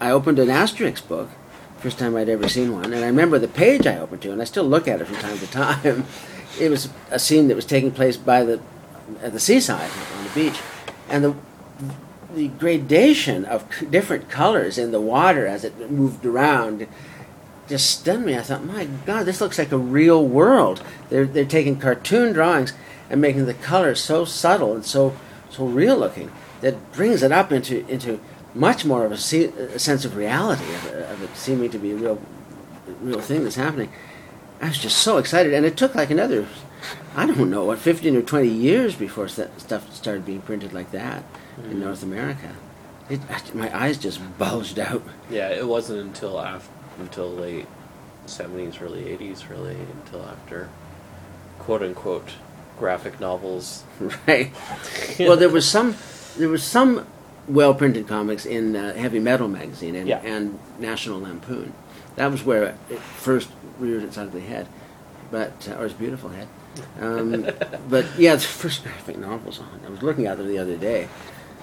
I 0.00 0.10
opened 0.10 0.38
an 0.38 0.48
Asterix 0.48 1.06
book, 1.06 1.30
first 1.78 1.98
time 1.98 2.16
I'd 2.16 2.28
ever 2.28 2.48
seen 2.48 2.72
one, 2.72 2.92
and 2.92 3.04
I 3.04 3.06
remember 3.06 3.38
the 3.38 3.48
page 3.48 3.86
I 3.86 3.98
opened 3.98 4.22
to, 4.22 4.32
and 4.32 4.40
I 4.40 4.44
still 4.44 4.64
look 4.64 4.86
at 4.86 5.00
it 5.00 5.06
from 5.06 5.16
time 5.16 5.38
to 5.38 5.46
time. 5.46 6.06
It 6.58 6.70
was 6.70 6.88
a 7.10 7.18
scene 7.18 7.48
that 7.48 7.54
was 7.54 7.66
taking 7.66 7.90
place 7.90 8.16
by 8.16 8.42
the 8.42 8.62
at 9.22 9.34
the 9.34 9.40
seaside 9.40 9.90
on 10.16 10.24
the 10.24 10.30
beach, 10.30 10.58
and 11.10 11.22
the 11.22 11.34
the 12.34 12.48
gradation 12.48 13.44
of 13.44 13.66
different 13.90 14.30
colors 14.30 14.78
in 14.78 14.90
the 14.90 15.00
water 15.00 15.46
as 15.46 15.64
it 15.64 15.90
moved 15.90 16.24
around 16.24 16.86
just 17.68 17.90
stunned 17.90 18.26
me. 18.26 18.36
I 18.36 18.42
thought, 18.42 18.64
my 18.64 18.84
God, 19.04 19.24
this 19.24 19.40
looks 19.40 19.58
like 19.58 19.72
a 19.72 19.78
real 19.78 20.26
world. 20.26 20.82
They're 21.08 21.26
they're 21.26 21.44
taking 21.44 21.78
cartoon 21.78 22.32
drawings 22.32 22.72
and 23.10 23.20
making 23.20 23.46
the 23.46 23.54
colors 23.54 24.00
so 24.00 24.24
subtle 24.24 24.74
and 24.74 24.84
so 24.84 25.16
so 25.50 25.66
real 25.66 25.96
looking 25.96 26.30
that 26.60 26.92
brings 26.92 27.22
it 27.22 27.32
up 27.32 27.52
into 27.52 27.86
into 27.88 28.20
much 28.54 28.84
more 28.84 29.04
of 29.04 29.12
a, 29.12 29.18
se- 29.18 29.52
a 29.74 29.78
sense 29.78 30.04
of 30.04 30.16
reality 30.16 30.64
of, 30.64 30.86
it- 30.86 31.10
of 31.10 31.22
it 31.22 31.36
seeming 31.36 31.70
to 31.70 31.78
be 31.78 31.92
a 31.92 31.96
real 31.96 32.20
real 33.00 33.20
thing 33.20 33.42
that's 33.44 33.56
happening. 33.56 33.90
I 34.60 34.68
was 34.68 34.78
just 34.78 34.98
so 34.98 35.18
excited, 35.18 35.52
and 35.52 35.66
it 35.66 35.76
took 35.76 35.94
like 35.94 36.10
another, 36.10 36.46
I 37.14 37.26
don't 37.26 37.50
know, 37.50 37.66
what 37.66 37.78
fifteen 37.78 38.16
or 38.16 38.22
twenty 38.22 38.48
years 38.48 38.94
before 38.94 39.28
st- 39.28 39.60
stuff 39.60 39.92
started 39.94 40.24
being 40.24 40.40
printed 40.40 40.72
like 40.72 40.92
that 40.92 41.24
in 41.58 41.64
mm-hmm. 41.64 41.80
North 41.80 42.02
America. 42.02 42.54
It, 43.08 43.20
my 43.54 43.76
eyes 43.76 43.98
just 43.98 44.20
bulged 44.38 44.78
out. 44.78 45.02
Yeah, 45.30 45.50
it 45.50 45.68
wasn't 45.68 46.00
until 46.00 46.40
after 46.40 46.70
until 46.99 47.28
late 47.30 47.66
seventies, 48.26 48.80
early 48.80 49.09
eighties, 49.09 49.49
really, 49.49 49.76
until 49.76 50.22
after 50.24 50.68
quote 51.59 51.82
unquote 51.82 52.30
graphic 52.78 53.20
novels. 53.20 53.84
right. 54.26 54.53
Well, 55.18 55.36
there 55.36 55.49
was 55.49 55.68
some 55.68 55.97
there 56.36 56.49
was 56.49 56.62
some 56.62 57.07
well 57.49 57.74
printed 57.74 58.07
comics 58.09 58.44
in 58.47 58.76
uh, 58.76 58.94
Heavy 58.94 59.18
Metal 59.18 59.49
magazine 59.49 59.94
and, 59.94 60.09
Yeah. 60.09 60.20
and 60.24 60.59
National 60.78 61.20
Lampoon. 61.20 61.72
That 62.16 62.30
was 62.30 62.42
where 62.42 62.76
it 62.90 62.99
first 62.99 63.49
reared 63.78 64.03
its 64.03 64.18
ugly 64.18 64.40
head, 64.42 64.66
but 65.30 65.68
uh, 65.70 65.76
or 65.76 65.86
its 65.86 65.94
beautiful 65.94 66.30
head. 66.30 66.49
Um, 67.01 67.47
but 67.88 68.07
yeah, 68.18 68.34
the 68.34 68.40
first 68.42 68.82
graphic 68.82 69.18
novels 69.18 69.61
on. 69.61 69.80
I 69.86 69.90
was 69.90 70.03
looking 70.03 70.26
at 70.26 70.38
them 70.38 70.49
the 70.49 70.59
other 70.59 70.76
day. 70.76 71.09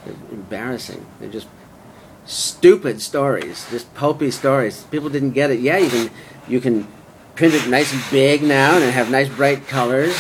They're 0.05 0.15
embarrassing. 0.31 1.05
They're 1.19 1.29
just 1.29 1.47
stupid 2.25 3.01
stories, 3.01 3.67
just 3.69 3.93
pulpy 3.93 4.31
stories. 4.31 4.83
People 4.85 5.09
didn't 5.09 5.31
get 5.31 5.51
it. 5.51 5.59
Yeah, 5.59 5.77
you 5.77 5.89
can 5.89 6.11
you 6.47 6.59
can 6.59 6.87
print 7.35 7.53
it 7.53 7.67
nice 7.67 7.91
and 7.93 8.01
big 8.11 8.43
now, 8.43 8.75
and 8.77 8.83
have 8.91 9.09
nice 9.09 9.29
bright 9.29 9.67
colors, 9.67 10.15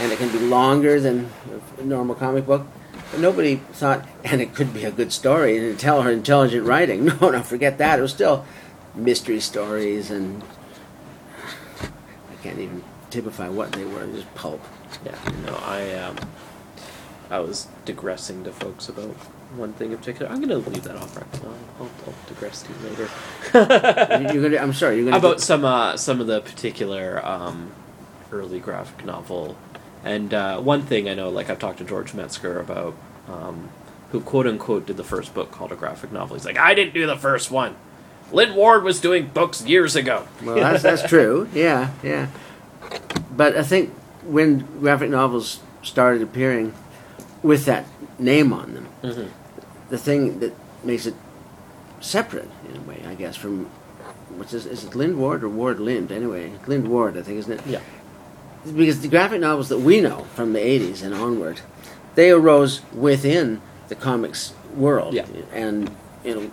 and 0.00 0.12
it 0.12 0.18
can 0.18 0.30
be 0.30 0.38
longer 0.38 1.00
than 1.00 1.30
a 1.78 1.84
normal 1.84 2.14
comic 2.14 2.46
book. 2.46 2.66
But 3.10 3.20
nobody 3.20 3.56
thought, 3.56 4.06
and 4.24 4.40
it 4.40 4.54
could 4.54 4.74
be 4.74 4.84
a 4.84 4.90
good 4.90 5.12
story 5.12 5.58
and 5.58 5.78
tell 5.78 6.02
her 6.02 6.10
intelligent 6.10 6.66
writing. 6.66 7.04
No, 7.20 7.30
no, 7.30 7.42
forget 7.42 7.78
that. 7.78 7.98
It 7.98 8.02
was 8.02 8.12
still 8.12 8.44
mystery 8.94 9.40
stories, 9.40 10.10
and 10.10 10.42
I 11.82 12.34
can't 12.42 12.58
even 12.58 12.82
typify 13.10 13.48
what 13.48 13.72
they 13.72 13.84
were. 13.84 14.06
Just 14.06 14.32
pulp. 14.34 14.60
Yeah, 15.04 15.18
no, 15.46 15.54
I 15.56 15.92
um, 15.94 16.16
I 17.30 17.40
was 17.40 17.68
digressing 17.84 18.44
to 18.44 18.52
folks 18.52 18.88
about 18.88 19.16
one 19.56 19.72
thing 19.74 19.92
in 19.92 19.98
particular. 19.98 20.30
I'm 20.30 20.40
gonna 20.40 20.56
leave 20.58 20.84
that 20.84 20.96
off. 20.96 21.16
Right 21.16 21.42
now. 21.42 21.50
I'll, 21.80 21.90
I'll 22.06 22.14
digress 22.28 22.62
to 22.62 22.72
you 22.72 22.88
later. 22.88 23.08
You're 24.34 24.42
gonna, 24.48 24.62
I'm 24.62 24.72
sorry. 24.72 24.96
You're 24.96 25.04
gonna 25.06 25.16
about 25.18 25.40
some 25.40 25.64
uh, 25.64 25.96
some 25.96 26.20
of 26.20 26.26
the 26.26 26.40
particular 26.40 27.24
um, 27.24 27.70
early 28.32 28.60
graphic 28.60 29.04
novel, 29.04 29.56
and 30.04 30.32
uh, 30.34 30.60
one 30.60 30.82
thing 30.82 31.08
I 31.08 31.14
know, 31.14 31.28
like 31.30 31.50
I've 31.50 31.58
talked 31.58 31.78
to 31.78 31.84
George 31.84 32.14
Metzger 32.14 32.60
about, 32.60 32.94
um, 33.28 33.68
who 34.10 34.20
quote 34.20 34.46
unquote 34.46 34.86
did 34.86 34.96
the 34.96 35.04
first 35.04 35.34
book 35.34 35.50
called 35.50 35.72
a 35.72 35.76
graphic 35.76 36.12
novel. 36.12 36.36
He's 36.36 36.44
like, 36.44 36.58
I 36.58 36.74
didn't 36.74 36.94
do 36.94 37.06
the 37.06 37.16
first 37.16 37.50
one. 37.50 37.76
Lynd 38.32 38.54
Ward 38.56 38.82
was 38.82 39.00
doing 39.00 39.26
books 39.26 39.64
years 39.64 39.94
ago. 39.96 40.26
Well, 40.42 40.56
that's 40.56 40.82
that's 40.82 41.02
true. 41.08 41.48
Yeah, 41.54 41.90
yeah. 42.02 42.28
But 43.36 43.56
I 43.56 43.62
think 43.62 43.90
when 44.24 44.60
graphic 44.80 45.10
novels 45.10 45.60
started 45.82 46.22
appearing 46.22 46.72
with 47.42 47.66
that 47.66 47.84
name 48.18 48.52
on 48.52 48.72
them, 48.74 48.88
Mhm. 49.02 49.28
The 49.94 50.00
thing 50.00 50.40
that 50.40 50.52
makes 50.82 51.06
it 51.06 51.14
separate 52.00 52.50
in 52.68 52.76
a 52.78 52.80
way, 52.80 53.00
I 53.06 53.14
guess, 53.14 53.36
from 53.36 53.66
what's 54.36 54.50
this? 54.50 54.66
Is 54.66 54.82
it 54.82 54.96
Lynd 54.96 55.16
Ward 55.20 55.44
or 55.44 55.48
Ward 55.48 55.78
Lynd? 55.78 56.10
Anyway, 56.10 56.50
Lynd 56.66 56.88
Ward, 56.88 57.16
I 57.16 57.22
think, 57.22 57.38
isn't 57.38 57.52
it? 57.60 57.64
Yeah. 57.64 57.78
Because 58.66 59.02
the 59.02 59.06
graphic 59.08 59.40
novels 59.40 59.68
that 59.68 59.78
we 59.78 60.00
know 60.00 60.24
from 60.34 60.52
the 60.52 60.58
'80s 60.58 61.04
and 61.04 61.14
onward, 61.14 61.60
they 62.16 62.32
arose 62.32 62.80
within 62.92 63.62
the 63.86 63.94
comics 63.94 64.52
world, 64.74 65.14
Yeah. 65.14 65.26
and 65.52 65.94
you 66.24 66.34
know. 66.34 66.50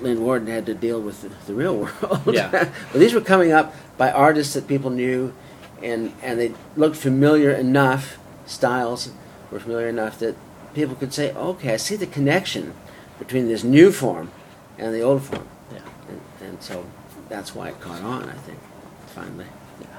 Lynd 0.00 0.20
Ward 0.22 0.48
had 0.48 0.64
to 0.66 0.74
deal 0.74 0.98
with 1.02 1.20
the, 1.22 1.28
the 1.46 1.54
real 1.54 1.76
world. 2.02 2.22
Yeah. 2.32 2.48
but 2.92 2.98
these 3.00 3.12
were 3.12 3.20
coming 3.20 3.52
up 3.52 3.74
by 3.98 4.10
artists 4.10 4.54
that 4.54 4.66
people 4.66 4.88
knew, 4.88 5.34
and 5.82 6.14
and 6.22 6.40
they 6.40 6.54
looked 6.74 6.96
familiar 6.96 7.50
enough. 7.50 8.16
Styles 8.46 9.10
were 9.50 9.60
familiar 9.60 9.88
enough 9.88 10.18
that 10.20 10.36
people 10.78 10.94
could 10.94 11.12
say, 11.12 11.32
"Okay, 11.34 11.74
I 11.74 11.76
see 11.76 11.96
the 11.96 12.06
connection 12.06 12.72
between 13.18 13.48
this 13.48 13.64
new 13.64 13.90
form 13.90 14.30
and 14.78 14.94
the 14.94 15.00
old 15.00 15.24
form," 15.24 15.48
Yeah. 15.72 15.80
and, 16.08 16.20
and 16.40 16.62
so 16.62 16.86
that's 17.28 17.52
why 17.54 17.70
it 17.70 17.80
caught 17.80 18.02
on. 18.02 18.28
I 18.28 18.38
think 18.46 18.58
finally. 19.06 19.46
Yeah. 19.80 19.98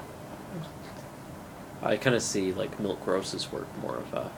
I 1.82 1.96
kind 1.98 2.16
of 2.16 2.22
see 2.22 2.52
like 2.52 2.80
Milt 2.80 3.04
Gross's 3.04 3.52
work 3.52 3.68
more 3.82 3.96
of 3.96 4.14
a 4.14 4.30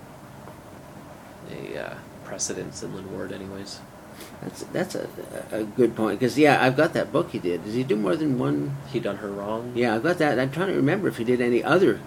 a 1.51 1.78
uh, 1.78 1.95
precedence 2.24 2.80
than 2.80 2.95
Lynd 2.95 3.12
Ward, 3.12 3.32
anyways. 3.32 3.78
That's 4.43 4.64
that's 4.64 4.95
a, 4.97 5.07
a 5.53 5.62
good 5.62 5.95
point 5.95 6.18
because 6.18 6.36
yeah, 6.36 6.62
I've 6.64 6.76
got 6.76 6.93
that 6.95 7.12
book 7.12 7.30
he 7.30 7.38
did. 7.38 7.64
Does 7.64 7.74
he 7.74 7.84
do 7.84 7.95
more 7.97 8.16
than 8.16 8.36
one? 8.38 8.76
He 8.93 8.99
done 8.99 9.18
her 9.18 9.30
wrong. 9.30 9.72
Yeah, 9.76 9.95
I've 9.95 10.03
got 10.03 10.18
that. 10.18 10.40
I'm 10.40 10.51
trying 10.51 10.68
to 10.68 10.74
remember 10.74 11.07
if 11.07 11.18
he 11.18 11.24
did 11.24 11.40
any 11.40 11.62
other 11.62 12.01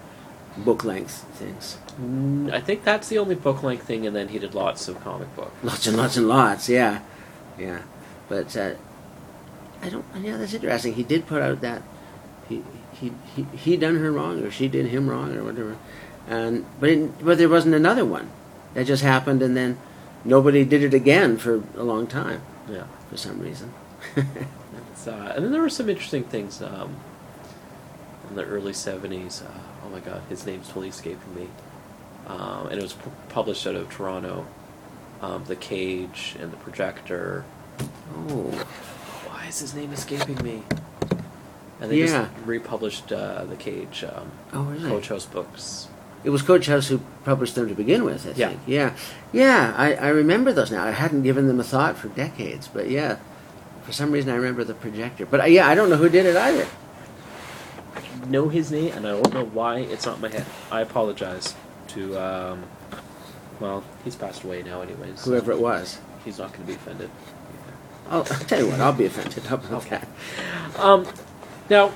book 0.58 0.84
length 0.84 1.24
things. 1.34 1.78
Mm, 2.00 2.52
I 2.52 2.60
think 2.60 2.84
that's 2.84 3.08
the 3.08 3.18
only 3.18 3.34
book 3.34 3.62
length 3.62 3.84
thing, 3.86 4.06
and 4.06 4.14
then 4.14 4.28
he 4.28 4.38
did 4.38 4.54
lots 4.54 4.88
of 4.88 5.00
comic 5.02 5.34
book. 5.36 5.52
Lots 5.62 5.86
and 5.86 5.96
lots 5.96 6.16
and 6.16 6.28
lots. 6.28 6.68
Yeah, 6.68 7.00
yeah. 7.58 7.80
But 8.28 8.56
uh, 8.56 8.74
I 9.82 9.88
don't. 9.88 10.04
Yeah, 10.20 10.36
that's 10.36 10.54
interesting. 10.54 10.94
He 10.94 11.02
did 11.02 11.26
put 11.26 11.42
out 11.42 11.60
that 11.60 11.82
he 12.48 12.62
he 12.92 13.12
he 13.34 13.46
he 13.56 13.76
done 13.76 13.96
her 13.96 14.10
wrong 14.12 14.42
or 14.42 14.50
she 14.50 14.68
did 14.68 14.86
him 14.86 15.08
wrong 15.08 15.36
or 15.36 15.44
whatever, 15.44 15.76
and 16.28 16.64
but 16.80 16.88
it, 16.90 17.24
but 17.24 17.38
there 17.38 17.48
wasn't 17.48 17.74
another 17.74 18.04
one. 18.04 18.30
That 18.74 18.86
just 18.86 19.02
happened, 19.02 19.42
and 19.42 19.56
then 19.56 19.78
nobody 20.24 20.64
did 20.64 20.82
it 20.82 20.92
again 20.92 21.38
for 21.38 21.62
a 21.76 21.82
long 21.82 22.06
time 22.06 22.42
Yeah. 22.68 22.84
for 23.10 23.16
some 23.16 23.40
reason. 23.40 23.72
Uh, 25.06 25.32
and 25.36 25.44
then 25.44 25.52
there 25.52 25.60
were 25.60 25.68
some 25.70 25.88
interesting 25.88 26.24
things 26.24 26.60
um, 26.60 26.96
in 28.28 28.34
the 28.34 28.42
early 28.44 28.72
'70s. 28.72 29.40
Uh, 29.40 29.48
my 29.96 30.00
God, 30.10 30.20
his 30.28 30.44
name's 30.46 30.66
totally 30.68 30.88
escaping 30.88 31.34
me. 31.34 31.48
Um, 32.26 32.66
and 32.66 32.78
it 32.78 32.82
was 32.82 32.92
pu- 32.92 33.10
published 33.30 33.66
out 33.66 33.74
of 33.76 33.88
Toronto. 33.90 34.46
Um, 35.22 35.44
the 35.46 35.56
Cage 35.56 36.36
and 36.38 36.52
the 36.52 36.56
Projector. 36.58 37.44
oh, 38.28 38.50
Why 39.26 39.46
is 39.46 39.60
his 39.60 39.74
name 39.74 39.92
escaping 39.92 40.36
me? 40.44 40.62
And 41.80 41.90
they 41.90 42.00
Yeah. 42.00 42.06
just 42.06 42.30
republished 42.46 43.12
uh, 43.12 43.44
the 43.44 43.56
Cage 43.56 44.04
um, 44.04 44.30
oh, 44.52 44.62
really? 44.64 44.88
Coach 44.90 45.08
House 45.08 45.24
books. 45.26 45.88
It 46.24 46.30
was 46.30 46.42
Coach 46.42 46.66
House 46.66 46.88
who 46.88 47.00
published 47.24 47.54
them 47.54 47.68
to 47.68 47.74
begin 47.74 48.04
with, 48.04 48.26
I 48.26 48.32
Yeah. 48.36 48.48
think. 48.48 48.60
Yeah. 48.66 48.90
Yeah, 49.32 49.72
I, 49.76 49.94
I 49.94 50.08
remember 50.08 50.52
those 50.52 50.70
now. 50.70 50.84
I 50.84 50.90
hadn't 50.90 51.22
given 51.22 51.46
them 51.48 51.60
a 51.60 51.64
thought 51.64 51.96
for 51.96 52.08
decades, 52.08 52.68
but 52.68 52.90
yeah, 52.90 53.16
for 53.84 53.92
some 53.92 54.10
reason 54.10 54.30
I 54.30 54.34
remember 54.36 54.64
the 54.64 54.74
projector. 54.74 55.24
But 55.24 55.40
uh, 55.40 55.44
yeah, 55.44 55.66
I 55.68 55.74
don't 55.74 55.88
know 55.88 55.96
who 55.96 56.08
did 56.10 56.26
it 56.26 56.36
either. 56.36 56.66
Know 58.28 58.48
his 58.48 58.70
name, 58.72 58.92
and 58.92 59.06
I 59.06 59.12
don't 59.12 59.32
know 59.34 59.44
why 59.44 59.78
it's 59.80 60.04
not 60.06 60.16
in 60.16 60.22
my 60.22 60.28
head. 60.28 60.46
I 60.70 60.80
apologize 60.80 61.54
to. 61.88 62.18
Um, 62.18 62.64
well, 63.60 63.84
he's 64.04 64.16
passed 64.16 64.42
away 64.44 64.62
now, 64.62 64.80
anyways. 64.82 65.24
Whoever 65.24 65.52
it 65.52 65.58
was. 65.60 65.98
He's 66.24 66.38
not 66.38 66.48
going 66.52 66.62
to 66.62 66.66
be 66.66 66.74
offended. 66.74 67.08
I'll, 68.10 68.20
I'll 68.20 68.24
tell 68.24 68.60
you 68.64 68.68
what, 68.70 68.80
I'll 68.80 68.92
be 68.92 69.06
offended. 69.06 69.42
Okay. 69.72 70.00
Um, 70.78 71.06
now, 71.70 71.92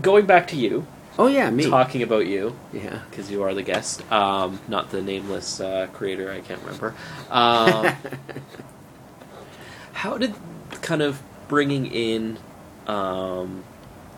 going 0.00 0.26
back 0.26 0.46
to 0.48 0.56
you, 0.56 0.86
Oh 1.18 1.26
yeah, 1.26 1.50
me. 1.50 1.68
talking 1.68 2.02
about 2.02 2.26
you 2.26 2.56
Yeah. 2.72 3.00
because 3.10 3.30
you 3.30 3.42
are 3.42 3.52
the 3.52 3.62
guest, 3.62 4.10
um, 4.10 4.58
not 4.68 4.90
the 4.90 5.02
nameless 5.02 5.60
uh, 5.60 5.88
creator. 5.92 6.30
I 6.32 6.40
can't 6.40 6.60
remember. 6.62 6.94
Um, 7.30 7.92
how 9.92 10.16
did 10.16 10.34
kind 10.82 11.02
of 11.02 11.20
bringing 11.48 11.86
in 11.86 12.38
um, 12.86 13.64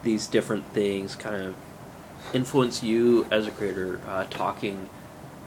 these 0.03 0.27
different 0.27 0.67
things 0.73 1.15
kind 1.15 1.37
of 1.37 1.55
influence 2.33 2.83
you 2.83 3.27
as 3.31 3.47
a 3.47 3.51
creator 3.51 4.01
uh, 4.07 4.25
talking 4.25 4.89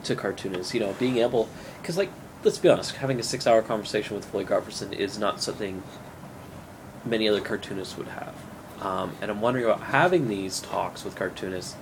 to 0.03 0.15
cartoonists 0.15 0.73
you 0.73 0.79
know 0.79 0.93
being 0.99 1.17
able 1.17 1.49
because 1.81 1.97
like 1.97 2.09
let's 2.43 2.57
be 2.57 2.69
honest 2.69 2.95
having 2.97 3.19
a 3.19 3.23
six 3.23 3.47
hour 3.47 3.61
conversation 3.61 4.15
with 4.15 4.25
floyd 4.25 4.47
Gottfredson 4.47 4.93
is 4.93 5.17
not 5.17 5.41
something 5.41 5.81
many 7.03 7.29
other 7.29 7.41
cartoonists 7.41 7.97
would 7.97 8.07
have. 8.07 8.33
Um, 8.81 9.15
and 9.21 9.31
i'm 9.31 9.41
wondering 9.41 9.65
about 9.65 9.81
having 9.81 10.27
these 10.27 10.59
talks 10.59 11.03
with 11.03 11.15
cartoonists 11.15 11.75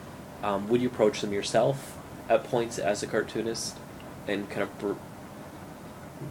um, 0.43 0.67
would 0.69 0.81
you 0.81 0.87
approach 0.87 1.21
them 1.21 1.33
yourself 1.33 1.97
at 2.29 2.43
points 2.43 2.77
as 2.77 3.01
a 3.03 3.07
cartoonist 3.07 3.77
and 4.27 4.49
kind 4.49 4.61
of 4.61 4.97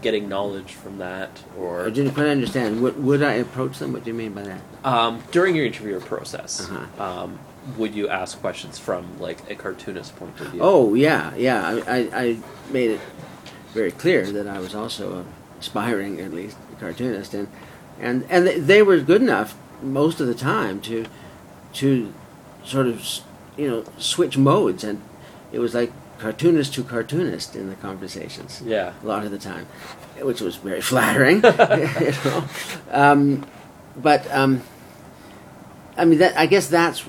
getting 0.01 0.29
knowledge 0.29 0.73
from 0.73 0.99
that 0.99 1.31
or 1.59 1.87
I 1.87 1.91
didn't 1.91 2.15
quite 2.15 2.27
understand. 2.29 2.81
Would, 2.83 3.03
would 3.03 3.23
I 3.23 3.35
approach 3.35 3.79
them? 3.79 3.93
What 3.93 4.05
do 4.05 4.11
you 4.11 4.15
mean 4.17 4.33
by 4.33 4.43
that? 4.43 4.61
um, 4.85 5.23
during 5.31 5.55
your 5.57 5.67
interview 5.67 6.01
process, 6.01 6.69
Uh-huh. 6.69 7.03
um, 7.03 7.39
would 7.77 7.95
you 7.95 8.09
ask 8.09 8.41
questions 8.41 8.79
from 8.79 9.19
like 9.21 9.39
a 9.51 9.55
cartoonist 9.55 10.17
point 10.17 10.41
of 10.41 10.49
view? 10.49 10.61
Oh 10.63 10.95
yeah, 10.95 11.35
yeah. 11.37 11.81
I, 11.87 11.99
I, 11.99 11.99
I 12.25 12.37
made 12.73 12.91
it 12.93 13.01
very 13.73 13.93
clear 13.93 14.31
that 14.33 14.47
I 14.49 14.59
was 14.59 14.75
also 14.75 15.19
a 15.21 15.25
aspiring, 15.61 16.21
at 16.21 16.33
least, 16.35 16.57
cartoonist, 16.81 17.35
and 17.35 17.47
and 18.01 18.25
and 18.29 18.47
they- 18.47 18.59
they 18.59 18.83
were 18.83 18.99
good 18.99 19.23
enough 19.23 19.55
most 19.81 20.21
of 20.21 20.27
the 20.27 20.35
time 20.35 20.81
to 20.81 21.05
to 21.75 22.13
sort 22.65 22.87
of 22.89 23.01
you 23.57 23.69
know 23.71 23.85
switch 23.99 24.37
modes, 24.37 24.83
and 24.83 25.01
it 25.53 25.61
was 25.61 25.73
like 25.75 25.93
cartoonist 26.23 26.73
to 26.75 26.85
cartoonist 26.85 27.57
in 27.57 27.69
the 27.69 27.75
conversations 27.89 28.63
yeah, 28.65 28.93
a 29.03 29.07
lot 29.07 29.25
of 29.25 29.31
the 29.33 29.39
time, 29.39 29.67
which 30.21 30.41
was 30.41 30.55
very 30.57 30.81
flattering. 30.91 31.37
you 31.43 32.13
know? 32.25 32.45
um, 32.91 33.47
but 33.97 34.23
um, 34.31 34.63
I 35.97 36.05
mean, 36.05 36.19
that, 36.21 36.39
I 36.39 36.47
guess 36.47 36.69
that's 36.69 37.05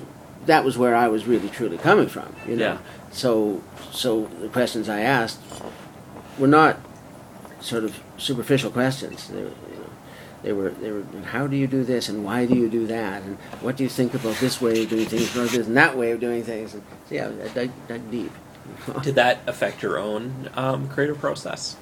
that 0.46 0.64
was 0.64 0.76
where 0.76 0.94
I 1.04 1.08
was 1.08 1.26
really 1.26 1.48
truly 1.48 1.78
coming 1.78 2.08
from. 2.08 2.28
You 2.48 2.56
know, 2.56 2.64
Yeah. 2.64 2.78
so 3.12 3.62
so 3.92 4.26
the 4.40 4.48
questions 4.48 4.88
I 4.88 5.00
asked 5.00 5.40
were 6.38 6.48
not 6.60 6.74
sort 7.60 7.84
of 7.84 7.92
superficial 8.18 8.70
questions. 8.70 9.28
They 9.28 9.42
were, 9.42 9.54
you 9.72 9.78
know, 9.82 9.90
they 10.42 10.52
were 10.52 10.70
they 10.82 10.90
were 10.90 11.04
how 11.34 11.46
do 11.46 11.56
you 11.56 11.66
do 11.68 11.84
this 11.84 12.08
and 12.10 12.24
why 12.24 12.46
do 12.46 12.54
you 12.54 12.68
do 12.68 12.86
that 12.88 13.22
and 13.22 13.38
what 13.62 13.76
do 13.76 13.82
you 13.84 13.88
think 13.88 14.12
about 14.14 14.36
this 14.44 14.60
way 14.60 14.82
of 14.82 14.88
doing 14.90 15.06
things 15.06 15.34
rather 15.36 15.62
than 15.62 15.74
that 15.74 15.96
way 15.96 16.10
of 16.12 16.18
doing 16.20 16.42
things? 16.42 16.74
And 16.74 16.82
so 17.08 17.14
yeah, 17.14 17.30
I 17.44 17.48
dug, 17.54 17.70
dug 17.88 18.10
deep. 18.10 18.32
Did 19.02 19.14
that 19.14 19.40
affect 19.46 19.82
your 19.82 19.98
own 19.98 20.50
um, 20.54 20.88
creative 20.88 21.18
process? 21.18 21.76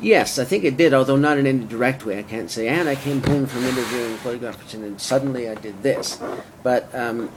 Yes, 0.00 0.38
I 0.38 0.44
think 0.44 0.62
it 0.62 0.76
did, 0.76 0.94
although 0.94 1.16
not 1.16 1.38
in 1.38 1.46
any 1.46 1.64
direct 1.64 2.06
way. 2.06 2.18
I 2.18 2.22
can't 2.22 2.50
say, 2.50 2.68
and 2.68 2.88
I 2.88 2.94
came 2.94 3.22
home 3.22 3.46
from 3.46 3.64
interviewing 3.64 4.16
photographers 4.18 4.74
and 4.74 4.84
then 4.84 4.98
suddenly 4.98 5.48
I 5.48 5.56
did 5.56 5.82
this. 5.82 6.20
But 6.62 6.94
um, 6.94 7.30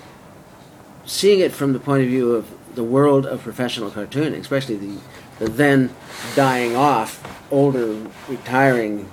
seeing 1.05 1.39
it 1.39 1.51
from 1.51 1.73
the 1.73 1.79
point 1.79 2.03
of 2.03 2.09
view 2.09 2.33
of 2.33 2.47
the 2.75 2.83
world 2.83 3.25
of 3.25 3.41
professional 3.41 3.89
cartooning, 3.89 4.39
especially 4.39 4.75
the, 4.75 4.97
the 5.39 5.49
then 5.49 5.93
dying 6.35 6.75
off, 6.75 7.23
older, 7.51 8.07
retiring 8.27 9.09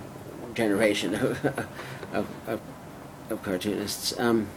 generation 0.55 1.15
of, 1.15 1.47
of, 2.13 2.27
of, 2.47 2.61
of 3.31 3.43
cartoonists, 3.43 4.19
um, 4.21 4.49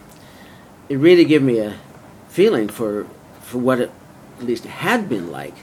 it 0.90 0.98
really 0.98 1.24
gave 1.24 1.42
me 1.42 1.60
a 1.60 1.78
feeling 2.28 2.68
for, 2.68 3.08
for 3.42 3.58
what 3.58 3.80
it 3.80 3.92
at 4.42 4.48
least 4.48 4.66
had 4.66 5.08
been 5.08 5.32
like 5.32 5.54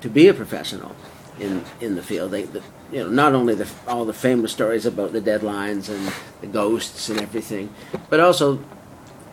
to 0.00 0.08
be 0.08 0.28
a 0.28 0.34
professional 0.34 0.94
in 1.40 1.64
in 1.80 1.96
the 1.96 2.02
field. 2.02 2.30
They, 2.30 2.44
the, 2.44 2.62
you 2.92 3.00
know, 3.04 3.08
not 3.10 3.34
only 3.34 3.54
the 3.54 3.68
all 3.86 4.04
the 4.04 4.12
famous 4.12 4.52
stories 4.52 4.86
about 4.86 5.12
the 5.12 5.20
deadlines 5.20 5.88
and 5.88 6.12
the 6.40 6.46
ghosts 6.46 7.08
and 7.08 7.20
everything, 7.20 7.74
but 8.08 8.20
also 8.20 8.60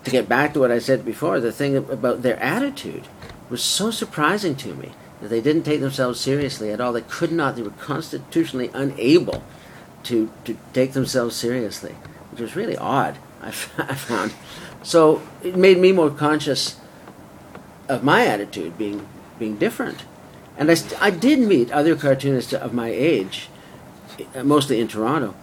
to 0.03 0.11
get 0.11 0.27
back 0.27 0.53
to 0.53 0.59
what 0.59 0.71
I 0.71 0.79
said 0.79 1.05
before, 1.05 1.39
the 1.39 1.51
thing 1.51 1.75
about 1.77 2.21
their 2.21 2.37
attitude 2.41 3.07
was 3.49 3.63
so 3.63 3.91
surprising 3.91 4.55
to 4.55 4.73
me 4.75 4.91
that 5.21 5.29
they 5.29 5.41
didn't 5.41 5.63
take 5.63 5.81
themselves 5.81 6.19
seriously 6.19 6.71
at 6.71 6.81
all. 6.81 6.93
They 6.93 7.01
could 7.01 7.31
not. 7.31 7.55
They 7.55 7.61
were 7.63 7.69
constitutionally 7.71 8.71
unable 8.73 9.43
to 10.03 10.31
to 10.45 10.57
take 10.73 10.93
themselves 10.93 11.35
seriously, 11.35 11.93
which 12.31 12.41
was 12.41 12.55
really 12.55 12.77
odd. 12.77 13.17
I, 13.41 13.49
f- 13.49 13.73
I 13.77 13.93
found. 13.95 14.33
So 14.83 15.21
it 15.43 15.55
made 15.55 15.77
me 15.79 15.91
more 15.91 16.09
conscious 16.09 16.77
of 17.87 18.03
my 18.03 18.25
attitude 18.25 18.77
being 18.77 19.07
being 19.39 19.57
different. 19.57 20.05
And 20.57 20.71
I, 20.71 20.75
st- 20.75 21.01
I 21.01 21.09
did 21.09 21.39
meet 21.39 21.71
other 21.71 21.95
cartoonists 21.95 22.53
of 22.53 22.73
my 22.73 22.87
age, 22.87 23.49
uh, 24.33 24.43
mostly 24.43 24.79
in 24.79 24.87
Toronto, 24.87 25.35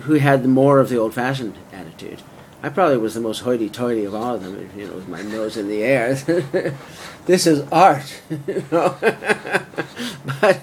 who 0.00 0.14
had 0.14 0.46
more 0.46 0.78
of 0.78 0.88
the 0.88 0.96
old-fashioned 0.96 1.56
attitude. 1.72 2.22
I 2.62 2.68
probably 2.68 2.96
was 2.96 3.14
the 3.14 3.20
most 3.20 3.40
hoity-toity 3.40 4.04
of 4.04 4.14
all 4.14 4.36
of 4.36 4.44
them, 4.44 4.70
you 4.76 4.86
know, 4.86 4.94
with 4.94 5.08
my 5.08 5.22
nose 5.22 5.56
in 5.56 5.68
the 5.68 5.82
air. 5.82 6.14
this 7.26 7.46
is 7.46 7.66
art, 7.72 8.22
you 8.46 8.64
know. 8.70 8.96
but 10.40 10.60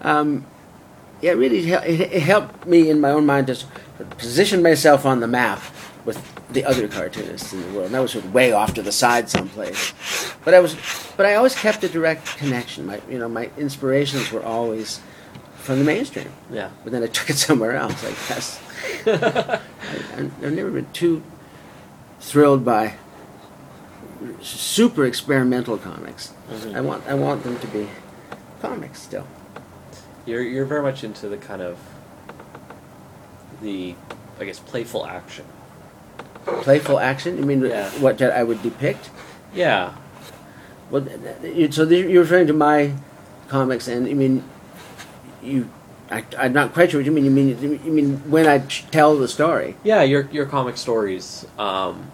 um, 0.00 0.44
yeah, 1.20 1.32
it 1.32 1.36
really 1.36 1.70
it 1.70 2.22
helped 2.22 2.66
me 2.66 2.90
in 2.90 3.00
my 3.00 3.10
own 3.10 3.26
mind 3.26 3.46
to 3.46 3.56
position 4.18 4.62
myself 4.62 5.06
on 5.06 5.20
the 5.20 5.26
map 5.26 5.62
with 6.04 6.18
the 6.50 6.64
other 6.64 6.88
cartoonists 6.88 7.52
in 7.52 7.60
the 7.60 7.68
world. 7.74 7.86
And 7.88 7.96
I 7.96 8.00
was 8.00 8.12
sort 8.12 8.24
of 8.24 8.32
way 8.32 8.52
off 8.52 8.74
to 8.74 8.82
the 8.82 8.92
side 8.92 9.28
someplace, 9.28 9.92
but 10.44 10.54
I 10.54 10.60
was, 10.60 10.76
but 11.16 11.26
I 11.26 11.34
always 11.34 11.54
kept 11.54 11.84
a 11.84 11.88
direct 11.88 12.26
connection. 12.38 12.86
My, 12.86 13.00
you 13.08 13.18
know, 13.18 13.28
my 13.28 13.50
inspirations 13.58 14.32
were 14.32 14.42
always 14.42 15.00
from 15.56 15.78
the 15.78 15.84
mainstream. 15.84 16.30
Yeah. 16.50 16.70
But 16.84 16.92
then 16.92 17.02
I 17.02 17.06
took 17.08 17.28
it 17.30 17.36
somewhere 17.48 17.72
else. 17.72 18.02
I 18.04 18.10
guess 18.28 18.60
I, 19.06 19.60
I've 20.16 20.52
never 20.52 20.70
been 20.70 20.90
too 20.92 21.22
thrilled 22.20 22.64
by 22.64 22.94
super 24.42 25.04
experimental 25.04 25.76
comics. 25.78 26.32
Mhm. 26.50 26.74
I 26.74 26.80
want 26.80 27.06
I 27.06 27.14
want 27.14 27.44
them 27.44 27.58
to 27.58 27.66
be 27.68 27.88
comics 28.62 29.00
still. 29.00 29.26
You're 30.26 30.42
you're 30.42 30.64
very 30.64 30.82
much 30.82 31.04
into 31.04 31.28
the 31.28 31.36
kind 31.36 31.62
of 31.62 31.78
the 33.60 33.94
I 34.40 34.44
guess 34.44 34.58
playful 34.58 35.06
action. 35.06 35.44
Playful 36.62 36.98
action. 36.98 37.38
You 37.38 37.44
mean 37.44 37.62
Yeah. 37.64 37.88
what 38.00 38.18
that 38.18 38.32
I 38.32 38.42
would 38.42 38.62
depict? 38.62 39.10
Yeah. 39.54 39.92
Well, 40.90 41.02
th- 41.02 41.18
th- 41.42 41.56
you- 41.56 41.72
so 41.72 41.84
you're 41.84 42.22
referring 42.22 42.46
to 42.48 42.52
my 42.52 42.92
comics, 43.48 43.88
and 43.88 44.08
you 44.08 44.16
mean 44.16 44.44
you? 45.42 45.68
I, 46.10 46.24
I'm 46.38 46.52
not 46.54 46.72
quite 46.72 46.90
sure 46.90 47.00
what 47.00 47.04
you 47.06 47.12
mean. 47.12 47.24
You 47.26 47.30
mean 47.30 47.80
you 47.84 47.92
mean 47.92 48.16
when 48.30 48.46
I 48.46 48.58
tell 48.90 49.16
the 49.16 49.28
story? 49.28 49.76
Yeah, 49.84 50.02
your 50.02 50.28
your 50.32 50.46
comic 50.46 50.76
stories, 50.78 51.44
um, 51.58 52.10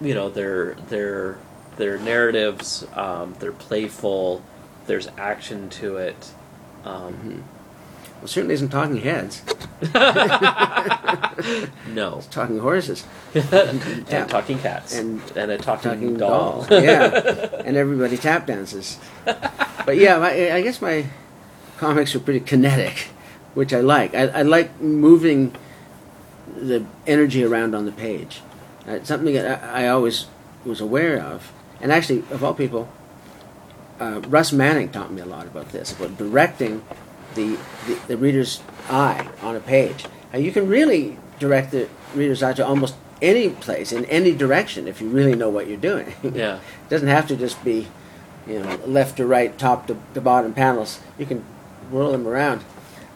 you 0.00 0.14
know, 0.14 0.30
they're 0.30 0.76
they're 0.88 1.38
they're 1.76 1.98
narratives. 1.98 2.86
Um, 2.94 3.34
they're 3.40 3.52
playful. 3.52 4.42
There's 4.86 5.08
action 5.18 5.68
to 5.70 5.96
it. 5.96 6.30
Um, 6.84 7.42
Well, 8.20 8.28
certainly 8.28 8.54
isn't 8.54 8.68
Talking 8.68 8.98
Heads. 8.98 9.42
no, 11.88 12.18
It's 12.18 12.26
Talking 12.26 12.58
Horses, 12.58 13.04
and 13.34 14.06
Yeah. 14.08 14.26
talking 14.26 14.58
cats 14.58 14.94
And 14.98 15.20
and 15.36 15.50
a 15.50 15.58
talking, 15.58 15.90
Talking 15.90 16.16
doll. 16.16 16.62
Doll. 16.64 16.82
yeah, 16.82 17.62
and 17.64 17.76
everybody 17.76 18.16
tap 18.18 18.46
dances. 18.46 18.98
But 19.24 19.96
yeah, 19.96 20.18
I, 20.18 20.56
I 20.56 20.62
guess 20.62 20.82
my 20.82 21.06
comics 21.78 22.14
are 22.14 22.20
pretty 22.20 22.40
kinetic, 22.40 23.08
which 23.54 23.72
I 23.72 23.80
like. 23.80 24.14
I, 24.14 24.24
I 24.28 24.42
like 24.42 24.80
moving 24.80 25.54
the 26.54 26.84
energy 27.06 27.42
around 27.44 27.74
on 27.74 27.86
the 27.86 27.92
page. 27.92 28.42
Uh, 28.86 28.92
it's 28.92 29.08
something 29.08 29.32
that 29.34 29.62
I, 29.64 29.84
I 29.84 29.88
always 29.88 30.26
was 30.64 30.80
aware 30.80 31.18
of, 31.22 31.52
and 31.80 31.90
actually, 31.90 32.18
of 32.30 32.44
all 32.44 32.52
people, 32.54 32.86
uh, 33.98 34.20
Russ 34.28 34.52
Manning 34.52 34.90
taught 34.90 35.10
me 35.12 35.22
a 35.22 35.26
lot 35.26 35.46
about 35.46 35.70
this, 35.72 35.92
about 35.92 36.18
directing 36.18 36.82
the, 37.34 37.58
the, 37.86 37.94
the 38.08 38.16
reader's 38.16 38.62
eye 38.88 39.28
on 39.42 39.56
a 39.56 39.60
page. 39.60 40.04
You 40.34 40.52
can 40.52 40.68
really 40.68 41.18
direct 41.38 41.72
the 41.72 41.88
reader's 42.14 42.42
eye 42.42 42.52
to 42.54 42.66
almost 42.66 42.94
any 43.22 43.50
place, 43.50 43.92
in 43.92 44.04
any 44.06 44.34
direction, 44.34 44.88
if 44.88 45.00
you 45.00 45.08
really 45.08 45.34
know 45.34 45.48
what 45.48 45.66
you're 45.66 45.76
doing. 45.76 46.14
Yeah. 46.22 46.56
it 46.56 46.88
doesn't 46.88 47.08
have 47.08 47.26
to 47.28 47.36
just 47.36 47.62
be, 47.64 47.88
you 48.46 48.60
know, 48.60 48.76
left 48.86 49.16
to 49.18 49.26
right, 49.26 49.56
top 49.58 49.86
to, 49.88 49.96
to 50.14 50.20
bottom 50.20 50.54
panels. 50.54 51.00
You 51.18 51.26
can 51.26 51.44
whirl 51.90 52.12
them 52.12 52.26
around. 52.26 52.62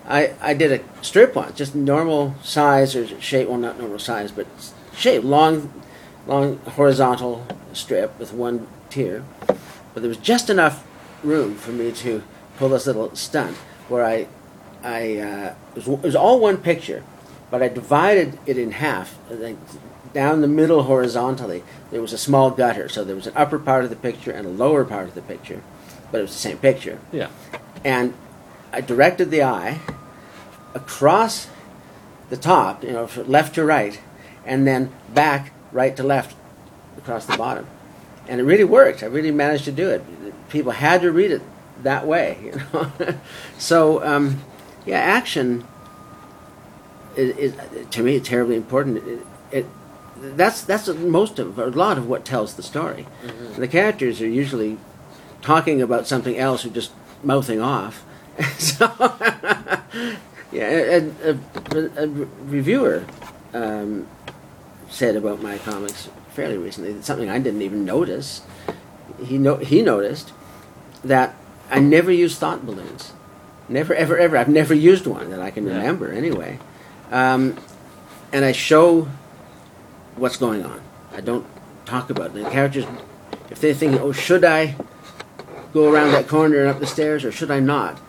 I, 0.06 0.34
I 0.40 0.52
did 0.54 0.72
a 0.72 1.02
strip 1.02 1.34
once, 1.34 1.56
just 1.56 1.74
normal 1.74 2.34
size 2.42 2.94
or 2.94 3.06
shape, 3.20 3.48
well, 3.48 3.56
not 3.56 3.78
normal 3.78 3.98
size, 3.98 4.30
but 4.30 4.46
shape, 4.94 5.24
long, 5.24 5.72
long 6.26 6.58
horizontal 6.58 7.46
strip 7.72 8.18
with 8.18 8.32
one 8.32 8.66
tier. 8.90 9.24
But 9.46 10.02
there 10.02 10.08
was 10.08 10.18
just 10.18 10.50
enough 10.50 10.86
room 11.22 11.54
for 11.54 11.70
me 11.70 11.90
to 11.92 12.22
pull 12.58 12.68
this 12.68 12.86
little 12.86 13.14
stunt 13.16 13.56
where 13.88 14.04
I, 14.04 14.26
I 14.82 15.18
uh, 15.18 15.54
it, 15.76 15.86
was, 15.86 15.88
it 15.88 16.02
was 16.02 16.16
all 16.16 16.40
one 16.40 16.58
picture, 16.58 17.02
but 17.50 17.62
I 17.62 17.68
divided 17.68 18.38
it 18.46 18.58
in 18.58 18.72
half, 18.72 19.16
think, 19.28 19.58
down 20.12 20.40
the 20.40 20.48
middle 20.48 20.84
horizontally, 20.84 21.62
there 21.90 22.00
was 22.00 22.12
a 22.12 22.18
small 22.18 22.50
gutter. 22.50 22.88
So 22.88 23.04
there 23.04 23.16
was 23.16 23.26
an 23.26 23.34
upper 23.36 23.58
part 23.58 23.84
of 23.84 23.90
the 23.90 23.96
picture 23.96 24.30
and 24.30 24.46
a 24.46 24.50
lower 24.50 24.84
part 24.84 25.08
of 25.08 25.14
the 25.14 25.22
picture, 25.22 25.62
but 26.10 26.18
it 26.18 26.22
was 26.22 26.32
the 26.32 26.38
same 26.38 26.58
picture. 26.58 26.98
Yeah. 27.12 27.28
And 27.84 28.14
I 28.72 28.80
directed 28.80 29.30
the 29.30 29.42
eye 29.42 29.80
across 30.72 31.48
the 32.30 32.36
top, 32.36 32.82
you 32.82 32.92
know, 32.92 33.08
left 33.26 33.56
to 33.56 33.64
right, 33.64 34.00
and 34.46 34.66
then 34.66 34.92
back 35.12 35.52
right 35.72 35.94
to 35.96 36.02
left 36.02 36.36
across 36.96 37.26
the 37.26 37.36
bottom. 37.36 37.66
And 38.26 38.40
it 38.40 38.44
really 38.44 38.64
worked. 38.64 39.02
I 39.02 39.06
really 39.06 39.30
managed 39.30 39.66
to 39.66 39.72
do 39.72 39.90
it. 39.90 40.02
People 40.48 40.72
had 40.72 41.02
to 41.02 41.12
read 41.12 41.30
it 41.30 41.42
that 41.84 42.06
way, 42.06 42.38
you 42.42 42.52
know. 42.52 42.90
so, 43.58 44.04
um, 44.04 44.42
yeah, 44.84 44.98
action 44.98 45.64
is, 47.16 47.36
is 47.36 47.88
to 47.90 48.02
me 48.02 48.18
terribly 48.20 48.56
important. 48.56 48.98
It, 49.06 49.26
it 49.52 49.66
that's 50.16 50.62
that's 50.62 50.88
most 50.88 51.38
of 51.38 51.58
a 51.58 51.66
lot 51.66 51.98
of 51.98 52.08
what 52.08 52.24
tells 52.24 52.54
the 52.54 52.62
story. 52.62 53.06
The 53.56 53.68
characters 53.68 54.20
are 54.20 54.28
usually 54.28 54.78
talking 55.42 55.82
about 55.82 56.06
something 56.06 56.36
else 56.38 56.64
or 56.64 56.70
just 56.70 56.92
mouthing 57.22 57.60
off. 57.60 58.04
so, 58.58 58.86
yeah, 60.52 61.00
a, 61.22 61.38
a, 61.72 62.04
a 62.04 62.08
reviewer 62.08 63.04
um, 63.52 64.08
said 64.88 65.16
about 65.16 65.42
my 65.42 65.58
comics 65.58 66.08
fairly 66.30 66.58
recently 66.58 67.00
something 67.02 67.30
I 67.30 67.38
didn't 67.38 67.62
even 67.62 67.84
notice. 67.84 68.42
He 69.24 69.38
no, 69.38 69.56
he 69.56 69.82
noticed 69.82 70.32
that 71.04 71.36
I 71.74 71.80
never 71.80 72.12
use 72.12 72.38
thought 72.38 72.64
balloons. 72.64 73.12
Never, 73.68 73.94
ever, 73.94 74.16
ever. 74.16 74.36
I've 74.36 74.48
never 74.48 74.74
used 74.74 75.06
one 75.06 75.30
that 75.30 75.40
I 75.40 75.50
can 75.50 75.66
Yeah. 75.66 75.76
remember 75.76 76.12
anyway. 76.12 76.58
Um, 77.10 77.56
and 78.32 78.44
I 78.44 78.52
show 78.52 79.08
what's 80.16 80.36
going 80.36 80.64
on. 80.64 80.80
I 81.16 81.20
don't 81.20 81.44
talk 81.84 82.10
about 82.10 82.26
it. 82.26 82.44
The 82.44 82.50
characters, 82.50 82.84
if 83.50 83.60
they're 83.60 83.74
thinking, 83.74 84.00
oh, 84.00 84.12
should 84.12 84.44
I 84.44 84.76
go 85.72 85.92
around 85.92 86.12
that 86.12 86.28
corner 86.28 86.60
and 86.60 86.68
up 86.68 86.78
the 86.78 86.86
stairs 86.86 87.24
or 87.24 87.32
should 87.32 87.50
I 87.50 87.58
not? 87.58 88.00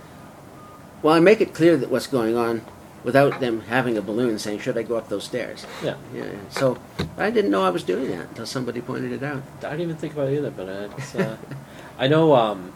Well, 1.01 1.15
I 1.15 1.19
make 1.19 1.41
it 1.41 1.53
clear 1.53 1.75
that 1.77 1.89
what's 1.89 2.07
going 2.07 2.35
on 2.37 2.61
without 3.03 3.39
them 3.39 3.61
having 3.61 3.97
a 3.97 4.01
balloon 4.01 4.37
saying, 4.37 4.59
should 4.59 4.77
I 4.77 4.83
go 4.83 4.95
up 4.95 5.09
those 5.09 5.23
stairs? 5.23 5.65
Yeah. 5.83 5.95
Yeah, 6.13 6.25
yeah. 6.25 6.31
so 6.49 6.77
I 7.17 7.29
didn't 7.31 7.51
know 7.51 7.63
I 7.63 7.69
was 7.69 7.83
doing 7.83 8.09
that 8.11 8.29
until 8.29 8.45
somebody 8.45 8.81
pointed 8.81 9.11
it 9.11 9.23
out. 9.23 9.41
I 9.59 9.69
didn't 9.71 9.81
even 9.81 9.95
think 9.95 10.13
about 10.13 10.29
it 10.29 10.37
either, 10.37 10.51
but 10.51 10.67
it's, 10.67 11.15
uh, 11.15 11.37
I 11.99 12.07
know 12.07 12.35
um, 12.35 12.73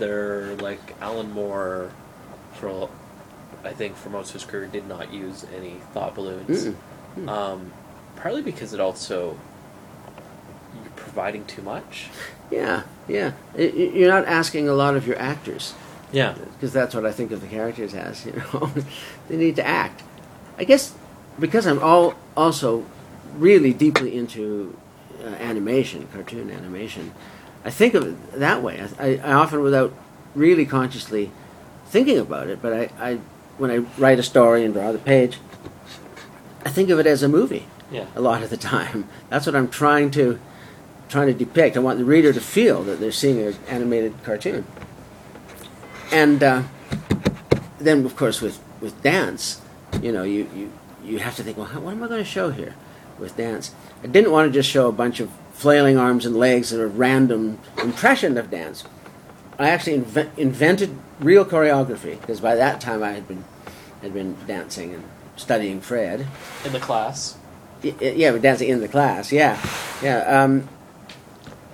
they're 0.00 0.56
like 0.56 0.80
Alan 1.00 1.30
Moore, 1.30 1.92
for 2.54 2.88
I 3.62 3.72
think 3.72 3.94
for 3.96 4.08
most 4.10 4.28
of 4.28 4.34
his 4.34 4.44
career, 4.44 4.66
did 4.66 4.88
not 4.88 5.12
use 5.12 5.46
any 5.56 5.76
thought 5.94 6.14
balloons. 6.16 6.70
Mm-mm. 7.16 7.28
Um, 7.28 7.72
partly 8.16 8.42
because 8.42 8.72
it 8.74 8.80
also 8.80 9.38
you're 10.82 10.92
providing 10.96 11.44
too 11.44 11.62
much. 11.62 12.08
Yeah, 12.50 12.82
yeah. 13.06 13.32
Y- 13.56 13.90
You're 13.94 14.08
not 14.10 14.26
asking 14.26 14.68
a 14.68 14.72
lot 14.74 14.96
of 14.96 15.06
your 15.06 15.18
actors. 15.18 15.74
Yeah, 16.12 16.34
because 16.54 16.72
that's 16.72 16.94
what 16.94 17.06
I 17.06 17.12
think 17.12 17.30
of 17.30 17.40
the 17.40 17.46
characters 17.46 17.94
as. 17.94 18.26
You 18.26 18.32
know, 18.32 18.72
they 19.28 19.36
need 19.36 19.56
to 19.56 19.66
act. 19.66 20.02
I 20.58 20.64
guess 20.64 20.94
because 21.38 21.66
I'm 21.66 21.80
all 21.82 22.14
also 22.36 22.84
really 23.36 23.72
deeply 23.72 24.16
into 24.16 24.76
uh, 25.22 25.28
animation, 25.28 26.08
cartoon 26.12 26.50
animation. 26.50 27.12
I 27.64 27.70
think 27.70 27.94
of 27.94 28.06
it 28.06 28.32
that 28.38 28.62
way. 28.62 28.86
I, 28.98 29.16
I, 29.16 29.32
often, 29.32 29.62
without 29.62 29.92
really 30.34 30.64
consciously 30.64 31.30
thinking 31.86 32.18
about 32.18 32.48
it, 32.48 32.62
but 32.62 32.72
I, 32.72 32.90
I 32.98 33.18
when 33.58 33.70
I 33.70 33.78
write 33.98 34.18
a 34.18 34.22
story 34.22 34.64
and 34.64 34.72
draw 34.72 34.92
the 34.92 34.98
page, 34.98 35.38
I 36.64 36.70
think 36.70 36.88
of 36.90 36.98
it 36.98 37.06
as 37.06 37.22
a 37.22 37.28
movie 37.28 37.66
yeah, 37.90 38.06
a 38.14 38.20
lot 38.20 38.42
of 38.42 38.50
the 38.50 38.56
time. 38.56 39.08
That's 39.28 39.46
what 39.46 39.54
I'm 39.54 39.68
trying 39.68 40.10
to 40.12 40.38
trying 41.08 41.26
to 41.26 41.34
depict. 41.34 41.76
I 41.76 41.80
want 41.80 41.98
the 41.98 42.04
reader 42.04 42.32
to 42.32 42.40
feel 42.40 42.82
that 42.84 43.00
they're 43.00 43.10
seeing 43.10 43.40
an 43.40 43.56
animated 43.66 44.22
cartoon. 44.22 44.64
And 46.12 46.40
uh, 46.42 46.62
then, 47.78 48.04
of 48.06 48.14
course, 48.14 48.40
with, 48.40 48.62
with 48.80 49.02
dance, 49.02 49.60
you 50.00 50.12
know, 50.12 50.22
you, 50.22 50.48
you, 50.54 50.72
you 51.04 51.18
have 51.18 51.34
to 51.36 51.42
think, 51.42 51.56
well, 51.56 51.66
how, 51.66 51.80
what 51.80 51.92
am 51.92 52.02
I 52.04 52.06
going 52.06 52.22
to 52.22 52.28
show 52.30 52.50
here 52.50 52.76
with 53.18 53.36
dance? 53.36 53.74
I 54.04 54.06
didn't 54.06 54.30
want 54.30 54.52
to 54.52 54.56
just 54.56 54.70
show 54.70 54.88
a 54.88 54.92
bunch 54.92 55.18
of 55.18 55.30
flailing 55.60 55.98
arms 55.98 56.24
and 56.24 56.34
legs 56.34 56.72
and 56.72 56.80
a 56.80 56.86
random 56.86 57.58
impression 57.82 58.38
of 58.38 58.50
dance. 58.50 58.82
I 59.58 59.68
actually 59.68 59.98
inve- 59.98 60.30
invented 60.38 60.96
real 61.20 61.44
choreography 61.44 62.18
because 62.18 62.40
by 62.40 62.54
that 62.54 62.80
time 62.80 63.02
I 63.02 63.12
had 63.12 63.28
been 63.28 63.44
had 64.00 64.14
been 64.14 64.34
dancing 64.46 64.94
and 64.94 65.04
studying 65.36 65.82
Fred. 65.82 66.26
in 66.64 66.72
the 66.72 66.80
class. 66.80 67.36
Y- 67.84 67.94
Yeah, 68.00 68.30
we're 68.30 68.38
dancing 68.38 68.70
in 68.70 68.80
the 68.80 68.88
class. 68.88 69.30
Yeah, 69.30 69.60
yeah. 70.02 70.20
Um, 70.42 70.66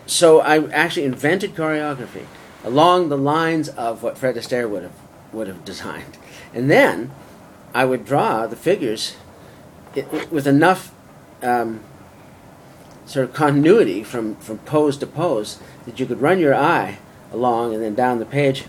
so 0.07 0.41
I 0.41 0.67
actually 0.73 1.05
invented 1.07 1.55
choreography 1.55 2.25
along 2.65 3.09
the 3.09 3.17
lines 3.17 3.69
of 3.69 4.03
what 4.03 4.19
Fred 4.19 4.35
Astaire 4.35 4.69
would 4.69 4.83
have 4.83 4.99
would 5.33 5.47
have 5.47 5.65
designed, 5.65 6.19
and 6.53 6.69
then 6.69 7.13
I 7.73 7.85
would 7.85 8.05
draw 8.05 8.49
the 8.49 8.57
figures 8.57 9.15
with 10.31 10.47
enough 10.49 10.93
um, 11.43 11.81
sort 13.07 13.29
of 13.29 13.35
continuity 13.35 14.03
from 14.03 14.37
from 14.37 14.59
pose 14.59 14.97
to 14.99 15.07
pose 15.07 15.59
that 15.87 15.99
you 15.99 16.07
could 16.07 16.21
run 16.21 16.39
your 16.39 16.55
eye 16.55 16.99
along 17.33 17.75
and 17.75 17.83
then 17.83 17.95
down 17.95 18.19
the 18.19 18.27
page 18.27 18.65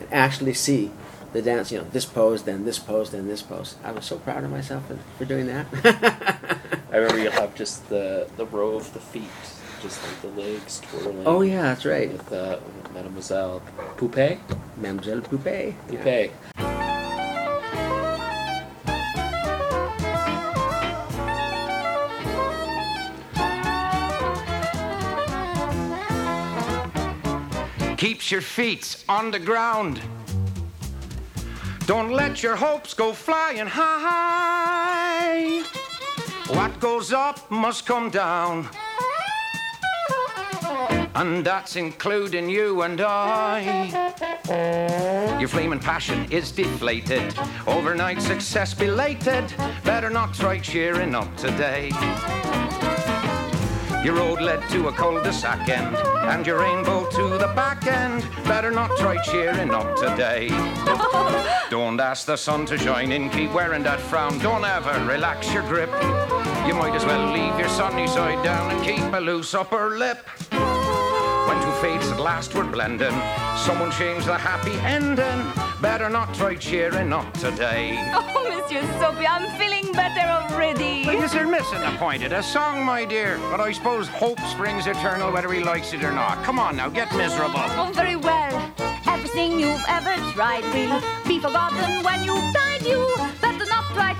and 0.00 0.12
actually 0.12 0.54
see 0.54 0.90
the 1.32 1.42
dance. 1.42 1.70
You 1.70 1.78
know, 1.78 1.84
this 1.84 2.06
pose, 2.06 2.44
then 2.44 2.64
this 2.64 2.78
pose, 2.78 3.10
then 3.10 3.28
this 3.28 3.42
pose. 3.42 3.76
I 3.84 3.92
was 3.92 4.04
so 4.04 4.18
proud 4.18 4.44
of 4.44 4.50
myself 4.50 4.86
for, 4.86 4.96
for 5.18 5.24
doing 5.24 5.46
that. 5.46 5.66
I 6.92 6.96
remember 6.96 7.22
you'll 7.22 7.32
have 7.32 7.54
just 7.54 7.88
the 7.88 8.28
the 8.36 8.46
row 8.46 8.76
of 8.76 8.92
the 8.94 9.00
feet, 9.00 9.24
just 9.82 10.02
like 10.02 10.20
the 10.22 10.40
legs 10.40 10.80
twirling. 10.80 11.26
Oh 11.26 11.42
yeah, 11.42 11.62
that's 11.62 11.84
right. 11.84 12.10
With 12.10 12.32
uh, 12.32 12.58
Mademoiselle 12.92 13.62
Poupée. 13.96 14.38
Mademoiselle 14.76 15.22
Poupée. 15.22 15.74
Poupée. 15.88 16.30
Keeps 28.20 28.30
your 28.30 28.42
feet 28.42 29.02
on 29.08 29.30
the 29.30 29.38
ground. 29.38 29.98
Don't 31.86 32.12
let 32.12 32.42
your 32.42 32.54
hopes 32.54 32.92
go 32.92 33.14
flying 33.14 33.66
high. 33.66 35.62
What 36.48 36.78
goes 36.80 37.14
up 37.14 37.50
must 37.50 37.86
come 37.86 38.10
down. 38.10 38.68
And 41.14 41.42
that's 41.46 41.76
including 41.76 42.50
you 42.50 42.82
and 42.82 43.00
I. 43.00 43.88
Your 45.40 45.48
flaming 45.48 45.80
passion 45.80 46.30
is 46.30 46.52
deflated. 46.52 47.34
Overnight 47.66 48.20
success 48.20 48.74
belated. 48.74 49.50
Better 49.82 50.10
not 50.10 50.34
try 50.34 50.58
cheering 50.58 51.14
up 51.14 51.34
today. 51.38 51.90
Your 54.02 54.14
road 54.14 54.40
led 54.40 54.66
to 54.70 54.88
a 54.88 54.92
cul-de-sac 54.92 55.68
end, 55.68 55.94
and 55.94 56.46
your 56.46 56.60
rainbow 56.60 57.06
to 57.10 57.36
the 57.36 57.52
back 57.54 57.86
end. 57.86 58.26
Better 58.44 58.70
not 58.70 58.96
try 58.96 59.20
cheering 59.22 59.70
up 59.72 59.94
today. 59.96 60.48
Don't 61.70 62.00
ask 62.00 62.24
the 62.24 62.36
sun 62.36 62.64
to 62.66 62.78
shine 62.78 63.12
in, 63.12 63.28
keep 63.28 63.52
wearing 63.52 63.82
that 63.82 64.00
frown. 64.00 64.38
Don't 64.38 64.64
ever 64.64 65.04
relax 65.04 65.52
your 65.52 65.62
grip. 65.64 65.90
You 66.66 66.74
might 66.74 66.94
as 66.94 67.04
well 67.04 67.30
leave 67.30 67.58
your 67.58 67.68
sunny 67.68 68.06
side 68.06 68.42
down 68.42 68.70
and 68.70 68.82
keep 68.82 69.12
a 69.12 69.20
loose 69.20 69.52
upper 69.52 69.98
lip. 69.98 70.26
When 70.50 71.60
two 71.62 71.72
fates 71.82 72.10
at 72.10 72.20
last 72.20 72.54
were 72.54 72.64
blending, 72.64 73.14
someone 73.66 73.90
changed 73.90 74.26
the 74.26 74.38
happy 74.38 74.78
ending. 74.80 75.69
Better 75.80 76.10
not 76.10 76.34
try 76.34 76.56
cheering 76.56 77.10
up 77.10 77.32
today. 77.38 77.96
Oh, 78.12 78.46
Monsieur 78.50 78.82
Soapy, 79.00 79.26
I'm 79.26 79.48
feeling 79.58 79.90
better 79.94 80.20
already. 80.20 81.06
Well, 81.06 81.34
you're 81.34 81.48
missing 81.48 81.80
the 81.80 81.96
point 81.96 82.22
of 82.22 82.30
the 82.30 82.42
song, 82.42 82.84
my 82.84 83.06
dear. 83.06 83.38
But 83.50 83.60
I 83.60 83.72
suppose 83.72 84.06
hope 84.08 84.38
springs 84.40 84.86
eternal 84.86 85.32
whether 85.32 85.50
he 85.50 85.64
likes 85.64 85.94
it 85.94 86.04
or 86.04 86.12
not. 86.12 86.44
Come 86.44 86.58
on 86.58 86.76
now, 86.76 86.90
get 86.90 87.10
miserable. 87.16 87.54
Oh, 87.56 87.90
very 87.94 88.16
well. 88.16 88.72
Everything 89.08 89.58
you've 89.58 89.84
ever 89.88 90.14
tried 90.32 90.64
will 90.74 91.00
be 91.26 91.38
forgotten 91.40 92.04
when 92.04 92.24
you 92.24 92.34
died. 92.52 92.82
You 92.82 93.16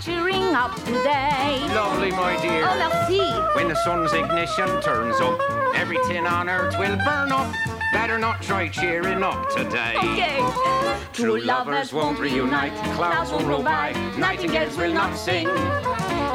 cheering 0.01 0.55
up 0.55 0.75
today. 0.85 1.61
Lovely, 1.75 2.11
my 2.11 2.41
dear. 2.41 2.65
Oh, 2.67 2.77
merci. 2.79 3.21
When 3.55 3.69
the 3.69 3.75
sun's 3.85 4.13
ignition 4.13 4.81
turns 4.81 5.21
up, 5.21 5.39
every 5.75 5.99
tin 6.09 6.27
on 6.27 6.49
earth 6.49 6.79
will 6.79 6.97
burn 7.05 7.33
up. 7.33 7.55
Better 7.93 8.19
not 8.19 8.41
try 8.41 8.69
cheering 8.69 9.23
up 9.23 9.51
today. 9.51 9.95
Okay. 9.97 11.01
True 11.13 11.41
lovers 11.41 11.93
won't 11.93 12.19
reunite, 12.19 12.73
clouds 12.95 13.31
won't 13.31 13.47
roll 13.47 13.63
by, 13.63 13.93
nightingales 14.17 14.77
will 14.77 14.93
not 14.93 15.17
sing. 15.17 15.49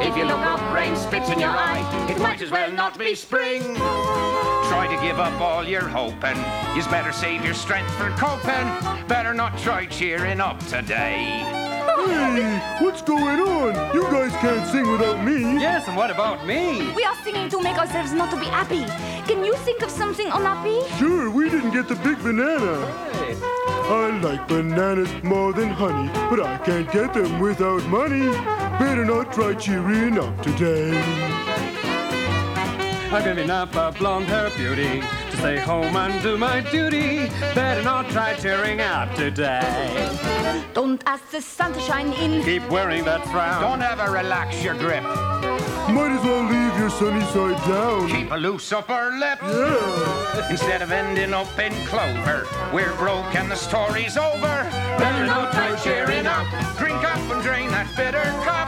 If 0.00 0.16
you 0.16 0.24
look 0.24 0.38
up, 0.40 0.60
rain 0.74 0.94
spits 0.94 1.30
in 1.30 1.40
your 1.40 1.50
eye, 1.50 2.08
it 2.10 2.20
might 2.20 2.42
as 2.42 2.50
well 2.50 2.70
not 2.70 2.98
be 2.98 3.14
spring. 3.14 3.62
Try 3.62 4.86
to 4.94 5.02
give 5.02 5.18
up 5.18 5.40
all 5.40 5.64
your 5.64 5.88
hoping, 5.88 6.36
you'd 6.76 6.90
better 6.90 7.12
save 7.12 7.44
your 7.44 7.54
strength 7.54 7.90
for 7.94 8.10
coping. 8.10 9.06
Better 9.08 9.34
not 9.34 9.58
try 9.58 9.86
cheering 9.86 10.40
up 10.40 10.60
today. 10.66 11.65
Hey, 11.86 12.58
what's 12.82 13.02
going 13.02 13.40
on? 13.40 13.94
You 13.94 14.02
guys 14.04 14.32
can't 14.42 14.66
sing 14.70 14.90
without 14.90 15.24
me. 15.24 15.40
Yes, 15.60 15.86
and 15.86 15.96
what 15.96 16.10
about 16.10 16.44
me? 16.44 16.92
We 16.94 17.04
are 17.04 17.14
singing 17.22 17.48
to 17.50 17.60
make 17.60 17.78
ourselves 17.78 18.12
not 18.12 18.30
to 18.32 18.36
be 18.36 18.46
happy. 18.46 18.84
Can 19.30 19.44
you 19.44 19.54
think 19.66 19.82
of 19.82 19.90
something 19.90 20.26
unhappy? 20.26 20.80
Sure, 20.98 21.30
we 21.30 21.48
didn't 21.48 21.70
get 21.70 21.88
the 21.88 21.94
big 21.96 22.18
banana. 22.22 22.74
I 23.88 24.18
like 24.20 24.48
bananas 24.48 25.10
more 25.22 25.52
than 25.52 25.68
honey, 25.68 26.10
but 26.28 26.40
I 26.40 26.58
can't 26.58 26.90
get 26.90 27.14
them 27.14 27.38
without 27.38 27.84
money. 27.86 28.26
Better 28.80 29.04
not 29.04 29.32
try 29.32 29.54
cheering 29.54 30.18
up 30.18 30.42
today. 30.42 30.90
I'm 33.12 33.22
giving 33.22 33.50
up 33.50 33.74
a 33.76 33.92
blonde 33.96 34.26
hair 34.26 34.50
beauty 34.56 35.02
to 35.36 35.42
stay 35.42 35.58
home 35.58 35.96
and 35.96 36.22
do 36.22 36.36
my 36.36 36.60
duty. 36.60 37.28
Better 37.54 37.82
not 37.82 38.08
try 38.10 38.34
cheering 38.34 38.80
out 38.80 39.14
today. 39.16 40.10
Don't 40.74 41.02
ask 41.06 41.30
the 41.30 41.40
sun 41.40 41.72
to 41.72 41.80
shine 41.80 42.12
in. 42.14 42.42
Keep 42.42 42.68
wearing 42.70 43.04
that 43.04 43.24
frown. 43.28 43.60
Don't 43.60 43.82
ever 43.82 44.12
relax 44.12 44.62
your 44.62 44.74
grip. 44.74 45.02
Might 45.02 46.12
as 46.12 46.24
well 46.24 46.44
leave 46.44 46.78
your 46.78 46.90
sunny 46.90 47.24
side 47.26 47.68
down. 47.68 48.08
Keep 48.08 48.30
a 48.30 48.36
loose 48.36 48.72
upper 48.72 49.10
lip. 49.18 49.38
Yeah. 49.42 50.50
Instead 50.50 50.82
of 50.82 50.90
ending 50.92 51.32
up 51.32 51.58
in 51.58 51.72
clover, 51.86 52.46
we're 52.72 52.94
broke 52.96 53.34
and 53.34 53.50
the 53.50 53.56
story's 53.56 54.16
over. 54.16 54.56
Better 54.98 55.26
not 55.26 55.52
try 55.52 55.76
cheering 55.82 56.26
up. 56.26 56.46
Drink 56.78 57.02
up 57.04 57.20
and 57.30 57.42
drain 57.42 57.70
that 57.70 57.88
bitter 57.96 58.24
cup. 58.44 58.65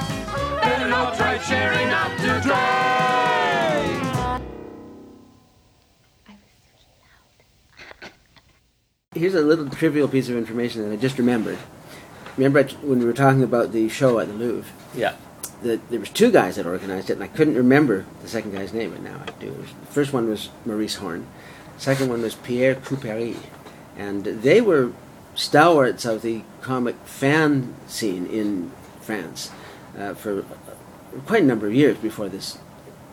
Here's 9.18 9.34
a 9.34 9.42
little 9.42 9.68
trivial 9.68 10.06
piece 10.06 10.28
of 10.28 10.36
information 10.36 10.82
that 10.82 10.92
I 10.92 10.96
just 10.96 11.18
remembered. 11.18 11.58
Remember 12.36 12.62
when 12.82 13.00
we 13.00 13.04
were 13.04 13.12
talking 13.12 13.42
about 13.42 13.72
the 13.72 13.88
show 13.88 14.20
at 14.20 14.28
the 14.28 14.34
Louvre? 14.34 14.70
Yeah. 14.94 15.16
that 15.62 15.90
there 15.90 15.98
was 15.98 16.08
two 16.10 16.30
guys 16.30 16.54
that 16.54 16.66
organized 16.66 17.10
it, 17.10 17.14
and 17.14 17.24
I 17.24 17.26
couldn't 17.26 17.56
remember 17.56 18.06
the 18.22 18.28
second 18.28 18.52
guy's 18.52 18.72
name, 18.72 18.90
but 18.92 19.02
now 19.02 19.20
I 19.26 19.30
do. 19.40 19.50
The 19.80 19.86
first 19.92 20.12
one 20.12 20.28
was 20.28 20.50
Maurice 20.64 20.94
Horn. 20.96 21.26
The 21.74 21.80
second 21.80 22.08
one 22.10 22.22
was 22.22 22.36
Pierre 22.36 22.76
Couperie, 22.76 23.36
and 23.96 24.22
they 24.24 24.60
were 24.60 24.92
stalwarts 25.34 26.04
of 26.04 26.22
the 26.22 26.42
comic 26.60 26.94
fan 27.04 27.74
scene 27.88 28.24
in 28.26 28.70
France 29.00 29.50
uh, 29.98 30.14
for 30.14 30.42
quite 31.26 31.42
a 31.42 31.46
number 31.46 31.66
of 31.66 31.74
years 31.74 31.96
before 31.98 32.28
this 32.28 32.58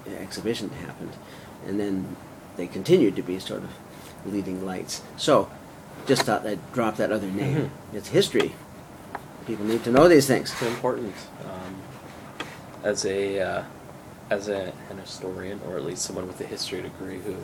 exhibition 0.06 0.70
happened, 0.70 1.14
and 1.66 1.80
then 1.80 2.16
they 2.58 2.68
continued 2.68 3.16
to 3.16 3.24
be 3.24 3.39
sort 3.39 3.64
of 3.64 3.72
leading 4.32 4.64
lights. 4.64 5.01
So, 5.18 5.49
just 6.06 6.24
thought 6.24 6.45
I'd 6.45 6.74
drop 6.74 6.97
that 6.97 7.12
other 7.12 7.28
name. 7.28 7.72
It's 7.93 8.10
history. 8.10 8.53
People 9.47 9.66
need 9.66 9.84
to 9.84 9.91
know 9.91 10.08
these 10.08 10.28
things. 10.28 10.51
It's 10.51 10.62
important. 10.62 11.14
Um, 11.43 11.76
as 12.84 13.06
a 13.06 13.39
uh, 13.39 13.64
as 14.30 14.47
a, 14.47 14.74
an 14.89 14.97
historian, 14.97 15.60
or 15.68 15.78
at 15.78 15.86
least 15.86 16.03
someone 16.03 16.28
with 16.28 16.39
a 16.41 16.45
history 16.45 16.82
degree 16.82 17.20
who 17.20 17.36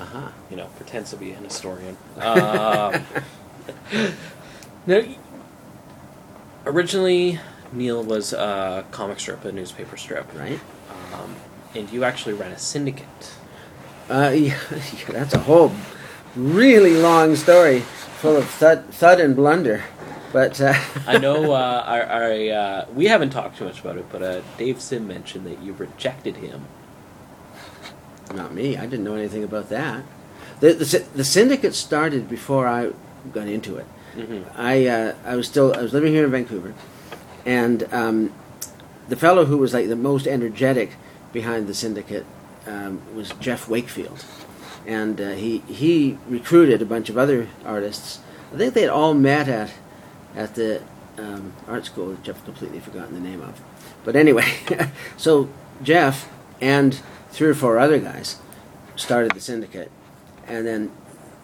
Aha. 0.00 0.32
you 0.50 0.56
know 0.56 0.66
pretends 0.76 1.10
to 1.10 1.16
be 1.16 1.32
an 1.32 1.44
historian. 1.44 1.96
Um, 2.18 3.04
no, 4.86 5.06
originally 6.66 7.40
Neil 7.72 8.02
was 8.02 8.32
a 8.32 8.84
comic 8.90 9.20
strip, 9.20 9.44
a 9.44 9.52
newspaper 9.52 9.96
strip, 9.96 10.26
Right? 10.34 10.60
Um, 11.14 11.34
and 11.74 11.90
you 11.90 12.04
actually 12.04 12.34
ran 12.34 12.52
a 12.52 12.58
syndicate. 12.58 13.32
Uh, 14.08 14.30
yeah, 14.34 14.58
that's 15.08 15.34
a 15.34 15.40
whole 15.40 15.72
really 16.34 16.94
long 16.94 17.34
story 17.34 17.82
full 18.20 18.36
of 18.36 18.48
thud, 18.48 18.86
thud 18.92 19.20
and 19.20 19.34
blunder. 19.36 19.84
But 20.32 20.60
uh, 20.60 20.74
I 21.06 21.18
know 21.18 21.52
uh, 21.52 21.84
I, 21.86 21.98
I, 22.00 22.48
uh, 22.48 22.86
we 22.94 23.06
haven't 23.06 23.30
talked 23.30 23.58
too 23.58 23.64
much 23.64 23.80
about 23.80 23.96
it, 23.96 24.06
but 24.10 24.22
uh, 24.22 24.40
Dave 24.58 24.80
Sim 24.80 25.06
mentioned 25.06 25.46
that 25.46 25.60
you 25.62 25.72
rejected 25.72 26.36
him. 26.36 26.66
not 28.34 28.52
me. 28.52 28.76
I 28.76 28.86
didn't 28.86 29.04
know 29.04 29.14
anything 29.14 29.44
about 29.44 29.68
that. 29.70 30.02
The, 30.60 30.72
the 30.72 31.04
the 31.14 31.24
syndicate 31.24 31.74
started 31.74 32.28
before 32.28 32.66
I 32.66 32.92
got 33.32 33.46
into 33.46 33.76
it. 33.76 33.86
Mhm. 34.16 34.44
I 34.56 34.86
uh, 34.86 35.14
I 35.24 35.36
was 35.36 35.46
still 35.46 35.74
I 35.74 35.82
was 35.82 35.92
living 35.92 36.12
here 36.14 36.24
in 36.24 36.30
Vancouver, 36.30 36.72
and 37.44 37.86
um, 37.92 38.32
the 39.08 39.16
fellow 39.16 39.44
who 39.44 39.58
was 39.58 39.74
like 39.74 39.88
the 39.88 39.96
most 39.96 40.26
energetic 40.26 40.92
behind 41.32 41.66
the 41.68 41.74
syndicate 41.74 42.24
um, 42.66 43.02
was 43.14 43.30
Jeff 43.38 43.68
Wakefield, 43.68 44.24
and 44.86 45.20
uh, 45.20 45.30
he 45.30 45.58
he 45.66 46.18
recruited 46.28 46.80
a 46.80 46.86
bunch 46.86 47.08
of 47.10 47.18
other 47.18 47.48
artists. 47.64 48.20
I 48.54 48.56
think 48.56 48.74
they 48.74 48.82
had 48.82 48.90
all 48.90 49.14
met 49.14 49.48
at 49.48 49.72
at 50.34 50.54
the 50.54 50.82
um, 51.18 51.52
art 51.66 51.84
school, 51.86 52.08
which 52.08 52.28
I've 52.28 52.44
completely 52.44 52.80
forgotten 52.80 53.14
the 53.14 53.28
name 53.28 53.40
of. 53.40 53.60
But 54.04 54.16
anyway, 54.16 54.46
so 55.16 55.48
Jeff 55.82 56.30
and 56.60 57.00
three 57.30 57.48
or 57.48 57.54
four 57.54 57.78
other 57.78 57.98
guys 57.98 58.36
started 58.94 59.32
the 59.32 59.40
syndicate, 59.40 59.90
and 60.46 60.66
then 60.66 60.90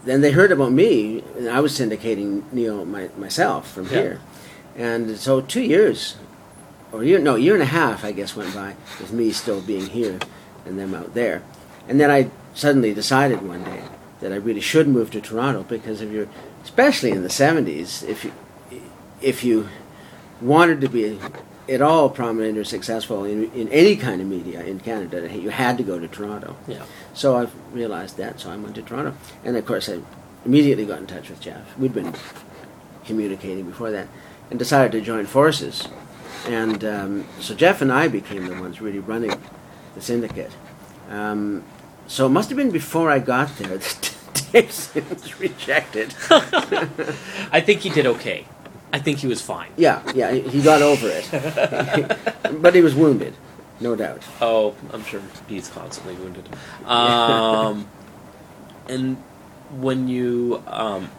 then 0.04 0.20
they 0.20 0.32
heard 0.32 0.52
about 0.52 0.72
me, 0.72 1.22
and 1.36 1.48
I 1.48 1.60
was 1.60 1.78
syndicating 1.78 2.42
Neil 2.52 2.84
my, 2.84 3.08
myself 3.16 3.70
from 3.70 3.84
Yeah. 3.84 3.90
here, 3.90 4.20
and 4.76 5.16
so 5.16 5.40
two 5.40 5.62
years, 5.62 6.16
or 6.92 7.04
year 7.04 7.18
no 7.18 7.34
year 7.36 7.54
and 7.54 7.62
a 7.62 7.66
half, 7.66 8.04
I 8.04 8.12
guess 8.12 8.36
went 8.36 8.54
by 8.54 8.76
with 9.00 9.12
me 9.12 9.32
still 9.32 9.60
being 9.60 9.86
here, 9.86 10.18
and 10.64 10.78
them 10.78 10.94
out 10.94 11.14
there, 11.14 11.42
and 11.88 11.98
then 12.00 12.10
I 12.10 12.30
suddenly 12.54 12.94
decided 12.94 13.42
one 13.42 13.64
day 13.64 13.82
that 14.20 14.32
I 14.32 14.36
really 14.36 14.60
should 14.60 14.88
move 14.88 15.10
to 15.12 15.20
Toronto 15.20 15.64
because 15.64 16.00
if 16.00 16.10
you're, 16.10 16.28
especially 16.62 17.10
in 17.10 17.22
the 17.22 17.28
'70s, 17.28 18.06
if 18.08 18.24
you 18.24 18.32
if 19.20 19.44
you 19.44 19.68
wanted 20.40 20.80
to 20.80 20.88
be 20.88 21.18
at 21.68 21.80
all 21.80 22.10
prominent 22.10 22.58
or 22.58 22.64
successful 22.64 23.24
in, 23.24 23.50
in 23.52 23.68
any 23.68 23.96
kind 23.96 24.20
of 24.20 24.26
media 24.26 24.62
in 24.64 24.80
Canada, 24.80 25.32
you 25.36 25.50
had 25.50 25.78
to 25.78 25.84
go 25.84 25.98
to 25.98 26.08
Toronto. 26.08 26.56
Yeah. 26.66 26.84
So 27.14 27.36
I 27.36 27.46
realized 27.72 28.16
that, 28.16 28.40
so 28.40 28.50
I 28.50 28.56
went 28.56 28.74
to 28.74 28.82
Toronto. 28.82 29.14
And 29.44 29.56
of 29.56 29.64
course, 29.64 29.88
I 29.88 30.00
immediately 30.44 30.84
got 30.84 30.98
in 30.98 31.06
touch 31.06 31.30
with 31.30 31.40
Jeff. 31.40 31.78
We'd 31.78 31.94
been 31.94 32.14
communicating 33.04 33.64
before 33.64 33.90
that 33.92 34.08
and 34.50 34.58
decided 34.58 34.92
to 34.92 35.00
join 35.00 35.26
forces. 35.26 35.88
And 36.48 36.84
um, 36.84 37.26
so 37.40 37.54
Jeff 37.54 37.80
and 37.80 37.92
I 37.92 38.08
became 38.08 38.46
the 38.46 38.60
ones 38.60 38.80
really 38.80 38.98
running 38.98 39.40
the 39.94 40.00
syndicate. 40.00 40.50
Um, 41.08 41.62
so 42.12 42.26
it 42.26 42.28
must 42.28 42.50
have 42.50 42.58
been 42.58 42.70
before 42.70 43.10
I 43.10 43.20
got 43.20 43.56
there 43.56 43.78
that 43.78 44.14
Dave 44.52 44.70
Sims 44.70 45.40
rejected. 45.40 46.14
I 46.30 47.62
think 47.64 47.80
he 47.80 47.88
did 47.88 48.04
okay. 48.06 48.44
I 48.92 48.98
think 48.98 49.20
he 49.20 49.26
was 49.26 49.40
fine. 49.40 49.70
Yeah, 49.78 50.02
yeah, 50.14 50.30
he 50.32 50.60
got 50.60 50.82
over 50.82 51.08
it. 51.10 51.26
but 52.60 52.74
he 52.74 52.82
was 52.82 52.94
wounded, 52.94 53.34
no 53.80 53.96
doubt. 53.96 54.22
Oh, 54.42 54.74
I'm 54.92 55.02
sure 55.04 55.22
he's 55.48 55.70
constantly 55.70 56.14
wounded. 56.16 56.46
Um, 56.84 57.88
and 58.90 59.16
when 59.70 60.06
you 60.06 60.62
um, 60.66 61.10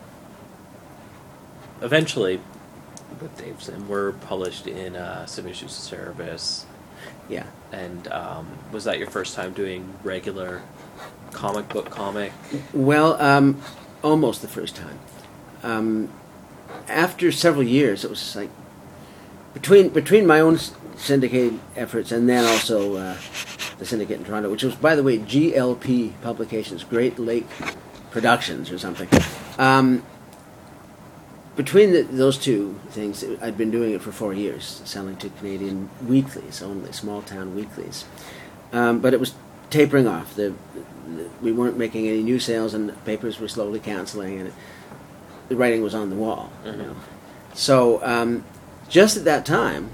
eventually, 1.82 2.39
with 3.20 3.36
Dave 3.39 3.64
Sim, 3.64 3.88
were 3.89 4.12
published 4.12 4.68
in 4.68 4.96
uh, 4.96 5.26
Submission 5.26 5.70
Service, 5.70 6.68
Yeah. 7.28 7.48
and 7.72 8.07
um, 8.10 8.48
was 8.72 8.84
that 8.84 8.99
your 8.99 9.10
first 9.10 9.34
time 9.34 9.53
doing 9.53 9.95
regular 10.03 10.61
comic 11.34 11.69
book 11.69 11.89
comic? 11.89 12.31
Well, 12.73 13.22
um, 13.22 13.61
almost 14.03 14.41
the 14.41 14.47
first 14.47 14.76
time. 14.76 14.99
Um, 15.64 16.10
after 16.88 17.31
several 17.31 17.64
years, 17.64 18.03
it 18.03 18.10
was 18.10 18.35
like 18.35 18.49
between 19.53 19.89
between 19.89 20.26
my 20.27 20.39
own 20.39 20.57
syndicate 20.97 21.53
efforts 21.76 22.11
and 22.11 22.30
then 22.30 22.45
also 22.45 22.95
uh, 22.95 23.18
the 23.77 23.85
syndicate 23.85 24.19
in 24.19 24.26
Toronto, 24.26 24.49
which 24.49 24.64
was, 24.64 24.76
by 24.76 24.95
the 24.95 25.03
way, 25.03 25.18
GLP 25.19 26.14
Publications, 26.22 26.84
Great 26.84 27.19
Lake 27.19 27.47
Productions 28.11 28.72
or 28.72 28.77
something. 28.77 29.10
Um, 29.57 30.03
between 31.55 31.91
the, 31.91 32.03
those 32.03 32.38
two 32.38 32.80
things, 32.89 33.23
I'd 33.41 33.57
been 33.57 33.72
doing 33.72 33.91
it 33.91 34.01
for 34.01 34.11
four 34.11 34.34
years, 34.34 34.81
selling 34.85 35.18
to 35.18 35.30
Canadian 35.30 35.89
weeklies 36.07 36.61
only, 36.64 36.91
small 36.91 37.22
town 37.22 37.55
weeklies. 37.55 38.05
Um, 38.72 38.99
but 38.99 39.14
it 39.14 39.19
was 39.19 39.35
tapering 39.74 40.08
off. 40.08 40.36
The, 40.36 40.54
the, 41.08 41.30
we 41.41 41.52
weren't 41.52 41.78
making 41.78 42.08
any 42.08 42.22
new 42.24 42.40
sales, 42.40 42.74
and 42.74 42.88
the 42.90 42.94
papers 42.94 43.40
were 43.40 43.48
slowly 43.48 43.80
canceling, 43.80 44.38
and 44.40 44.48
it, 44.50 44.54
the 45.50 45.56
writing 45.56 45.82
was 45.82 45.94
on 45.95 46.10
the 46.10 46.16
wall. 46.16 46.52
You 46.66 46.72
Mhm. 46.72 46.78
know. 46.78 46.95
So 47.54 48.04
um, 48.04 48.44
just 48.88 49.18
at 49.18 49.26
that 49.26 49.45
time, 49.45 49.90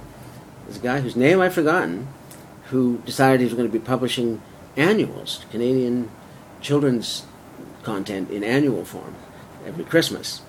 there's 0.65 0.77
a 0.77 0.81
guy 0.81 0.99
whose 1.01 1.15
name 1.15 1.39
I've 1.41 1.53
forgotten, 1.53 2.07
who 2.69 2.99
decided 3.05 3.39
he 3.39 3.45
was 3.45 3.53
going 3.53 3.67
to 3.67 3.71
be 3.73 3.79
publishing 3.79 4.41
annuals, 4.77 5.45
Canadian 5.51 6.09
children's 6.61 7.23
content 7.83 8.29
in 8.29 8.43
annual 8.43 8.83
form, 8.85 9.15
every 9.65 9.85
Christmas. 9.85 10.41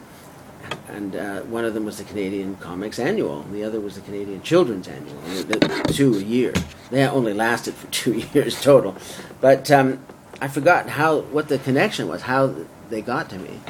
And 0.88 1.14
uh, 1.14 1.40
one 1.42 1.64
of 1.64 1.74
them 1.74 1.84
was 1.84 1.98
the 1.98 2.04
Canadian 2.04 2.56
Comics 2.56 2.98
Annual, 2.98 3.42
and 3.42 3.54
the 3.54 3.62
other 3.62 3.80
was 3.80 3.94
the 3.94 4.00
Canadian 4.00 4.42
Children's 4.42 4.88
Annual. 4.88 5.84
Two 5.84 6.16
a 6.16 6.22
year. 6.22 6.52
They 6.90 7.06
only 7.06 7.32
lasted 7.32 7.74
for 7.74 7.86
two 7.90 8.22
years 8.34 8.60
total. 8.60 8.96
But 9.40 9.70
um, 9.70 10.04
I 10.40 10.48
forgot 10.48 10.88
how 10.88 11.20
what 11.20 11.48
the 11.48 11.58
connection 11.58 12.08
was, 12.08 12.22
how 12.22 12.54
they 12.88 13.02
got 13.02 13.30
to 13.30 13.38
me. 13.38 13.60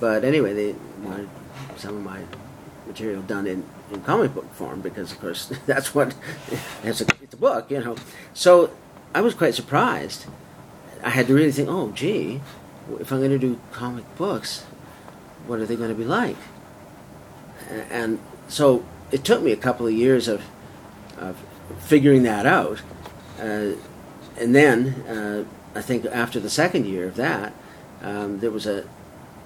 But 0.00 0.24
anyway, 0.24 0.54
they 0.54 0.74
wanted 1.02 1.28
some 1.76 1.96
of 1.96 2.02
my 2.02 2.20
material 2.86 3.22
done 3.22 3.46
in 3.46 3.64
in 3.90 4.02
comic 4.02 4.34
book 4.34 4.52
form 4.54 4.80
because, 4.80 5.12
of 5.12 5.20
course, 5.20 5.52
that's 5.66 5.94
what 5.94 6.14
it's 6.82 7.00
a, 7.00 7.06
it's 7.22 7.34
a 7.34 7.36
book, 7.36 7.70
you 7.70 7.80
know. 7.80 7.96
So 8.34 8.70
I 9.14 9.20
was 9.20 9.34
quite 9.34 9.54
surprised. 9.54 10.26
I 11.02 11.10
had 11.10 11.26
to 11.28 11.34
really 11.34 11.52
think, 11.52 11.68
oh, 11.68 11.92
gee, 11.92 12.40
if 12.98 13.12
I'm 13.12 13.18
going 13.18 13.30
to 13.30 13.38
do 13.38 13.60
comic 13.72 14.04
books, 14.16 14.64
what 15.48 15.58
are 15.58 15.66
they 15.66 15.74
going 15.76 15.88
to 15.88 15.94
be 15.96 16.04
like? 16.04 16.36
And 17.90 18.20
so 18.48 18.84
it 19.10 19.24
took 19.24 19.42
me 19.42 19.50
a 19.50 19.56
couple 19.56 19.86
of 19.86 19.92
years 19.92 20.28
of, 20.28 20.42
of 21.16 21.36
figuring 21.80 22.22
that 22.22 22.46
out. 22.46 22.82
Uh, 23.40 23.72
and 24.38 24.54
then 24.54 24.88
uh, 25.08 25.44
I 25.74 25.82
think 25.82 26.04
after 26.06 26.38
the 26.38 26.50
second 26.50 26.86
year 26.86 27.06
of 27.08 27.16
that, 27.16 27.52
um, 28.02 28.38
there 28.40 28.50
was 28.50 28.66
a 28.66 28.86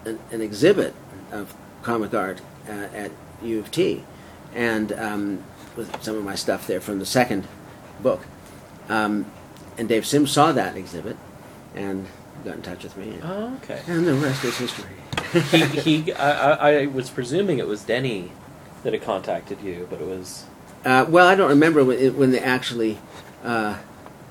an, 0.05 0.19
an 0.31 0.41
exhibit 0.43 0.95
of 1.31 1.55
comic 1.83 2.13
art 2.13 2.41
uh, 2.69 2.73
at 2.73 3.11
U 3.43 3.61
of 3.61 3.71
T, 3.71 4.05
and 4.55 4.93
um, 4.93 5.45
with 5.77 6.03
some 6.03 6.17
of 6.17 6.25
my 6.25 6.35
stuff 6.35 6.67
there 6.67 6.81
from 6.81 6.99
the 6.99 7.07
second 7.07 7.47
book. 8.01 8.27
Um, 8.89 9.27
and 9.79 9.89
Dave 9.89 10.05
Sims 10.05 10.31
saw 10.31 10.53
that 10.53 10.77
exhibit 10.77 11.17
and 11.75 12.07
got 12.45 12.57
in 12.57 12.63
touch 12.63 12.83
with 12.83 12.97
me, 12.97 13.11
and, 13.15 13.23
Oh, 13.25 13.59
okay. 13.63 13.81
and 13.87 14.07
the 14.07 14.15
rest 14.15 14.45
is 14.45 14.59
history. 14.59 14.87
He, 15.33 16.03
he 16.03 16.13
I, 16.13 16.83
I- 16.83 16.87
was 16.87 17.11
presuming 17.11 17.59
it 17.59 17.67
was 17.67 17.83
Deni 17.85 18.31
that 18.83 18.93
had 18.93 19.03
contacted 19.03 19.61
you, 19.63 19.87
but 19.91 20.01
it 20.01 20.07
was. 20.07 20.45
Uh, 20.85 21.07
well, 21.09 21.27
I 21.29 21.35
don't 21.35 21.49
remember 21.51 21.85
when, 21.85 21.99
it, 21.99 22.15
when 22.17 22.33
they 22.33 22.41
actually 22.41 22.99
uh, 23.45 23.79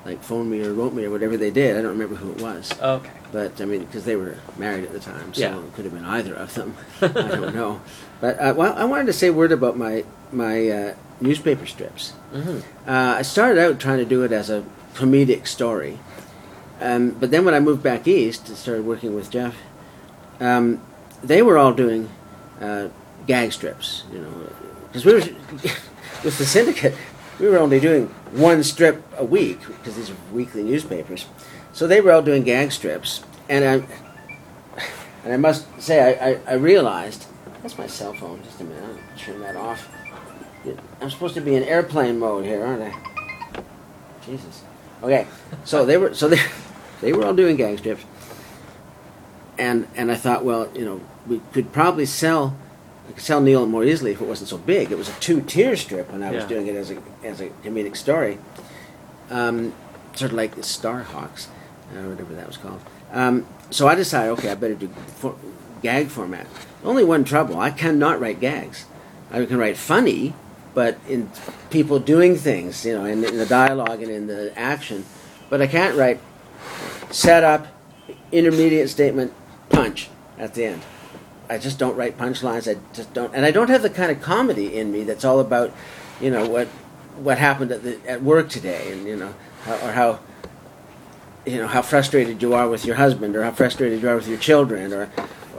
like 0.04 0.22
phoned 0.22 0.50
me 0.50 0.62
or 0.62 0.72
wrote 0.74 0.92
me 0.92 1.04
or 1.04 1.10
whatever 1.10 1.36
they 1.36 1.50
did. 1.50 1.76
I 1.76 1.82
don't 1.82 1.92
remember 1.92 2.14
who 2.16 2.32
it 2.32 2.40
was. 2.42 2.70
Okay. 2.80 3.10
But 3.32 3.60
I 3.60 3.64
mean, 3.64 3.84
because 3.84 4.04
they 4.04 4.16
were 4.16 4.36
married 4.58 4.84
at 4.84 4.92
the 4.92 5.00
time, 5.00 5.32
so 5.32 5.40
Yeah. 5.40 5.58
it 5.58 5.72
could 5.74 5.84
have 5.86 5.94
been 5.94 6.04
either 6.04 6.34
of 6.34 6.52
them. 6.54 6.76
I 7.00 7.08
don't 7.08 7.54
know. 7.54 7.80
But 8.20 8.38
uh, 8.38 8.54
well, 8.56 8.74
I 8.76 8.84
wanted 8.84 9.06
to 9.06 9.12
say 9.14 9.28
a 9.28 9.32
word 9.32 9.52
about 9.52 9.76
my 9.78 10.04
my 10.30 10.68
uh, 10.68 10.94
newspaper 11.20 11.64
strips. 11.66 12.10
hmm 12.32 12.58
Uh, 12.86 13.16
I 13.18 13.22
started 13.22 13.58
out 13.58 13.78
trying 13.80 13.98
to 13.98 14.04
do 14.04 14.22
it 14.22 14.32
as 14.32 14.50
a 14.50 14.64
comedic 14.94 15.46
story, 15.46 15.98
um, 16.80 17.10
but 17.18 17.30
then 17.30 17.44
when 17.46 17.54
I 17.54 17.60
moved 17.60 17.82
back 17.82 18.06
east 18.06 18.48
and 18.48 18.56
started 18.58 18.84
working 18.84 19.14
with 19.14 19.30
Jeff, 19.30 19.56
um, 20.40 20.80
they 21.22 21.42
were 21.42 21.58
all 21.58 21.72
doing 21.72 22.08
uh, 22.60 22.88
gag 23.26 23.52
strips. 23.52 24.04
You 24.12 24.20
know, 24.20 24.48
because 24.86 25.04
we 25.04 25.14
were 25.14 25.20
with 26.24 26.38
the 26.38 26.44
syndicate, 26.44 26.94
we 27.38 27.48
were 27.48 27.58
only 27.58 27.80
doing 27.80 28.06
one 28.32 28.62
strip 28.62 29.02
a 29.16 29.24
week 29.24 29.60
because 29.66 29.96
these 29.96 30.10
are 30.10 30.16
weekly 30.32 30.62
newspapers. 30.62 31.26
So 31.72 31.86
they 31.86 32.00
were 32.00 32.12
all 32.12 32.22
doing 32.22 32.42
gag 32.42 32.72
strips, 32.72 33.22
and 33.48 33.64
I 33.64 33.74
and 35.24 35.32
I 35.32 35.36
must 35.36 35.66
say 35.80 36.18
I, 36.18 36.30
I, 36.30 36.40
I 36.48 36.54
realized 36.54 37.26
that's 37.62 37.78
my 37.78 37.86
cell 37.86 38.12
phone. 38.14 38.42
Just 38.42 38.60
a 38.60 38.64
minute, 38.64 38.84
I'll 38.84 39.18
turn 39.18 39.40
that 39.40 39.56
off. 39.56 39.88
I'm 41.00 41.10
supposed 41.10 41.34
to 41.34 41.40
be 41.40 41.56
in 41.56 41.64
airplane 41.64 42.18
mode 42.18 42.44
here, 42.44 42.64
aren't 42.64 42.82
I? 42.82 43.62
Jesus. 44.24 44.62
Okay, 45.02 45.26
so 45.64 45.84
they 45.84 45.96
were 45.96 46.14
so 46.14 46.28
they 46.28 46.40
they 47.00 47.12
were 47.12 47.24
all 47.24 47.34
doing 47.34 47.56
gag 47.56 47.78
strips, 47.78 48.04
and 49.58 49.88
and 49.96 50.12
I 50.12 50.14
thought, 50.14 50.44
well, 50.44 50.68
you 50.74 50.84
know, 50.84 51.00
we 51.26 51.40
could 51.52 51.72
probably 51.72 52.06
sell 52.06 52.56
we 53.06 53.14
could 53.14 53.22
sell 53.22 53.40
Neil 53.40 53.66
more 53.66 53.84
easily 53.84 54.12
if 54.12 54.20
it 54.20 54.26
wasn't 54.26 54.48
so 54.48 54.58
big. 54.58 54.92
It 54.92 54.98
was 54.98 55.08
a 55.08 55.14
two 55.20 55.40
tier 55.42 55.76
strip 55.76 56.10
when 56.12 56.22
I 56.22 56.30
was 56.30 56.44
doing 56.44 56.66
it 56.66 56.76
as 56.76 56.90
a 56.90 56.98
as 57.24 57.40
a 57.40 57.48
comedic 57.64 57.96
story, 57.96 58.38
um, 59.30 59.74
sort 60.14 60.30
of 60.30 60.36
like 60.36 60.54
the 60.54 60.62
Starhawks, 60.62 61.48
uh, 61.92 62.08
whatever 62.08 62.34
that 62.34 62.46
was 62.46 62.56
called. 62.56 62.80
Um, 63.12 63.46
so 63.70 63.88
I 63.88 63.94
decided, 63.94 64.30
okay, 64.32 64.50
I 64.50 64.54
better 64.54 64.74
do 64.74 64.88
for, 64.88 65.34
gag 65.82 66.08
format. 66.08 66.46
Only 66.84 67.04
one 67.04 67.24
trouble: 67.24 67.58
I 67.58 67.70
cannot 67.70 68.20
write 68.20 68.40
gags. 68.40 68.86
I 69.30 69.44
can 69.46 69.56
write 69.58 69.76
funny, 69.76 70.34
but 70.74 70.98
in 71.08 71.30
people 71.70 71.98
doing 71.98 72.36
things, 72.36 72.84
you 72.84 72.92
know, 72.92 73.04
in, 73.04 73.24
in 73.24 73.38
the 73.38 73.46
dialogue 73.46 74.02
and 74.02 74.10
in 74.10 74.26
the 74.26 74.52
action, 74.58 75.04
but 75.50 75.60
I 75.60 75.66
can't 75.66 75.96
write 75.96 76.20
setup, 77.10 77.66
intermediate 78.30 78.90
statement, 78.90 79.32
punch 79.70 80.08
at 80.38 80.54
the 80.54 80.66
end. 80.66 80.82
I 81.52 81.58
just 81.58 81.78
don't 81.78 81.94
write 81.96 82.16
punchlines. 82.16 82.66
I 82.66 82.80
just 82.94 83.12
don't, 83.12 83.34
and 83.34 83.44
I 83.44 83.50
don't 83.50 83.68
have 83.68 83.82
the 83.82 83.90
kind 83.90 84.10
of 84.10 84.22
comedy 84.22 84.74
in 84.74 84.90
me 84.90 85.04
that's 85.04 85.22
all 85.22 85.38
about, 85.38 85.70
you 86.18 86.30
know, 86.30 86.48
what 86.48 86.66
what 87.18 87.36
happened 87.36 87.70
at 87.72 87.82
the 87.82 87.98
at 88.08 88.22
work 88.22 88.48
today, 88.48 88.90
and 88.90 89.06
you 89.06 89.16
know, 89.16 89.34
how, 89.64 89.74
or 89.74 89.92
how 89.92 90.20
you 91.44 91.58
know 91.58 91.66
how 91.66 91.82
frustrated 91.82 92.40
you 92.40 92.54
are 92.54 92.68
with 92.68 92.86
your 92.86 92.96
husband, 92.96 93.36
or 93.36 93.44
how 93.44 93.50
frustrated 93.50 94.00
you 94.00 94.08
are 94.08 94.16
with 94.16 94.28
your 94.28 94.38
children, 94.38 94.94
or 94.94 95.10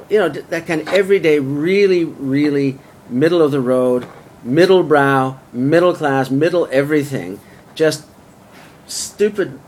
you 0.09 0.17
know 0.17 0.29
that 0.29 0.65
kind 0.65 0.81
of 0.81 0.87
everyday, 0.87 1.37
really, 1.37 2.03
really 2.05 2.79
middle 3.07 3.43
of 3.43 3.51
the 3.51 3.61
road, 3.61 4.07
middle 4.43 4.81
brow, 4.81 5.39
middle 5.51 5.93
class, 5.93 6.31
middle 6.31 6.67
everything, 6.71 7.39
just 7.75 8.07
stupid, 8.87 9.59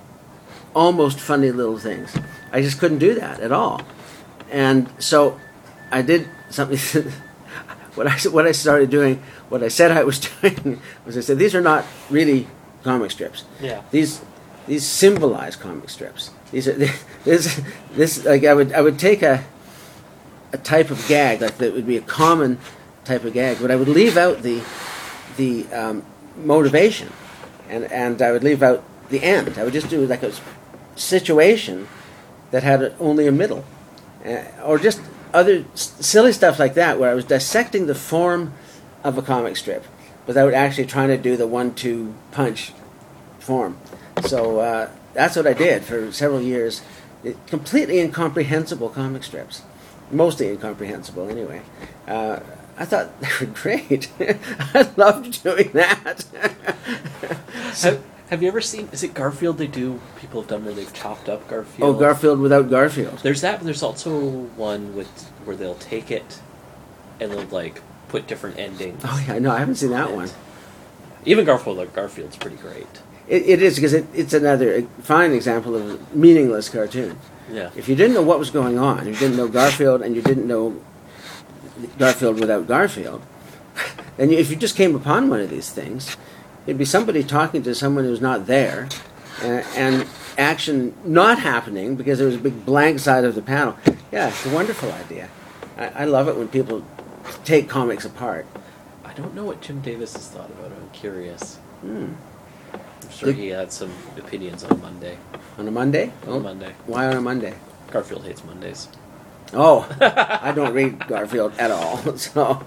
almost 0.74 1.20
funny 1.20 1.52
little 1.52 1.78
things. 1.78 2.18
I 2.52 2.64
just 2.64 2.80
couldn't 2.80 2.98
do 2.98 3.14
that 3.14 3.40
at 3.42 3.52
all, 3.52 3.84
and 4.50 4.90
so 4.98 5.40
I 5.96 6.02
did 6.02 6.28
something. 6.50 6.78
what 7.96 8.06
I 8.06 8.18
what 8.30 8.46
I 8.46 8.52
started 8.52 8.90
doing, 8.90 9.24
what 9.48 9.64
I 9.64 9.70
said 9.70 9.92
I 9.92 10.04
was 10.04 10.20
doing, 10.42 10.82
was 11.06 11.18
I 11.18 11.22
said 11.22 11.40
these 11.40 11.56
are 11.56 11.62
not 11.62 11.86
really 12.10 12.48
comic 12.84 13.12
strips. 13.12 13.46
Yeah. 13.62 13.82
These 13.92 14.20
these 14.68 14.86
symbolize 14.86 15.56
comic 15.56 15.90
strips. 15.90 16.32
These 16.52 16.68
are 16.68 16.74
this 17.24 17.62
this 17.94 18.26
like 18.26 18.44
I 18.44 18.54
would 18.54 18.74
I 18.74 18.82
would 18.82 19.00
take 19.00 19.22
a 19.22 19.46
a 20.52 20.58
type 20.58 20.92
of 20.92 21.00
gag 21.08 21.42
like 21.42 21.58
that 21.60 21.74
would 21.74 21.88
be 21.88 21.96
a 21.96 22.02
common 22.02 22.60
type 23.06 23.24
of 23.24 23.32
gag, 23.32 23.60
but 23.62 23.72
I 23.72 23.78
would 23.78 23.88
leave 23.88 24.18
out 24.18 24.42
the 24.42 24.62
the 25.38 25.66
um, 25.72 26.04
motivation, 26.44 27.10
and 27.70 27.86
and 27.86 28.22
I 28.22 28.34
would 28.34 28.44
leave 28.44 28.62
out 28.62 28.84
the 29.08 29.24
end. 29.24 29.58
I 29.58 29.64
would 29.64 29.74
just 29.74 29.90
do 29.90 30.06
like 30.06 30.24
a 30.24 30.34
situation 30.98 31.88
that 32.52 32.64
had 32.64 32.94
only 33.00 33.28
a 33.28 33.32
middle, 33.32 33.64
uh, 34.26 34.44
or 34.62 34.78
just 34.78 35.00
other 35.36 35.66
silly 35.76 36.32
stuff 36.32 36.58
like 36.58 36.74
that, 36.76 37.00
where 37.00 37.12
I 37.12 37.14
was 37.14 37.26
dissecting 37.26 37.88
the 37.88 37.96
form 37.96 38.54
of 39.04 39.18
a 39.18 39.22
comic 39.22 39.58
strip 39.58 39.86
without 40.26 40.54
actually 40.54 40.88
trying 40.88 41.10
to 41.10 41.18
do 41.18 41.38
the 41.38 41.46
one-two 41.46 42.16
punch 42.32 42.72
form. 43.40 43.78
So 44.24 44.60
uh, 44.60 44.90
that's 45.14 45.36
what 45.36 45.46
I 45.46 45.54
did 45.54 45.84
for 45.84 46.12
several 46.12 46.42
years. 46.42 46.82
It, 47.24 47.38
completely 47.48 48.00
incomprehensible 48.00 48.90
comic 48.90 49.24
strips, 49.24 49.62
mostly 50.10 50.48
incomprehensible 50.48 51.30
anyway. 51.30 51.62
Uh, 52.08 52.40
I 52.78 52.86
thought 52.86 53.20
they 53.22 53.28
were 53.40 53.52
great. 53.52 54.10
I 54.20 54.90
loved 54.96 55.44
doing 55.44 55.72
that. 55.74 56.26
Have, 57.82 58.04
have 58.30 58.42
you 58.42 58.48
ever 58.48 58.62
seen? 58.62 58.90
Is 58.92 59.04
it 59.04 59.14
Garfield? 59.14 59.58
They 59.58 59.68
do. 59.68 60.02
People 60.20 60.42
have 60.42 60.50
done 60.50 60.66
where 60.66 60.74
they've 60.74 60.94
chopped 60.94 61.30
up 61.30 61.48
Garfield. 61.48 61.96
oh, 61.96 62.00
Garfield 62.00 62.40
without 62.40 62.70
Garfield. 62.70 63.20
There's 63.20 63.42
that. 63.42 63.60
But 63.60 63.66
there's 63.66 63.84
also 63.84 64.20
one 64.56 64.96
with 64.96 65.30
where 65.46 65.56
they'll 65.56 65.76
take 65.76 66.10
it 66.12 66.42
and 67.20 67.32
they'll 67.32 67.46
like 67.46 67.82
put 68.10 68.28
different 68.28 68.58
endings. 68.58 69.02
Oh 69.06 69.24
yeah, 69.28 69.40
no, 69.40 69.52
I 69.52 69.60
haven't 69.60 69.76
seen 69.76 69.92
that 69.92 70.12
one. 70.12 70.30
Even 71.26 71.46
Garfield, 71.46 71.78
like 71.78 71.94
Garfield's 71.94 72.38
pretty 72.38 72.58
great. 72.58 72.88
It, 73.28 73.44
it 73.44 73.62
is 73.62 73.76
because 73.76 73.94
it, 73.94 74.06
it's 74.14 74.34
another 74.34 74.84
fine 75.02 75.32
example 75.32 75.76
of 75.76 75.90
a 75.90 76.16
meaningless 76.16 76.70
cartoon. 76.70 77.18
Yeah. 77.52 77.72
If 77.76 77.90
you 77.90 77.96
didn't 77.96 78.14
know 78.14 78.22
what 78.22 78.40
was 78.40 78.50
going 78.50 78.78
on, 78.78 79.08
you 79.08 79.16
didn't 79.16 79.38
know 79.38 79.48
Garfield, 79.48 80.02
and 80.02 80.16
you 80.16 80.22
didn't 80.22 80.48
know 80.48 80.82
Garfield 81.98 82.40
without 82.40 82.68
Garfield, 82.68 83.22
and 84.18 84.32
you, 84.32 84.38
if 84.38 84.50
you 84.50 84.56
just 84.56 84.76
came 84.76 84.96
upon 84.96 85.30
one 85.30 85.42
of 85.42 85.50
these 85.50 85.70
things, 85.72 86.16
it'd 86.66 86.78
be 86.78 86.86
somebody 86.86 87.24
talking 87.24 87.64
to 87.64 87.76
someone 87.76 88.04
who's 88.06 88.22
not 88.22 88.48
there, 88.48 88.90
uh, 89.42 89.64
and 89.76 90.08
action 90.38 90.94
not 91.04 91.40
happening 91.40 91.96
because 91.96 92.18
there 92.18 92.28
was 92.28 92.36
a 92.36 92.40
big 92.40 92.66
blank 92.66 93.00
side 93.00 93.24
of 93.24 93.36
the 93.36 93.42
panel. 93.42 93.78
Yeah, 94.12 94.30
it's 94.30 94.46
a 94.46 94.54
wonderful 94.54 94.92
idea. 94.92 95.30
I, 95.78 95.88
I 95.88 96.06
love 96.06 96.28
it 96.28 96.36
when 96.36 96.48
people 96.48 96.86
take 97.44 97.70
comics 97.70 98.06
apart. 98.06 98.46
I 99.04 99.14
don't 99.14 99.34
know 99.34 99.46
what 99.46 99.62
Jim 99.62 99.82
Davis 99.82 100.14
has 100.14 100.28
thought 100.28 100.50
about 100.50 100.72
it. 100.72 100.78
I'm 100.82 100.90
curious. 100.92 101.56
Hmm. 101.82 102.14
I'm 102.74 103.10
sure 103.12 103.28
Did- 103.28 103.36
he 103.38 103.48
had 103.50 103.72
some 103.72 103.92
opinions 104.18 104.64
on 104.64 104.82
Monday. 104.82 105.18
On 105.58 105.68
a 105.68 105.72
Monday? 105.72 106.12
On 106.28 106.44
Monday. 106.44 106.74
Why 106.86 107.08
on 107.08 107.16
a 107.16 107.22
Monday? 107.22 107.54
Garfield 107.92 108.26
hates 108.26 108.44
Mondays. 108.44 108.90
Oh, 109.54 109.88
I 110.02 110.52
don't 110.54 110.74
read 110.74 111.08
Garfield 111.08 111.54
at 111.58 111.72
all. 111.72 111.98
So, 112.18 112.64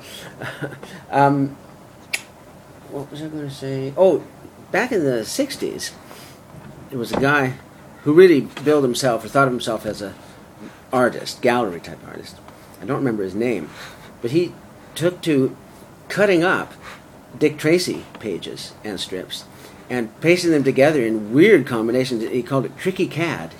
um, 1.11 1.57
what 2.91 3.11
was 3.11 3.23
I 3.23 3.29
going 3.29 3.49
to 3.49 3.55
say? 3.55 3.93
Oh, 3.97 4.25
back 4.71 4.93
in 4.93 5.05
the 5.05 5.21
'60s, 5.23 5.93
there 6.91 6.99
was 6.99 7.13
a 7.13 7.21
guy 7.21 7.55
who 8.03 8.13
really 8.13 8.43
billed 8.65 8.85
himself 8.85 9.25
or 9.25 9.29
thought 9.29 9.47
of 9.49 9.53
himself 9.53 9.85
as 9.87 10.01
a 10.03 10.15
artist, 10.93 11.43
gallery 11.43 11.81
type 11.81 11.99
artist. 12.07 12.37
I 12.81 12.85
don't 12.85 12.97
remember 12.99 13.23
his 13.25 13.35
name, 13.35 13.71
but 14.23 14.31
he 14.31 14.55
took 14.95 15.21
to 15.23 15.57
cutting 16.09 16.43
up 16.43 16.73
Dick 17.39 17.59
Tracy 17.59 18.05
pages 18.21 18.73
and 18.85 18.99
strips 18.99 19.45
and 19.91 20.19
pasting 20.21 20.51
them 20.51 20.65
together 20.65 21.03
in 21.05 21.33
weird 21.33 21.67
combinations. 21.67 22.23
He 22.23 22.43
called 22.43 22.65
it 22.65 22.77
Tricky 22.79 23.07
Cad. 23.07 23.55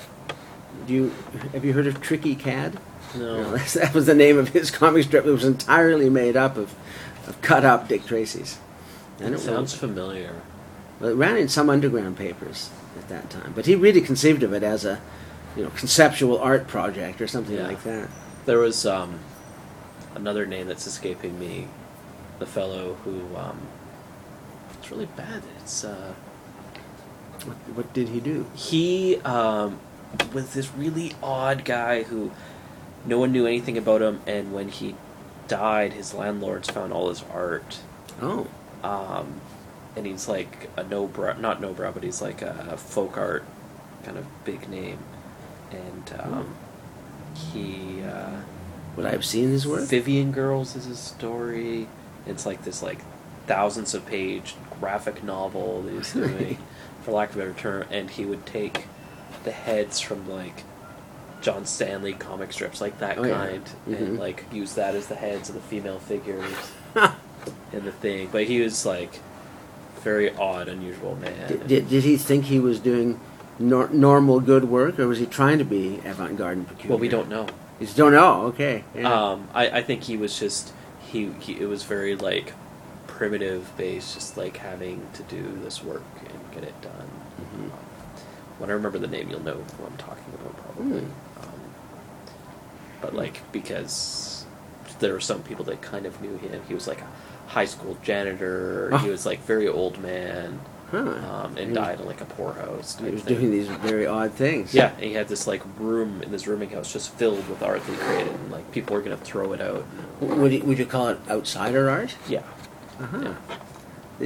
Do 0.87 0.95
you 0.95 1.13
have 1.53 1.65
you 1.65 1.73
heard 1.75 1.87
of 1.87 2.01
Tricky 2.01 2.35
Cad? 2.35 2.79
No. 3.15 3.51
that's- 3.53 3.75
that 3.75 3.93
was 3.95 4.07
the 4.07 4.15
name 4.15 4.39
of 4.39 4.51
his 4.51 4.71
comic 4.71 5.05
strip. 5.05 5.27
It 5.27 5.31
was 5.31 5.45
entirely 5.45 6.09
made 6.09 6.37
up 6.37 6.57
of 6.57 6.75
of 7.27 7.41
cut 7.43 7.65
up 7.65 7.89
Dick 7.89 8.07
Tracy's. 8.07 8.59
I 9.21 9.25
It 9.25 9.31
don't 9.31 9.39
sounds 9.39 9.73
know. 9.75 9.79
familiar. 9.89 10.35
Well, 11.01 11.11
it 11.11 11.15
ran 11.15 11.37
in 11.37 11.49
some 11.49 11.71
underground 11.71 12.17
papers 12.17 12.71
at 12.99 13.09
that 13.09 13.31
time, 13.31 13.53
but 13.55 13.67
he 13.67 13.75
really 13.75 14.01
conceived 14.01 14.43
of 14.43 14.53
it 14.53 14.63
as 14.63 14.85
a, 14.85 15.01
you 15.57 15.65
know, 15.65 15.71
conceptual 15.71 16.39
art 16.39 16.67
project 16.67 17.21
or 17.21 17.27
something 17.27 17.57
Yeah. 17.57 17.67
like 17.69 17.83
that. 17.85 18.09
There 18.47 18.59
was 18.59 18.85
um, 18.87 19.19
another 20.15 20.47
name 20.47 20.67
that's 20.69 20.87
escaping 20.87 21.39
me. 21.39 21.69
The 22.39 22.47
fellow 22.47 22.95
who 23.05 23.37
um, 23.37 23.59
it's 24.79 24.91
really 24.91 25.07
bad. 25.17 25.43
It's 25.61 25.85
uh, 25.85 26.15
What, 27.45 27.57
what 27.75 27.93
did 27.93 28.09
he 28.11 28.21
do? 28.21 28.47
he 28.55 29.17
um, 29.25 29.79
was 30.33 30.55
this 30.55 30.73
really 30.75 31.13
odd 31.23 31.65
guy 31.65 32.05
who 32.05 32.31
no 33.05 33.19
one 33.19 33.33
knew 33.33 33.47
anything 33.47 33.77
about 33.79 34.03
him, 34.03 34.21
and 34.27 34.53
when 34.53 34.69
he 34.69 34.95
died, 35.49 35.93
his 35.95 36.15
landlords 36.15 36.69
found 36.71 36.93
all 36.93 37.09
his 37.09 37.23
art. 37.33 37.79
Oh, 38.23 38.47
Um, 38.83 39.41
and 39.97 40.07
he's 40.07 40.29
like 40.29 40.71
a 40.77 40.85
no 40.85 41.07
brow, 41.07 41.35
not 41.39 41.61
no 41.61 41.73
brow, 41.73 41.91
but 41.93 42.03
he's 42.03 42.23
like 42.23 42.43
a 42.43 42.77
folk 42.77 43.17
art 43.17 43.45
kind 44.05 44.17
of 44.17 44.27
big 44.45 44.69
name, 44.69 44.99
and 45.71 46.13
um, 46.21 46.55
he. 47.35 48.03
Uh, 48.03 48.41
would 48.97 49.07
I 49.07 49.11
have 49.11 49.25
seen 49.25 49.51
his 49.51 49.67
work? 49.67 49.83
Vivian 49.89 50.33
Girls 50.33 50.75
is 50.77 50.87
his 50.87 50.99
story. 50.99 51.87
It's 52.27 52.45
like 52.47 52.65
this 52.65 52.83
like 52.83 52.99
thousands 53.47 53.95
of 53.95 54.05
page 54.07 54.55
graphic 54.81 55.23
novel 55.25 55.83
that 55.83 55.93
he's 55.93 56.13
doing, 56.13 56.59
for 57.03 57.13
lack 57.13 57.31
of 57.31 57.37
a 57.37 57.39
better 57.41 57.53
term, 57.55 57.85
and 57.91 58.11
he 58.11 58.25
would 58.25 58.45
take 58.47 58.87
the 59.45 59.53
heads 59.53 60.01
from 60.01 60.29
like 60.29 60.63
John 61.41 61.65
Stanley 61.67 62.13
comic 62.13 62.53
strips, 62.53 62.81
like 62.81 62.99
that 62.99 63.19
Oh, 63.19 63.25
yeah. 63.25 63.35
kind, 63.47 63.69
and 63.87 64.19
like 64.19 64.45
use 64.53 64.75
that 64.75 64.95
as 64.95 65.07
the 65.07 65.15
heads 65.15 65.49
of 65.49 65.55
the 65.55 65.61
female 65.63 65.99
figures 66.01 66.53
in 67.73 67.85
the 67.85 67.93
thing. 67.93 68.29
But 68.31 68.45
he 68.45 68.61
was 68.61 68.85
like 68.87 69.21
very 70.01 70.35
odd, 70.37 70.69
unusual 70.69 71.17
man. 71.17 71.49
Did, 71.49 71.67
did, 71.67 71.89
did 71.89 72.05
he 72.05 72.17
think 72.17 72.47
he 72.47 72.59
was 72.61 72.81
doing 72.81 73.21
nor- 73.59 73.89
normal 73.91 74.41
good 74.41 74.65
work, 74.65 74.99
or 74.99 75.07
was 75.09 75.19
he 75.19 75.27
trying 75.27 75.59
to 75.59 75.65
be 75.65 76.01
avant-garde 76.05 76.59
and 76.59 76.69
peculiar? 76.69 76.91
well, 76.91 76.99
we 76.99 77.09
don't 77.09 77.29
know. 77.29 77.47
You 77.81 77.87
just 77.87 77.97
don't 77.97 78.13
know. 78.13 78.43
Okay. 78.47 78.85
Yeah. 78.95 79.13
Um, 79.13 79.49
I, 79.55 79.71
I 79.79 79.83
think 79.83 80.03
he 80.05 80.17
was 80.17 80.39
just 80.39 80.73
he, 81.01 81.31
he 81.41 81.61
it 81.61 81.67
was 81.69 81.85
very 81.85 82.17
like 82.17 82.53
primitive 83.07 83.71
based, 83.77 84.15
just 84.15 84.37
like 84.37 84.57
having 84.59 85.07
to 85.15 85.23
do 85.25 85.59
this 85.63 85.83
work 85.83 86.03
and 86.21 86.53
get 86.53 86.65
it 86.65 86.81
done. 86.83 87.11
Mhm. 87.41 87.65
Um, 87.65 87.73
when 88.59 88.71
I 88.71 88.73
remember 88.73 88.99
the 88.99 89.07
name, 89.07 89.31
you'll 89.31 89.43
know 89.43 89.55
who 89.55 89.85
I'm 89.85 89.97
talking 89.97 90.33
about 90.35 90.57
probably. 90.57 91.01
Hmm. 91.01 91.43
Um, 91.43 91.61
but 93.01 93.15
like 93.15 93.41
because 93.53 94.45
there 94.99 95.13
were 95.13 95.21
some 95.21 95.43
people 95.45 95.65
that 95.67 95.81
kind 95.81 96.07
of 96.07 96.21
knew 96.21 96.37
him. 96.39 96.61
He 96.67 96.75
was 96.75 96.89
like 96.89 97.01
a 97.01 97.07
high 97.49 97.65
school 97.67 97.97
janitor. 98.03 98.91
He 99.01 99.09
Oh. 99.09 99.11
was 99.11 99.25
like 99.27 99.41
very 99.45 99.67
old 99.69 100.01
man, 100.03 100.61
Huh. 100.91 100.99
um, 100.99 101.57
and 101.59 101.69
He- 101.69 101.75
died 101.75 101.99
in 102.01 102.07
like 102.07 102.21
a 102.21 102.25
poor 102.25 102.53
poorhouse. 102.53 102.97
He 103.03 103.11
was 103.11 103.23
thing. 103.23 103.35
doing 103.37 103.51
these 103.51 103.67
very 103.69 104.07
odd 104.07 104.33
things. 104.33 104.73
Yeah, 104.75 104.93
and 104.97 105.05
he 105.05 105.13
had 105.15 105.29
this 105.29 105.47
like 105.47 105.63
room 105.79 106.23
in 106.23 106.31
this 106.31 106.47
rooming 106.47 106.71
house 106.71 106.93
just 106.93 107.11
filled 107.15 107.49
with 107.49 107.63
art 107.63 107.85
that 107.85 107.93
he 107.93 107.99
created, 107.99 108.33
and 108.35 108.51
like 108.53 108.71
people 108.73 108.95
were 108.97 109.03
gonna 109.03 109.17
throw 109.17 109.53
it 109.53 109.61
out. 109.61 109.85
Would 110.21 110.53
you, 110.53 110.63
would 110.65 110.79
you 110.79 110.87
call 110.87 111.09
it 111.09 111.19
outsider 111.29 111.89
art? 111.91 112.17
Yeah, 112.29 112.43
Uh-huh. 113.01 113.19
yeah, 113.23 113.35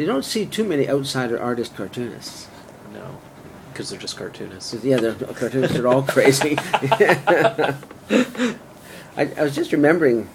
You 0.01 0.07
don't 0.07 0.25
see 0.25 0.47
too 0.47 0.65
many 0.65 0.89
outsider 0.89 1.41
artist 1.41 1.77
cartoonists. 1.77 2.47
no, 2.95 3.19
because 3.73 3.91
they're 3.91 3.99
just 4.01 4.17
cartoonists. 4.17 4.75
Yeah, 4.85 4.99
the 4.99 5.13
cartoonists 5.39 5.79
are 5.79 5.87
all 5.89 6.03
crazy. 6.03 6.57
I, 9.17 9.29
I 9.37 9.43
was 9.43 9.55
just 9.55 9.73
remembering, 9.73 10.29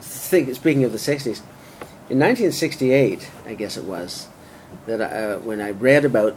think, 0.00 0.54
speaking 0.54 0.84
of 0.84 0.92
the 0.92 0.98
60s, 0.98 1.40
in 2.10 2.18
1968, 2.18 3.30
I 3.46 3.54
guess 3.54 3.76
it 3.76 3.84
was, 3.84 4.28
that 4.86 5.00
I, 5.02 5.04
uh, 5.06 5.38
when 5.38 5.60
I 5.60 5.70
read 5.70 6.04
about 6.04 6.36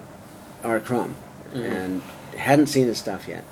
R. 0.63 0.79
Crumb 0.79 1.15
Mhm. 1.53 1.63
and 1.71 2.01
hadn't 2.37 2.67
seen 2.67 2.87
his 2.87 2.97
stuff 2.97 3.27
yet, 3.27 3.43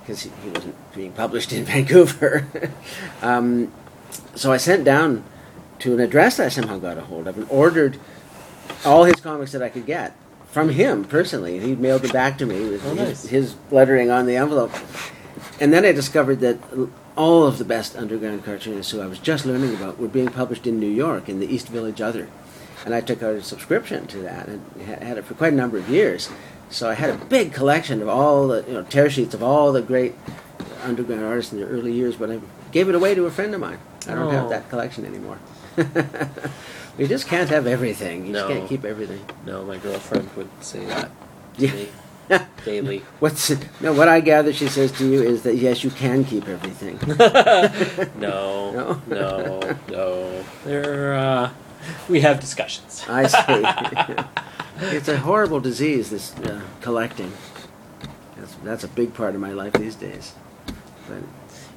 because 0.00 0.22
he, 0.22 0.30
he 0.42 0.50
wasn't 0.50 0.74
being 0.94 1.12
published 1.12 1.52
in 1.52 1.64
Vancouver. 1.72 2.46
um, 3.22 3.72
so 4.34 4.52
I 4.52 4.56
sent 4.56 4.84
down 4.84 5.24
to 5.80 5.92
an 5.94 6.00
address 6.00 6.36
that 6.36 6.46
I 6.46 6.48
somehow 6.48 6.78
got 6.78 6.96
a 6.98 7.02
hold 7.02 7.26
of 7.26 7.36
and 7.36 7.46
ordered 7.50 7.98
all 8.84 9.04
his 9.04 9.16
comics 9.16 9.52
that 9.52 9.62
I 9.62 9.68
could 9.68 9.86
get 9.86 10.14
from 10.50 10.68
him 10.70 11.04
personally. 11.04 11.58
He 11.58 11.74
mailed 11.74 12.02
them 12.02 12.12
back 12.12 12.38
to 12.38 12.46
me 12.46 12.60
with 12.68 12.84
Oh, 12.86 12.90
his, 12.94 12.98
nice. 13.24 13.26
his 13.26 13.54
lettering 13.70 14.10
on 14.10 14.26
the 14.26 14.36
envelope. 14.36 14.72
And 15.60 15.72
then 15.72 15.84
I 15.84 15.92
discovered 15.92 16.40
that 16.40 16.58
all 17.16 17.46
of 17.46 17.58
the 17.58 17.64
best 17.64 17.96
underground 17.96 18.44
cartoonists 18.44 18.90
who 18.92 19.00
I 19.00 19.06
was 19.06 19.18
just 19.18 19.46
learning 19.46 19.74
about 19.74 19.98
were 19.98 20.08
being 20.08 20.28
published 20.28 20.66
in 20.66 20.80
New 20.80 20.88
York 20.90 21.28
in 21.28 21.38
the 21.40 21.46
East 21.46 21.68
Village 21.68 22.00
Other. 22.00 22.28
And 22.84 22.94
I 22.94 23.00
took 23.00 23.22
out 23.22 23.34
a 23.34 23.42
subscription 23.42 24.06
to 24.08 24.18
that 24.18 24.48
and 24.48 24.62
had 24.82 25.16
it 25.16 25.24
for 25.24 25.34
quite 25.34 25.52
a 25.52 25.56
number 25.56 25.78
of 25.78 25.88
years. 25.88 26.28
So 26.70 26.88
I 26.90 26.94
had 26.94 27.10
a 27.10 27.16
big 27.16 27.52
collection 27.52 28.02
of 28.02 28.08
all 28.08 28.48
the 28.48 28.64
you 28.66 28.72
know 28.74 28.82
tear 28.82 29.08
sheets 29.08 29.32
of 29.34 29.42
all 29.42 29.72
the 29.72 29.80
great 29.82 30.14
underground 30.82 31.24
artists 31.24 31.52
in 31.52 31.60
the 31.60 31.66
early 31.66 31.92
years, 31.92 32.16
but 32.16 32.30
I 32.30 32.40
gave 32.72 32.88
it 32.88 32.94
away 32.94 33.14
to 33.14 33.26
a 33.26 33.30
friend 33.30 33.54
of 33.54 33.60
mine. 33.60 33.78
I 34.08 34.14
don't 34.14 34.32
have 34.32 34.46
Oh. 34.46 34.48
that 34.50 34.68
collection 34.68 35.06
anymore. 35.06 35.38
you 36.98 37.06
just 37.06 37.26
can't 37.26 37.48
have 37.48 37.66
everything. 37.66 38.26
You 38.26 38.32
just 38.32 38.48
No. 38.48 38.54
can't 38.54 38.68
keep 38.68 38.84
everything. 38.84 39.24
No, 39.46 39.64
my 39.64 39.76
girlfriend 39.78 40.28
would 40.36 40.48
say 40.60 40.84
that 40.86 41.10
to 41.58 41.66
Yeah. 41.66 41.72
me 41.72 41.88
daily. 42.64 42.98
What's 43.20 43.50
no? 43.80 43.92
What 43.92 44.08
I 44.08 44.20
gather 44.20 44.52
she 44.52 44.68
says 44.68 44.92
to 44.92 45.08
you 45.08 45.22
is 45.22 45.42
that 45.42 45.56
yes, 45.56 45.84
you 45.84 45.90
can 45.90 46.24
keep 46.24 46.48
everything. 46.48 46.98
no, 48.20 49.00
No? 49.06 49.60
no, 49.60 49.76
no. 49.88 50.44
There, 50.64 51.14
uh, 51.14 51.50
we 52.08 52.20
have 52.20 52.40
discussions. 52.40 53.04
I 53.08 53.26
see. 53.26 54.96
it's 54.96 55.08
a 55.08 55.18
horrible 55.18 55.60
disease. 55.60 56.10
This 56.10 56.34
uh, 56.38 56.60
collecting. 56.80 57.32
That's 58.36 58.54
that's 58.64 58.84
a 58.84 58.88
big 58.88 59.14
part 59.14 59.34
of 59.34 59.40
my 59.40 59.52
life 59.52 59.74
these 59.74 59.94
days. 59.94 60.34
But 61.08 61.22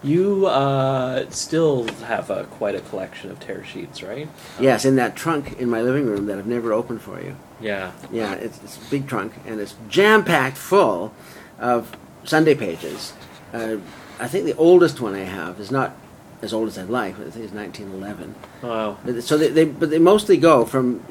You 0.07 0.45
uh, 0.47 1.29
still 1.29 1.88
have 2.05 2.29
a, 2.29 2.45
quite 2.45 2.75
a 2.75 2.81
collection 2.81 3.29
of 3.29 3.39
tear 3.39 3.63
sheets, 3.65 4.01
right? 4.01 4.27
yes, 4.59 4.85
in 4.85 4.95
that 4.95 5.15
trunk 5.15 5.59
in 5.59 5.69
my 5.69 5.81
living 5.81 6.05
room 6.05 6.25
that 6.27 6.38
I've 6.38 6.47
never 6.47 6.71
opened 6.73 7.01
for 7.01 7.21
you. 7.21 7.35
Yeah. 7.59 7.91
Yeah, 8.11 8.34
it's, 8.35 8.63
it's 8.63 8.77
a 8.77 8.89
big 8.89 9.07
trunk 9.07 9.34
and 9.45 9.59
it's 9.59 9.75
jam 9.89 10.23
packed 10.23 10.57
full 10.57 11.13
of 11.59 11.95
Sunday 12.23 12.55
pages. 12.55 13.13
Uh, 13.53 13.77
I 14.19 14.27
think 14.27 14.45
the 14.45 14.55
oldest 14.55 15.01
one 15.01 15.13
I 15.15 15.23
have 15.25 15.59
is 15.59 15.71
not 15.71 15.95
as 16.41 16.53
old 16.53 16.67
as 16.67 16.77
I'd 16.77 16.89
like. 16.89 17.17
but 17.17 17.27
I 17.27 17.29
think 17.31 17.45
it's 17.45 17.53
1911. 17.53 18.35
Wow. 18.61 18.97
But- 19.03 19.23
So 19.23 19.38
they, 19.38 19.49
they 19.49 19.65
but 19.65 19.89
they 19.89 19.99
mostly 19.99 20.38
go 20.38 20.65
from 20.65 21.03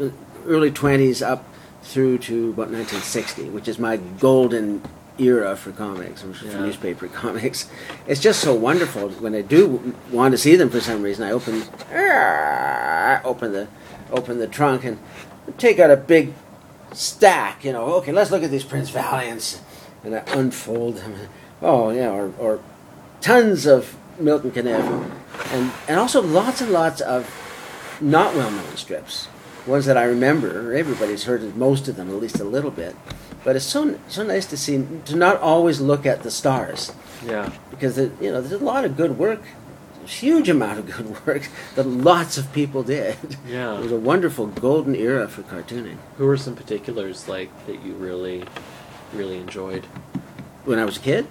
early 0.46 0.70
20s 0.70 1.26
up 1.26 1.44
through 1.82 2.18
to 2.18 2.50
about 2.50 2.70
1960, 2.70 3.50
which 3.50 3.68
is 3.68 3.78
my 3.78 3.96
golden 3.96 4.82
era 5.18 5.56
for 5.56 5.72
comics, 5.72 6.22
or 6.24 6.32
for 6.34 6.46
Yeah. 6.46 6.60
newspaper 6.60 7.08
comics. 7.22 7.68
It's 8.06 8.20
just 8.20 8.40
so 8.40 8.54
wonderful 8.54 9.08
when 9.10 9.34
I 9.34 9.42
do 9.42 9.94
want 10.10 10.32
to 10.32 10.38
see 10.38 10.56
them 10.56 10.70
for 10.70 10.80
some 10.80 11.02
reason. 11.02 11.24
I 11.24 11.30
open 11.32 11.62
ah, 11.94 13.20
open 13.24 13.52
the 13.52 13.68
open 14.10 14.38
the 14.38 14.46
trunk 14.46 14.84
and 14.84 14.98
take 15.58 15.78
out 15.78 15.90
a 15.90 15.96
big 15.96 16.32
stack. 16.92 17.64
You 17.64 17.72
know, 17.72 17.84
okay, 17.94 18.12
let's 18.12 18.30
look 18.30 18.42
at 18.42 18.50
these 18.50 18.64
Prince 18.64 18.90
Valiants, 18.90 19.60
and 20.04 20.14
I 20.14 20.22
unfold 20.28 20.96
them. 20.98 21.14
Oh 21.62 21.90
yeah, 21.90 22.10
or, 22.10 22.32
or 22.38 22.60
tons 23.20 23.66
of 23.66 23.96
Milton 24.18 24.50
Caniff, 24.50 25.10
and 25.52 25.72
and 25.88 25.98
also 25.98 26.20
lots 26.22 26.60
and 26.60 26.70
lots 26.72 27.00
of 27.00 27.28
not 28.00 28.34
well 28.34 28.50
known 28.50 28.76
strips. 28.76 29.28
Ones 29.66 29.86
that 29.86 29.96
I 29.96 30.04
remember, 30.04 30.74
everybody's 30.74 31.24
heard 31.24 31.42
of 31.42 31.56
most 31.56 31.88
of 31.88 31.96
them, 31.96 32.08
at 32.08 32.20
least 32.22 32.38
a 32.38 32.44
little 32.44 32.70
bit. 32.70 32.94
But 33.46 33.54
it's 33.54 33.64
so 33.64 33.96
so 34.08 34.24
nice 34.24 34.44
to 34.46 34.56
see 34.56 34.84
to 35.06 35.14
not 35.14 35.38
always 35.40 35.80
look 35.80 36.04
at 36.04 36.24
the 36.24 36.32
stars 36.32 36.90
Yeah. 37.24 37.52
because 37.70 37.96
it, 37.96 38.10
you 38.20 38.32
know 38.32 38.40
there's 38.42 38.60
a 38.60 38.64
lot 38.64 38.84
of 38.84 38.96
good 38.96 39.16
work, 39.18 39.40
a 40.04 40.08
huge 40.08 40.48
amount 40.48 40.80
of 40.80 40.86
good 40.90 41.08
work 41.26 41.48
that 41.76 41.86
lots 41.86 42.36
of 42.38 42.52
people 42.52 42.82
did. 42.82 43.16
Yeah. 43.48 43.78
It 43.78 43.82
was 43.84 43.92
a 43.92 44.02
wonderful 44.12 44.48
golden 44.48 44.96
era 44.96 45.28
for 45.28 45.42
cartooning. 45.42 45.98
Who 46.18 46.26
are 46.28 46.36
some 46.36 46.56
particulars 46.56 47.28
like 47.28 47.50
that 47.66 47.84
you 47.84 47.92
really, 47.94 48.42
really 49.14 49.38
enjoyed? 49.38 49.84
When 50.64 50.80
I 50.80 50.84
was 50.84 50.96
a 50.96 51.00
kid, 51.00 51.28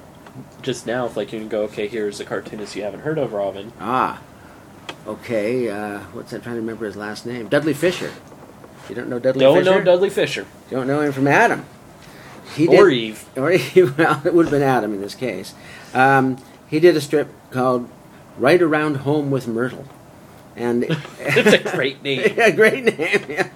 Just 0.61 0.87
now, 0.87 1.05
if 1.07 1.17
like 1.17 1.33
you 1.33 1.39
can 1.39 1.49
go, 1.49 1.63
okay, 1.63 1.87
here's 1.89 2.21
a 2.21 2.25
cartoonist 2.25 2.77
you 2.77 2.83
haven't 2.83 3.01
heard 3.01 3.17
of, 3.17 3.33
Robin. 3.33 3.73
ah, 3.81 4.21
okay, 5.05 5.69
uh, 5.69 5.99
what's 6.13 6.31
that? 6.31 6.37
I'm 6.37 6.43
trying 6.43 6.55
to 6.55 6.61
remember 6.61 6.85
his 6.85 6.95
last 6.95 7.25
name? 7.25 7.49
Dudley 7.49 7.73
Fisher. 7.73 8.11
You 8.87 8.95
don't 8.95 9.09
know 9.09 9.19
Dudley 9.19 9.41
Don't 9.41 9.57
Fisher? 9.57 9.71
know 9.71 9.83
Dudley 9.83 10.09
Fisher 10.09 10.45
You 10.71 10.77
don't 10.77 10.87
know 10.87 11.01
him 11.01 11.11
from 11.11 11.27
Adam. 11.27 11.65
He 12.55 12.67
or 12.67 12.89
did, 12.89 12.93
Eve. 12.97 13.25
or 13.35 13.49
he, 13.51 13.83
well, 13.83 14.21
it 14.25 14.33
would 14.33 14.45
have 14.45 14.51
been 14.51 14.61
Adam 14.61 14.93
in 14.93 15.01
this 15.01 15.15
case. 15.15 15.53
Um, 15.93 16.37
he 16.67 16.79
did 16.79 16.95
a 16.95 17.01
strip 17.01 17.29
called 17.51 17.89
"Right 18.37 18.61
Around 18.61 18.97
Home 18.97 19.31
with 19.31 19.47
Myrtle," 19.47 19.85
and 20.55 20.83
It's 21.19 21.53
a 21.65 21.75
great 21.75 22.03
name. 22.03 22.33
yeah, 22.37 22.49
great 22.51 22.83
name. 22.85 23.25
Yeah. 23.29 23.49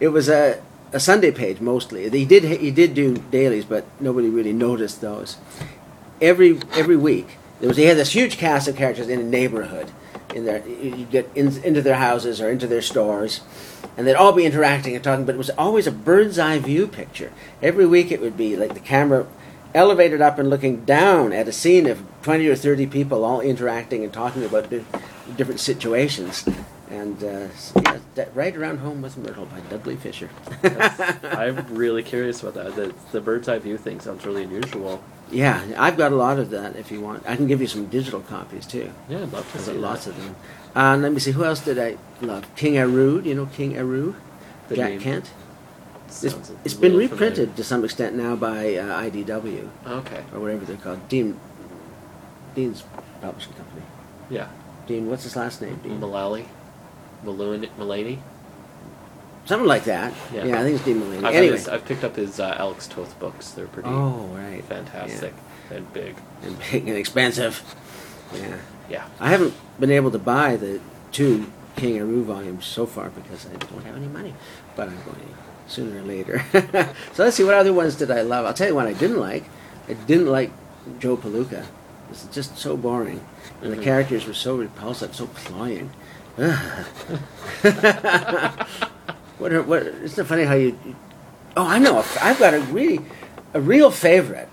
It 0.00 0.08
was 0.08 0.28
a, 0.28 0.60
a 0.92 1.00
Sunday 1.00 1.30
page 1.30 1.60
mostly. 1.60 2.08
He 2.08 2.24
did 2.24 2.44
he 2.44 2.70
did 2.70 2.94
do 2.94 3.16
dailies, 3.30 3.64
but 3.64 3.84
nobody 4.00 4.28
really 4.28 4.52
noticed 4.52 5.00
those. 5.00 5.36
Every 6.20 6.60
every 6.74 6.96
week 6.96 7.38
there 7.60 7.68
was 7.68 7.76
he 7.76 7.84
had 7.84 7.96
this 7.96 8.12
huge 8.12 8.36
cast 8.38 8.68
of 8.68 8.76
characters 8.76 9.08
in 9.08 9.20
a 9.20 9.24
neighborhood, 9.24 9.90
in 10.34 10.44
their 10.44 10.66
you 10.66 11.06
get 11.10 11.30
in, 11.34 11.56
into 11.64 11.82
their 11.82 11.96
houses 11.96 12.40
or 12.40 12.50
into 12.50 12.66
their 12.66 12.82
stores, 12.82 13.40
and 13.96 14.06
they'd 14.06 14.14
all 14.14 14.32
be 14.32 14.44
interacting 14.44 14.94
and 14.94 15.04
talking. 15.04 15.24
But 15.24 15.34
it 15.34 15.38
was 15.38 15.50
always 15.50 15.86
a 15.86 15.92
bird's 15.92 16.38
eye 16.38 16.58
view 16.58 16.86
picture. 16.86 17.32
Every 17.62 17.86
week 17.86 18.10
it 18.10 18.20
would 18.20 18.36
be 18.36 18.56
like 18.56 18.74
the 18.74 18.80
camera 18.80 19.26
elevated 19.74 20.20
up 20.20 20.38
and 20.38 20.50
looking 20.50 20.84
down 20.84 21.32
at 21.32 21.48
a 21.48 21.52
scene 21.52 21.86
of 21.86 22.02
twenty 22.22 22.46
or 22.48 22.56
thirty 22.56 22.86
people 22.86 23.24
all 23.24 23.40
interacting 23.40 24.02
and 24.04 24.12
talking 24.12 24.44
about 24.44 24.70
different 25.36 25.60
situations. 25.60 26.48
And 26.90 27.22
uh, 27.22 27.48
yeah, 27.82 27.98
that 28.16 28.34
right 28.34 28.54
around 28.56 28.78
home 28.78 29.00
was 29.00 29.16
Myrtle 29.16 29.46
by 29.46 29.60
Dudley 29.60 29.94
Fisher. 29.96 30.28
I'm 30.64 31.64
really 31.72 32.02
curious 32.02 32.42
about 32.42 32.54
that. 32.54 32.74
The, 32.74 32.92
the 33.12 33.20
bird's 33.20 33.48
eye 33.48 33.60
view 33.60 33.78
thing 33.78 34.00
sounds 34.00 34.26
really 34.26 34.42
unusual. 34.42 35.02
Yeah, 35.30 35.64
I've 35.78 35.96
got 35.96 36.10
a 36.10 36.16
lot 36.16 36.40
of 36.40 36.50
that. 36.50 36.74
If 36.74 36.90
you 36.90 37.00
want, 37.00 37.22
I 37.28 37.36
can 37.36 37.46
give 37.46 37.60
you 37.60 37.68
some 37.68 37.86
digital 37.86 38.20
copies 38.20 38.66
too. 38.66 38.90
Yeah, 39.08 39.18
I'd 39.22 39.32
love 39.32 39.48
to 39.52 39.58
I've 39.58 39.64
see 39.64 39.72
got 39.72 39.80
lots 39.80 40.06
of 40.08 40.16
them. 40.16 40.34
Uh, 40.74 40.96
let 40.96 41.12
me 41.12 41.20
see. 41.20 41.30
Who 41.30 41.44
else 41.44 41.60
did 41.64 41.78
I 41.78 41.96
love? 42.20 42.52
King 42.56 42.74
Aroo. 42.74 43.22
Do 43.22 43.28
you 43.28 43.36
know 43.36 43.46
King 43.46 43.74
Aroo? 43.74 44.16
The 44.68 44.76
Jack 44.76 44.90
name 44.90 45.00
Kent. 45.00 45.30
It's, 46.08 46.24
it's 46.64 46.74
been 46.74 46.96
reprinted 46.96 47.34
familiar. 47.36 47.54
to 47.56 47.62
some 47.64 47.84
extent 47.84 48.16
now 48.16 48.34
by 48.34 48.74
uh, 48.74 49.00
IDW 49.02 49.68
Okay. 49.86 50.24
or 50.34 50.40
whatever 50.40 50.64
they're 50.64 50.76
called. 50.76 51.08
Dean. 51.08 51.38
Dean's 52.56 52.82
publishing 53.20 53.52
company. 53.52 53.82
Yeah. 54.28 54.48
Dean. 54.88 55.08
What's 55.08 55.22
his 55.22 55.36
last 55.36 55.62
name? 55.62 55.76
Dean. 55.84 56.00
Mullally? 56.00 56.48
Mullaney? 57.24 58.18
Something 59.46 59.66
like 59.68 59.84
that. 59.84 60.12
Yeah. 60.32 60.44
Yeah, 60.44 60.60
I 60.60 60.62
think 60.62 60.76
it's 60.76 60.84
Dean 60.84 60.98
Mullaney. 61.00 61.26
I've, 61.26 61.34
Anyway. 61.34 61.56
his- 61.56 61.68
I've 61.68 61.84
picked 61.84 62.04
up 62.04 62.16
his 62.16 62.38
uh, 62.38 62.54
Alex 62.58 62.86
Toth 62.86 63.18
books. 63.18 63.50
They're 63.50 63.66
pretty 63.66 63.88
Oh 63.88 64.28
right. 64.34 64.62
fantastic 64.64 65.34
and 65.70 65.90
big. 65.92 66.14
Yeah. 66.42 66.48
And 66.48 66.58
big 66.70 66.88
and 66.88 66.96
expensive. 66.96 67.62
Yeah. 68.34 68.56
Yeah. 68.88 69.04
I 69.18 69.30
haven't 69.30 69.54
been 69.78 69.90
able 69.90 70.10
to 70.12 70.18
buy 70.18 70.56
the 70.56 70.80
two 71.12 71.50
King 71.76 71.98
Aroo 71.98 72.22
volumes 72.24 72.64
so 72.66 72.86
far 72.86 73.10
because 73.10 73.46
I 73.46 73.56
don't 73.56 73.84
have 73.84 73.96
any 73.96 74.08
money, 74.08 74.34
but 74.76 74.88
I'm 74.88 75.02
going 75.04 75.16
to 75.16 75.70
sooner 75.72 75.98
or 76.00 76.02
later. 76.02 76.44
so 77.14 77.24
let's 77.24 77.36
see, 77.36 77.44
what 77.44 77.54
other 77.54 77.72
ones 77.72 77.94
did 77.96 78.10
I 78.10 78.22
love? 78.22 78.44
I'll 78.46 78.54
tell 78.54 78.68
you 78.68 78.74
one 78.74 78.86
I 78.86 78.92
didn't 78.92 79.18
like. 79.20 79.44
I 79.88 79.94
didn't 79.94 80.26
like 80.26 80.50
Joe 80.98 81.16
Palooka. 81.16 81.64
It's 82.10 82.24
just 82.26 82.58
so 82.58 82.76
boring, 82.76 83.24
and 83.62 83.72
the 83.72 83.76
characters 83.82 84.26
were 84.26 84.34
so 84.34 84.56
repulsive, 84.56 85.14
so 85.14 85.26
cloying. 85.28 85.90
What? 89.40 89.54
Are, 89.54 89.62
what? 89.62 89.86
Isn't 89.86 90.22
it 90.22 90.28
funny 90.28 90.44
how 90.44 90.52
you? 90.52 90.78
Oh, 91.56 91.66
I 91.66 91.78
know. 91.78 92.04
I've 92.20 92.38
got 92.38 92.52
a 92.52 92.60
really, 92.60 93.00
a 93.54 93.60
real 93.60 93.90
favorite 93.90 94.52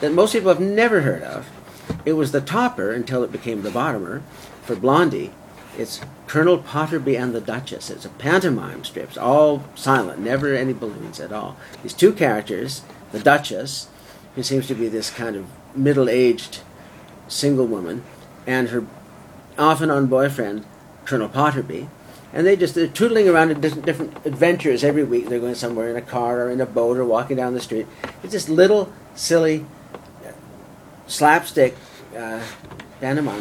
that 0.00 0.12
most 0.12 0.32
people 0.32 0.48
have 0.48 0.60
never 0.60 1.02
heard 1.02 1.22
of. 1.22 1.48
It 2.04 2.14
was 2.14 2.32
the 2.32 2.40
topper 2.40 2.92
until 2.92 3.22
it 3.22 3.30
became 3.30 3.62
the 3.62 3.70
bottomer 3.70 4.22
for 4.62 4.74
Blondie. 4.74 5.30
It's 5.78 6.00
Colonel 6.26 6.58
Potterby 6.58 7.16
and 7.16 7.32
the 7.32 7.40
Duchess. 7.40 7.88
It's 7.88 8.04
a 8.04 8.08
pantomime 8.08 8.82
strip, 8.82 9.10
it's 9.10 9.18
all 9.18 9.64
silent, 9.76 10.18
never 10.18 10.52
any 10.52 10.72
balloons 10.72 11.20
at 11.20 11.32
all. 11.32 11.56
These 11.84 11.94
two 11.94 12.12
characters, 12.12 12.82
the 13.12 13.20
Duchess, 13.20 13.86
who 14.34 14.42
seems 14.42 14.66
to 14.66 14.74
be 14.74 14.88
this 14.88 15.10
kind 15.10 15.36
of 15.36 15.46
middle-aged 15.76 16.62
single 17.28 17.66
woman, 17.66 18.02
and 18.44 18.70
her 18.70 18.84
off-and-on 19.56 20.06
boyfriend, 20.06 20.66
Colonel 21.06 21.28
Potterby, 21.28 21.88
and 22.32 22.46
they 22.46 22.56
just 22.56 22.74
they're 22.74 22.88
tootling 22.88 23.32
around 23.32 23.50
in 23.50 23.60
different, 23.60 23.86
different 23.86 24.26
adventures 24.26 24.84
every 24.84 25.04
week. 25.04 25.28
They're 25.28 25.40
going 25.40 25.54
somewhere 25.54 25.88
in 25.88 25.96
a 25.96 26.02
car 26.02 26.42
or 26.42 26.50
in 26.50 26.60
a 26.60 26.66
boat 26.66 26.96
or 26.98 27.04
walking 27.04 27.36
down 27.36 27.54
the 27.54 27.60
street. 27.60 27.86
It's 28.22 28.32
just 28.32 28.48
little 28.48 28.92
silly 29.14 29.64
slapstick 31.06 31.76
uh, 32.16 32.42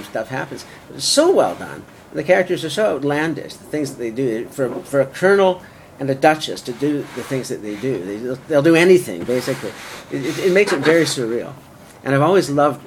stuff 0.03 0.27
happens. 0.29 0.65
It's 0.93 1.05
so 1.05 1.31
well 1.31 1.55
done. 1.55 1.83
The 2.13 2.23
characters 2.23 2.63
are 2.63 2.69
so 2.69 2.95
outlandish. 2.95 3.55
The 3.55 3.65
things 3.65 3.91
that 3.91 3.97
they 3.97 4.11
do 4.11 4.45
for 4.47 4.69
for 4.83 5.01
a 5.01 5.05
colonel 5.05 5.61
and 5.99 6.09
a 6.09 6.15
duchess 6.15 6.61
to 6.61 6.73
do 6.73 6.99
the 7.15 7.23
things 7.23 7.49
that 7.49 7.61
they 7.61 7.75
do, 7.75 8.03
they, 8.03 8.17
they'll, 8.17 8.35
they'll 8.47 8.61
do 8.61 8.75
anything 8.75 9.23
basically. 9.23 9.71
It, 10.11 10.25
it, 10.25 10.39
it 10.45 10.51
makes 10.53 10.71
it 10.71 10.79
very 10.79 11.05
surreal. 11.05 11.53
And 12.03 12.13
I've 12.13 12.21
always 12.21 12.49
loved 12.49 12.85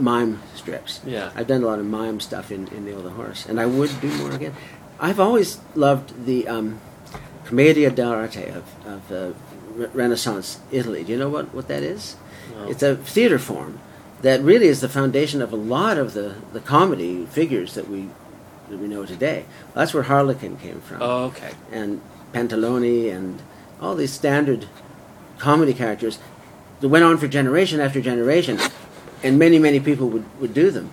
mime 0.00 0.40
strips. 0.70 1.00
Yeah. 1.06 1.30
I've 1.34 1.46
done 1.46 1.62
a 1.62 1.66
lot 1.66 1.78
of 1.78 1.86
mime 1.86 2.20
stuff 2.20 2.50
in, 2.50 2.68
in 2.68 2.84
Neil 2.84 3.00
the 3.02 3.10
Horse, 3.10 3.46
and 3.46 3.60
I 3.60 3.66
would 3.66 3.90
do 4.00 4.08
more 4.18 4.30
again. 4.32 4.54
I've 4.98 5.18
always 5.20 5.58
loved 5.74 6.26
the 6.26 6.46
um, 6.48 6.80
Commedia 7.44 7.90
dell'arte 7.90 8.54
of, 8.54 8.64
of 8.86 9.12
uh, 9.12 9.32
Re- 9.74 9.88
Renaissance 9.92 10.60
Italy. 10.70 11.04
Do 11.04 11.12
you 11.12 11.18
know 11.18 11.28
what, 11.28 11.52
what 11.54 11.68
that 11.68 11.82
is? 11.82 12.16
No. 12.54 12.68
It's 12.68 12.82
a 12.82 12.96
theater 12.96 13.38
form 13.38 13.80
that 14.22 14.40
really 14.42 14.66
is 14.66 14.80
the 14.80 14.88
foundation 14.88 15.40
of 15.42 15.52
a 15.52 15.56
lot 15.56 15.96
of 15.98 16.12
the, 16.12 16.36
the 16.52 16.60
comedy 16.60 17.26
figures 17.26 17.74
that 17.74 17.88
we 17.88 18.08
that 18.68 18.78
we 18.78 18.86
know 18.86 19.04
today. 19.04 19.46
That's 19.74 19.92
where 19.92 20.04
Harlequin 20.04 20.56
came 20.58 20.80
from, 20.80 20.98
Oh, 21.02 21.24
okay. 21.24 21.50
and 21.72 22.00
Pantalone, 22.32 23.12
and 23.12 23.42
all 23.80 23.96
these 23.96 24.12
standard 24.12 24.66
comedy 25.38 25.74
characters 25.74 26.20
that 26.80 26.88
went 26.88 27.04
on 27.04 27.16
for 27.18 27.26
generation 27.26 27.80
after 27.80 28.00
generation, 28.00 28.60
and 29.22 29.38
many 29.38 29.58
many 29.58 29.80
people 29.80 30.08
would, 30.08 30.40
would 30.40 30.54
do 30.54 30.70
them. 30.70 30.90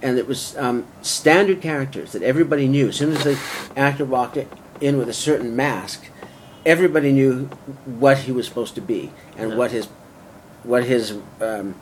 And 0.00 0.16
it 0.18 0.28
was 0.28 0.56
um, 0.56 0.86
standard 1.02 1.60
characters 1.60 2.12
that 2.12 2.22
everybody 2.22 2.68
knew. 2.68 2.88
As 2.88 2.96
soon 2.96 3.12
as 3.16 3.24
the 3.24 3.38
actor 3.76 4.04
walked 4.04 4.38
in 4.80 4.96
with 4.96 5.08
a 5.08 5.12
certain 5.12 5.56
mask, 5.56 6.06
everybody 6.64 7.10
knew 7.12 7.46
what 7.84 8.18
he 8.18 8.32
was 8.32 8.46
supposed 8.46 8.74
to 8.76 8.80
be 8.80 9.10
and 9.36 9.50
Yeah. 9.50 9.56
what 9.56 9.70
his 9.72 9.88
what 10.62 10.84
his 10.84 11.14
um, 11.40 11.74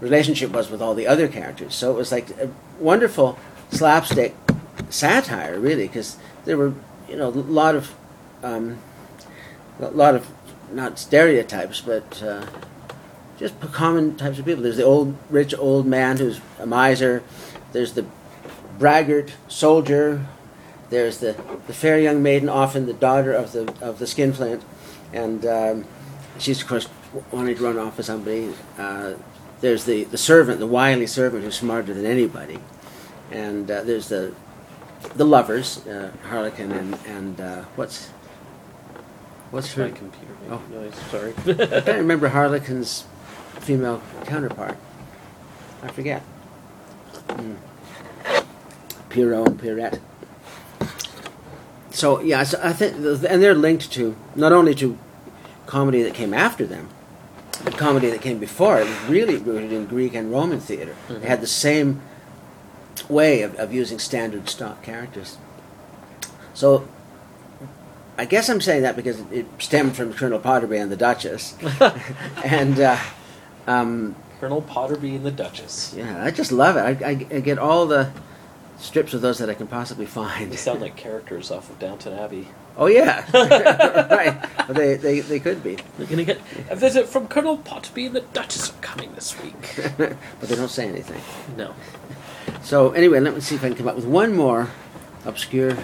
relationship 0.00 0.50
was 0.52 0.70
with 0.70 0.80
all 0.82 0.94
the 0.94 1.06
other 1.06 1.26
characters. 1.28 1.74
So 1.74 1.90
it 1.92 1.96
was 1.96 2.12
like 2.12 2.30
a 2.38 2.50
wonderful 2.78 3.38
slapstick 3.70 4.34
satire, 4.90 5.58
really, 5.58 5.86
because 5.88 6.16
there 6.44 6.56
were 6.56 6.72
you 7.08 7.16
know 7.16 7.28
a 7.28 7.30
lot 7.30 7.74
of 7.74 7.94
um, 8.44 8.78
a 9.80 9.90
lot 9.90 10.14
of 10.14 10.26
not 10.72 10.98
stereotypes, 10.98 11.80
but 11.80 12.22
uh, 12.22 12.46
just 13.38 13.58
common 13.72 14.16
types 14.16 14.38
of 14.38 14.44
people. 14.44 14.62
There's 14.62 14.76
the 14.76 14.84
old 14.84 15.16
rich 15.30 15.54
old 15.58 15.86
man 15.86 16.16
who's 16.16 16.40
a 16.58 16.66
miser. 16.66 17.22
There's 17.72 17.92
the 17.92 18.06
braggart 18.78 19.32
soldier. 19.48 20.26
There's 20.88 21.18
the, 21.18 21.32
the 21.66 21.72
fair 21.72 21.98
young 21.98 22.22
maiden, 22.22 22.48
often 22.48 22.86
the 22.86 22.92
daughter 22.92 23.32
of 23.32 23.52
the 23.52 23.72
of 23.80 23.98
the 23.98 24.06
skinflint, 24.06 24.62
and 25.12 25.44
um, 25.44 25.84
she's 26.38 26.62
of 26.62 26.68
course 26.68 26.88
wanting 27.32 27.56
to 27.56 27.62
run 27.64 27.78
off 27.78 27.96
with 27.96 28.06
somebody. 28.06 28.52
Uh, 28.78 29.14
there's 29.60 29.84
the, 29.84 30.04
the 30.04 30.18
servant, 30.18 30.58
the 30.60 30.66
wily 30.66 31.06
servant 31.06 31.42
who's 31.42 31.56
smarter 31.56 31.92
than 31.92 32.06
anybody, 32.06 32.58
and 33.32 33.68
uh, 33.70 33.82
there's 33.82 34.08
the 34.08 34.32
the 35.16 35.24
lovers, 35.24 35.84
uh, 35.86 36.12
Harlequin 36.28 36.70
and 36.72 36.94
and 37.06 37.40
uh, 37.40 37.62
what's 37.74 38.08
what's 39.50 39.72
her? 39.74 39.84
my 39.86 39.90
computer 39.90 40.32
Oh. 40.50 40.62
noise. 40.70 40.94
Sorry. 41.10 41.34
I 41.46 41.80
can't 41.80 41.98
remember 41.98 42.28
Harlequin's 42.28 43.04
female 43.60 44.02
counterpart. 44.24 44.76
I 45.82 45.88
forget. 45.88 46.22
Mm. 47.28 47.56
Pierrot 49.08 49.48
and 49.48 49.60
Pierrette. 49.60 50.00
So 51.90 52.20
yeah, 52.20 52.42
so 52.42 52.60
I 52.62 52.72
think, 52.72 52.94
and 52.96 53.42
they're 53.42 53.54
linked 53.54 53.90
to 53.92 54.16
not 54.34 54.52
only 54.52 54.74
to 54.76 54.98
comedy 55.66 56.02
that 56.02 56.14
came 56.14 56.34
after 56.34 56.66
them, 56.66 56.88
but 57.64 57.76
comedy 57.78 58.10
that 58.10 58.20
came 58.20 58.38
before. 58.38 58.80
It 58.80 58.86
was 58.86 59.00
really 59.08 59.36
rooted 59.36 59.72
in 59.72 59.86
Greek 59.86 60.14
and 60.14 60.30
Roman 60.30 60.60
theater. 60.60 60.94
They 61.08 61.26
had 61.26 61.40
the 61.40 61.46
same 61.46 62.02
way 63.08 63.42
of, 63.42 63.54
of 63.56 63.72
using 63.72 63.98
standard 63.98 64.48
stock 64.48 64.82
characters. 64.82 65.38
So 66.54 66.86
I 68.18 68.24
guess 68.24 68.48
I'm 68.48 68.60
saying 68.60 68.82
that 68.82 68.96
because 68.96 69.20
it 69.30 69.46
stemmed 69.58 69.96
from 69.96 70.12
Colonel 70.12 70.40
Potterby 70.40 70.80
and 70.80 70.90
the 70.90 70.96
Duchess, 70.96 71.56
and 72.44 72.80
uh, 72.80 72.98
um, 73.66 74.14
Colonel 74.40 74.62
Potterby 74.62 75.16
and 75.16 75.24
the 75.24 75.30
Duchess. 75.30 75.94
yeah, 75.96 76.22
I 76.24 76.30
just 76.30 76.52
love 76.52 76.76
it. 76.76 76.80
I, 76.80 77.08
I, 77.08 77.10
I 77.36 77.40
get 77.40 77.58
all 77.58 77.86
the 77.86 78.10
strips 78.78 79.14
of 79.14 79.22
those 79.22 79.38
that 79.38 79.48
I 79.48 79.54
can 79.54 79.66
possibly 79.66 80.06
find. 80.06 80.52
They 80.52 80.56
sound 80.56 80.80
like 80.82 80.96
characters 80.96 81.50
off 81.50 81.70
of 81.70 81.78
Downton 81.78 82.12
Abbey. 82.12 82.48
oh 82.76 82.86
yeah, 82.86 83.24
right. 84.14 84.36
Well, 84.68 84.74
they, 84.74 84.96
they 84.96 85.20
they 85.20 85.40
could 85.40 85.62
be, 85.64 85.78
We're 85.98 86.06
gonna 86.06 86.24
get 86.24 86.40
a 86.68 86.76
visit 86.76 87.08
from 87.08 87.26
Colonel 87.28 87.56
Potterby 87.58 88.06
and 88.06 88.16
the 88.16 88.20
Duchess 88.20 88.70
are 88.70 88.80
coming 88.82 89.14
this 89.14 89.40
week. 89.42 89.54
but 89.98 90.16
they 90.48 90.54
don't 90.56 90.68
say 90.68 90.86
anything. 90.88 91.22
No. 91.56 91.74
So 92.62 92.90
anyway, 92.92 93.20
let 93.20 93.34
me 93.34 93.40
see 93.40 93.54
if 93.54 93.64
I 93.64 93.68
can 93.68 93.76
come 93.78 93.88
up 93.88 93.96
with 93.96 94.04
one 94.04 94.34
more 94.34 94.68
obscure. 95.24 95.76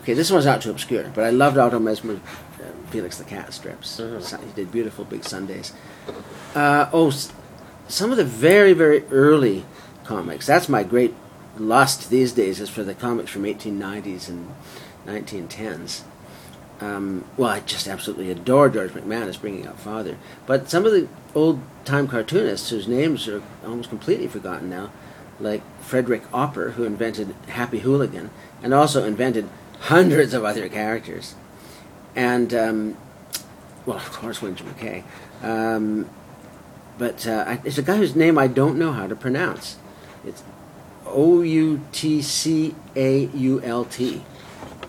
Okay, 0.00 0.12
this 0.14 0.30
one's 0.30 0.44
not 0.44 0.60
too 0.62 0.70
obscure, 0.70 1.10
but 1.14 1.24
I 1.24 1.30
loved 1.30 1.56
Otto 1.56 1.78
Messmer, 1.78 2.16
uh, 2.18 2.62
Felix 2.90 3.16
the 3.16 3.24
Cat 3.24 3.52
strips. 3.54 3.98
Mhm. 4.00 4.40
He 4.44 4.52
did 4.52 4.70
beautiful 4.72 5.04
big 5.04 5.24
Sundays. 5.24 5.72
Uh, 6.54 6.88
oh, 6.92 7.12
some 7.88 8.10
of 8.10 8.16
the 8.16 8.24
very 8.24 8.72
very 8.72 9.04
early 9.06 9.64
comics. 10.04 10.46
That's 10.46 10.68
my 10.68 10.82
great 10.84 11.14
lust 11.58 12.10
these 12.10 12.32
days 12.32 12.60
is 12.60 12.68
for 12.68 12.82
the 12.82 12.94
comics 12.94 13.30
from 13.30 13.44
1890s 13.44 14.28
and 14.28 14.54
1910s. 15.06 16.02
Um, 16.80 17.24
well, 17.36 17.50
I 17.50 17.60
just 17.60 17.88
absolutely 17.88 18.30
adore 18.30 18.68
George 18.68 18.90
McManus 18.90 19.40
bringing 19.40 19.66
up 19.66 19.80
Father. 19.80 20.18
But 20.44 20.68
some 20.68 20.84
of 20.84 20.92
the 20.92 21.08
old 21.34 21.60
time 21.84 22.06
cartoonists 22.06 22.70
whose 22.70 22.86
names 22.86 23.26
are 23.28 23.42
almost 23.64 23.88
completely 23.88 24.28
forgotten 24.28 24.68
now, 24.68 24.90
like 25.40 25.62
Frederick 25.80 26.22
Opper, 26.34 26.72
who 26.72 26.84
invented 26.84 27.34
Happy 27.48 27.78
Hooligan, 27.78 28.30
and 28.62 28.74
also 28.74 29.04
invented 29.04 29.48
hundreds 29.80 30.34
of 30.34 30.44
other 30.44 30.68
characters. 30.68 31.34
And, 32.14 32.52
um, 32.52 32.96
well, 33.86 33.96
of 33.98 34.12
course, 34.12 34.42
Winsor 34.42 34.64
McCay. 34.64 35.04
Um, 35.42 36.08
but 36.98 37.26
uh, 37.26 37.58
it's 37.64 37.78
a 37.78 37.82
guy 37.82 37.96
whose 37.96 38.16
name 38.16 38.38
I 38.38 38.46
don't 38.46 38.78
know 38.78 38.92
how 38.92 39.06
to 39.06 39.14
pronounce. 39.14 39.76
It's 40.24 40.42
O 41.04 41.42
U 41.42 41.80
T 41.92 42.22
C 42.22 42.74
A 42.94 43.26
U 43.26 43.60
L 43.62 43.84
T, 43.84 44.22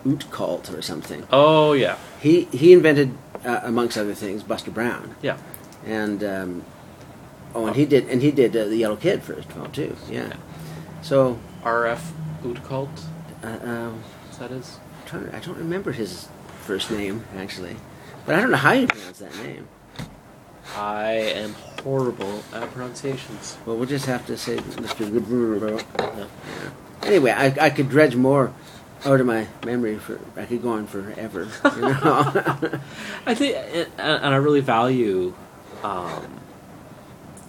Utcult 0.06 0.76
or 0.76 0.82
something. 0.82 1.28
Oh 1.32 1.74
yeah, 1.74 1.98
He 2.22 2.46
he 2.46 2.74
invented, 2.74 3.12
uh, 3.46 3.60
amongst 3.64 3.98
other 3.98 4.14
things, 4.16 4.42
Buster 4.44 4.72
Brown, 4.72 5.16
yeah. 5.22 5.38
and 5.86 6.24
um, 6.24 6.64
oh, 7.54 7.68
and 7.68 7.76
he 7.76 7.86
did 7.86 8.08
and 8.10 8.22
he 8.22 8.32
did 8.32 8.56
uh, 8.56 8.66
the 8.66 8.78
Yellow 8.78 8.96
Kid 8.96 9.22
first 9.22 9.50
of 9.50 9.60
all 9.60 9.68
too. 9.68 9.96
Yeah. 10.10 10.34
So 11.02 11.40
R.F. 11.64 12.14
Utkult, 12.44 12.90
uh, 13.44 13.48
uh, 13.48 13.92
is 14.32 14.38
that 14.38 14.52
is? 14.52 14.80
trying 15.06 15.30
to, 15.30 15.36
I 15.36 15.40
don't 15.40 15.58
remember 15.58 15.92
his 15.92 16.28
first 16.62 16.92
name 16.92 17.24
actually, 17.36 17.76
but 18.26 18.36
I 18.36 18.42
don't 18.42 18.52
know 18.52 18.58
how 18.58 18.74
you 18.74 18.88
pronounce 18.88 19.20
that 19.20 19.36
name. 19.44 19.68
I 20.76 21.12
am 21.12 21.54
horrible 21.84 22.44
at 22.54 22.70
pronunciations. 22.72 23.58
Well, 23.66 23.78
we'll 23.78 23.88
just 23.88 24.06
have 24.06 24.26
to 24.28 24.38
say 24.38 24.58
Mr. 24.58 25.88
Yeah. 26.00 26.28
Anyway, 27.04 27.32
I, 27.32 27.46
I 27.60 27.70
could 27.70 27.90
dredge 27.90 28.16
more 28.16 28.54
out 29.06 29.20
of 29.20 29.26
my 29.26 29.48
memory 29.66 29.98
for 29.98 30.20
I 30.36 30.46
could 30.46 30.62
go 30.62 30.70
on 30.70 30.88
forever. 30.88 31.48
You 31.64 31.82
know? 31.82 31.92
I 33.26 33.36
think, 33.36 33.56
and, 33.56 33.90
and 33.98 34.34
I 34.34 34.38
really 34.38 34.62
value 34.62 35.34
um, 35.84 36.40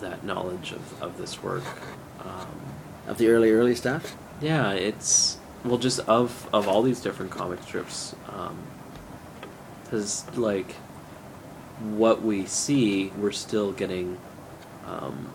that 0.00 0.24
knowledge 0.24 0.72
of, 0.72 1.02
of 1.02 1.18
this 1.18 1.42
work. 1.42 1.64
Um, 2.20 2.68
of 3.08 3.18
the 3.18 3.28
early 3.28 3.50
early 3.50 3.74
stuff. 3.74 4.16
yeah, 4.40 4.72
it's 4.72 5.38
well, 5.64 5.78
just 5.78 6.00
of 6.00 6.48
of 6.52 6.68
all 6.68 6.82
these 6.82 7.00
different 7.00 7.30
comic 7.30 7.62
strips, 7.62 8.14
because 9.84 10.26
like 10.36 10.74
what 11.80 12.22
we 12.22 12.44
see, 12.46 13.12
we're 13.18 13.32
still 13.32 13.72
getting, 13.72 14.18
um, 14.86 15.28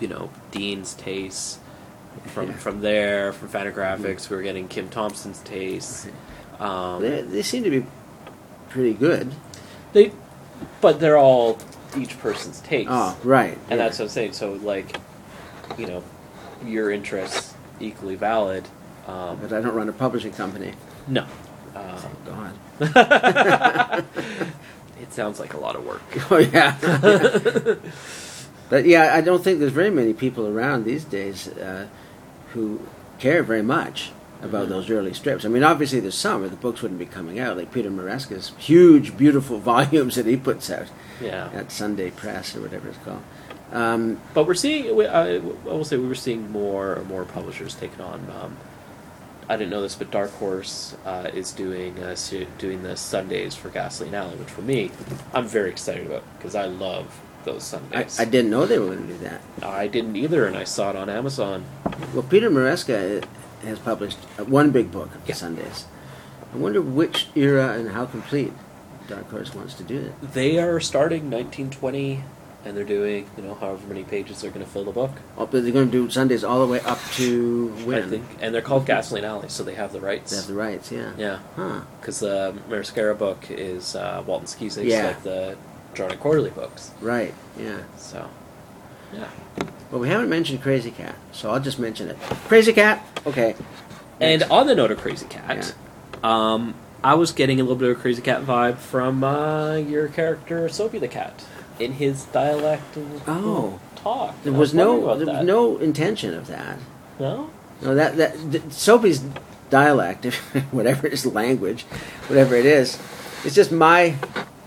you 0.00 0.08
know, 0.08 0.30
Dean's 0.50 0.94
taste 0.94 1.58
from 2.26 2.48
Yeah. 2.50 2.56
from 2.56 2.80
there, 2.80 3.32
from 3.32 3.48
Fantagraphics. 3.48 4.30
We're 4.30 4.42
getting 4.42 4.68
Kim 4.68 4.88
Thompson's 4.88 5.40
taste. 5.40 6.08
Um, 6.60 7.02
They, 7.02 7.22
they 7.22 7.42
seem 7.42 7.64
to 7.64 7.70
be 7.70 7.84
pretty 8.70 8.94
good. 8.94 9.32
They, 9.92 10.12
but 10.80 11.00
they're 11.00 11.18
all 11.18 11.58
each 11.96 12.18
person's 12.20 12.60
takes. 12.60 12.90
Oh, 12.92 13.16
right. 13.24 13.58
And 13.70 13.70
yeah. 13.70 13.76
that's 13.76 13.98
what 13.98 14.06
I'm 14.06 14.10
saying. 14.10 14.32
So, 14.32 14.52
like, 14.54 14.96
you 15.78 15.86
know, 15.86 16.02
your 16.64 16.90
interests 16.90 17.54
equally 17.80 18.14
valid. 18.16 18.64
Um, 19.06 19.38
But 19.40 19.52
I 19.52 19.60
don't 19.60 19.74
run 19.74 19.88
a 19.88 19.92
publishing 19.92 20.32
company. 20.32 20.72
no. 21.08 21.26
Uh, 21.74 21.96
Thank 21.98 22.94
God. 22.94 24.04
it 25.04 25.12
sounds 25.12 25.38
like 25.42 25.52
a 25.54 25.60
lot 25.66 25.74
of 25.76 25.82
work. 25.92 26.02
oh 26.30 26.38
yeah. 26.38 26.76
Yeah. 26.82 27.74
But 28.70 28.86
yeah, 28.86 29.14
I 29.14 29.20
don't 29.20 29.42
think 29.44 29.60
there's 29.60 29.72
very 29.72 29.90
many 29.90 30.12
people 30.14 30.46
around 30.48 30.84
these 30.84 31.04
days 31.04 31.48
uh, 31.48 31.86
who 32.52 32.80
care 33.18 33.42
very 33.42 33.62
much 33.62 34.10
about 34.42 34.66
Mhm. 34.66 34.70
those 34.70 34.90
early 34.90 35.12
strips. 35.14 35.44
I 35.44 35.48
mean, 35.48 35.62
obviously 35.62 36.00
there's 36.00 36.14
some, 36.28 36.42
or 36.42 36.48
the 36.48 36.56
books 36.56 36.80
wouldn't 36.82 36.98
be 36.98 37.06
coming 37.18 37.38
out. 37.38 37.56
Like 37.58 37.72
Peter 37.72 37.90
Maresca's 37.90 38.52
huge, 38.58 39.16
beautiful 39.16 39.58
volumes 39.72 40.14
that 40.16 40.26
he 40.26 40.36
puts 40.36 40.70
out 40.70 40.88
Yeah. 41.20 41.50
at 41.54 41.70
Sunday 41.70 42.10
Press 42.10 42.56
or 42.56 42.60
whatever 42.62 42.88
it's 42.88 42.98
called. 43.04 43.22
Um, 43.72 44.18
But 44.34 44.46
we're 44.46 44.54
seeing, 44.64 44.82
I 45.08 45.36
I 45.36 45.38
will 45.64 45.84
say, 45.84 45.96
we 45.98 46.08
were 46.08 46.14
seeing 46.26 46.50
more 46.50 46.94
and 46.94 47.06
more 47.08 47.24
publishers 47.24 47.74
taking 47.74 48.00
on. 48.00 48.20
Um, 48.40 48.56
I 49.48 49.56
didn't 49.56 49.70
know 49.70 49.82
this, 49.82 49.94
but 49.94 50.10
Dark 50.10 50.30
Horse 50.32 50.96
uh, 51.04 51.30
is 51.34 51.52
doing 51.52 51.98
uh, 51.98 52.14
su- 52.14 52.46
doing 52.58 52.82
the 52.82 52.96
Sundays 52.96 53.54
for 53.54 53.68
Gasoline 53.68 54.14
Alley, 54.14 54.36
which 54.36 54.48
for 54.50 54.62
me, 54.62 54.90
I'm 55.32 55.46
very 55.46 55.70
excited 55.70 56.06
about 56.06 56.22
because 56.38 56.54
I 56.54 56.66
love 56.66 57.20
those 57.44 57.62
Sundays. 57.64 58.18
I 58.18 58.24
didn't 58.24 58.50
know 58.50 58.64
they 58.64 58.78
were 58.78 58.86
going 58.86 59.06
to 59.06 59.12
do 59.12 59.18
that. 59.18 59.42
I 59.62 59.86
didn't 59.86 60.16
either, 60.16 60.46
and 60.46 60.56
I 60.56 60.64
saw 60.64 60.90
it 60.90 60.96
on 60.96 61.10
Amazon. 61.10 61.64
Well, 62.14 62.22
Peter 62.22 62.48
Maresca 62.50 63.22
uh, 63.22 63.26
has 63.66 63.78
published 63.78 64.18
uh, 64.38 64.44
one 64.44 64.70
big 64.70 64.90
book 64.90 65.14
of 65.14 65.28
Yeah. 65.28 65.34
Sundays. 65.34 65.84
I 66.52 66.56
wonder 66.56 66.80
which 66.80 67.28
era 67.34 67.72
and 67.72 67.90
how 67.90 68.06
complete 68.06 68.52
Dark 69.08 69.28
Horse 69.30 69.54
wants 69.54 69.74
to 69.74 69.82
do 69.82 69.98
it. 69.98 70.32
They 70.32 70.58
are 70.58 70.80
starting 70.80 71.24
1920, 71.30 72.22
and 72.64 72.76
they're 72.76 72.84
doing 72.84 73.28
you 73.36 73.42
know 73.42 73.54
however 73.54 73.86
many 73.86 74.04
pages 74.04 74.40
they're 74.40 74.50
going 74.50 74.64
to 74.64 74.70
fill 74.70 74.84
the 74.84 74.92
book. 74.92 75.10
Oh, 75.36 75.46
but 75.46 75.62
they're 75.62 75.72
going 75.72 75.90
to 75.90 75.92
do 75.92 76.10
Sundays 76.10 76.44
all 76.44 76.60
the 76.64 76.70
way 76.72 76.80
up 76.80 76.98
to 77.14 77.68
when? 77.84 78.02
I 78.04 78.06
think, 78.08 78.24
and 78.40 78.54
they're 78.54 78.62
called 78.62 78.86
Gasoline 78.86 79.24
Alley, 79.24 79.48
so 79.48 79.62
they 79.62 79.74
have 79.74 79.92
the 79.92 80.00
rights. 80.00 80.30
They 80.30 80.36
have 80.38 80.46
the 80.46 80.54
rights, 80.54 80.90
yeah. 80.92 81.12
yeah, 81.18 81.38
Huh. 81.56 81.80
because 82.00 82.20
the 82.20 82.54
Mariscara 82.68 83.16
book 83.16 83.50
is 83.50 83.94
uh, 83.96 84.22
Walt 84.26 84.40
and 84.40 84.48
Skeezix 84.48 84.84
Yeah. 84.84 85.06
like 85.08 85.22
the 85.22 85.56
Drawn 85.94 86.10
and 86.10 86.20
Quarterly 86.20 86.50
books. 86.50 86.90
Right, 87.00 87.34
yeah. 87.58 87.82
So, 87.98 88.28
yeah. 89.12 89.28
Well, 89.90 90.00
we 90.00 90.08
haven't 90.08 90.28
mentioned 90.28 90.62
Krazy 90.62 90.92
Kat, 90.94 91.14
so 91.32 91.50
I'll 91.50 91.60
just 91.60 91.78
mention 91.78 92.08
it. 92.08 92.18
Krazy 92.48 92.74
Kat, 92.74 93.04
okay. 93.26 93.54
And 94.20 94.42
on 94.44 94.66
the 94.66 94.74
note 94.74 94.90
of 94.90 94.98
Krazy 95.00 95.28
Kat, 95.30 95.74
um, 96.24 96.74
I 97.04 97.14
was 97.14 97.32
getting 97.32 97.60
a 97.60 97.62
little 97.62 97.76
bit 97.76 97.90
of 97.90 97.98
a 97.98 98.02
Krazy 98.02 98.24
Kat 98.24 98.42
vibe 98.42 98.78
from 98.78 99.22
uh, 99.22 99.76
your 99.76 100.08
character 100.08 100.68
Soapy 100.68 100.98
the 100.98 101.06
Cat 101.08 101.44
in 101.78 101.92
his 101.94 102.24
dialect 102.26 102.96
of 102.96 103.28
Oh. 103.28 103.80
talk. 103.96 104.34
there 104.44 104.52
was 104.52 104.74
no 104.74 105.16
there 105.16 105.26
was 105.26 105.44
no 105.46 105.78
intention 105.78 106.34
of 106.34 106.46
that. 106.48 106.78
no. 107.18 107.50
No, 107.82 107.94
that 107.94 108.16
that 108.16 108.32
th- 108.52 108.62
Soapy's 108.70 109.22
dialect, 109.68 110.24
whatever 110.70 111.08
his 111.08 111.26
language, 111.26 111.82
whatever 112.28 112.54
it 112.54 112.64
is, 112.66 112.98
it's 113.44 113.54
just 113.54 113.72
my, 113.72 114.14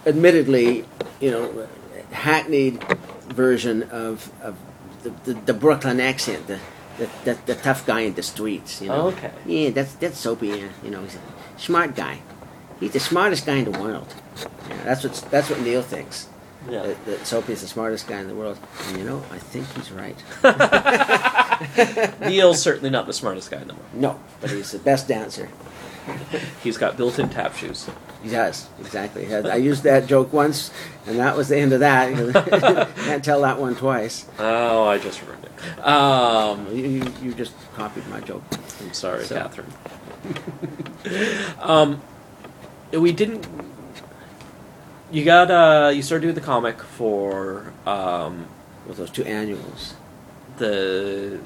admittedly, 0.05 0.85
you 1.21 1.31
know, 1.31 1.67
hackneyed 2.11 2.83
version 3.33 3.83
of 3.83 4.29
of 4.43 4.55
the, 5.03 5.09
the, 5.23 5.33
the 5.45 5.53
Brooklyn 5.53 5.99
accent, 6.01 6.47
the, 6.47 6.59
the 6.97 7.07
the 7.25 7.37
the 7.45 7.55
tough 7.55 7.85
guy 7.87 8.01
in 8.01 8.13
the 8.13 8.23
streets. 8.23 8.81
You 8.81 8.89
know. 8.89 9.07
Okay. 9.07 9.31
Yeah, 9.45 9.69
that's 9.71 9.93
that's 9.93 10.19
Soapy. 10.19 10.47
You 10.83 10.89
know, 10.91 11.01
he's 11.01 11.15
a 11.15 11.21
smart 11.59 11.95
guy. 11.95 12.19
He's 12.79 12.91
the 12.91 12.99
smartest 12.99 13.45
guy 13.45 13.55
in 13.63 13.71
the 13.71 13.79
world. 13.79 14.13
Yeah, 14.69 14.83
that's 14.83 15.03
what 15.03 15.13
that's 15.31 15.49
what 15.49 15.61
Neil 15.61 15.81
thinks. 15.81 16.27
Yeah. 16.69 16.83
That, 16.83 17.05
that 17.05 17.27
Soapy's 17.27 17.61
the 17.61 17.67
smartest 17.67 18.07
guy 18.07 18.19
in 18.19 18.27
the 18.27 18.35
world. 18.35 18.57
And 18.87 18.97
you 18.97 19.03
know, 19.05 19.23
I 19.31 19.37
think 19.39 19.67
he's 19.75 19.91
right. 19.91 20.15
Neil's 22.29 22.61
certainly 22.61 22.89
not 22.89 23.05
the 23.07 23.13
smartest 23.13 23.49
guy 23.51 23.61
in 23.61 23.67
the 23.67 23.73
world. 23.73 23.93
No, 23.93 24.19
but 24.41 24.49
he's 24.51 24.71
the 24.71 24.79
best 24.79 25.07
dancer. 25.07 25.49
He's 26.63 26.77
got 26.77 26.95
built-in 26.95 27.29
tap 27.29 27.55
shoes. 27.55 27.89
He 28.23 28.29
does 28.29 28.67
exactly. 28.79 29.33
I 29.33 29.55
used 29.57 29.83
that 29.83 30.07
joke 30.07 30.31
once, 30.33 30.71
and 31.05 31.19
that 31.19 31.35
was 31.35 31.49
the 31.49 31.57
end 31.57 31.73
of 31.73 31.81
that. 31.81 32.87
Can't 32.95 33.23
tell 33.23 33.41
that 33.41 33.59
one 33.59 33.75
twice. 33.75 34.25
Oh, 34.39 34.85
I 34.87 34.97
just 34.99 35.21
ruined 35.23 35.45
it. 35.45 35.51
Um, 35.85 36.67
You, 36.75 36.83
you, 36.85 37.13
you 37.21 37.33
just 37.33 37.53
copied 37.75 38.07
my 38.07 38.21
joke. 38.21 38.43
I'm 38.81 38.93
sorry, 38.93 39.25
So- 39.25 39.35
Katherine. 39.35 39.71
um, 41.59 42.01
we 42.91 43.11
didn't. 43.11 43.45
You 45.11 45.23
got 45.23 45.49
uh, 45.49 45.89
you 45.93 46.01
started 46.01 46.23
doing 46.23 46.35
the 46.35 46.41
comic 46.41 46.81
for 46.81 47.71
um, 47.85 48.47
with 48.87 48.97
those 48.97 49.09
two 49.09 49.23
annuals. 49.23 49.93
the 50.57 51.39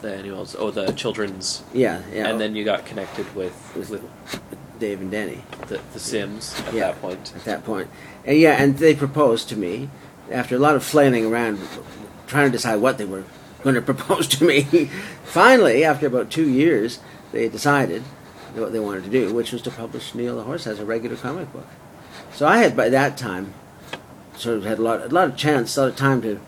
the 0.00 0.12
annuals. 0.14 0.56
Oh, 0.58 0.70
the 0.72 0.90
children's. 0.92 1.62
Yeah, 1.72 2.02
yeah. 2.12 2.26
And 2.28 2.40
then 2.40 2.56
you 2.56 2.64
got 2.64 2.84
connected 2.84 3.32
with 3.36 3.54
with, 3.76 3.90
with 3.90 4.02
Dave 4.80 5.00
and 5.00 5.12
Deni 5.12 5.42
the, 5.68 5.80
the 5.92 6.00
Sims 6.00 6.58
at 6.66 6.74
Yeah. 6.74 6.80
that 6.92 7.00
point. 7.00 7.32
at 7.36 7.44
that 7.44 7.64
point. 7.64 7.88
And 8.24 8.36
yeah, 8.38 8.60
and 8.60 8.76
they 8.78 8.94
proposed 8.96 9.48
to 9.50 9.56
me 9.56 9.88
after 10.30 10.56
a 10.56 10.58
lot 10.58 10.74
of 10.74 10.82
flailing 10.82 11.24
around, 11.26 11.60
trying 12.26 12.46
to 12.48 12.52
decide 12.52 12.76
what 12.80 12.98
they 12.98 13.04
were 13.04 13.22
going 13.62 13.74
to 13.82 13.82
propose 13.82 14.26
to 14.28 14.44
me. 14.44 14.62
Finally, 15.24 15.84
after 15.84 16.08
about 16.08 16.30
two 16.30 16.48
years, 16.50 16.98
they 17.30 17.48
decided 17.48 18.02
what 18.54 18.72
they 18.72 18.80
wanted 18.80 19.04
to 19.04 19.10
do, 19.10 19.32
which 19.32 19.52
was 19.52 19.62
to 19.62 19.70
publish 19.70 20.12
Neil 20.14 20.34
the 20.36 20.42
Horse 20.42 20.66
as 20.66 20.80
a 20.80 20.84
regular 20.84 21.14
comic 21.16 21.52
book. 21.52 21.66
So 22.34 22.46
I 22.46 22.58
had 22.58 22.76
by 22.76 22.88
that 22.88 23.16
time 23.16 23.54
sort 24.36 24.58
of 24.58 24.64
had 24.64 24.78
a 24.78 24.82
lot, 24.82 25.02
a 25.02 25.08
lot 25.08 25.28
of 25.28 25.36
chance, 25.36 25.76
a 25.76 25.82
lot 25.82 25.90
of 25.90 25.96
time 25.96 26.22
to 26.22 26.40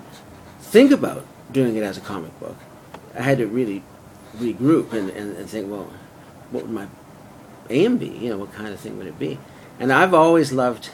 think 0.60 0.90
about 0.90 1.26
doing 1.52 1.76
it 1.76 1.82
as 1.82 1.96
a 1.96 2.00
comic 2.00 2.38
book. 2.40 2.56
I 3.16 3.22
had 3.22 3.38
to 3.38 3.46
really 3.46 3.82
regroup 4.36 4.92
and, 4.92 5.10
and, 5.10 5.36
and 5.36 5.48
think, 5.48 5.70
well, 5.70 5.92
what 6.50 6.64
would 6.64 6.72
my 6.72 6.88
aim 7.70 7.98
be? 7.98 8.08
You 8.08 8.30
know, 8.30 8.38
what 8.38 8.52
kind 8.52 8.72
of 8.72 8.80
thing 8.80 8.98
would 8.98 9.06
it 9.06 9.18
be? 9.18 9.38
And 9.78 9.92
I've 9.92 10.14
always 10.14 10.52
loved 10.52 10.90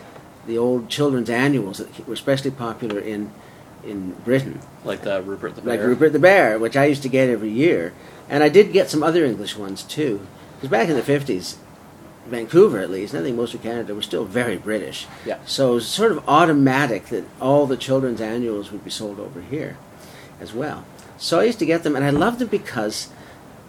the 0.47 0.59
old 0.59 0.89
children's 0.89 1.31
annuals 1.31 1.79
that 1.79 2.07
were 2.07 2.15
especially 2.15 2.51
popular 2.51 2.99
in 2.99 3.33
in 3.83 4.13
Britain, 4.27 4.61
Like 4.85 5.01
the 5.03 5.23
Rupert 5.23 5.55
the 5.57 5.63
Bear. 5.63 5.77
like 5.79 5.87
Rupert 5.87 6.13
the 6.13 6.19
Bear, 6.19 6.59
which 6.59 6.77
I 6.77 6.85
used 6.85 7.01
to 7.03 7.09
get 7.09 7.31
every 7.31 7.49
year, 7.49 7.95
and 8.29 8.43
I 8.45 8.51
did 8.51 8.75
get 8.75 8.91
some 8.91 9.03
other 9.03 9.25
English 9.25 9.57
ones 9.57 9.83
too. 9.83 10.21
Because 10.57 10.69
back 10.69 10.91
in 10.91 10.97
the 10.97 11.03
fifties, 11.03 11.57
Vancouver 12.27 12.79
at 12.79 12.91
least, 12.91 13.15
and 13.15 13.23
I 13.23 13.27
think 13.27 13.37
most 13.37 13.55
of 13.55 13.63
Canada 13.63 13.95
was 13.95 14.05
still 14.05 14.25
very 14.25 14.57
British. 14.57 15.07
Yeah. 15.25 15.39
So 15.47 15.73
it 15.73 15.75
was 15.77 15.87
sort 15.89 16.13
of 16.13 16.29
automatic 16.29 17.07
that 17.07 17.25
all 17.41 17.67
the 17.67 17.77
children's 17.77 18.21
annuals 18.21 18.71
would 18.71 18.85
be 18.85 18.91
sold 18.91 19.19
over 19.19 19.41
here 19.41 19.77
as 20.41 20.53
well. 20.53 20.85
So 21.19 21.41
I 21.41 21.45
used 21.45 21.59
to 21.59 21.67
get 21.67 21.83
them, 21.83 21.97
and 21.97 22.05
I 22.05 22.11
loved 22.11 22.39
them 22.39 22.49
because 22.49 23.09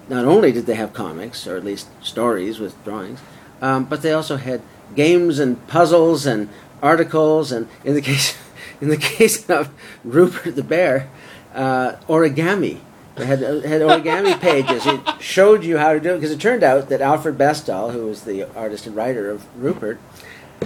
not 0.10 0.26
only 0.26 0.52
did 0.52 0.65
they 0.65 0.76
have 0.76 0.94
comics, 0.94 1.48
or 1.48 1.57
at 1.57 1.64
least 1.64 1.88
stories 2.03 2.60
with 2.60 2.82
drawings, 2.84 3.19
um, 3.61 3.86
but 3.86 4.02
they 4.02 4.14
also 4.14 4.38
had 4.38 4.61
games 4.95 5.40
and 5.40 5.65
puzzles 5.68 6.26
and 6.26 6.49
articles, 6.82 7.52
and 7.52 7.68
in 7.84 7.94
the 7.94 8.02
case, 8.11 8.38
in 8.80 8.90
the 8.90 8.98
case 8.98 9.49
of 9.49 9.69
Rupert 10.03 10.56
the 10.56 10.64
Bear, 10.64 11.10
uh, 11.53 11.94
origami. 12.07 12.80
They 13.22 13.27
had, 13.27 13.39
had 13.39 13.81
origami 13.81 14.39
pages. 14.39 14.88
It 14.88 14.99
showed 15.19 15.64
you 15.64 15.77
how 15.77 15.93
to 15.93 15.99
do 15.99 16.14
it 16.14 16.15
because 16.15 16.31
it 16.31 16.41
turned 16.41 16.64
out 16.64 16.89
that 16.89 17.02
Alfred 17.02 17.38
Bestall, 17.38 17.93
who 17.93 18.07
was 18.07 18.23
the 18.23 18.45
artist 18.56 18.88
and 18.88 18.95
writer 18.95 19.30
of 19.30 19.45
Rupert, 19.61 19.99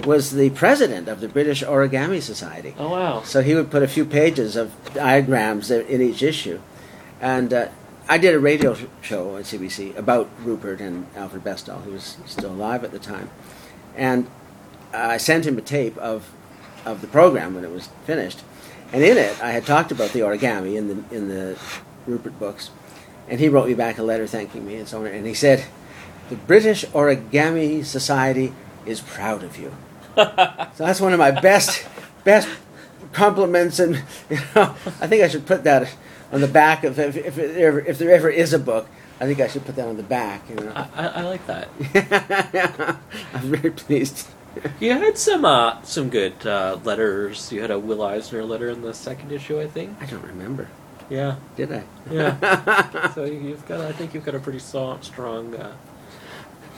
was 0.06 0.30
the 0.30 0.48
president 0.50 1.06
of 1.06 1.20
the 1.20 1.28
British 1.28 1.62
Origami 1.62 2.22
Society. 2.22 2.74
Oh 2.78 2.88
wow. 2.88 3.22
So 3.24 3.42
he 3.42 3.54
would 3.54 3.70
put 3.70 3.82
a 3.82 3.88
few 3.88 4.06
pages 4.06 4.56
of 4.56 4.72
diagrams 4.94 5.70
in 5.70 6.00
each 6.00 6.22
issue. 6.22 6.58
And 7.20 7.52
uh, 7.52 7.68
I 8.08 8.16
did 8.16 8.34
a 8.34 8.38
radio 8.40 8.74
show 9.02 9.36
at 9.36 9.44
CBC 9.44 9.94
about 9.94 10.30
Rupert 10.42 10.80
and 10.80 11.06
Alfred 11.14 11.44
Bestall, 11.44 11.82
who 11.82 11.90
was 11.90 12.16
still 12.24 12.52
alive 12.52 12.84
at 12.84 12.90
the 12.90 12.98
time. 12.98 13.28
And 13.96 14.30
I 14.94 15.18
sent 15.18 15.46
him 15.46 15.58
a 15.58 15.62
tape 15.62 15.98
of, 15.98 16.32
of 16.86 17.02
the 17.02 17.06
program 17.06 17.54
when 17.54 17.64
it 17.64 17.70
was 17.70 17.90
finished. 18.06 18.40
And 18.94 19.04
in 19.04 19.18
it, 19.18 19.42
I 19.42 19.50
had 19.50 19.66
talked 19.66 19.92
about 19.92 20.12
the 20.12 20.20
origami 20.20 20.76
in 20.76 20.88
the, 20.88 21.14
in 21.14 21.28
the 21.28 21.58
Rupert 22.06 22.38
books. 22.38 22.70
And 23.28 23.40
he 23.40 23.48
wrote 23.48 23.68
me 23.68 23.74
back 23.74 23.98
a 23.98 24.02
letter 24.02 24.26
thanking 24.26 24.66
me 24.66 24.76
and 24.76 24.88
so 24.88 25.00
on. 25.00 25.06
And 25.06 25.26
he 25.26 25.34
said, 25.34 25.64
The 26.28 26.36
British 26.36 26.84
Origami 26.86 27.84
Society 27.84 28.52
is 28.84 29.00
proud 29.00 29.42
of 29.42 29.58
you. 29.58 29.74
so 30.16 30.70
that's 30.78 31.00
one 31.00 31.12
of 31.12 31.18
my 31.18 31.30
best, 31.30 31.86
best 32.24 32.48
compliments. 33.12 33.78
And 33.78 34.02
you 34.30 34.38
know, 34.54 34.74
I 35.00 35.06
think 35.06 35.22
I 35.22 35.28
should 35.28 35.46
put 35.46 35.64
that 35.64 35.92
on 36.32 36.40
the 36.40 36.48
back 36.48 36.84
of 36.84 36.98
if, 36.98 37.16
if, 37.16 37.38
ever, 37.38 37.80
if 37.80 37.98
there 37.98 38.10
ever 38.10 38.30
is 38.30 38.52
a 38.52 38.58
book. 38.58 38.88
I 39.18 39.24
think 39.24 39.40
I 39.40 39.48
should 39.48 39.64
put 39.64 39.76
that 39.76 39.88
on 39.88 39.96
the 39.96 40.02
back. 40.02 40.48
You 40.48 40.56
know, 40.56 40.72
I, 40.74 40.88
I, 40.94 41.06
I 41.06 41.22
like 41.22 41.46
that. 41.46 41.68
I'm 43.34 43.50
very 43.50 43.70
pleased. 43.70 44.28
You 44.80 44.92
had 44.92 45.18
some 45.18 45.44
uh, 45.44 45.82
some 45.82 46.10
good 46.10 46.46
uh, 46.46 46.78
letters. 46.84 47.52
You 47.52 47.62
had 47.62 47.70
a 47.70 47.78
Will 47.78 48.02
Eisner 48.02 48.44
letter 48.44 48.68
in 48.68 48.82
the 48.82 48.94
second 48.94 49.32
issue, 49.32 49.60
I 49.60 49.66
think. 49.66 49.96
I 50.00 50.06
don't 50.06 50.24
remember. 50.24 50.68
Yeah, 51.08 51.36
Did 51.56 51.72
I? 51.72 51.82
yeah. 52.10 53.12
so 53.14 53.24
you- 53.24 53.38
you've 53.40 53.66
got, 53.66 53.80
I 53.80 53.92
think 53.92 54.12
you've 54.14 54.24
got 54.24 54.34
a 54.34 54.40
pretty 54.40 54.58
so- 54.58 54.98
strong. 55.02 55.54
Uh, 55.54 55.72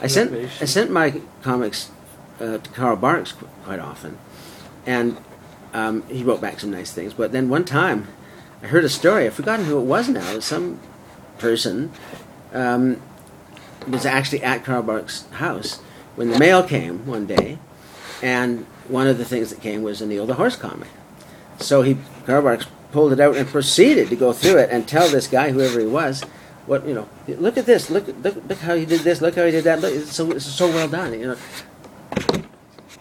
I 0.02 0.06
sent 0.06 0.32
I 0.32 0.64
sent 0.64 0.90
my 0.92 1.20
comics 1.42 1.90
uh, 2.40 2.58
to 2.58 2.70
Carl 2.70 2.96
Barks 2.96 3.32
qu- 3.32 3.48
quite 3.64 3.80
often, 3.80 4.16
and 4.86 5.16
um, 5.74 6.02
he 6.08 6.22
wrote 6.22 6.40
back 6.40 6.60
some 6.60 6.70
nice 6.70 6.92
things. 6.92 7.14
But 7.14 7.32
then 7.32 7.48
one 7.48 7.64
time, 7.64 8.06
I 8.62 8.66
heard 8.68 8.84
a 8.84 8.88
story. 8.88 9.26
I've 9.26 9.34
forgotten 9.34 9.64
who 9.64 9.78
it 9.78 9.84
was 9.84 10.08
now. 10.08 10.30
It 10.30 10.36
was 10.36 10.44
some 10.44 10.78
person 11.38 11.90
um, 12.52 13.00
was 13.88 14.06
actually 14.06 14.42
at 14.42 14.64
Carl 14.64 14.82
Barks' 14.82 15.26
house 15.32 15.78
when 16.16 16.30
the 16.30 16.38
mail 16.38 16.62
came 16.62 17.04
one 17.06 17.26
day, 17.26 17.58
and 18.22 18.66
one 18.86 19.06
of 19.08 19.18
the 19.18 19.24
things 19.24 19.50
that 19.50 19.60
came 19.60 19.82
was 19.82 20.00
a 20.00 20.06
Neil 20.06 20.26
the 20.26 20.34
Horse 20.34 20.54
comic. 20.56 20.88
So 21.58 21.82
he 21.82 21.96
Carl 22.24 22.42
Barks 22.42 22.66
pulled 22.92 23.12
it 23.12 23.20
out 23.20 23.36
and 23.36 23.46
proceeded 23.46 24.08
to 24.08 24.16
go 24.16 24.32
through 24.32 24.58
it 24.58 24.70
and 24.70 24.86
tell 24.86 25.08
this 25.08 25.26
guy, 25.26 25.50
whoever 25.50 25.80
he 25.80 25.86
was, 25.86 26.22
what 26.66 26.86
you 26.86 26.94
know. 26.94 27.08
Look 27.26 27.56
at 27.56 27.66
this. 27.66 27.90
Look 27.90 28.06
look 28.22 28.36
look 28.48 28.58
how 28.58 28.74
he 28.76 28.84
did 28.84 29.00
this. 29.00 29.20
Look 29.20 29.34
how 29.34 29.44
he 29.44 29.50
did 29.50 29.64
that. 29.64 29.80
Look, 29.80 29.94
it's 29.94 30.14
so 30.14 30.30
it's 30.32 30.46
so 30.46 30.68
well 30.68 30.88
done. 30.88 31.18
You 31.18 31.26
know, 31.28 32.42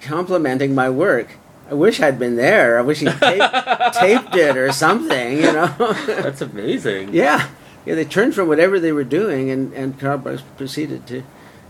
complimenting 0.01 0.73
my 0.73 0.89
work. 0.89 1.31
I 1.69 1.73
wish 1.73 1.99
I'd 1.99 2.17
been 2.17 2.37
there. 2.37 2.79
I 2.79 2.81
wish 2.81 2.99
he 2.99 3.07
taped, 3.07 3.53
taped 3.93 4.35
it 4.35 4.55
or 4.55 4.71
something. 4.71 5.37
You 5.37 5.51
know. 5.51 5.67
that's 6.07 6.41
amazing. 6.41 7.09
yeah, 7.13 7.49
yeah. 7.85 7.95
They 7.95 8.05
turned 8.05 8.33
from 8.33 8.47
whatever 8.47 8.79
they 8.79 8.93
were 8.93 9.03
doing, 9.03 9.51
and 9.51 9.73
and 9.73 9.99
Carl 9.99 10.19
proceeded 10.55 11.05
to 11.07 11.23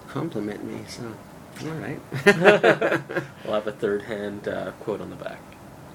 compliment 0.07 0.63
me. 0.63 0.81
So, 0.87 1.13
all 1.63 1.73
right. 1.73 1.99
We'll 3.43 3.55
have 3.55 3.67
a 3.67 3.71
third 3.71 4.03
hand 4.03 4.47
uh, 4.47 4.71
quote 4.81 5.01
on 5.01 5.09
the 5.09 5.15
back. 5.15 5.39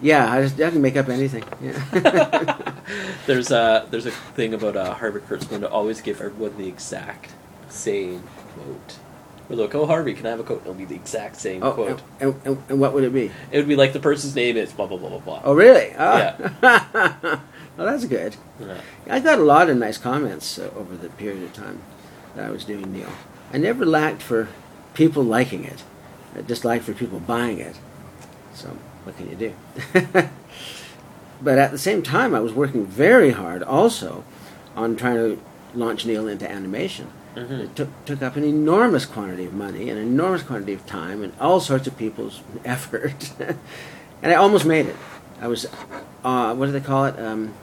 Yeah, 0.03 0.31
I, 0.31 0.43
just, 0.43 0.61
I 0.61 0.71
can 0.71 0.83
make 0.83 0.97
up 0.97 1.09
anything. 1.09 1.45
Yeah. 1.61 2.73
There's 3.27 3.53
a 3.53 3.87
there's 3.91 4.07
a 4.07 4.11
thing 4.11 4.53
about 4.53 4.77
uh, 4.77 4.95
Harvey 4.95 5.21
Kurtzman 5.21 5.61
to 5.61 5.71
always 5.71 6.01
give 6.01 6.21
everyone 6.21 6.59
the 6.59 6.67
exact 6.67 7.33
same 7.69 8.25
quote. 8.55 8.99
We're 9.49 9.57
like, 9.57 9.75
oh 9.75 9.87
Harvey, 9.87 10.15
can 10.15 10.27
I 10.27 10.31
have 10.31 10.41
a 10.41 10.45
quote? 10.45 10.63
It'll 10.63 10.75
be 10.75 10.85
the 10.85 10.97
exact 10.97 11.37
same 11.37 11.63
oh, 11.63 11.73
quote. 11.73 12.03
and, 12.21 12.35
and, 12.45 12.63
and 12.69 12.81
what 12.81 12.93
would 12.95 13.05
it 13.05 13.13
be? 13.13 13.31
It 13.53 13.59
would 13.59 13.69
be 13.69 13.77
like 13.77 13.93
the 13.93 14.01
person's 14.01 14.35
name 14.35 14.57
is 14.57 14.73
blah 14.73 14.87
blah 14.87 14.99
blah 14.99 15.11
blah 15.11 15.19
blah. 15.19 15.43
Oh, 15.45 15.55
really? 15.55 15.93
Oh. 15.97 16.19
Yeah. 16.19 16.51
well, 17.77 17.87
that's 17.87 18.05
good. 18.07 18.37
Yeah. 18.59 18.81
I 19.09 19.21
got 19.21 19.39
a 19.39 19.43
lot 19.43 19.71
of 19.71 19.77
nice 19.77 19.99
comments 19.99 20.59
uh, 20.59 20.71
over 20.77 20.97
the 20.97 21.11
period 21.11 21.45
of 21.45 21.53
time 21.53 21.81
that 22.35 22.45
I 22.47 22.51
was 22.51 22.65
doing 22.65 22.93
Neil. 22.93 23.11
I 23.53 23.59
never 23.59 23.87
lacked 23.87 24.23
for 24.23 24.49
people 24.95 25.23
liking 25.23 25.65
it. 25.65 25.85
I 26.37 26.43
just 26.43 26.65
lacked 26.65 26.85
for 26.85 26.95
people 26.95 27.21
buying 27.21 27.59
it. 27.59 27.77
So, 28.55 28.77
what 29.05 29.17
can 29.17 29.29
you 29.31 29.37
do? 29.37 29.53
but 31.43 31.59
at 31.59 31.71
the 31.71 31.79
same 31.79 32.03
time, 32.03 32.35
I 32.35 32.41
was 32.41 32.53
working 32.53 32.87
very 32.87 33.31
hard 33.31 33.63
also 33.63 34.25
on 34.77 34.97
trying 34.97 35.17
to 35.17 35.41
launch 35.75 36.07
Neil 36.07 36.29
into 36.29 36.51
animation. 36.51 37.09
Mhm. 37.37 37.61
It 37.65 37.77
took, 37.77 37.89
took 38.05 38.23
up 38.23 38.37
an 38.37 38.45
enormous 38.45 39.07
quantity 39.07 39.47
of 39.47 39.55
money, 39.55 39.89
an 39.89 39.97
enormous 39.97 40.43
quantity 40.43 40.75
of 40.75 40.85
time, 40.87 41.23
and 41.23 41.33
all 41.41 41.61
sorts 41.61 41.87
of 41.87 41.97
people's 41.97 42.43
effort. 42.65 43.33
and 44.23 44.31
I 44.33 44.35
almost 44.35 44.67
made 44.67 44.87
it. 44.87 44.97
I 45.41 45.49
was, 45.49 45.67
uh, 46.25 46.55
what 46.55 46.67
do 46.67 46.73
they 46.73 46.81
call 46.81 47.07
it? 47.07 47.19
Um, 47.19 47.55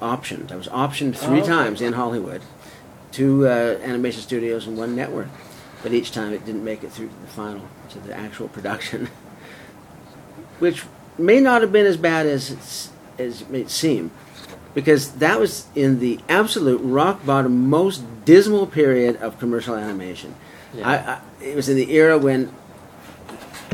optioned. 0.00 0.52
I 0.52 0.56
was 0.56 0.66
optioned 0.68 1.16
three 1.16 1.38
Oh, 1.38 1.42
okay. 1.42 1.46
times 1.48 1.80
in 1.80 1.94
Hollywood, 1.94 2.42
two 3.12 3.46
uh, 3.46 3.78
animation 3.82 4.20
studios 4.20 4.66
and 4.66 4.76
one 4.76 4.94
network. 4.96 5.28
But 5.82 5.92
each 5.92 6.10
time 6.10 6.32
it 6.32 6.44
didn't 6.44 6.64
make 6.64 6.82
it 6.82 6.90
through 6.90 7.08
to 7.08 7.20
the 7.20 7.26
final, 7.28 7.62
to 7.90 8.00
the 8.00 8.14
actual 8.14 8.48
production, 8.48 9.08
which 10.58 10.84
may 11.18 11.40
not 11.40 11.62
have 11.62 11.72
been 11.72 11.86
as 11.86 11.96
bad 11.96 12.26
as 12.26 12.50
it's, 12.50 12.90
as 13.18 13.42
it 13.42 13.50
may 13.50 13.66
seem, 13.66 14.10
because 14.74 15.12
that 15.12 15.40
was 15.40 15.66
in 15.74 16.00
the 16.00 16.20
absolute 16.28 16.78
rock 16.78 17.24
bottom, 17.24 17.68
most 17.68 18.04
dismal 18.24 18.66
period 18.66 19.16
of 19.16 19.38
commercial 19.38 19.74
animation. 19.74 20.34
Yeah. 20.74 20.88
I, 20.88 20.94
I, 20.94 21.20
it 21.44 21.56
was 21.56 21.68
in 21.68 21.76
the 21.76 21.90
era 21.92 22.18
when 22.18 22.52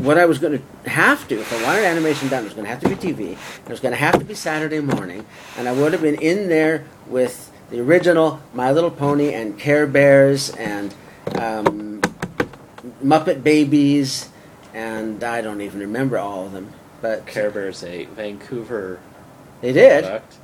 what 0.01 0.17
I 0.17 0.25
was 0.25 0.37
going 0.39 0.59
to 0.59 0.89
have 0.89 1.27
to, 1.29 1.39
if 1.39 1.53
I 1.53 1.63
wanted 1.63 1.85
animation 1.85 2.27
done, 2.27 2.43
it 2.43 2.45
was 2.45 2.53
going 2.53 2.65
to 2.65 2.69
have 2.69 2.81
to 2.81 2.89
be 2.89 2.95
TV. 2.95 3.31
It 3.31 3.69
was 3.69 3.79
going 3.79 3.93
to 3.93 3.97
have 3.97 4.19
to 4.19 4.25
be 4.25 4.33
Saturday 4.33 4.79
morning, 4.79 5.25
and 5.57 5.67
I 5.67 5.73
would 5.73 5.93
have 5.93 6.01
been 6.01 6.21
in 6.21 6.49
there 6.49 6.85
with 7.07 7.51
the 7.69 7.79
original 7.79 8.41
My 8.53 8.71
Little 8.71 8.91
Pony 8.91 9.33
and 9.33 9.57
Care 9.57 9.87
Bears 9.87 10.49
and 10.51 10.93
um, 11.39 12.01
Muppet 13.03 13.43
Babies, 13.43 14.29
and 14.73 15.23
I 15.23 15.41
don't 15.41 15.61
even 15.61 15.79
remember 15.79 16.17
all 16.17 16.45
of 16.45 16.51
them, 16.51 16.73
but 17.01 17.25
Care 17.25 17.51
Bear's 17.51 17.83
a 17.83 18.05
Vancouver 18.05 18.99
they 19.61 19.73
did. 19.73 20.03
product, 20.03 20.35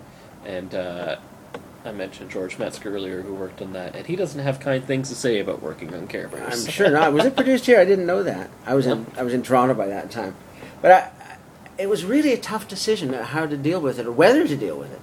and 0.46 0.74
uh, 0.76 1.18
I 1.86 1.92
mentioned 1.92 2.30
George 2.30 2.58
Metzger 2.60 2.94
earlier, 2.94 3.22
who 3.22 3.34
worked 3.34 3.62
on 3.62 3.74
that, 3.74 3.96
and 3.96 4.06
he 4.06 4.16
doesn't 4.16 4.42
have 4.42 4.60
kind 4.60 4.84
things 4.84 5.10
to 5.10 5.16
say 5.16 5.40
about 5.40 5.62
working 5.62 5.94
on 5.94 6.08
Care 6.08 6.28
Bears. 6.28 6.66
I'm 6.66 6.72
sure 6.72 6.90
not. 6.90 7.14
Was 7.14 7.26
it 7.26 7.36
produced 7.36 7.66
here? 7.66 7.80
I 7.80 7.86
didn't 7.86 8.06
know 8.06 8.24
that. 8.24 8.50
I 8.66 8.76
was 8.76 8.86
in 8.86 9.06
I 9.18 9.24
was 9.24 9.34
in 9.34 9.42
Toronto 9.42 9.74
by 9.74 9.88
that 9.88 10.12
time, 10.12 10.36
but 10.82 10.92
I, 10.92 11.12
it 11.78 11.90
was 11.90 12.04
really 12.04 12.34
a 12.34 12.38
tough 12.38 12.68
decision 12.68 13.14
how 13.14 13.46
to 13.46 13.58
deal 13.58 13.80
with 13.80 14.00
it 14.00 14.06
or 14.06 14.12
whether 14.12 14.46
to 14.48 14.56
deal 14.56 14.78
with 14.78 14.92
it, 14.92 15.02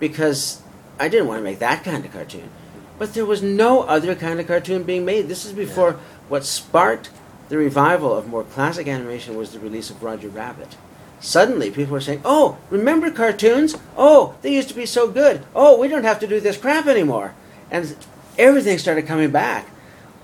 because 0.00 0.60
I 0.98 1.08
didn't 1.08 1.28
want 1.28 1.38
to 1.38 1.44
make 1.44 1.60
that 1.60 1.84
kind 1.84 2.04
of 2.04 2.12
cartoon, 2.12 2.50
but 2.98 3.14
there 3.14 3.24
was 3.24 3.42
no 3.42 3.82
other 3.82 4.14
kind 4.16 4.40
of 4.40 4.46
cartoon 4.48 4.82
being 4.82 5.04
made. 5.04 5.28
This 5.28 5.44
is 5.44 5.52
before 5.52 5.92
what 6.28 6.44
sparked 6.44 7.10
the 7.48 7.58
revival 7.58 8.14
of 8.14 8.28
more 8.28 8.44
classic 8.44 8.86
animation 8.88 9.36
was 9.36 9.52
the 9.52 9.58
release 9.58 9.90
of 9.90 10.02
Roger 10.02 10.28
Rabbit. 10.28 10.76
Suddenly, 11.20 11.70
people 11.70 11.92
were 11.92 12.00
saying, 12.00 12.20
"Oh, 12.24 12.58
remember 12.70 13.10
cartoons? 13.10 13.76
Oh, 13.96 14.34
they 14.42 14.54
used 14.54 14.68
to 14.68 14.74
be 14.74 14.86
so 14.86 15.08
good. 15.08 15.44
Oh, 15.54 15.78
we 15.78 15.88
don't 15.88 16.04
have 16.04 16.20
to 16.20 16.26
do 16.26 16.40
this 16.40 16.56
crap 16.56 16.86
anymore." 16.86 17.34
And 17.70 17.96
everything 18.38 18.78
started 18.78 19.06
coming 19.06 19.30
back 19.30 19.68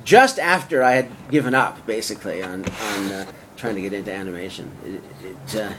just 0.05 0.39
after 0.39 0.83
I 0.83 0.93
had 0.93 1.11
given 1.31 1.55
up, 1.55 1.85
basically, 1.87 2.43
on 2.43 2.65
on 2.65 3.13
uh, 3.13 3.27
trying 3.57 3.75
to 3.75 3.81
get 3.81 3.93
into 3.93 4.13
animation. 4.13 4.71
It, 4.85 5.03
it, 5.27 5.61
uh, 5.61 5.73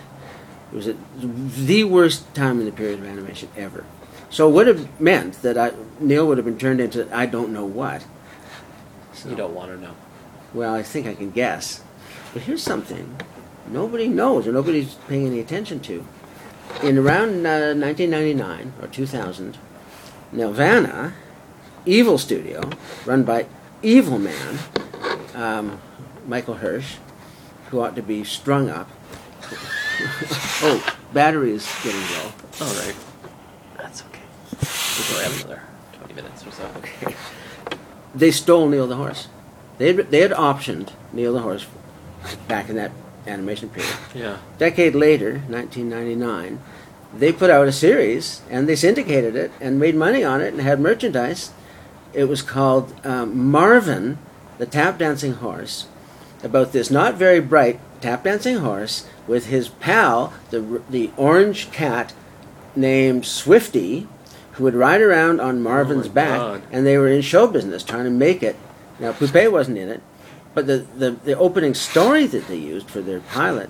it 0.72 0.76
was 0.76 0.88
a, 0.88 0.96
the 1.18 1.84
worst 1.86 2.34
time 2.34 2.60
in 2.60 2.66
the 2.66 2.72
period 2.72 3.00
of 3.00 3.06
animation 3.06 3.50
ever. 3.56 3.86
So 4.30 4.50
it 4.50 4.54
would 4.54 4.68
have 4.68 5.00
meant 5.00 5.42
that 5.44 5.58
I, 5.58 5.72
Neil 6.00 6.28
would 6.28 6.38
have 6.38 6.46
been 6.46 6.58
turned 6.58 6.82
into 6.82 7.08
I 7.16 7.26
don't 7.26 7.54
know 7.54 7.66
what. 7.66 8.04
So, 9.14 9.30
You 9.30 9.36
don't 9.36 9.54
want 9.54 9.72
to 9.72 9.80
know. 9.80 9.96
Well, 10.56 10.74
I 10.74 10.84
think 10.84 11.06
I 11.06 11.14
can 11.14 11.32
guess. 11.32 11.84
But 12.34 12.44
here's 12.44 12.64
something 12.64 13.18
nobody 13.68 14.08
knows 14.08 14.48
or 14.48 14.54
nobody's 14.54 14.94
paying 15.10 15.28
any 15.28 15.42
attention 15.42 15.82
to. 15.82 16.08
In 16.82 16.98
around 16.98 17.46
uh, 17.46 17.76
1999 17.76 18.74
or 18.82 18.88
2000, 18.88 19.58
Nelvana, 20.34 21.12
Evil 21.86 22.18
Studio, 22.18 22.70
run 23.06 23.24
by 23.24 23.48
Evil 23.84 24.18
Man, 24.18 24.60
um, 25.34 25.82
Michael 26.26 26.56
Hirsch, 26.56 26.96
who 27.70 27.82
ought 27.82 27.98
to 27.98 28.02
be 28.02 28.24
strung 28.24 28.70
up. 28.70 28.90
oh, 30.62 30.98
battery 31.12 31.52
is 31.52 31.70
getting 31.84 32.00
low. 32.00 32.32
All 32.62 32.74
right, 32.76 32.96
that's 33.78 34.04
okay. 34.06 34.22
We 34.52 35.04
probably 35.04 35.24
have 35.24 35.46
another 35.46 35.62
twenty 35.94 36.14
minutes 36.14 36.48
or 36.48 36.52
so. 36.52 36.72
they 38.16 38.32
stole 38.32 38.70
Neil 38.70 38.88
the 38.88 38.96
horse. 38.96 39.28
They 39.78 39.94
had, 39.94 40.12
they 40.12 40.22
had 40.22 40.32
optioned 40.32 40.92
Neil 41.14 41.34
the 41.34 41.42
horse 41.42 41.66
back 42.48 42.70
in 42.70 42.76
that 42.76 42.92
animation 43.28 43.70
period. 43.70 43.94
Yeah. 44.14 44.38
decade 44.58 44.96
later, 44.96 45.40
1999, 45.50 46.60
they 47.16 47.32
put 47.32 47.50
out 47.50 47.68
a 47.68 47.72
series 47.72 48.42
and 48.50 48.68
they 48.68 48.76
syndicated 48.76 49.36
it 49.36 49.52
and 49.60 49.80
made 49.80 49.96
money 49.96 50.24
on 50.24 50.42
it 50.42 50.54
and 50.54 50.62
had 50.62 50.80
merchandise. 50.80 51.52
It 52.14 52.26
was 52.26 52.42
called 52.42 52.94
um, 53.06 53.50
Marvin, 53.52 54.18
the 54.58 54.66
tap 54.66 54.98
dancing 54.98 55.34
horse, 55.34 55.88
about 56.44 56.72
this 56.72 56.90
not 56.92 57.16
very 57.16 57.40
bright 57.40 57.80
tap 58.02 58.24
dancing 58.24 58.58
horse 58.58 59.08
with 59.28 59.48
his 59.48 59.68
pal, 59.70 60.34
the 60.52 60.82
the 60.90 61.12
orange 61.18 61.72
cat 61.72 62.14
named 62.76 63.26
Swifty, 63.26 64.08
who 64.54 64.64
would 64.64 64.76
ride 64.76 65.02
around 65.02 65.42
on 65.42 65.62
Marvin's 65.62 66.08
my 66.08 66.14
back, 66.14 66.38
God. 66.38 66.64
and 66.72 66.86
they 66.86 66.98
were 66.98 67.08
in 67.08 67.22
show 67.22 67.48
business 67.48 67.84
trying 67.84 68.06
to 68.06 68.10
make 68.12 68.44
it. 68.44 68.56
Now 69.00 69.12
Poupée 69.12 69.52
wasn't 69.52 69.78
in 69.78 69.90
it, 69.90 70.02
but 70.54 70.68
the, 70.68 70.78
the, 70.98 71.12
the 71.12 71.38
opening 71.38 71.74
story 71.74 72.28
that 72.28 72.48
they 72.48 72.58
used 72.58 72.90
for 72.90 73.02
their 73.02 73.20
pilot 73.20 73.70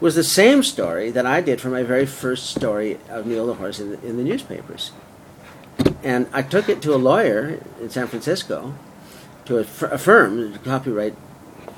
was 0.00 0.14
the 0.14 0.24
same 0.24 0.62
story 0.62 1.10
that 1.10 1.26
I 1.26 1.40
did 1.40 1.60
for 1.60 1.68
my 1.68 1.82
very 1.82 2.06
first 2.06 2.46
story 2.56 2.98
of 3.08 3.26
Neil 3.26 3.46
the 3.46 3.54
Horse 3.54 3.80
in 3.80 3.90
the, 3.90 4.00
in 4.06 4.16
the 4.16 4.24
newspapers. 4.24 4.92
And 6.02 6.26
I 6.32 6.42
took 6.42 6.68
it 6.68 6.80
to 6.82 6.94
a 6.94 6.96
lawyer 6.96 7.58
in 7.80 7.90
San 7.90 8.06
Francisco, 8.06 8.74
to 9.46 9.58
a, 9.58 9.64
fir- 9.64 9.88
a 9.88 9.98
firm, 9.98 10.56
copyright 10.58 11.14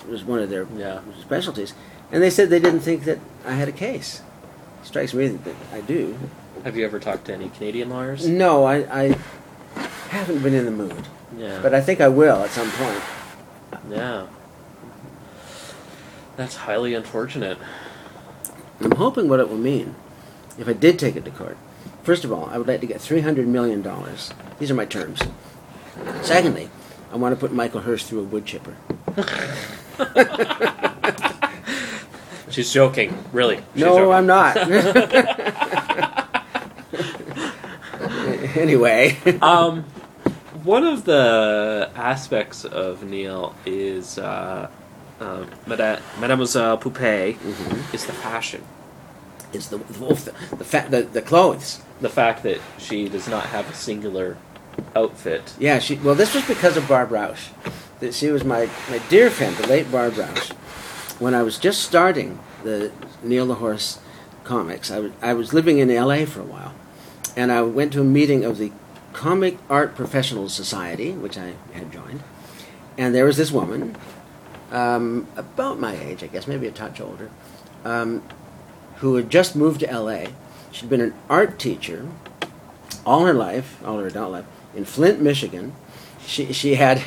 was 0.08 0.22
one 0.22 0.40
of 0.40 0.50
their 0.50 0.66
Yeah. 0.76 1.00
specialties, 1.20 1.74
and 2.12 2.22
they 2.22 2.30
said 2.30 2.50
they 2.50 2.60
didn't 2.60 2.80
think 2.80 3.04
that 3.04 3.18
I 3.44 3.52
had 3.54 3.68
a 3.68 3.72
case. 3.72 4.22
Strikes 4.84 5.14
me 5.14 5.28
that 5.28 5.54
I 5.72 5.80
do. 5.80 6.16
Have 6.64 6.76
you 6.76 6.84
ever 6.84 6.98
talked 7.00 7.24
to 7.26 7.32
any 7.34 7.48
Canadian 7.48 7.90
lawyers? 7.90 8.26
No, 8.28 8.64
I, 8.64 8.76
I 9.02 9.18
haven't 10.10 10.42
been 10.42 10.54
in 10.54 10.64
the 10.64 10.70
mood, 10.70 11.06
Yeah. 11.38 11.60
but 11.62 11.74
I 11.74 11.80
think 11.80 12.00
I 12.00 12.08
will 12.08 12.42
at 12.42 12.50
some 12.50 12.70
point. 12.72 13.00
yeah. 13.90 14.26
That's 16.36 16.56
highly 16.56 16.94
unfortunate. 16.94 17.58
I'm 18.80 18.92
hoping 18.92 19.28
what 19.28 19.38
it 19.40 19.48
will 19.48 19.58
mean 19.58 19.94
if 20.58 20.68
I 20.68 20.72
did 20.72 20.98
take 20.98 21.16
it 21.16 21.24
to 21.24 21.30
court. 21.30 21.56
First 22.02 22.24
of 22.24 22.32
all, 22.32 22.48
I 22.50 22.58
would 22.58 22.66
like 22.66 22.80
to 22.80 22.86
get 22.86 22.98
$300 22.98 23.46
million. 23.46 23.82
These 24.58 24.70
are 24.70 24.74
my 24.74 24.86
terms. 24.86 25.20
Secondly, 26.22 26.68
I 27.12 27.16
want 27.16 27.34
to 27.34 27.38
put 27.40 27.52
Michael 27.52 27.82
Hirsch 27.82 28.04
through 28.04 28.20
a 28.20 28.24
wood 28.24 28.44
chipper. 28.46 28.76
She's 32.50 32.72
joking, 32.72 33.16
really. 33.32 33.58
She's 33.74 33.82
no, 33.84 33.98
joking. 33.98 34.12
I'm 34.12 34.26
not. 34.26 34.56
anyway, 38.56 39.16
Um, 39.40 39.84
one 40.64 40.84
of 40.84 41.04
the 41.04 41.90
aspects 41.94 42.64
of 42.64 43.02
Neil 43.04 43.54
is 43.66 44.18
uh, 44.18 44.68
uh, 45.20 45.44
Mada- 45.66 46.02
Mademoiselle 46.20 46.78
Poupée 46.78 47.34
Mm-hmm. 47.36 47.94
is 47.94 48.06
the 48.06 48.12
fashion. 48.12 48.62
it's 49.52 49.68
the 49.68 49.78
the, 49.78 50.32
the, 50.56 50.64
fa- 50.64 50.86
the 50.88 51.02
the 51.02 51.22
clothes. 51.22 51.80
The 52.00 52.08
fact 52.08 52.42
that 52.42 52.58
she 52.78 53.08
does 53.08 53.28
not 53.28 53.46
have 53.46 53.68
a 53.70 53.74
singular 53.74 54.36
outfit. 54.96 55.54
Yeah, 55.58 55.78
she. 55.78 55.96
Well, 55.96 56.14
this 56.16 56.34
was 56.34 56.44
because 56.46 56.76
of 56.76 56.88
Barb 56.88 57.10
Rausch. 57.12 57.48
That 58.00 58.14
she 58.14 58.30
was 58.30 58.42
my, 58.44 58.68
my 58.90 58.98
dear 59.08 59.30
friend, 59.30 59.54
the 59.56 59.68
late 59.68 59.90
Barb 59.92 60.14
Rausch. 60.16 60.50
When 61.20 61.34
I 61.34 61.42
was 61.42 61.58
just 61.58 61.82
starting 61.82 62.40
the 62.64 62.90
Neil 63.22 63.46
the 63.46 63.54
Horse 63.56 64.00
comics, 64.42 64.90
I 64.90 64.98
was 64.98 65.12
I 65.22 65.34
was 65.34 65.52
living 65.52 65.78
in 65.78 65.90
L.A. 65.90 66.24
for 66.26 66.40
a 66.40 66.44
while, 66.44 66.74
and 67.36 67.52
I 67.52 67.62
went 67.62 67.92
to 67.92 68.00
a 68.00 68.04
meeting 68.04 68.44
of 68.44 68.58
the 68.58 68.72
Comic 69.12 69.58
Art 69.68 69.94
Professionals 69.94 70.54
Society, 70.54 71.12
which 71.12 71.36
I 71.38 71.54
had 71.72 71.92
joined, 71.92 72.22
and 72.98 73.14
there 73.14 73.24
was 73.24 73.36
this 73.36 73.50
woman, 73.50 73.96
um, 74.70 75.26
about 75.36 75.78
my 75.78 75.94
age, 75.96 76.22
I 76.22 76.26
guess, 76.28 76.46
maybe 76.46 76.66
a 76.66 76.70
touch 76.72 77.00
older, 77.00 77.30
um, 77.84 78.22
who 78.96 79.16
had 79.16 79.30
just 79.30 79.54
moved 79.56 79.80
to 79.80 79.90
L.A. 79.90 80.28
She'd 80.70 80.88
been 80.88 81.00
an 81.00 81.14
art 81.28 81.58
teacher 81.58 82.08
all 83.04 83.24
her 83.26 83.34
life, 83.34 83.82
all 83.84 83.98
her 83.98 84.06
adult 84.06 84.32
life, 84.32 84.44
in 84.74 84.84
Flint, 84.84 85.20
Michigan. 85.20 85.74
She 86.24 86.52
she 86.52 86.76
had 86.76 87.02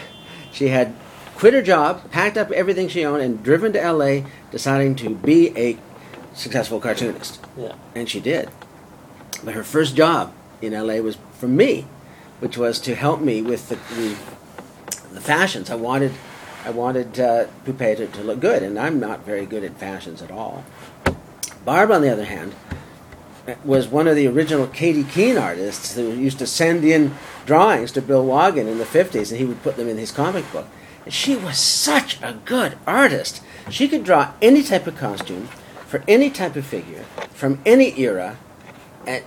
she 0.52 0.68
had 0.68 0.94
quit 1.36 1.54
her 1.54 1.62
job, 1.62 2.12
packed 2.12 2.38
up 2.38 2.52
everything 2.52 2.88
she 2.90 3.06
owned, 3.06 3.22
and 3.24 3.42
driven 3.44 3.72
to 3.74 3.82
L.A. 3.82 4.26
deciding 4.52 4.96
to 4.98 5.10
be 5.16 5.58
a 5.58 5.78
successful 6.34 6.80
cartoonist, 6.80 7.40
Yeah. 7.58 7.74
and 7.96 8.10
she 8.10 8.20
did. 8.20 8.50
But 9.44 9.54
her 9.54 9.64
first 9.64 9.96
job 9.96 10.34
in 10.62 10.74
L.A. 10.74 11.00
was 11.02 11.18
from 11.40 11.56
me, 11.56 11.86
which 12.40 12.58
was 12.58 12.80
to 12.82 12.96
help 12.96 13.22
me 13.22 13.42
with 13.42 13.70
the 13.70 13.76
the, 13.96 14.16
the 15.14 15.22
fashions. 15.22 15.70
I 15.70 15.76
wanted 15.76 16.14
I 16.66 16.72
wanted 16.72 17.20
uh, 17.20 17.46
to, 17.66 18.08
to 18.08 18.24
look 18.24 18.40
good, 18.40 18.64
and 18.64 18.80
I'm 18.80 19.00
not 19.00 19.26
very 19.26 19.46
good 19.46 19.64
at 19.64 19.78
fashions 19.78 20.22
at 20.22 20.32
all. 20.32 20.64
Barb, 21.64 21.92
on 21.92 22.02
the 22.02 22.10
other 22.10 22.26
hand, 22.26 22.56
was 23.64 23.88
one 23.88 24.08
of 24.08 24.16
the 24.16 24.28
original 24.28 24.68
Katy 24.68 25.04
Keene 25.04 25.38
artists 25.38 25.96
who 25.96 26.12
used 26.14 26.40
to 26.40 26.48
send 26.48 26.84
in 26.84 27.14
drawings 27.46 27.92
to 27.92 28.02
Bill 28.02 28.26
Woggon 28.26 28.68
in 28.68 28.78
the 28.78 28.86
50s 28.86 29.30
and 29.30 29.40
he 29.40 29.46
would 29.46 29.62
put 29.62 29.76
them 29.76 29.88
in 29.88 29.98
his 29.98 30.12
comic 30.12 30.52
book. 30.52 30.68
And 31.04 31.14
she 31.14 31.36
was 31.36 31.60
such 31.60 32.22
a 32.24 32.40
good 32.46 32.78
artist. 32.88 33.44
She 33.70 33.88
could 33.88 34.04
draw 34.04 34.34
any 34.42 34.64
type 34.64 34.88
of 34.88 34.98
costume 34.98 35.48
for 35.86 36.04
any 36.08 36.30
type 36.30 36.56
of 36.56 36.66
figure 36.66 37.04
from 37.34 37.60
any 37.66 38.00
era 38.00 38.38
at 39.06 39.24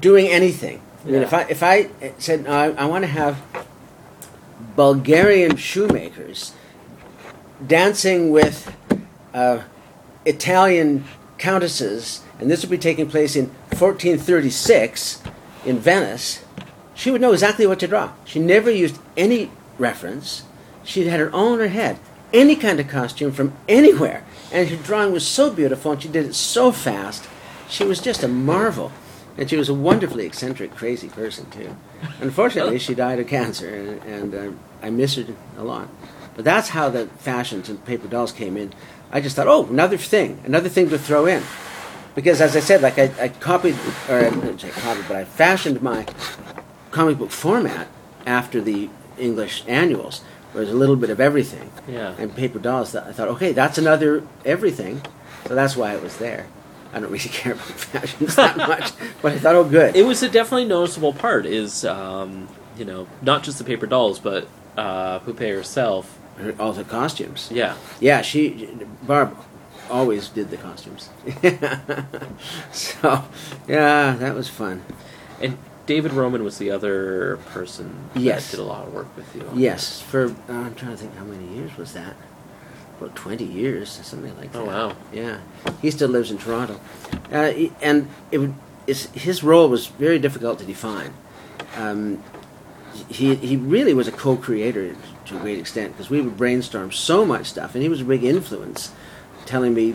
doing 0.00 0.26
anything. 0.26 0.82
I 1.04 1.08
mean, 1.08 1.22
if 1.22 1.32
I 1.32 1.42
if 1.42 1.62
I 1.62 1.90
said 2.18 2.44
"No, 2.44 2.50
I, 2.50 2.70
I 2.72 2.84
want 2.86 3.04
to 3.04 3.08
have 3.08 3.42
Bulgarian 4.76 5.56
shoemakers 5.56 6.52
dancing 7.66 8.30
with 8.30 8.74
uh, 9.32 9.62
Italian 10.24 11.04
countesses, 11.38 12.22
and 12.38 12.50
this 12.50 12.62
would 12.62 12.70
be 12.70 12.78
taking 12.78 13.08
place 13.08 13.34
in 13.36 13.46
1436 13.70 15.22
in 15.64 15.78
Venice, 15.78 16.44
she 16.94 17.10
would 17.10 17.20
know 17.20 17.32
exactly 17.32 17.66
what 17.66 17.80
to 17.80 17.88
draw. 17.88 18.12
She 18.24 18.38
never 18.38 18.70
used 18.70 18.98
any 19.16 19.50
reference. 19.78 20.42
She 20.84 21.06
had 21.06 21.20
her 21.20 21.32
own 21.34 21.54
in 21.54 21.60
her 21.60 21.68
head, 21.68 21.98
any 22.32 22.56
kind 22.56 22.78
of 22.78 22.88
costume 22.88 23.32
from 23.32 23.54
anywhere. 23.68 24.24
And 24.52 24.68
her 24.68 24.76
drawing 24.76 25.12
was 25.12 25.26
so 25.26 25.50
beautiful, 25.50 25.92
and 25.92 26.02
she 26.02 26.08
did 26.08 26.26
it 26.26 26.34
so 26.34 26.72
fast. 26.72 27.28
She 27.68 27.84
was 27.84 28.00
just 28.00 28.22
a 28.22 28.28
marvel. 28.28 28.92
And 29.40 29.48
she 29.48 29.56
was 29.56 29.70
a 29.70 29.74
wonderfully 29.74 30.26
eccentric, 30.26 30.76
crazy 30.76 31.08
person, 31.08 31.50
too. 31.50 31.74
Unfortunately, 32.20 32.78
she 32.78 32.94
died 32.94 33.18
of 33.18 33.26
cancer, 33.26 33.74
and, 33.74 34.02
and 34.04 34.34
uh, 34.34 34.52
I 34.82 34.90
miss 34.90 35.16
her 35.16 35.24
a 35.56 35.64
lot. 35.64 35.88
But 36.36 36.44
that's 36.44 36.68
how 36.68 36.90
the 36.90 37.06
fashions 37.06 37.70
and 37.70 37.82
paper 37.84 38.06
dolls 38.06 38.32
came 38.32 38.58
in. 38.58 38.74
I 39.10 39.22
just 39.22 39.36
thought, 39.36 39.48
oh, 39.48 39.66
another 39.66 39.96
thing, 39.96 40.40
another 40.44 40.68
thing 40.68 40.90
to 40.90 40.98
throw 40.98 41.24
in. 41.24 41.42
Because 42.14 42.42
as 42.42 42.54
I 42.54 42.60
said, 42.60 42.82
like 42.82 42.98
I, 42.98 43.10
I 43.18 43.28
copied, 43.28 43.76
or 44.10 44.18
I 44.18 44.30
didn't 44.30 44.58
say 44.58 44.70
copied, 44.70 45.08
but 45.08 45.16
I 45.16 45.24
fashioned 45.24 45.80
my 45.80 46.06
comic 46.90 47.16
book 47.16 47.30
format 47.30 47.88
after 48.26 48.60
the 48.60 48.90
English 49.18 49.64
annuals, 49.66 50.20
where 50.52 50.64
there's 50.64 50.74
a 50.74 50.78
little 50.78 50.96
bit 50.96 51.08
of 51.08 51.18
everything. 51.18 51.72
Yeah. 51.88 52.14
And 52.18 52.36
paper 52.36 52.58
dolls, 52.58 52.94
I 52.94 53.12
thought, 53.12 53.28
okay, 53.28 53.52
that's 53.52 53.78
another 53.78 54.22
everything. 54.44 55.00
So 55.46 55.54
that's 55.54 55.76
why 55.76 55.94
it 55.94 56.02
was 56.02 56.18
there. 56.18 56.46
I 56.92 57.00
don't 57.00 57.10
really 57.10 57.18
care 57.30 57.52
about 57.52 57.64
fashions 57.66 58.36
that 58.36 58.56
much, 58.56 58.92
but 59.22 59.32
I 59.32 59.38
thought, 59.38 59.54
oh, 59.54 59.64
good. 59.64 59.94
It 59.96 60.04
was 60.04 60.22
a 60.22 60.28
definitely 60.28 60.64
noticeable 60.66 61.12
part. 61.12 61.46
Is 61.46 61.84
um, 61.84 62.48
you 62.76 62.84
know 62.84 63.06
not 63.22 63.42
just 63.42 63.58
the 63.58 63.64
paper 63.64 63.86
dolls, 63.86 64.18
but 64.18 64.46
uh, 64.76 65.20
Poupée 65.20 65.54
herself. 65.54 66.18
Her- 66.38 66.54
all 66.58 66.72
the 66.72 66.84
costumes. 66.84 67.48
Yeah. 67.52 67.76
Yeah, 68.00 68.22
she 68.22 68.68
Barb 69.02 69.36
always 69.90 70.28
did 70.28 70.50
the 70.50 70.56
costumes. 70.56 71.10
so, 72.72 73.24
yeah, 73.68 74.14
that 74.16 74.34
was 74.34 74.48
fun. 74.48 74.82
And 75.42 75.58
David 75.86 76.12
Roman 76.12 76.44
was 76.44 76.58
the 76.58 76.70
other 76.70 77.38
person 77.46 78.08
Yes. 78.14 78.50
that 78.50 78.56
did 78.56 78.62
a 78.62 78.66
lot 78.66 78.86
of 78.86 78.94
work 78.94 79.14
with 79.16 79.34
you. 79.34 79.48
Yes, 79.54 80.00
for 80.00 80.26
uh, 80.28 80.32
I'm 80.48 80.74
trying 80.74 80.92
to 80.92 80.96
think 80.96 81.16
how 81.16 81.24
many 81.24 81.46
years 81.56 81.76
was 81.76 81.92
that? 81.94 82.14
About 83.00 83.16
twenty 83.16 83.44
years, 83.44 83.88
something 83.88 84.36
like 84.36 84.52
that. 84.52 84.58
Oh, 84.58 84.66
wow. 84.66 84.96
Yeah, 85.10 85.38
he 85.80 85.90
still 85.90 86.10
lives 86.10 86.30
in 86.30 86.36
Toronto, 86.36 86.78
uh, 87.32 87.52
and 87.80 88.10
it 88.30 88.50
his 88.86 89.42
role 89.42 89.70
was 89.70 89.86
very 89.86 90.18
difficult 90.18 90.58
to 90.58 90.66
define. 90.66 91.14
Um, 91.78 92.22
he 93.08 93.36
he 93.36 93.56
really 93.56 93.94
was 93.94 94.06
a 94.06 94.12
co-creator 94.12 94.94
to 95.26 95.36
a 95.36 95.40
great 95.40 95.58
extent 95.58 95.92
because 95.92 96.10
we 96.10 96.20
would 96.20 96.36
brainstorm 96.36 96.92
so 96.92 97.24
much 97.24 97.46
stuff, 97.46 97.74
and 97.74 97.82
he 97.82 97.88
was 97.88 98.02
a 98.02 98.04
big 98.04 98.22
influence, 98.22 98.92
telling 99.46 99.72
me 99.72 99.94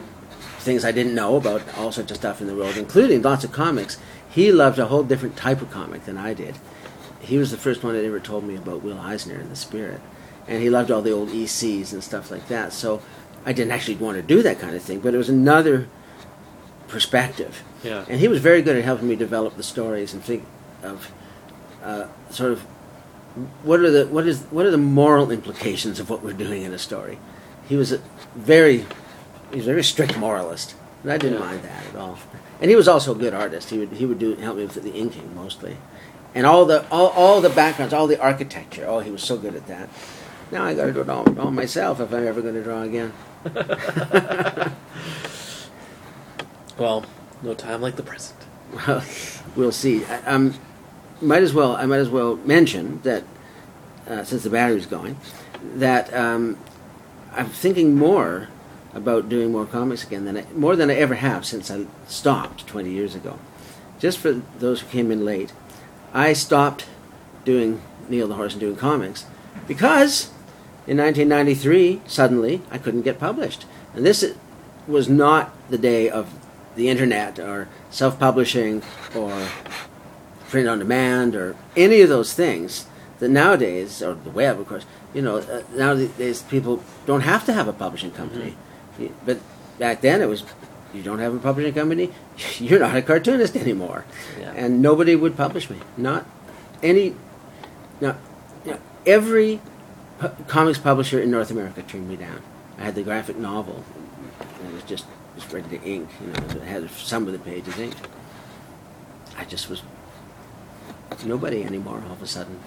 things 0.57 0.83
I 0.83 0.91
didn't 0.91 1.13
know 1.13 1.35
about 1.35 1.61
all 1.77 1.91
sorts 1.91 2.09
of 2.09 2.17
stuff 2.17 2.41
in 2.41 2.47
the 2.47 2.55
world, 2.55 2.75
including 2.75 3.21
lots 3.21 3.43
of 3.43 3.51
comics. 3.51 3.99
He 4.27 4.51
loved 4.51 4.79
a 4.79 4.87
whole 4.87 5.03
different 5.03 5.37
type 5.37 5.61
of 5.61 5.69
comic 5.69 6.05
than 6.05 6.17
I 6.17 6.33
did. 6.33 6.55
He 7.19 7.37
was 7.37 7.51
the 7.51 7.57
first 7.57 7.83
one 7.83 7.93
that 7.93 8.03
ever 8.03 8.19
told 8.19 8.43
me 8.45 8.55
about 8.55 8.81
Will 8.81 8.97
Eisner 8.97 9.35
and 9.35 9.51
the 9.51 9.55
Spirit, 9.55 10.01
and 10.47 10.61
he 10.61 10.69
loved 10.69 10.91
all 10.91 11.01
the 11.01 11.11
old 11.11 11.29
ECs 11.29 11.93
and 11.93 12.03
stuff 12.03 12.29
like 12.31 12.47
that. 12.47 12.73
So 12.73 13.01
I 13.45 13.53
didn't 13.53 13.71
actually 13.71 13.95
want 13.95 14.17
to 14.17 14.21
do 14.23 14.41
that 14.43 14.59
kind 14.59 14.75
of 14.75 14.81
thing, 14.81 14.99
but 14.99 15.13
it 15.13 15.17
was 15.17 15.29
another 15.29 15.87
perspective. 16.87 17.63
Yeah. 17.83 18.05
And 18.09 18.19
he 18.19 18.27
was 18.27 18.39
very 18.39 18.61
good 18.61 18.75
at 18.75 18.83
helping 18.83 19.07
me 19.07 19.15
develop 19.15 19.55
the 19.57 19.63
stories 19.63 20.13
and 20.13 20.23
think 20.23 20.45
of 20.83 21.11
uh, 21.83 22.07
sort 22.29 22.51
of 22.51 22.61
what 23.63 23.79
are 23.81 23.91
the 23.91 24.07
what 24.07 24.25
is 24.27 24.41
what 24.43 24.65
are 24.65 24.71
the 24.71 24.77
moral 24.77 25.29
implications 25.29 25.99
of 25.99 26.09
what 26.09 26.23
we're 26.23 26.33
doing 26.33 26.61
in 26.63 26.73
a 26.73 26.77
story. 26.79 27.17
He 27.67 27.75
was 27.75 27.91
a 27.91 27.97
very 28.35 28.85
he 29.51 29.57
was 29.57 29.67
a 29.67 29.71
very 29.71 29.83
strict 29.83 30.17
moralist, 30.17 30.75
and 31.03 31.11
I 31.11 31.17
didn't 31.17 31.39
Yeah. 31.39 31.45
mind 31.45 31.63
that 31.63 31.83
at 31.87 31.95
all. 31.95 32.17
And 32.61 32.69
he 32.69 32.75
was 32.75 32.87
also 32.87 33.11
a 33.13 33.15
good 33.17 33.33
artist. 33.33 33.69
He 33.69 33.77
would 33.79 33.91
he 33.93 34.05
would 34.05 34.19
do 34.19 34.35
help 34.35 34.57
me 34.57 34.63
with 34.65 34.81
the 34.81 34.93
inking 34.93 35.35
mostly, 35.35 35.77
and 36.33 36.45
all 36.45 36.65
the 36.65 36.87
all, 36.89 37.09
all 37.09 37.41
the 37.41 37.49
backgrounds, 37.49 37.93
all 37.93 38.07
the 38.07 38.19
architecture. 38.19 38.85
Oh, 38.87 38.99
he 38.99 39.11
was 39.11 39.21
so 39.23 39.37
good 39.37 39.55
at 39.55 39.67
that. 39.67 39.89
Now 40.51 40.63
I 40.65 40.73
got 40.73 40.85
to 40.85 40.93
do 40.93 41.01
it 41.01 41.09
all, 41.09 41.39
all 41.39 41.51
myself 41.51 41.99
if 41.99 42.13
I'm 42.13 42.27
ever 42.27 42.41
going 42.41 42.55
to 42.55 42.63
draw 42.63 42.81
again. 42.81 43.13
Well, 46.77 47.05
no 47.41 47.53
time 47.53 47.81
like 47.81 47.95
the 47.95 48.03
present. 48.03 48.39
Well, 48.73 49.03
we'll 49.55 49.71
see. 49.71 50.03
I, 50.05 50.17
um, 50.23 50.55
might 51.21 51.43
as 51.43 51.53
well. 51.53 51.75
I 51.75 51.85
might 51.85 51.99
as 51.99 52.09
well 52.09 52.35
mention 52.37 53.01
that 53.03 53.23
uh, 54.07 54.23
since 54.23 54.43
the 54.43 54.49
battery's 54.49 54.85
going, 54.85 55.17
that 55.75 56.13
um, 56.13 56.57
I'm 57.33 57.47
thinking 57.47 57.95
more 57.95 58.49
about 58.93 59.29
doing 59.29 59.51
more 59.51 59.65
comics 59.65 60.03
again 60.03 60.25
than 60.25 60.37
I, 60.37 60.45
more 60.53 60.75
than 60.75 60.89
I 60.89 60.95
ever 60.95 61.15
have 61.15 61.45
since 61.45 61.71
I 61.71 61.85
stopped 62.07 62.67
20 62.67 62.91
years 62.91 63.15
ago. 63.15 63.39
Just 63.99 64.17
for 64.17 64.33
those 64.59 64.81
who 64.81 64.87
came 64.87 65.11
in 65.11 65.23
late, 65.23 65.53
I 66.13 66.33
stopped 66.33 66.87
doing 67.45 67.81
Neil 68.09 68.27
the 68.27 68.35
Horse 68.35 68.53
and 68.53 68.59
doing 68.59 68.75
comics 68.75 69.25
because 69.67 70.29
in 70.87 70.97
1993 70.97 72.01
suddenly 72.05 72.61
I 72.71 72.77
couldn't 72.77 73.01
get 73.01 73.19
published, 73.19 73.65
and 73.93 74.05
this 74.05 74.23
was 74.87 75.09
not 75.09 75.51
the 75.69 75.77
day 75.77 76.09
of 76.09 76.33
the 76.75 76.89
internet 76.89 77.39
or 77.39 77.67
self-publishing 77.89 78.83
or 79.15 79.47
print 80.49 80.67
on 80.67 80.79
demand 80.79 81.35
or 81.35 81.55
any 81.75 82.01
of 82.01 82.09
those 82.09 82.33
things 82.33 82.85
that 83.19 83.29
nowadays 83.29 84.03
or 84.03 84.13
the 84.13 84.29
web 84.29 84.59
of 84.59 84.67
course 84.67 84.85
you 85.13 85.21
know 85.21 85.37
uh, 85.37 85.63
nowadays 85.73 86.43
people 86.43 86.83
don't 87.05 87.21
have 87.21 87.45
to 87.45 87.53
have 87.53 87.67
a 87.67 87.73
publishing 87.73 88.11
company. 88.11 88.55
Y- 88.99 89.09
but 89.25 89.39
back 89.79 90.01
then 90.01 90.21
it 90.21 90.27
was 90.27 90.43
you 90.93 91.01
don't 91.01 91.19
have 91.19 91.33
a 91.33 91.39
publishing 91.39 91.73
company 91.73 92.13
you're 92.59 92.79
not 92.79 92.95
a 92.95 93.01
cartoonist 93.01 93.55
anymore. 93.55 94.05
Yeah. 94.39 94.53
and 94.55 94.81
nobody 94.81 95.15
would 95.15 95.35
publish 95.35 95.69
me. 95.69 95.77
Not 95.97 96.25
any 96.83 97.15
now, 98.01 98.17
now 98.65 98.77
every 99.05 99.61
pu- 100.19 100.43
comics 100.47 100.79
publisher 100.79 101.19
in 101.19 101.31
North 101.31 101.51
America 101.51 101.81
turned 101.81 102.07
me 102.09 102.15
down 102.15 102.41
I 102.77 102.83
had 102.83 102.95
the 102.95 103.03
graphic 103.03 103.37
novel 103.37 103.83
and 104.59 104.69
it 104.69 104.73
was 104.73 104.83
just 104.83 105.05
just 105.35 105.51
ready 105.51 105.77
to 105.77 105.83
ink 105.83 106.09
you 106.21 106.27
know 106.27 106.47
so 106.49 106.57
it 106.57 106.63
had 106.63 106.89
some 106.91 107.27
of 107.27 107.33
the 107.33 107.39
pages 107.39 107.77
inked 107.77 108.07
I 109.37 109.45
just 109.45 109.69
was 109.69 109.81
nobody 111.23 111.63
anymore 111.63 112.01
all 112.05 112.13
of 112.13 112.21
a 112.21 112.27
sudden. 112.27 112.59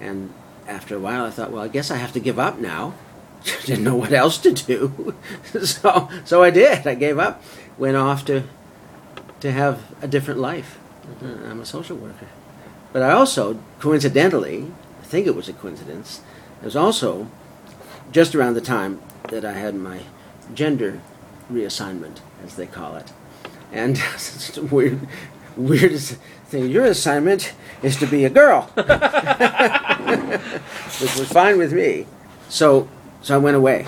And 0.00 0.32
after 0.66 0.96
a 0.96 0.98
while, 0.98 1.24
I 1.24 1.30
thought, 1.30 1.50
well, 1.50 1.62
I 1.62 1.68
guess 1.68 1.90
I 1.90 1.96
have 1.96 2.12
to 2.12 2.20
give 2.20 2.38
up 2.38 2.58
now. 2.58 2.94
Didn't 3.64 3.84
know 3.84 3.96
what 3.96 4.12
else 4.12 4.36
to 4.38 4.52
do, 4.52 5.14
so 5.62 6.08
so 6.24 6.42
I 6.42 6.50
did. 6.50 6.88
I 6.88 6.96
gave 6.96 7.20
up. 7.20 7.40
Went 7.78 7.96
off 7.96 8.24
to 8.24 8.42
to 9.38 9.52
have 9.52 9.80
a 10.02 10.08
different 10.08 10.40
life. 10.40 10.76
Uh, 11.22 11.48
I'm 11.48 11.60
a 11.60 11.64
social 11.64 11.96
worker, 11.96 12.26
but 12.92 13.02
I 13.02 13.12
also 13.12 13.60
coincidentally, 13.78 14.72
I 15.00 15.04
think 15.04 15.28
it 15.28 15.36
was 15.36 15.48
a 15.48 15.52
coincidence. 15.52 16.20
It 16.60 16.64
was 16.64 16.76
also 16.76 17.28
just 18.12 18.34
around 18.34 18.54
the 18.54 18.60
time 18.60 19.00
that 19.30 19.44
I 19.44 19.52
had 19.52 19.74
my 19.74 20.00
gender 20.54 21.00
reassignment, 21.52 22.20
as 22.44 22.56
they 22.56 22.66
call 22.66 22.96
it. 22.96 23.12
And 23.72 23.98
it's 24.14 24.56
a 24.56 24.64
weird, 24.64 25.06
weirdest 25.56 26.16
thing. 26.46 26.68
Your 26.68 26.86
assignment 26.86 27.52
is 27.82 27.96
to 27.96 28.06
be 28.06 28.24
a 28.24 28.30
girl, 28.30 28.62
which 28.74 28.86
was 31.16 31.28
fine 31.30 31.58
with 31.58 31.72
me. 31.72 32.06
So, 32.48 32.88
so 33.22 33.34
I 33.34 33.38
went 33.38 33.56
away 33.56 33.86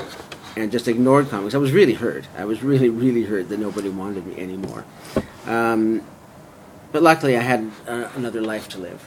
and 0.57 0.71
just 0.71 0.87
ignored 0.89 1.29
comics. 1.31 1.55
I 1.55 1.59
was 1.59 1.73
really 1.73 1.95
hurt. 1.95 2.25
I 2.37 2.45
was 2.45 2.63
really, 2.63 2.89
really 2.89 3.25
hurt 3.25 3.49
that 3.49 3.59
nobody 3.59 3.89
wanted 3.89 4.27
me 4.27 4.39
anymore. 4.39 4.85
Um, 5.47 6.03
but 6.93 7.03
luckily, 7.03 7.37
I 7.37 7.41
had 7.41 7.71
uh, 7.87 8.09
another 8.15 8.41
life 8.41 8.69
to 8.71 8.79
live. 8.79 9.07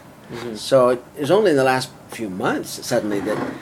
So 0.55 0.89
it 0.89 1.03
was 1.19 1.31
only 1.31 1.51
in 1.51 1.57
the 1.57 1.63
last 1.63 1.89
few 2.09 2.29
months 2.29 2.85
suddenly 2.85 3.19
that 3.21 3.53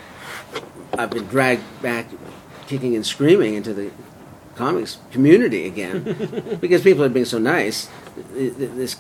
I've 0.98 1.10
been 1.10 1.28
dragged 1.28 1.64
back, 1.82 2.08
kicking 2.68 2.96
and 2.96 3.06
screaming 3.06 3.54
into 3.56 3.74
the 3.74 3.92
comics 4.56 4.98
community 5.12 5.66
again 5.66 6.58
because 6.62 6.82
people 6.82 7.04
had 7.04 7.14
been 7.14 7.26
so 7.26 7.40
nice. 7.40 7.90
Th- 8.34 8.56
th- 8.56 8.72
This 8.72 8.96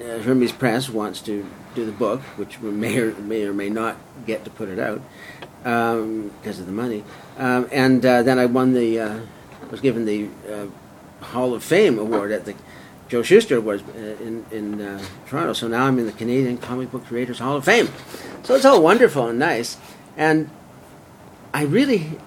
uh, 0.00 0.18
Hermes 0.22 0.52
Press 0.52 0.88
wants 0.90 1.20
to 1.22 1.46
do 1.74 1.84
the 1.86 1.92
book, 1.92 2.20
which 2.36 2.60
we 2.60 2.70
may 2.70 2.98
or 2.98 3.12
may 3.14 3.44
or 3.44 3.52
may 3.52 3.70
not 3.70 3.96
get 4.26 4.44
to 4.44 4.50
put 4.50 4.68
it 4.68 4.78
out 4.78 5.00
um, 5.64 6.30
because 6.40 6.58
of 6.58 6.66
the 6.66 6.72
money. 6.72 7.04
Um, 7.38 7.68
and 7.70 8.04
uh, 8.04 8.22
then 8.22 8.38
I 8.38 8.46
won 8.46 8.72
the 8.74 8.98
uh, 9.00 9.20
was 9.70 9.80
given 9.80 10.04
the 10.04 10.28
uh, 10.50 10.66
Hall 11.26 11.54
of 11.54 11.62
Fame 11.62 11.98
award 11.98 12.32
at 12.32 12.44
the 12.44 12.54
Joe 13.10 13.24
Shuster 13.24 13.56
Awards 13.56 13.82
uh, 13.82 14.16
in 14.22 14.46
in 14.52 14.80
uh, 14.80 15.02
Toronto. 15.26 15.52
So 15.52 15.66
now 15.66 15.84
I'm 15.86 15.98
in 15.98 16.06
the 16.06 16.12
Canadian 16.12 16.58
Comic 16.58 16.92
Book 16.92 17.04
Creators 17.06 17.40
Hall 17.40 17.56
of 17.56 17.64
Fame. 17.64 17.88
So 18.44 18.54
it's 18.54 18.64
all 18.64 18.80
wonderful 18.80 19.26
and 19.26 19.38
nice. 19.38 19.76
And 20.16 20.48
I 21.52 21.64
really 21.64 22.18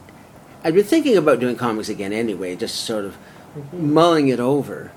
I'd 0.61 0.75
been 0.75 0.83
thinking 0.83 1.15
about 1.15 1.39
doing 1.39 1.55
comics 1.55 1.87
again 1.87 2.11
anyway, 2.11 2.57
just 2.57 2.75
sort 2.75 3.05
of 3.05 3.17
mulling 3.71 4.27
it 4.27 4.41
over. 4.41 4.91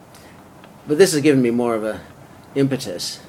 But 0.88 0.98
this 0.98 1.12
has 1.12 1.22
given 1.22 1.40
me 1.40 1.50
more 1.50 1.76
of 1.76 1.84
a 1.84 2.00
impetus. 2.56 3.20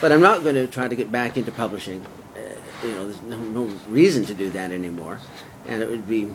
But 0.00 0.12
I'm 0.12 0.20
not 0.20 0.44
going 0.44 0.54
to 0.54 0.68
try 0.68 0.86
to 0.86 0.94
get 0.94 1.10
back 1.10 1.36
into 1.36 1.50
publishing. 1.50 2.06
Uh, 2.36 2.86
you 2.86 2.92
know, 2.92 3.08
there's 3.08 3.22
no, 3.22 3.38
no 3.38 3.64
reason 3.88 4.24
to 4.26 4.34
do 4.34 4.50
that 4.50 4.70
anymore, 4.70 5.20
and 5.66 5.82
it 5.82 5.88
would 5.88 6.06
be 6.06 6.30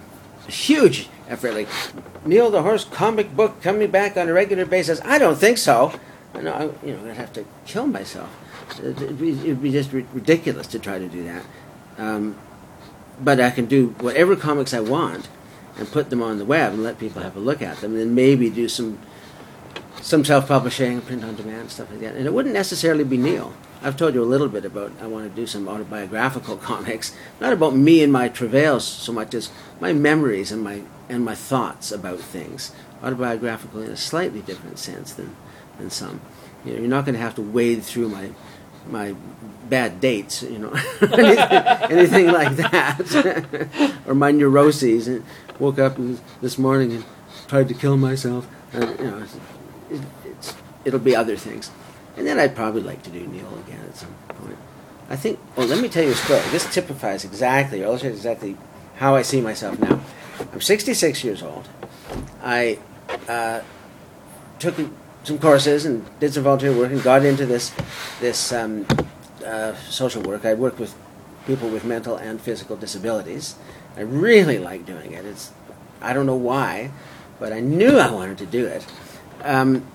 a 0.48 0.52
huge 0.52 1.08
Like 1.32 1.68
Neil 2.26 2.52
the 2.52 2.62
Horse 2.62 2.84
comic 2.84 3.36
book 3.36 3.62
coming 3.62 3.90
back 3.90 4.18
on 4.18 4.28
a 4.28 4.34
regular 4.34 4.66
basis. 4.66 5.00
I 5.04 5.18
don't 5.18 5.38
think 5.38 5.58
so. 5.58 5.94
I 6.34 6.42
know, 6.42 6.54
I, 6.54 6.86
you 6.86 6.96
know, 6.96 7.10
I'd 7.10 7.18
have 7.18 7.34
to 7.34 7.46
kill 7.66 7.88
myself. 7.88 8.30
It'd 8.80 9.20
be, 9.20 9.32
it'd 9.32 9.62
be 9.62 9.72
just 9.72 9.92
ri- 9.92 10.06
ridiculous 10.14 10.68
to 10.68 10.80
try 10.80 11.00
to 11.00 11.08
do 11.08 11.24
that. 11.24 11.44
Um, 11.98 12.38
but 13.20 13.40
I 13.40 13.50
can 13.52 13.66
do 13.66 13.90
whatever 14.00 14.36
comics 14.36 14.74
I 14.74 14.80
want 14.80 15.30
and 15.78 15.90
put 15.92 16.10
them 16.10 16.22
on 16.22 16.38
the 16.38 16.46
web 16.46 16.74
and 16.74 16.84
let 16.84 17.00
people 17.00 17.22
have 17.22 17.36
a 17.36 17.40
look 17.40 17.62
at 17.62 17.78
them, 17.78 17.92
and 17.92 18.02
then 18.02 18.16
maybe 18.16 18.50
do 18.50 18.68
some 18.68 19.00
some 20.02 20.26
self-publishing, 20.26 21.00
print 21.02 21.24
on 21.24 21.36
demand, 21.36 21.70
stuff 21.70 21.92
like 21.92 22.00
that. 22.00 22.16
And 22.16 22.26
it 22.26 22.34
wouldn't 22.34 22.56
necessarily 22.56 23.04
be 23.04 23.18
Neil. 23.18 23.54
I've 23.84 23.98
told 23.98 24.16
you 24.16 24.24
a 24.24 24.26
little 24.26 24.50
bit 24.50 24.66
about 24.66 24.92
I 25.00 25.08
want 25.08 25.30
to 25.30 25.36
do 25.36 25.46
some 25.46 25.68
autobiographical 25.68 26.58
comics, 26.72 27.16
not 27.40 27.54
about 27.54 27.76
me 27.76 28.02
and 28.02 28.12
my 28.12 28.28
travails 28.30 28.86
so 28.86 29.14
much 29.14 29.34
as 29.34 29.50
my 29.80 29.94
memories 29.94 30.52
and 30.52 30.64
my 30.64 30.82
and 31.12 31.26
my 31.26 31.36
thoughts 31.36 31.92
about 31.92 32.20
things. 32.20 32.72
Autobiographical 33.04 33.82
in 33.82 33.92
a 33.92 33.98
slightly 33.98 34.42
different 34.42 34.80
sense 34.80 35.14
than 35.14 35.36
than 35.78 35.90
some. 35.90 36.22
You 36.64 36.74
know, 36.74 36.80
you're 36.80 36.90
not 36.90 37.06
going 37.06 37.16
to 37.16 37.22
have 37.22 37.36
to 37.36 37.42
wade 37.42 37.84
through 37.84 38.10
my 38.10 38.32
my 38.88 39.16
bad 39.70 40.00
dates, 40.00 40.42
you 40.42 40.58
know, 40.58 40.72
anything, 41.02 41.50
anything 41.92 42.28
like 42.28 42.56
that, 42.58 43.94
or 44.08 44.16
my 44.16 44.32
neuroses. 44.32 45.08
And 45.08 45.24
woke 45.60 45.78
up 45.78 45.98
this 46.42 46.58
morning 46.58 46.92
and 46.92 47.06
tried 47.48 47.68
to 47.68 47.74
kill 47.74 47.98
myself. 47.98 48.48
And, 48.74 49.00
you 49.00 49.06
know, 49.06 49.24
it, 49.92 50.02
it's, 50.26 50.56
it'll 50.84 51.00
be 51.00 51.16
other 51.16 51.36
things. 51.36 51.70
And 52.18 52.26
then 52.26 52.40
I'd 52.40 52.56
probably 52.56 52.82
like 52.82 53.04
to 53.04 53.10
do 53.10 53.26
Neil 53.28 53.54
again 53.66 53.86
at 53.88 53.96
some 53.96 54.14
point. 54.30 54.58
I 55.10 55.16
think. 55.16 55.40
Oh, 55.58 55.66
let 55.66 55.82
me 55.82 55.90
tell 55.90 56.04
you 56.04 56.12
a 56.12 56.16
story. 56.16 56.42
This 56.52 56.74
typifies 56.74 57.26
exactly, 57.26 57.82
or 57.82 57.86
illustrates 57.86 58.18
exactly 58.18 58.58
how 58.96 59.16
I 59.16 59.22
see 59.22 59.42
myself 59.42 59.78
now. 59.80 60.02
I'm 60.40 60.62
66 60.62 61.24
years 61.24 61.42
old. 61.44 61.68
I 62.44 62.80
uh, 63.28 63.62
took 64.60 64.76
some 65.24 65.40
courses 65.40 65.86
and 65.86 66.06
did 66.20 66.34
some 66.34 66.44
volunteer 66.44 66.76
work 66.76 66.92
and 66.92 67.02
got 67.04 67.24
into 67.26 67.46
this 67.46 67.72
this 68.20 68.52
um, 68.52 68.86
uh, 69.46 69.76
social 69.90 70.22
work. 70.24 70.46
I 70.46 70.54
worked 70.54 70.80
with 70.80 70.96
people 71.46 71.70
with 71.70 71.86
mental 71.86 72.16
and 72.16 72.40
physical 72.40 72.76
disabilities. 72.76 73.56
I 73.96 74.02
really 74.02 74.58
like 74.58 74.86
doing 74.86 75.12
it. 75.12 75.26
It's 75.26 75.52
I 76.02 76.14
don't 76.14 76.26
know 76.26 76.36
why, 76.36 76.92
but 77.40 77.54
I 77.54 77.60
knew 77.60 77.98
I 77.98 78.12
wanted 78.12 78.38
to 78.40 78.46
do 78.46 78.66
it. 78.66 78.86
Um, 79.44 79.86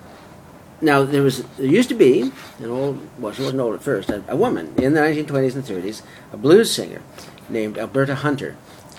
now 0.81 1.03
there 1.03 1.23
was 1.23 1.43
there 1.57 1.65
used 1.65 1.89
to 1.89 1.95
be 1.95 2.31
an 2.59 2.69
old 2.69 2.99
well 3.19 3.33
she 3.33 3.41
wasn't 3.41 3.59
old 3.59 3.73
at 3.73 3.81
first 3.81 4.09
a, 4.09 4.23
a 4.27 4.35
woman 4.35 4.73
in 4.77 4.93
the 4.93 4.99
1920s 4.99 5.55
and 5.55 5.63
30s 5.63 6.03
a 6.31 6.37
blues 6.37 6.71
singer 6.71 7.01
named 7.49 7.77
Alberta 7.77 8.15
Hunter. 8.15 8.55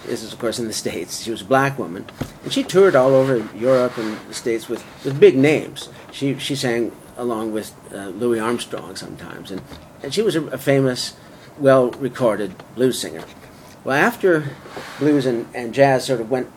This 0.09 0.23
is 0.23 0.33
of 0.33 0.39
course 0.39 0.59
in 0.59 0.67
the 0.67 0.73
states. 0.73 1.23
She 1.23 1.31
was 1.31 1.43
a 1.43 1.45
black 1.45 1.79
woman, 1.79 2.07
and 2.43 2.53
she 2.53 2.63
toured 2.63 2.97
all 2.97 3.15
over 3.15 3.47
Europe 3.55 3.99
and 3.99 4.17
the 4.29 4.35
states 4.35 4.69
with, 4.69 4.85
with 5.05 5.21
big 5.21 5.37
names. 5.37 5.89
She 6.13 6.39
she 6.39 6.55
sang 6.55 6.93
along 7.17 7.53
with 7.53 7.75
uh, 7.93 8.09
Louis 8.09 8.41
Armstrong 8.41 8.97
sometimes, 8.97 9.51
and 9.51 9.61
and 10.03 10.15
she 10.15 10.23
was 10.23 10.37
a, 10.37 10.43
a 10.47 10.59
famous, 10.59 11.15
well 11.59 11.91
recorded 11.91 12.55
blues 12.75 12.99
singer. 12.99 13.25
Well, 13.85 13.97
after 13.97 14.57
blues 14.99 15.27
and, 15.27 15.47
and 15.55 15.75
jazz 15.75 16.07
sort 16.07 16.21
of 16.21 16.31
went 16.31 16.49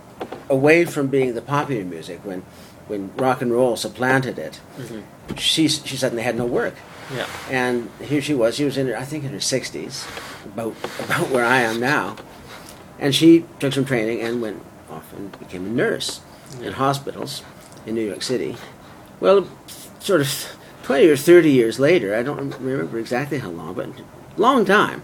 away 0.49 0.85
from 0.85 1.07
being 1.07 1.33
the 1.33 1.41
popular 1.41 1.83
music 1.83 2.19
when 2.23 2.43
when 2.87 3.15
rock 3.15 3.41
and 3.41 3.51
roll 3.51 3.75
supplanted 3.75 4.37
it. 4.39 4.59
She 5.37 5.67
she 5.67 5.97
suddenly 5.97 6.23
had 6.23 6.35
no 6.35 6.45
work. 6.45 6.75
Yeah. 7.15 7.27
And 7.49 7.89
here 8.01 8.21
she 8.21 8.33
was. 8.33 8.55
She 8.55 8.63
was 8.63 8.77
in 8.77 8.87
her, 8.87 8.97
I 8.97 9.03
think, 9.03 9.23
in 9.23 9.31
her 9.31 9.39
sixties, 9.39 10.07
about 10.45 10.75
about 10.99 11.29
where 11.29 11.45
I 11.45 11.61
am 11.61 11.79
now. 11.79 12.15
And 13.01 13.13
she 13.13 13.43
took 13.59 13.73
some 13.73 13.83
training 13.83 14.21
and 14.21 14.41
went 14.41 14.63
off 14.89 15.11
and 15.11 15.37
became 15.39 15.65
a 15.65 15.69
nurse 15.69 16.21
in 16.61 16.71
hospitals 16.73 17.43
in 17.85 17.95
New 17.95 18.07
York 18.07 18.21
City. 18.21 18.55
Well, 19.19 19.47
sort 19.99 20.21
of 20.21 20.55
twenty 20.83 21.09
or 21.09 21.17
thirty 21.17 21.51
years 21.51 21.79
later, 21.79 22.15
I 22.15 22.23
don't 22.23 22.57
remember 22.59 22.99
exactly 22.99 23.39
how 23.39 23.49
long, 23.49 23.73
but 23.73 23.89
long 24.37 24.63
time. 24.63 25.03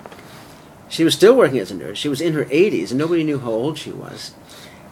She 0.89 1.03
was 1.03 1.13
still 1.13 1.35
working 1.35 1.59
as 1.59 1.71
a 1.71 1.75
nurse. 1.75 1.97
She 1.97 2.07
was 2.07 2.21
in 2.21 2.33
her 2.33 2.45
80s, 2.45 2.91
and 2.91 2.97
nobody 2.97 3.23
knew 3.23 3.39
how 3.39 3.51
old 3.51 3.77
she 3.77 3.91
was. 3.91 4.33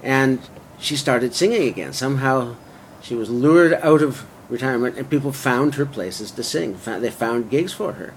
And 0.03 0.39
she 0.77 0.97
started 0.97 1.33
singing 1.33 1.67
again. 1.69 1.93
Somehow, 1.93 2.57
she 3.01 3.15
was 3.15 3.29
lured 3.29 3.73
out 3.75 4.01
of 4.01 4.25
retirement, 4.49 4.97
and 4.97 5.09
people 5.09 5.31
found 5.31 5.75
her 5.75 5.85
places 5.85 6.31
to 6.31 6.43
sing. 6.43 6.77
They 6.83 7.11
found 7.11 7.49
gigs 7.49 7.71
for 7.71 7.93
her. 7.93 8.13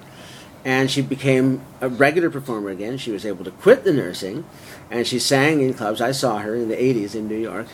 And 0.65 0.91
she 0.91 1.03
became 1.03 1.63
a 1.81 1.89
regular 1.89 2.31
performer 2.31 2.71
again. 2.71 2.99
She 2.99 3.13
was 3.13 3.25
able 3.25 3.45
to 3.45 3.53
quit 3.53 3.85
the 3.85 3.93
nursing, 3.93 4.45
and 4.91 5.07
she 5.07 5.19
sang 5.19 5.61
in 5.61 5.75
clubs. 5.75 6.01
I 6.01 6.13
saw 6.13 6.39
her 6.39 6.55
in 6.55 6.69
the 6.69 6.77
80s 6.77 7.15
in 7.15 7.29
New 7.29 7.37
York, 7.37 7.67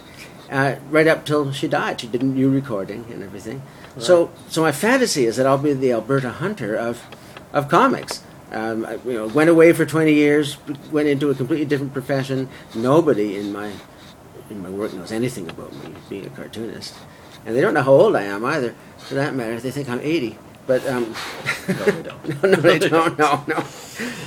uh, 0.51 0.77
right 0.91 1.07
up 1.07 1.25
till 1.25 1.53
she 1.53 1.69
died. 1.69 2.01
She 2.01 2.07
did 2.07 2.23
a 2.23 2.27
new 2.27 2.51
recording 2.51 3.05
and 3.11 3.23
everything. 3.23 3.63
So, 3.99 4.33
so 4.49 4.61
my 4.63 4.73
fantasy 4.73 5.25
is 5.25 5.37
that 5.37 5.47
I'll 5.47 5.57
be 5.59 5.73
the 5.73 5.93
Alberta 5.93 6.31
Hunter 6.31 6.75
of, 6.75 7.05
of 7.53 7.69
comics. 7.69 8.25
Um, 8.51 8.85
I, 8.85 8.95
you 9.05 9.13
know, 9.13 9.27
went 9.29 9.51
away 9.51 9.73
for 9.73 9.87
20 9.87 10.13
years, 10.13 10.57
went 10.91 11.09
into 11.09 11.31
a 11.31 11.35
completely 11.35 11.65
different 11.65 11.93
profession. 11.93 12.49
Nobody 12.75 13.37
in 13.37 13.53
my 13.53 13.73
in 14.51 14.63
my 14.63 14.69
work 14.69 14.93
knows 14.93 15.11
anything 15.11 15.49
about 15.49 15.73
me 15.73 15.95
being 16.11 16.27
a 16.27 16.31
cartoonist, 16.31 16.95
and 17.47 17.57
they 17.57 17.61
don't 17.61 17.73
know 17.73 17.83
how 17.83 17.93
old 17.93 18.15
I 18.15 18.23
am 18.23 18.45
either. 18.45 18.75
For 18.99 19.15
that 19.15 19.35
matter, 19.35 19.59
they 19.59 19.71
think 19.71 19.89
I'm 19.89 20.01
80. 20.01 20.39
But 20.67 20.87
um, 20.87 21.15
No, 21.69 21.75
they 21.75 22.03
don't. 22.03 22.43
no, 22.43 22.49
no, 22.51 22.57
they 22.57 22.79
don't. 22.79 23.19
No, 23.19 23.45
no. 23.47 23.65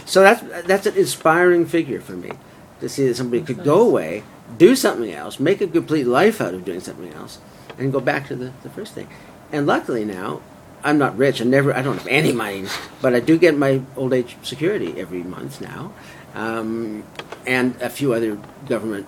So 0.05 0.21
that's 0.21 0.41
that's 0.65 0.85
an 0.87 0.95
inspiring 0.95 1.65
figure 1.65 1.99
for 2.01 2.13
me 2.13 2.31
to 2.79 2.89
see 2.89 3.07
that 3.07 3.15
somebody 3.15 3.43
could 3.43 3.63
go 3.63 3.81
away, 3.81 4.23
do 4.57 4.75
something 4.75 5.11
else, 5.11 5.39
make 5.39 5.61
a 5.61 5.67
complete 5.67 6.05
life 6.05 6.41
out 6.41 6.53
of 6.53 6.65
doing 6.65 6.79
something 6.79 7.11
else, 7.13 7.39
and 7.77 7.91
go 7.91 7.99
back 7.99 8.27
to 8.27 8.35
the, 8.35 8.53
the 8.63 8.69
first 8.69 8.93
thing. 8.93 9.07
And 9.51 9.65
luckily 9.65 10.05
now, 10.05 10.41
I'm 10.83 10.97
not 10.97 11.17
rich. 11.17 11.41
I 11.41 11.45
never. 11.45 11.73
I 11.73 11.81
don't 11.81 11.97
have 11.97 12.07
any 12.07 12.31
money, 12.31 12.65
but 13.01 13.15
I 13.15 13.19
do 13.19 13.37
get 13.37 13.57
my 13.57 13.81
old 13.95 14.13
age 14.13 14.37
security 14.43 14.99
every 14.99 15.23
month 15.23 15.59
now, 15.59 15.91
um, 16.35 17.03
and 17.45 17.75
a 17.81 17.89
few 17.89 18.13
other 18.13 18.37
government 18.67 19.07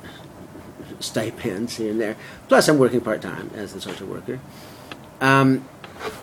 stipends 0.99 1.77
here 1.77 1.91
and 1.91 2.01
there. 2.01 2.17
Plus, 2.47 2.67
I'm 2.67 2.79
working 2.79 3.01
part 3.01 3.21
time 3.21 3.51
as 3.55 3.75
a 3.75 3.81
social 3.81 4.07
worker. 4.07 4.39
Um, 5.21 5.67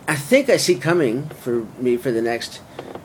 I 0.08 0.16
think 0.16 0.48
I 0.48 0.56
see 0.56 0.76
coming 0.76 1.28
for 1.28 1.66
me 1.78 1.96
for 1.96 2.10
the 2.10 2.22
next 2.22 2.60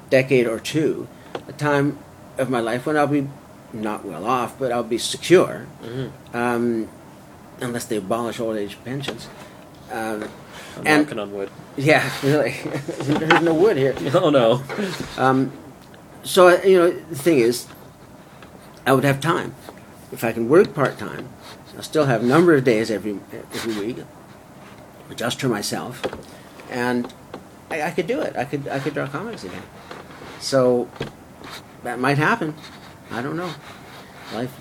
decade 0.09 0.47
or 0.47 0.59
two 0.59 1.07
a 1.47 1.53
time 1.53 1.99
of 2.37 2.49
my 2.49 2.59
life 2.59 2.85
when 2.85 2.97
I'll 2.97 3.07
be 3.07 3.27
not 3.73 4.05
well 4.05 4.25
off, 4.25 4.57
but 4.59 4.71
I'll 4.71 4.83
be 4.83 4.97
secure, 4.97 5.67
um, 6.33 6.89
unless 7.59 7.85
they 7.85 7.97
abolish 7.97 8.39
old 8.39 8.57
age 8.57 8.77
pensions. 8.83 9.27
Um, 9.91 10.23
I'm 10.77 10.87
And- 10.87 11.03
knocking 11.05 11.19
on 11.19 11.33
wood. 11.33 11.49
yeah, 11.77 12.09
really. 12.23 12.55
There's 12.99 13.41
no 13.41 13.53
wood 13.53 13.77
here. 13.77 13.95
Oh 14.13 14.29
no. 14.29 14.63
Um, 15.17 15.51
so 16.23 16.47
uh, 16.49 16.61
you 16.63 16.77
know, 16.77 16.91
the 16.91 17.15
thing 17.15 17.39
is, 17.39 17.67
I 18.85 18.93
would 18.93 19.03
have 19.03 19.19
time 19.19 19.53
if 20.11 20.23
I 20.23 20.31
can 20.31 20.47
work 20.49 20.73
part 20.73 20.97
time. 20.97 21.29
I'll 21.75 21.83
still 21.83 22.05
have 22.05 22.21
a 22.23 22.25
number 22.25 22.53
of 22.55 22.63
days 22.63 22.91
every 22.91 23.19
every 23.53 23.75
week, 23.85 23.97
just 25.15 25.39
for 25.41 25.47
myself, 25.49 26.01
and 26.69 27.11
I, 27.69 27.81
I 27.83 27.91
could 27.91 28.07
do 28.07 28.19
it. 28.21 28.35
I 28.35 28.45
could 28.45 28.67
I 28.67 28.79
could 28.79 28.93
draw 28.93 29.07
comics 29.07 29.43
again. 29.43 29.63
So 30.39 30.89
that 31.83 31.99
might 31.99 32.17
happen. 32.17 32.53
I 33.11 33.21
don't 33.21 33.35
know. 33.35 33.53
Life 34.33 34.57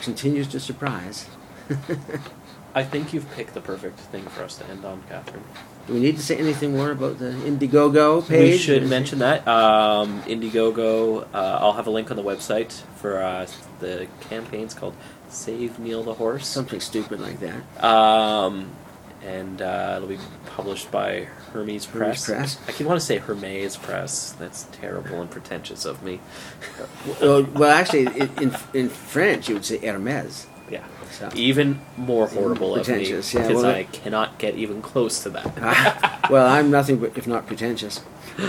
continues 0.00 0.48
to 0.48 0.60
surprise. 0.60 1.28
I 2.74 2.84
think 2.84 3.12
you've 3.12 3.30
picked 3.32 3.54
the 3.54 3.60
perfect 3.60 3.98
thing 3.98 4.24
for 4.26 4.44
us 4.44 4.56
to 4.58 4.66
end 4.66 4.84
on, 4.84 5.02
Katherine. 5.08 5.42
Do 5.86 5.94
we 5.94 6.00
need 6.00 6.16
to 6.16 6.22
say 6.22 6.36
anything 6.36 6.76
more 6.76 6.92
about 6.92 7.18
the 7.18 7.32
Indiegogo 7.32 8.26
page? 8.26 8.52
We 8.52 8.58
should 8.58 8.86
mention 8.88 9.18
that 9.18 9.46
um, 9.48 10.22
Indiegogo. 10.22 11.26
Uh, 11.34 11.58
I'll 11.60 11.72
have 11.72 11.88
a 11.88 11.90
link 11.90 12.10
on 12.10 12.16
the 12.16 12.22
website 12.22 12.72
for 12.96 13.20
uh, 13.20 13.46
the 13.80 14.06
campaign's 14.28 14.72
called 14.72 14.94
"Save 15.28 15.80
Neil 15.80 16.04
the 16.04 16.14
Horse," 16.14 16.46
something 16.46 16.78
stupid 16.80 17.20
like 17.20 17.40
that. 17.40 17.84
um, 17.84 18.70
and 19.22 19.60
uh, 19.60 19.94
it'll 19.96 20.08
be 20.08 20.18
published 20.46 20.90
by 20.90 21.28
Hermes 21.52 21.86
Press. 21.86 22.26
Press. 22.26 22.58
I 22.66 22.72
keep 22.72 22.86
want 22.86 22.98
to 22.98 23.04
say 23.04 23.18
Hermes 23.18 23.76
Press. 23.76 24.32
That's 24.32 24.64
terrible 24.72 25.20
and 25.20 25.30
pretentious 25.30 25.84
of 25.84 26.02
me. 26.02 26.20
Well, 27.20 27.44
well, 27.44 27.70
actually, 27.70 28.06
in, 28.06 28.54
in 28.74 28.88
French, 28.88 29.48
you 29.48 29.54
would 29.54 29.64
say 29.64 29.78
Hermes. 29.78 30.46
Yeah, 30.70 30.84
So. 31.10 31.28
even 31.34 31.80
more 31.96 32.28
horrible 32.28 32.76
of 32.76 32.86
me 32.86 32.94
Pretentious, 32.94 33.34
yeah, 33.34 33.46
because 33.48 33.62
well, 33.62 33.74
I 33.74 33.84
cannot 33.84 34.38
get 34.38 34.54
even 34.54 34.80
close 34.82 35.22
to 35.24 35.30
that. 35.30 35.52
Ah, 35.60 36.28
well, 36.30 36.46
I'm 36.46 36.70
nothing 36.70 36.98
but 36.98 37.16
if 37.18 37.26
not 37.26 37.46
pretentious. 37.46 38.02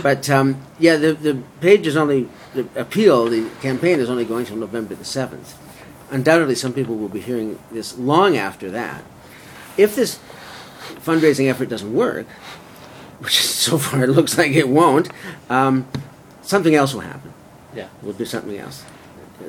But 0.03 0.29
um, 0.29 0.61
yeah, 0.79 0.97
the 0.97 1.13
the 1.13 1.41
page 1.59 1.87
is 1.87 1.97
only 1.97 2.29
the 2.53 2.67
appeal. 2.75 3.25
The 3.25 3.49
campaign 3.61 3.99
is 3.99 4.09
only 4.09 4.25
going 4.25 4.45
till 4.45 4.57
November 4.57 4.93
the 4.95 5.05
seventh. 5.05 5.57
Undoubtedly, 6.11 6.55
some 6.55 6.73
people 6.73 6.95
will 6.95 7.09
be 7.09 7.21
hearing 7.21 7.57
this 7.71 7.97
long 7.97 8.37
after 8.37 8.69
that. 8.69 9.03
If 9.77 9.95
this 9.95 10.19
fundraising 11.05 11.49
effort 11.49 11.69
doesn't 11.69 11.93
work, 11.93 12.27
which 13.19 13.41
so 13.45 13.77
far 13.77 14.03
it 14.03 14.09
looks 14.09 14.37
like 14.37 14.51
it 14.53 14.67
won't, 14.67 15.09
um, 15.49 15.87
something 16.41 16.75
else 16.75 16.93
will 16.93 17.01
happen. 17.01 17.33
yeah. 17.75 17.87
We'll 18.01 18.13
do 18.13 18.25
something 18.25 18.57
else. 18.57 18.83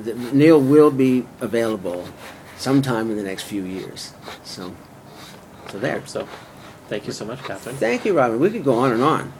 The- 0.04 0.14
Neil 0.14 0.60
will 0.60 0.90
be 0.90 1.26
available 1.40 2.08
sometime 2.56 3.10
in 3.10 3.16
the 3.16 3.22
next 3.22 3.42
few 3.44 3.62
years. 3.64 4.12
So, 4.44 4.74
so 5.70 5.78
there. 5.78 6.02
So, 6.06 6.28
thank 6.88 7.06
you 7.06 7.12
so 7.12 7.24
much, 7.24 7.42
Katherine. 7.42 7.76
Thank 7.76 8.04
you, 8.04 8.16
Robin. 8.16 8.38
We 8.40 8.50
could 8.50 8.64
go 8.64 8.74
on 8.74 8.92
and 8.92 9.02
on. 9.02 9.32